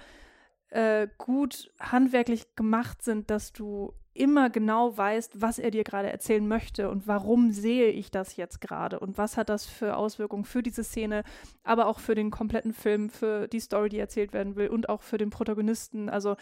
äh, 0.70 1.08
gut 1.18 1.72
handwerklich 1.80 2.54
gemacht 2.56 3.02
sind, 3.02 3.30
dass 3.30 3.52
du 3.52 3.92
immer 4.12 4.50
genau 4.50 4.96
weißt, 4.96 5.40
was 5.40 5.58
er 5.58 5.70
dir 5.70 5.84
gerade 5.84 6.10
erzählen 6.10 6.46
möchte 6.46 6.90
und 6.90 7.06
warum 7.06 7.52
sehe 7.52 7.88
ich 7.88 8.10
das 8.10 8.36
jetzt 8.36 8.60
gerade 8.60 8.98
und 8.98 9.18
was 9.18 9.36
hat 9.36 9.48
das 9.48 9.66
für 9.66 9.96
Auswirkungen 9.96 10.44
für 10.44 10.62
diese 10.62 10.84
Szene, 10.84 11.22
aber 11.62 11.86
auch 11.86 12.00
für 12.00 12.14
den 12.14 12.30
kompletten 12.30 12.72
Film, 12.72 13.08
für 13.08 13.46
die 13.48 13.60
Story, 13.60 13.88
die 13.88 13.98
erzählt 13.98 14.32
werden 14.32 14.56
will 14.56 14.68
und 14.68 14.88
auch 14.88 15.02
für 15.02 15.16
den 15.18 15.30
Protagonisten. 15.30 16.08
Also 16.08 16.36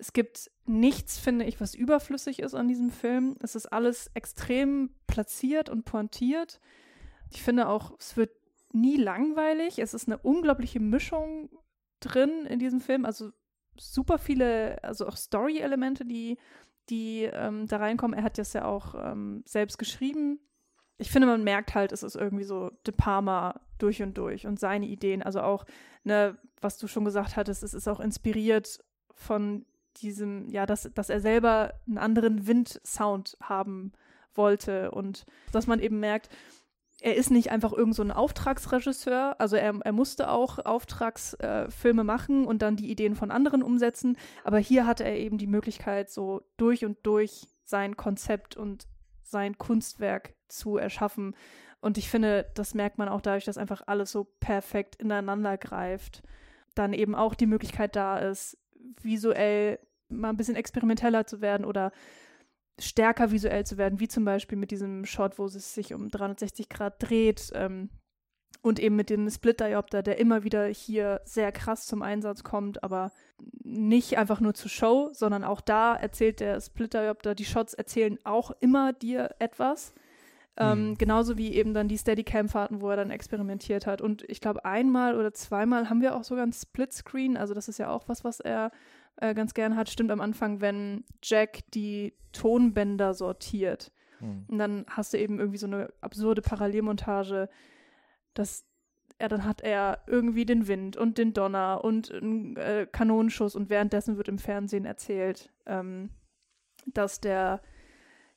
es 0.00 0.12
gibt 0.12 0.50
nichts, 0.64 1.18
finde 1.18 1.44
ich, 1.44 1.60
was 1.60 1.74
überflüssig 1.74 2.40
ist 2.40 2.54
an 2.54 2.68
diesem 2.68 2.90
Film. 2.90 3.36
Es 3.42 3.54
ist 3.54 3.66
alles 3.66 4.10
extrem 4.14 4.90
platziert 5.06 5.68
und 5.68 5.84
pointiert. 5.84 6.58
Ich 7.30 7.42
finde 7.42 7.68
auch, 7.68 7.92
es 7.98 8.16
wird 8.16 8.30
nie 8.72 8.96
langweilig. 8.96 9.78
Es 9.78 9.94
ist 9.94 10.08
eine 10.08 10.18
unglaubliche 10.18 10.80
Mischung 10.80 11.50
drin 12.00 12.46
in 12.46 12.58
diesem 12.58 12.80
Film. 12.80 13.04
Also 13.04 13.30
super 13.76 14.18
viele, 14.18 14.82
also 14.82 15.06
auch 15.06 15.16
Story-Elemente, 15.16 16.06
die, 16.06 16.38
die 16.88 17.24
ähm, 17.24 17.66
da 17.66 17.76
reinkommen. 17.76 18.18
Er 18.18 18.24
hat 18.24 18.38
das 18.38 18.54
ja 18.54 18.64
auch 18.64 18.94
ähm, 18.94 19.42
selbst 19.46 19.78
geschrieben. 19.78 20.40
Ich 20.96 21.10
finde, 21.10 21.28
man 21.28 21.44
merkt 21.44 21.74
halt, 21.74 21.92
es 21.92 22.02
ist 22.02 22.16
irgendwie 22.16 22.44
so 22.44 22.70
De 22.86 22.94
Palma 22.94 23.60
durch 23.78 24.02
und 24.02 24.16
durch 24.16 24.46
und 24.46 24.58
seine 24.58 24.86
Ideen. 24.86 25.22
Also 25.22 25.42
auch, 25.42 25.66
ne, 26.04 26.38
was 26.60 26.78
du 26.78 26.86
schon 26.86 27.04
gesagt 27.04 27.36
hattest, 27.36 27.62
es 27.62 27.74
ist 27.74 27.88
auch 27.88 28.00
inspiriert 28.00 28.80
von 29.14 29.66
diesem, 29.98 30.48
ja, 30.50 30.66
dass, 30.66 30.90
dass 30.94 31.10
er 31.10 31.20
selber 31.20 31.74
einen 31.86 31.98
anderen 31.98 32.46
Windsound 32.46 33.36
haben 33.42 33.92
wollte 34.34 34.90
und 34.90 35.26
dass 35.52 35.66
man 35.66 35.80
eben 35.80 36.00
merkt, 36.00 36.28
er 37.02 37.16
ist 37.16 37.30
nicht 37.30 37.50
einfach 37.50 37.72
irgend 37.72 37.94
so 37.94 38.02
ein 38.02 38.10
Auftragsregisseur, 38.10 39.36
also 39.38 39.56
er, 39.56 39.74
er 39.82 39.92
musste 39.92 40.30
auch 40.30 40.58
Auftragsfilme 40.58 42.02
äh, 42.02 42.04
machen 42.04 42.44
und 42.44 42.60
dann 42.62 42.76
die 42.76 42.90
Ideen 42.90 43.14
von 43.14 43.30
anderen 43.30 43.62
umsetzen, 43.62 44.18
aber 44.44 44.58
hier 44.58 44.86
hatte 44.86 45.04
er 45.04 45.16
eben 45.16 45.38
die 45.38 45.46
Möglichkeit, 45.46 46.10
so 46.10 46.42
durch 46.58 46.84
und 46.84 46.98
durch 47.02 47.48
sein 47.64 47.96
Konzept 47.96 48.56
und 48.56 48.86
sein 49.22 49.56
Kunstwerk 49.56 50.34
zu 50.48 50.76
erschaffen. 50.76 51.34
Und 51.80 51.96
ich 51.96 52.10
finde, 52.10 52.50
das 52.54 52.74
merkt 52.74 52.98
man 52.98 53.08
auch 53.08 53.22
dadurch, 53.22 53.44
dass 53.44 53.56
einfach 53.56 53.82
alles 53.86 54.12
so 54.12 54.24
perfekt 54.40 54.96
ineinander 54.96 55.56
greift. 55.56 56.22
Dann 56.74 56.92
eben 56.92 57.14
auch 57.14 57.34
die 57.34 57.46
Möglichkeit 57.46 57.96
da 57.96 58.18
ist, 58.18 58.58
visuell 59.02 59.78
mal 60.08 60.30
ein 60.30 60.36
bisschen 60.36 60.56
experimenteller 60.56 61.26
zu 61.26 61.40
werden 61.40 61.64
oder 61.64 61.92
stärker 62.78 63.30
visuell 63.30 63.64
zu 63.64 63.78
werden, 63.78 64.00
wie 64.00 64.08
zum 64.08 64.24
Beispiel 64.24 64.58
mit 64.58 64.70
diesem 64.70 65.04
Shot, 65.04 65.38
wo 65.38 65.46
es 65.46 65.74
sich 65.74 65.94
um 65.94 66.08
360 66.08 66.68
Grad 66.68 67.02
dreht 67.02 67.50
ähm, 67.54 67.90
und 68.62 68.78
eben 68.78 68.96
mit 68.96 69.10
dem 69.10 69.28
Split-Diopter, 69.30 70.02
der 70.02 70.18
immer 70.18 70.44
wieder 70.44 70.66
hier 70.66 71.20
sehr 71.24 71.52
krass 71.52 71.86
zum 71.86 72.02
Einsatz 72.02 72.42
kommt, 72.42 72.82
aber 72.82 73.12
nicht 73.62 74.18
einfach 74.18 74.40
nur 74.40 74.54
zur 74.54 74.70
Show, 74.70 75.10
sondern 75.12 75.44
auch 75.44 75.60
da 75.60 75.94
erzählt 75.94 76.40
der 76.40 76.60
Split-Diopter, 76.60 77.34
die 77.34 77.44
Shots 77.44 77.74
erzählen 77.74 78.18
auch 78.24 78.50
immer 78.60 78.92
dir 78.92 79.34
etwas. 79.38 79.94
Ähm, 80.56 80.90
mhm. 80.90 80.98
Genauso 80.98 81.38
wie 81.38 81.54
eben 81.54 81.74
dann 81.74 81.88
die 81.88 81.98
Steadicam-Fahrten, 81.98 82.80
wo 82.80 82.90
er 82.90 82.96
dann 82.96 83.10
experimentiert 83.10 83.86
hat. 83.86 84.02
Und 84.02 84.24
ich 84.28 84.40
glaube, 84.40 84.64
einmal 84.64 85.16
oder 85.16 85.32
zweimal 85.32 85.88
haben 85.88 86.00
wir 86.00 86.16
auch 86.16 86.24
sogar 86.24 86.44
ein 86.44 86.52
Splitscreen. 86.52 87.36
Also 87.36 87.54
das 87.54 87.68
ist 87.68 87.78
ja 87.78 87.90
auch 87.90 88.08
was, 88.08 88.24
was 88.24 88.40
er 88.40 88.70
äh, 89.16 89.34
ganz 89.34 89.54
gern 89.54 89.76
hat, 89.76 89.88
stimmt 89.88 90.10
am 90.10 90.20
Anfang, 90.20 90.60
wenn 90.60 91.04
Jack 91.22 91.60
die 91.72 92.14
Tonbänder 92.32 93.14
sortiert. 93.14 93.92
Mhm. 94.20 94.44
Und 94.48 94.58
dann 94.58 94.86
hast 94.88 95.12
du 95.12 95.18
eben 95.18 95.38
irgendwie 95.38 95.58
so 95.58 95.66
eine 95.66 95.88
absurde 96.00 96.42
Parallelmontage, 96.42 97.48
dass 98.34 98.64
er 99.18 99.28
dann 99.28 99.44
hat 99.44 99.60
er 99.60 100.02
irgendwie 100.06 100.46
den 100.46 100.66
Wind 100.66 100.96
und 100.96 101.18
den 101.18 101.34
Donner 101.34 101.84
und 101.84 102.10
einen 102.10 102.56
äh, 102.56 102.86
Kanonenschuss 102.90 103.54
und 103.54 103.68
währenddessen 103.68 104.16
wird 104.16 104.28
im 104.28 104.38
Fernsehen 104.38 104.86
erzählt, 104.86 105.52
ähm, 105.66 106.10
dass 106.86 107.20
der 107.20 107.60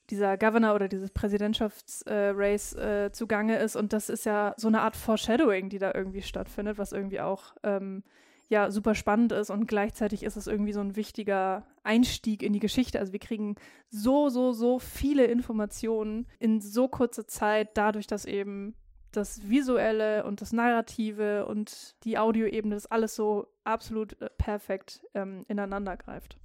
dieser 0.10 0.38
Governor 0.38 0.76
oder 0.76 0.88
dieses 0.88 1.12
Präsidentschaftsrace 1.12 2.74
äh, 2.74 3.06
äh, 3.06 3.12
zugange 3.12 3.58
ist 3.58 3.76
und 3.76 3.94
das 3.94 4.10
ist 4.10 4.26
ja 4.26 4.54
so 4.58 4.68
eine 4.68 4.82
Art 4.82 4.96
Foreshadowing, 4.96 5.70
die 5.70 5.80
da 5.80 5.94
irgendwie 5.94 6.22
stattfindet, 6.22 6.78
was 6.78 6.92
irgendwie 6.92 7.22
auch 7.22 7.56
ähm, 7.64 8.04
ja 8.50 8.70
super 8.70 8.96
spannend 8.96 9.32
ist 9.32 9.50
und 9.50 9.68
gleichzeitig 9.68 10.24
ist 10.24 10.36
es 10.36 10.48
irgendwie 10.48 10.74
so 10.74 10.82
ein 10.82 10.96
wichtiger 10.96 11.66
Einstieg 11.84 12.44
in 12.44 12.54
die 12.54 12.60
Geschichte. 12.60 13.00
Also 13.00 13.14
wir 13.14 13.20
kriegen 13.20 13.56
so, 13.90 14.30
so, 14.30 14.52
so 14.52 14.80
viele 14.80 15.26
Informationen 15.26 16.28
in 16.40 16.62
so 16.62 16.88
kurzer 16.88 17.28
Zeit, 17.28 17.70
dadurch, 17.76 18.08
dass 18.08 18.26
eben 18.26 18.76
das 19.12 19.48
Visuelle 19.48 20.24
und 20.26 20.42
das 20.42 20.54
Narrative 20.54 21.46
und 21.46 21.96
die 22.04 22.18
Audioebene, 22.18 22.76
das 22.76 22.88
alles 22.88 23.16
so 23.16 23.48
absolut 23.64 24.20
äh, 24.22 24.30
perfekt 24.38 25.02
ähm, 25.14 25.46
ineinander 25.48 25.98
greift. 25.98 26.38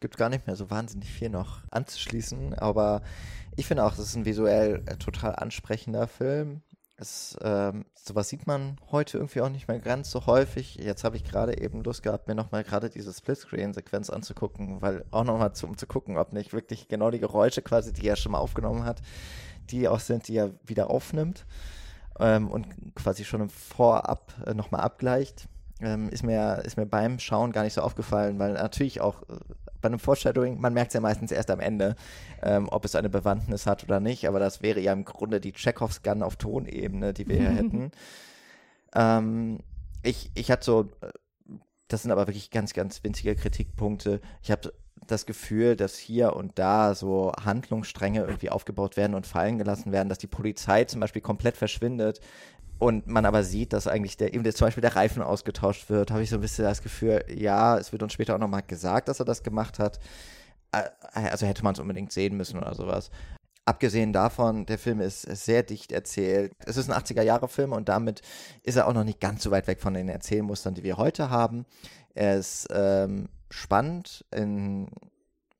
Gibt 0.00 0.16
gar 0.16 0.30
nicht 0.30 0.46
mehr 0.46 0.56
so 0.56 0.70
wahnsinnig 0.70 1.10
viel 1.10 1.28
noch 1.28 1.62
anzuschließen, 1.70 2.54
aber 2.54 3.02
ich 3.56 3.66
finde 3.66 3.84
auch, 3.84 3.92
es 3.92 3.98
ist 3.98 4.16
ein 4.16 4.24
visuell 4.24 4.82
äh, 4.86 4.96
total 4.96 5.36
ansprechender 5.36 6.08
Film. 6.08 6.62
Es, 6.96 7.36
ähm, 7.42 7.86
sowas 7.94 8.28
sieht 8.28 8.46
man 8.46 8.78
heute 8.90 9.18
irgendwie 9.18 9.40
auch 9.40 9.48
nicht 9.48 9.68
mehr 9.68 9.78
ganz 9.78 10.10
so 10.10 10.26
häufig. 10.26 10.76
Jetzt 10.76 11.04
habe 11.04 11.16
ich 11.16 11.24
gerade 11.24 11.60
eben 11.60 11.82
Lust 11.82 12.02
gehabt, 12.02 12.28
mir 12.28 12.34
nochmal 12.34 12.64
gerade 12.64 12.90
diese 12.90 13.12
Splitscreen-Sequenz 13.12 14.10
anzugucken, 14.10 14.82
weil 14.82 15.04
auch 15.10 15.24
nochmal 15.24 15.52
um 15.62 15.76
zu 15.76 15.86
gucken, 15.86 16.18
ob 16.18 16.32
nicht 16.32 16.52
wirklich 16.52 16.88
genau 16.88 17.10
die 17.10 17.20
Geräusche 17.20 17.62
quasi, 17.62 17.92
die 17.92 18.06
er 18.06 18.16
schon 18.16 18.32
mal 18.32 18.38
aufgenommen 18.38 18.84
hat, 18.84 19.00
die 19.70 19.88
auch 19.88 20.00
sind, 20.00 20.28
die 20.28 20.36
er 20.36 20.52
wieder 20.64 20.90
aufnimmt 20.90 21.46
ähm, 22.18 22.48
und 22.48 22.66
quasi 22.94 23.24
schon 23.24 23.40
im 23.40 23.50
Vorab 23.50 24.32
äh, 24.46 24.54
nochmal 24.54 24.82
abgleicht. 24.82 25.48
Ähm, 25.80 26.10
ist, 26.10 26.22
mir, 26.22 26.62
ist 26.64 26.76
mir 26.76 26.84
beim 26.84 27.18
Schauen 27.18 27.52
gar 27.52 27.64
nicht 27.64 27.72
so 27.72 27.80
aufgefallen, 27.80 28.38
weil 28.38 28.52
natürlich 28.52 29.00
auch 29.00 29.22
äh, 29.22 29.36
bei 29.80 29.88
einem 29.88 29.98
Foreshadowing, 29.98 30.60
man 30.60 30.74
merkt 30.74 30.90
es 30.90 30.94
ja 30.94 31.00
meistens 31.00 31.32
erst 31.32 31.50
am 31.50 31.60
Ende, 31.60 31.96
ähm, 32.42 32.68
ob 32.70 32.84
es 32.84 32.94
eine 32.94 33.08
Bewandtnis 33.08 33.66
hat 33.66 33.84
oder 33.84 34.00
nicht, 34.00 34.28
aber 34.28 34.38
das 34.38 34.62
wäre 34.62 34.80
ja 34.80 34.92
im 34.92 35.04
Grunde 35.04 35.40
die 35.40 35.52
Chekhovs 35.52 36.02
Gun 36.02 36.22
auf 36.22 36.36
Tonebene, 36.36 37.12
die 37.12 37.28
wir 37.28 37.36
hier 37.36 37.50
hätten. 37.50 37.90
Ähm, 38.94 39.60
ich, 40.02 40.30
ich 40.34 40.50
hatte 40.50 40.64
so, 40.64 40.88
das 41.88 42.02
sind 42.02 42.10
aber 42.10 42.26
wirklich 42.26 42.50
ganz, 42.50 42.72
ganz 42.72 43.02
winzige 43.04 43.34
Kritikpunkte. 43.34 44.20
Ich 44.42 44.50
habe 44.50 44.72
das 45.06 45.26
Gefühl, 45.26 45.76
dass 45.76 45.96
hier 45.96 46.36
und 46.36 46.58
da 46.58 46.94
so 46.94 47.32
Handlungsstränge 47.32 48.20
irgendwie 48.20 48.50
aufgebaut 48.50 48.96
werden 48.96 49.14
und 49.14 49.26
fallen 49.26 49.58
gelassen 49.58 49.92
werden, 49.92 50.08
dass 50.08 50.18
die 50.18 50.26
Polizei 50.26 50.84
zum 50.84 51.00
Beispiel 51.00 51.22
komplett 51.22 51.56
verschwindet 51.56 52.20
und 52.80 53.06
man 53.06 53.26
aber 53.26 53.44
sieht, 53.44 53.74
dass 53.74 53.86
eigentlich 53.86 54.16
der, 54.16 54.32
eben 54.32 54.50
zum 54.52 54.66
Beispiel 54.66 54.80
der 54.80 54.96
Reifen 54.96 55.22
ausgetauscht 55.22 55.90
wird, 55.90 56.10
habe 56.10 56.22
ich 56.22 56.30
so 56.30 56.36
ein 56.36 56.40
bisschen 56.40 56.64
das 56.64 56.82
Gefühl, 56.82 57.22
ja, 57.28 57.76
es 57.76 57.92
wird 57.92 58.02
uns 58.02 58.14
später 58.14 58.34
auch 58.34 58.38
nochmal 58.38 58.62
gesagt, 58.66 59.08
dass 59.08 59.20
er 59.20 59.26
das 59.26 59.42
gemacht 59.42 59.78
hat. 59.78 60.00
Äh, 60.72 60.84
also 61.12 61.46
hätte 61.46 61.62
man 61.62 61.74
es 61.74 61.78
unbedingt 61.78 62.10
sehen 62.10 62.38
müssen 62.38 62.58
oder 62.58 62.74
sowas. 62.74 63.10
Abgesehen 63.66 64.14
davon, 64.14 64.64
der 64.64 64.78
Film 64.78 65.02
ist 65.02 65.22
sehr 65.22 65.62
dicht 65.62 65.92
erzählt. 65.92 66.52
Es 66.64 66.78
ist 66.78 66.90
ein 66.90 66.98
80er-Jahre-Film 66.98 67.72
und 67.72 67.90
damit 67.90 68.22
ist 68.62 68.76
er 68.76 68.88
auch 68.88 68.94
noch 68.94 69.04
nicht 69.04 69.20
ganz 69.20 69.42
so 69.42 69.50
weit 69.50 69.66
weg 69.66 69.82
von 69.82 69.92
den 69.92 70.08
Erzählmustern, 70.08 70.72
die 70.72 70.82
wir 70.82 70.96
heute 70.96 71.28
haben. 71.28 71.66
Er 72.14 72.38
ist 72.38 72.66
ähm, 72.72 73.28
spannend, 73.50 74.24
in, 74.34 74.88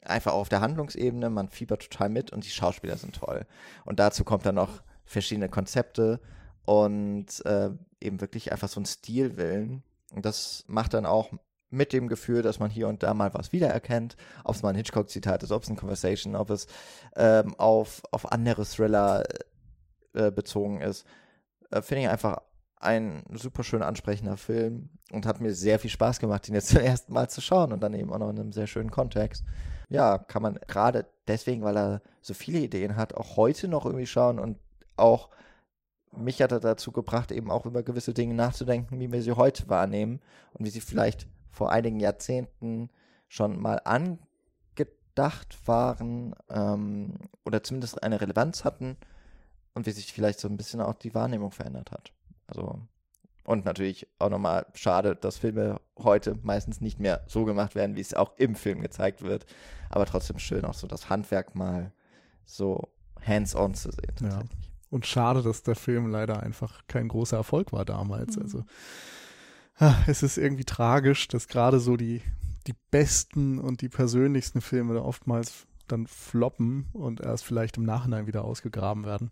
einfach 0.02 0.32
auf 0.32 0.48
der 0.48 0.62
Handlungsebene. 0.62 1.28
Man 1.28 1.50
fiebert 1.50 1.82
total 1.82 2.08
mit 2.08 2.32
und 2.32 2.46
die 2.46 2.50
Schauspieler 2.50 2.96
sind 2.96 3.16
toll. 3.16 3.44
Und 3.84 4.00
dazu 4.00 4.24
kommt 4.24 4.46
dann 4.46 4.54
noch 4.54 4.82
verschiedene 5.04 5.50
Konzepte 5.50 6.18
und 6.64 7.44
äh, 7.44 7.70
eben 8.00 8.20
wirklich 8.20 8.52
einfach 8.52 8.68
so 8.68 8.80
ein 8.80 8.86
Stilwillen. 8.86 9.82
Und 10.12 10.24
das 10.24 10.64
macht 10.66 10.94
dann 10.94 11.06
auch 11.06 11.30
mit 11.70 11.92
dem 11.92 12.08
Gefühl, 12.08 12.42
dass 12.42 12.58
man 12.58 12.70
hier 12.70 12.88
und 12.88 13.02
da 13.02 13.14
mal 13.14 13.32
was 13.32 13.52
wiedererkennt, 13.52 14.16
ob 14.44 14.56
es 14.56 14.62
mal 14.62 14.70
ein 14.70 14.76
Hitchcock-Zitat 14.76 15.42
ist, 15.42 15.52
ob 15.52 15.62
es 15.62 15.70
ein 15.70 15.76
Conversation, 15.76 16.34
ob 16.34 16.50
es 16.50 16.66
ähm, 17.16 17.54
auf, 17.58 18.02
auf 18.10 18.32
andere 18.32 18.64
Thriller 18.64 19.24
äh, 20.12 20.32
bezogen 20.32 20.80
ist, 20.80 21.06
äh, 21.70 21.82
finde 21.82 22.02
ich 22.02 22.08
einfach 22.08 22.38
ein 22.76 23.22
super 23.32 23.62
schön 23.62 23.82
ansprechender 23.82 24.36
Film 24.36 24.88
und 25.12 25.26
hat 25.26 25.40
mir 25.40 25.54
sehr 25.54 25.78
viel 25.78 25.90
Spaß 25.90 26.18
gemacht, 26.18 26.48
ihn 26.48 26.54
jetzt 26.54 26.68
zum 26.68 26.80
ersten 26.80 27.12
Mal 27.12 27.28
zu 27.28 27.40
schauen 27.40 27.72
und 27.72 27.80
dann 27.80 27.94
eben 27.94 28.12
auch 28.12 28.18
noch 28.18 28.30
in 28.30 28.40
einem 28.40 28.52
sehr 28.52 28.66
schönen 28.66 28.90
Kontext. 28.90 29.44
Ja, 29.88 30.18
kann 30.18 30.42
man 30.42 30.58
gerade 30.66 31.06
deswegen, 31.28 31.62
weil 31.62 31.76
er 31.76 32.02
so 32.20 32.34
viele 32.34 32.60
Ideen 32.60 32.96
hat, 32.96 33.14
auch 33.14 33.36
heute 33.36 33.68
noch 33.68 33.84
irgendwie 33.84 34.06
schauen 34.06 34.38
und 34.38 34.58
auch 34.96 35.28
mich 36.16 36.42
hat 36.42 36.52
er 36.52 36.60
dazu 36.60 36.92
gebracht, 36.92 37.32
eben 37.32 37.50
auch 37.50 37.66
über 37.66 37.82
gewisse 37.82 38.14
Dinge 38.14 38.34
nachzudenken, 38.34 38.98
wie 39.00 39.12
wir 39.12 39.22
sie 39.22 39.32
heute 39.32 39.68
wahrnehmen 39.68 40.20
und 40.52 40.64
wie 40.66 40.70
sie 40.70 40.80
vielleicht 40.80 41.28
vor 41.50 41.70
einigen 41.72 42.00
Jahrzehnten 42.00 42.90
schon 43.28 43.60
mal 43.60 43.80
angedacht 43.84 45.58
waren 45.66 46.34
ähm, 46.48 47.14
oder 47.44 47.62
zumindest 47.62 48.02
eine 48.02 48.20
Relevanz 48.20 48.64
hatten 48.64 48.96
und 49.74 49.86
wie 49.86 49.92
sich 49.92 50.12
vielleicht 50.12 50.40
so 50.40 50.48
ein 50.48 50.56
bisschen 50.56 50.80
auch 50.80 50.94
die 50.94 51.14
Wahrnehmung 51.14 51.52
verändert 51.52 51.92
hat. 51.92 52.12
Also 52.46 52.80
und 53.44 53.64
natürlich 53.64 54.06
auch 54.18 54.28
nochmal 54.28 54.66
schade, 54.74 55.16
dass 55.16 55.38
Filme 55.38 55.80
heute 55.98 56.38
meistens 56.42 56.80
nicht 56.80 57.00
mehr 57.00 57.24
so 57.26 57.44
gemacht 57.44 57.74
werden, 57.74 57.96
wie 57.96 58.00
es 58.00 58.14
auch 58.14 58.36
im 58.36 58.54
Film 58.54 58.80
gezeigt 58.80 59.22
wird. 59.22 59.46
Aber 59.88 60.06
trotzdem 60.06 60.38
schön, 60.38 60.64
auch 60.64 60.74
so 60.74 60.86
das 60.86 61.10
Handwerk 61.10 61.54
mal 61.54 61.92
so 62.44 62.92
hands-on 63.26 63.74
zu 63.74 63.90
sehen. 63.90 64.14
Ja. 64.20 64.42
Und 64.90 65.06
schade, 65.06 65.42
dass 65.42 65.62
der 65.62 65.76
Film 65.76 66.10
leider 66.10 66.42
einfach 66.42 66.82
kein 66.88 67.08
großer 67.08 67.36
Erfolg 67.36 67.72
war 67.72 67.84
damals. 67.84 68.36
Mhm. 68.36 68.42
Also 68.42 68.64
es 70.06 70.22
ist 70.22 70.36
irgendwie 70.36 70.64
tragisch, 70.64 71.28
dass 71.28 71.48
gerade 71.48 71.80
so 71.80 71.96
die, 71.96 72.20
die 72.66 72.74
besten 72.90 73.58
und 73.58 73.80
die 73.80 73.88
persönlichsten 73.88 74.60
Filme 74.60 74.94
da 74.94 75.02
oftmals 75.02 75.66
dann 75.88 76.06
floppen 76.06 76.86
und 76.92 77.20
erst 77.20 77.44
vielleicht 77.44 77.76
im 77.76 77.84
Nachhinein 77.84 78.26
wieder 78.26 78.44
ausgegraben 78.44 79.04
werden. 79.04 79.30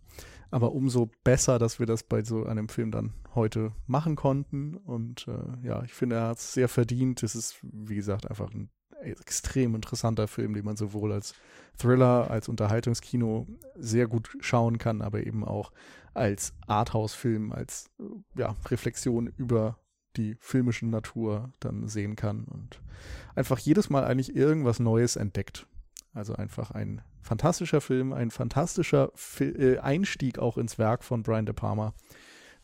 Aber 0.51 0.73
umso 0.73 1.11
besser, 1.25 1.59
dass 1.59 1.79
wir 1.79 1.87
das 1.87 2.03
bei 2.03 2.23
so 2.23 2.47
einem 2.47 2.69
Film 2.69 2.91
dann 2.91 3.13
heute 3.35 3.73
machen 3.87 4.17
konnten. 4.17 4.75
Und 4.75 5.29
äh, 5.29 5.67
ja, 5.67 5.83
ich 5.85 5.93
finde, 5.93 6.17
er 6.17 6.29
hat 6.29 6.39
es 6.39 6.55
sehr 6.55 6.69
verdient. 6.69 7.23
Es 7.23 7.35
ist, 7.35 7.59
wie 7.63 7.97
gesagt, 7.97 8.29
einfach 8.29 8.51
ein 8.53 8.71
extrem 9.03 9.75
interessanter 9.75 10.29
Film, 10.29 10.55
den 10.55 10.65
man 10.65 10.77
sowohl 10.77 11.13
als 11.13 11.35
Thriller, 11.79 12.31
als 12.31 12.49
Unterhaltungskino 12.49 13.47
sehr 13.77 14.09
gut 14.09 14.37
schauen 14.41 14.79
kann, 14.79 15.03
aber 15.03 15.25
eben 15.27 15.45
auch 15.45 15.73
als 16.15 16.53
Arthouse-Film, 16.67 17.53
als 17.53 17.91
ja, 18.35 18.57
Reflexion 18.67 19.29
über 19.37 19.79
die 20.17 20.37
filmische 20.41 20.87
Natur 20.87 21.53
dann 21.61 21.87
sehen 21.87 22.17
kann 22.17 22.45
und 22.45 22.81
einfach 23.35 23.59
jedes 23.59 23.89
Mal 23.89 24.05
eigentlich 24.05 24.35
irgendwas 24.35 24.81
Neues 24.81 25.17
entdeckt. 25.17 25.67
Also 26.13 26.35
einfach 26.35 26.73
ein 26.73 27.03
fantastischer 27.23 27.81
Film, 27.81 28.13
ein 28.13 28.31
fantastischer 28.31 29.13
Fi 29.15 29.45
äh, 29.45 29.79
Einstieg 29.79 30.39
auch 30.39 30.59
ins 30.59 30.79
Werk 30.79 31.05
von 31.05 31.23
Brian 31.23 31.47
De 31.47 31.55
Palma, 31.55 31.95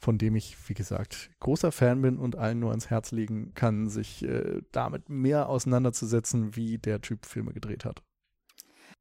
von 0.05 0.19
dem 0.19 0.37
ich, 0.37 0.69
wie 0.69 0.75
gesagt, 0.75 1.31
großer 1.41 1.73
Fan 1.73 2.03
bin 2.03 2.19
und 2.19 2.37
allen 2.37 2.61
nur 2.61 2.71
ans 2.71 2.91
Herz 2.91 3.11
legen 3.11 3.53
kann, 3.55 3.89
sich 3.89 4.23
äh, 4.23 4.61
damit 4.71 5.09
mehr 5.09 5.49
auseinanderzusetzen, 5.49 6.57
wie 6.57 6.77
der 6.77 7.01
Typ 7.01 7.25
Filme 7.25 7.55
gedreht 7.55 7.87
hat. 7.87 8.03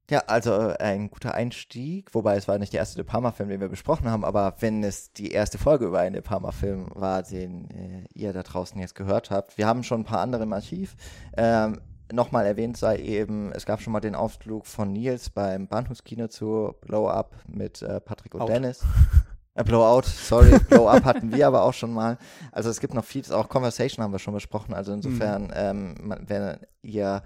Ja, 0.09 0.19
also 0.27 0.51
äh, 0.51 0.77
ein 0.79 1.09
guter 1.09 1.33
Einstieg, 1.33 2.15
wobei 2.15 2.37
es 2.37 2.47
war 2.47 2.57
nicht 2.57 2.71
der 2.71 2.79
erste 2.79 2.95
De 2.95 3.03
Palma-Film, 3.03 3.49
den 3.49 3.59
wir 3.59 3.67
besprochen 3.67 4.09
haben, 4.09 4.23
aber 4.23 4.55
wenn 4.59 4.81
es 4.81 5.11
die 5.11 5.31
erste 5.31 5.57
Folge 5.57 5.87
über 5.87 5.99
einen 5.99 6.13
De 6.13 6.21
Palma-Film 6.21 6.87
war, 6.93 7.21
den 7.21 7.69
äh, 7.71 8.05
ihr 8.13 8.31
da 8.31 8.43
draußen 8.43 8.79
jetzt 8.79 8.95
gehört 8.95 9.29
habt, 9.29 9.57
wir 9.57 9.67
haben 9.67 9.83
schon 9.83 10.01
ein 10.01 10.05
paar 10.05 10.21
andere 10.21 10.43
im 10.43 10.53
Archiv. 10.53 10.95
Ähm, 11.35 11.81
nochmal 12.13 12.45
erwähnt 12.45 12.77
sei 12.77 12.97
eben, 12.99 13.51
es 13.51 13.65
gab 13.65 13.81
schon 13.81 13.91
mal 13.91 13.99
den 13.99 14.15
Ausflug 14.15 14.67
von 14.67 14.93
Nils 14.93 15.29
beim 15.29 15.67
Bahnhofskino 15.67 16.29
zu 16.29 16.75
Blow 16.79 17.09
Up 17.09 17.35
mit 17.45 17.81
äh, 17.81 17.99
Patrick 17.99 18.35
und 18.35 18.41
Out. 18.41 18.49
Dennis. 18.49 18.85
Äh, 19.55 19.63
Blowout, 19.63 20.03
sorry, 20.05 20.57
Blow 20.69 20.87
Up 20.87 21.05
hatten 21.05 21.31
wir 21.31 21.47
aber 21.47 21.63
auch 21.63 21.73
schon 21.73 21.93
mal. 21.93 22.17
Also 22.51 22.69
es 22.69 22.79
gibt 22.79 22.93
noch 22.93 23.05
vieles, 23.05 23.31
auch 23.31 23.49
Conversation 23.49 24.03
haben 24.03 24.11
wir 24.11 24.19
schon 24.19 24.33
besprochen. 24.33 24.73
Also 24.73 24.93
insofern, 24.93 25.43
mhm. 25.43 25.51
ähm, 25.53 26.17
wenn 26.27 26.57
ihr 26.81 27.21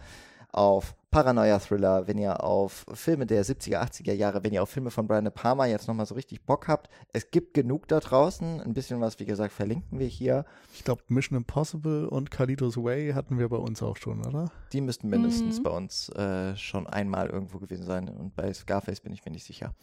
auf 0.51 0.95
Paranoia-Thriller, 1.11 2.07
wenn 2.07 2.17
ihr 2.17 2.43
auf 2.43 2.85
Filme 2.93 3.25
der 3.25 3.45
70er, 3.45 3.79
80er 3.79 4.13
Jahre, 4.13 4.43
wenn 4.43 4.53
ihr 4.53 4.61
auf 4.61 4.69
Filme 4.69 4.91
von 4.91 5.07
Brian 5.07 5.23
De 5.23 5.33
Palma 5.33 5.65
jetzt 5.65 5.87
nochmal 5.87 6.05
so 6.05 6.15
richtig 6.15 6.45
Bock 6.45 6.67
habt. 6.67 6.89
Es 7.13 7.31
gibt 7.31 7.53
genug 7.53 7.87
da 7.87 7.99
draußen. 7.99 8.61
Ein 8.61 8.73
bisschen 8.73 8.99
was, 8.99 9.19
wie 9.19 9.25
gesagt, 9.25 9.53
verlinken 9.53 9.99
wir 9.99 10.07
hier. 10.07 10.45
Ich 10.73 10.83
glaube, 10.83 11.03
Mission 11.07 11.37
Impossible 11.37 12.07
und 12.07 12.29
Kalitos 12.29 12.75
Way 12.75 13.13
hatten 13.13 13.39
wir 13.39 13.47
bei 13.47 13.57
uns 13.57 13.81
auch 13.81 13.95
schon, 13.95 14.25
oder? 14.25 14.51
Die 14.73 14.81
müssten 14.81 15.07
mindestens 15.07 15.59
mhm. 15.59 15.63
bei 15.63 15.69
uns 15.69 16.09
äh, 16.09 16.55
schon 16.57 16.87
einmal 16.87 17.29
irgendwo 17.29 17.59
gewesen 17.59 17.85
sein. 17.85 18.09
Und 18.09 18.35
bei 18.35 18.53
Scarface 18.53 18.99
bin 18.99 19.13
ich 19.13 19.23
mir 19.23 19.31
nicht 19.31 19.45
sicher. 19.45 19.73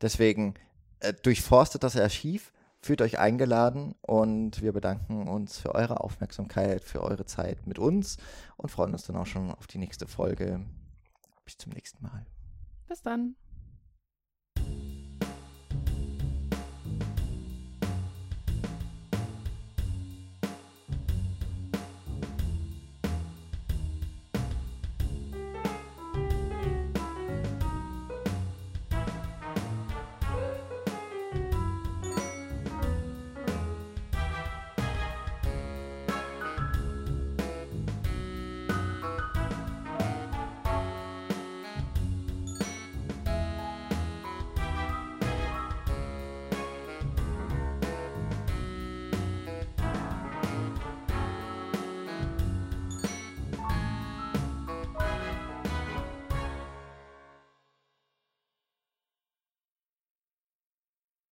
Deswegen 0.00 0.54
äh, 1.02 1.14
durchforstet 1.14 1.82
das 1.82 1.96
Archiv, 1.96 2.52
fühlt 2.80 3.02
euch 3.02 3.18
eingeladen 3.18 3.96
und 4.02 4.62
wir 4.62 4.72
bedanken 4.72 5.26
uns 5.26 5.58
für 5.58 5.74
eure 5.74 6.00
Aufmerksamkeit, 6.00 6.84
für 6.84 7.02
eure 7.02 7.26
Zeit 7.26 7.66
mit 7.66 7.80
uns 7.80 8.18
und 8.56 8.70
freuen 8.70 8.92
uns 8.92 9.04
dann 9.04 9.16
auch 9.16 9.26
schon 9.26 9.50
auf 9.50 9.66
die 9.66 9.78
nächste 9.78 10.06
Folge. 10.06 10.64
Bis 11.44 11.58
zum 11.58 11.72
nächsten 11.72 12.04
Mal. 12.04 12.24
Bis 12.88 13.02
dann. 13.02 13.34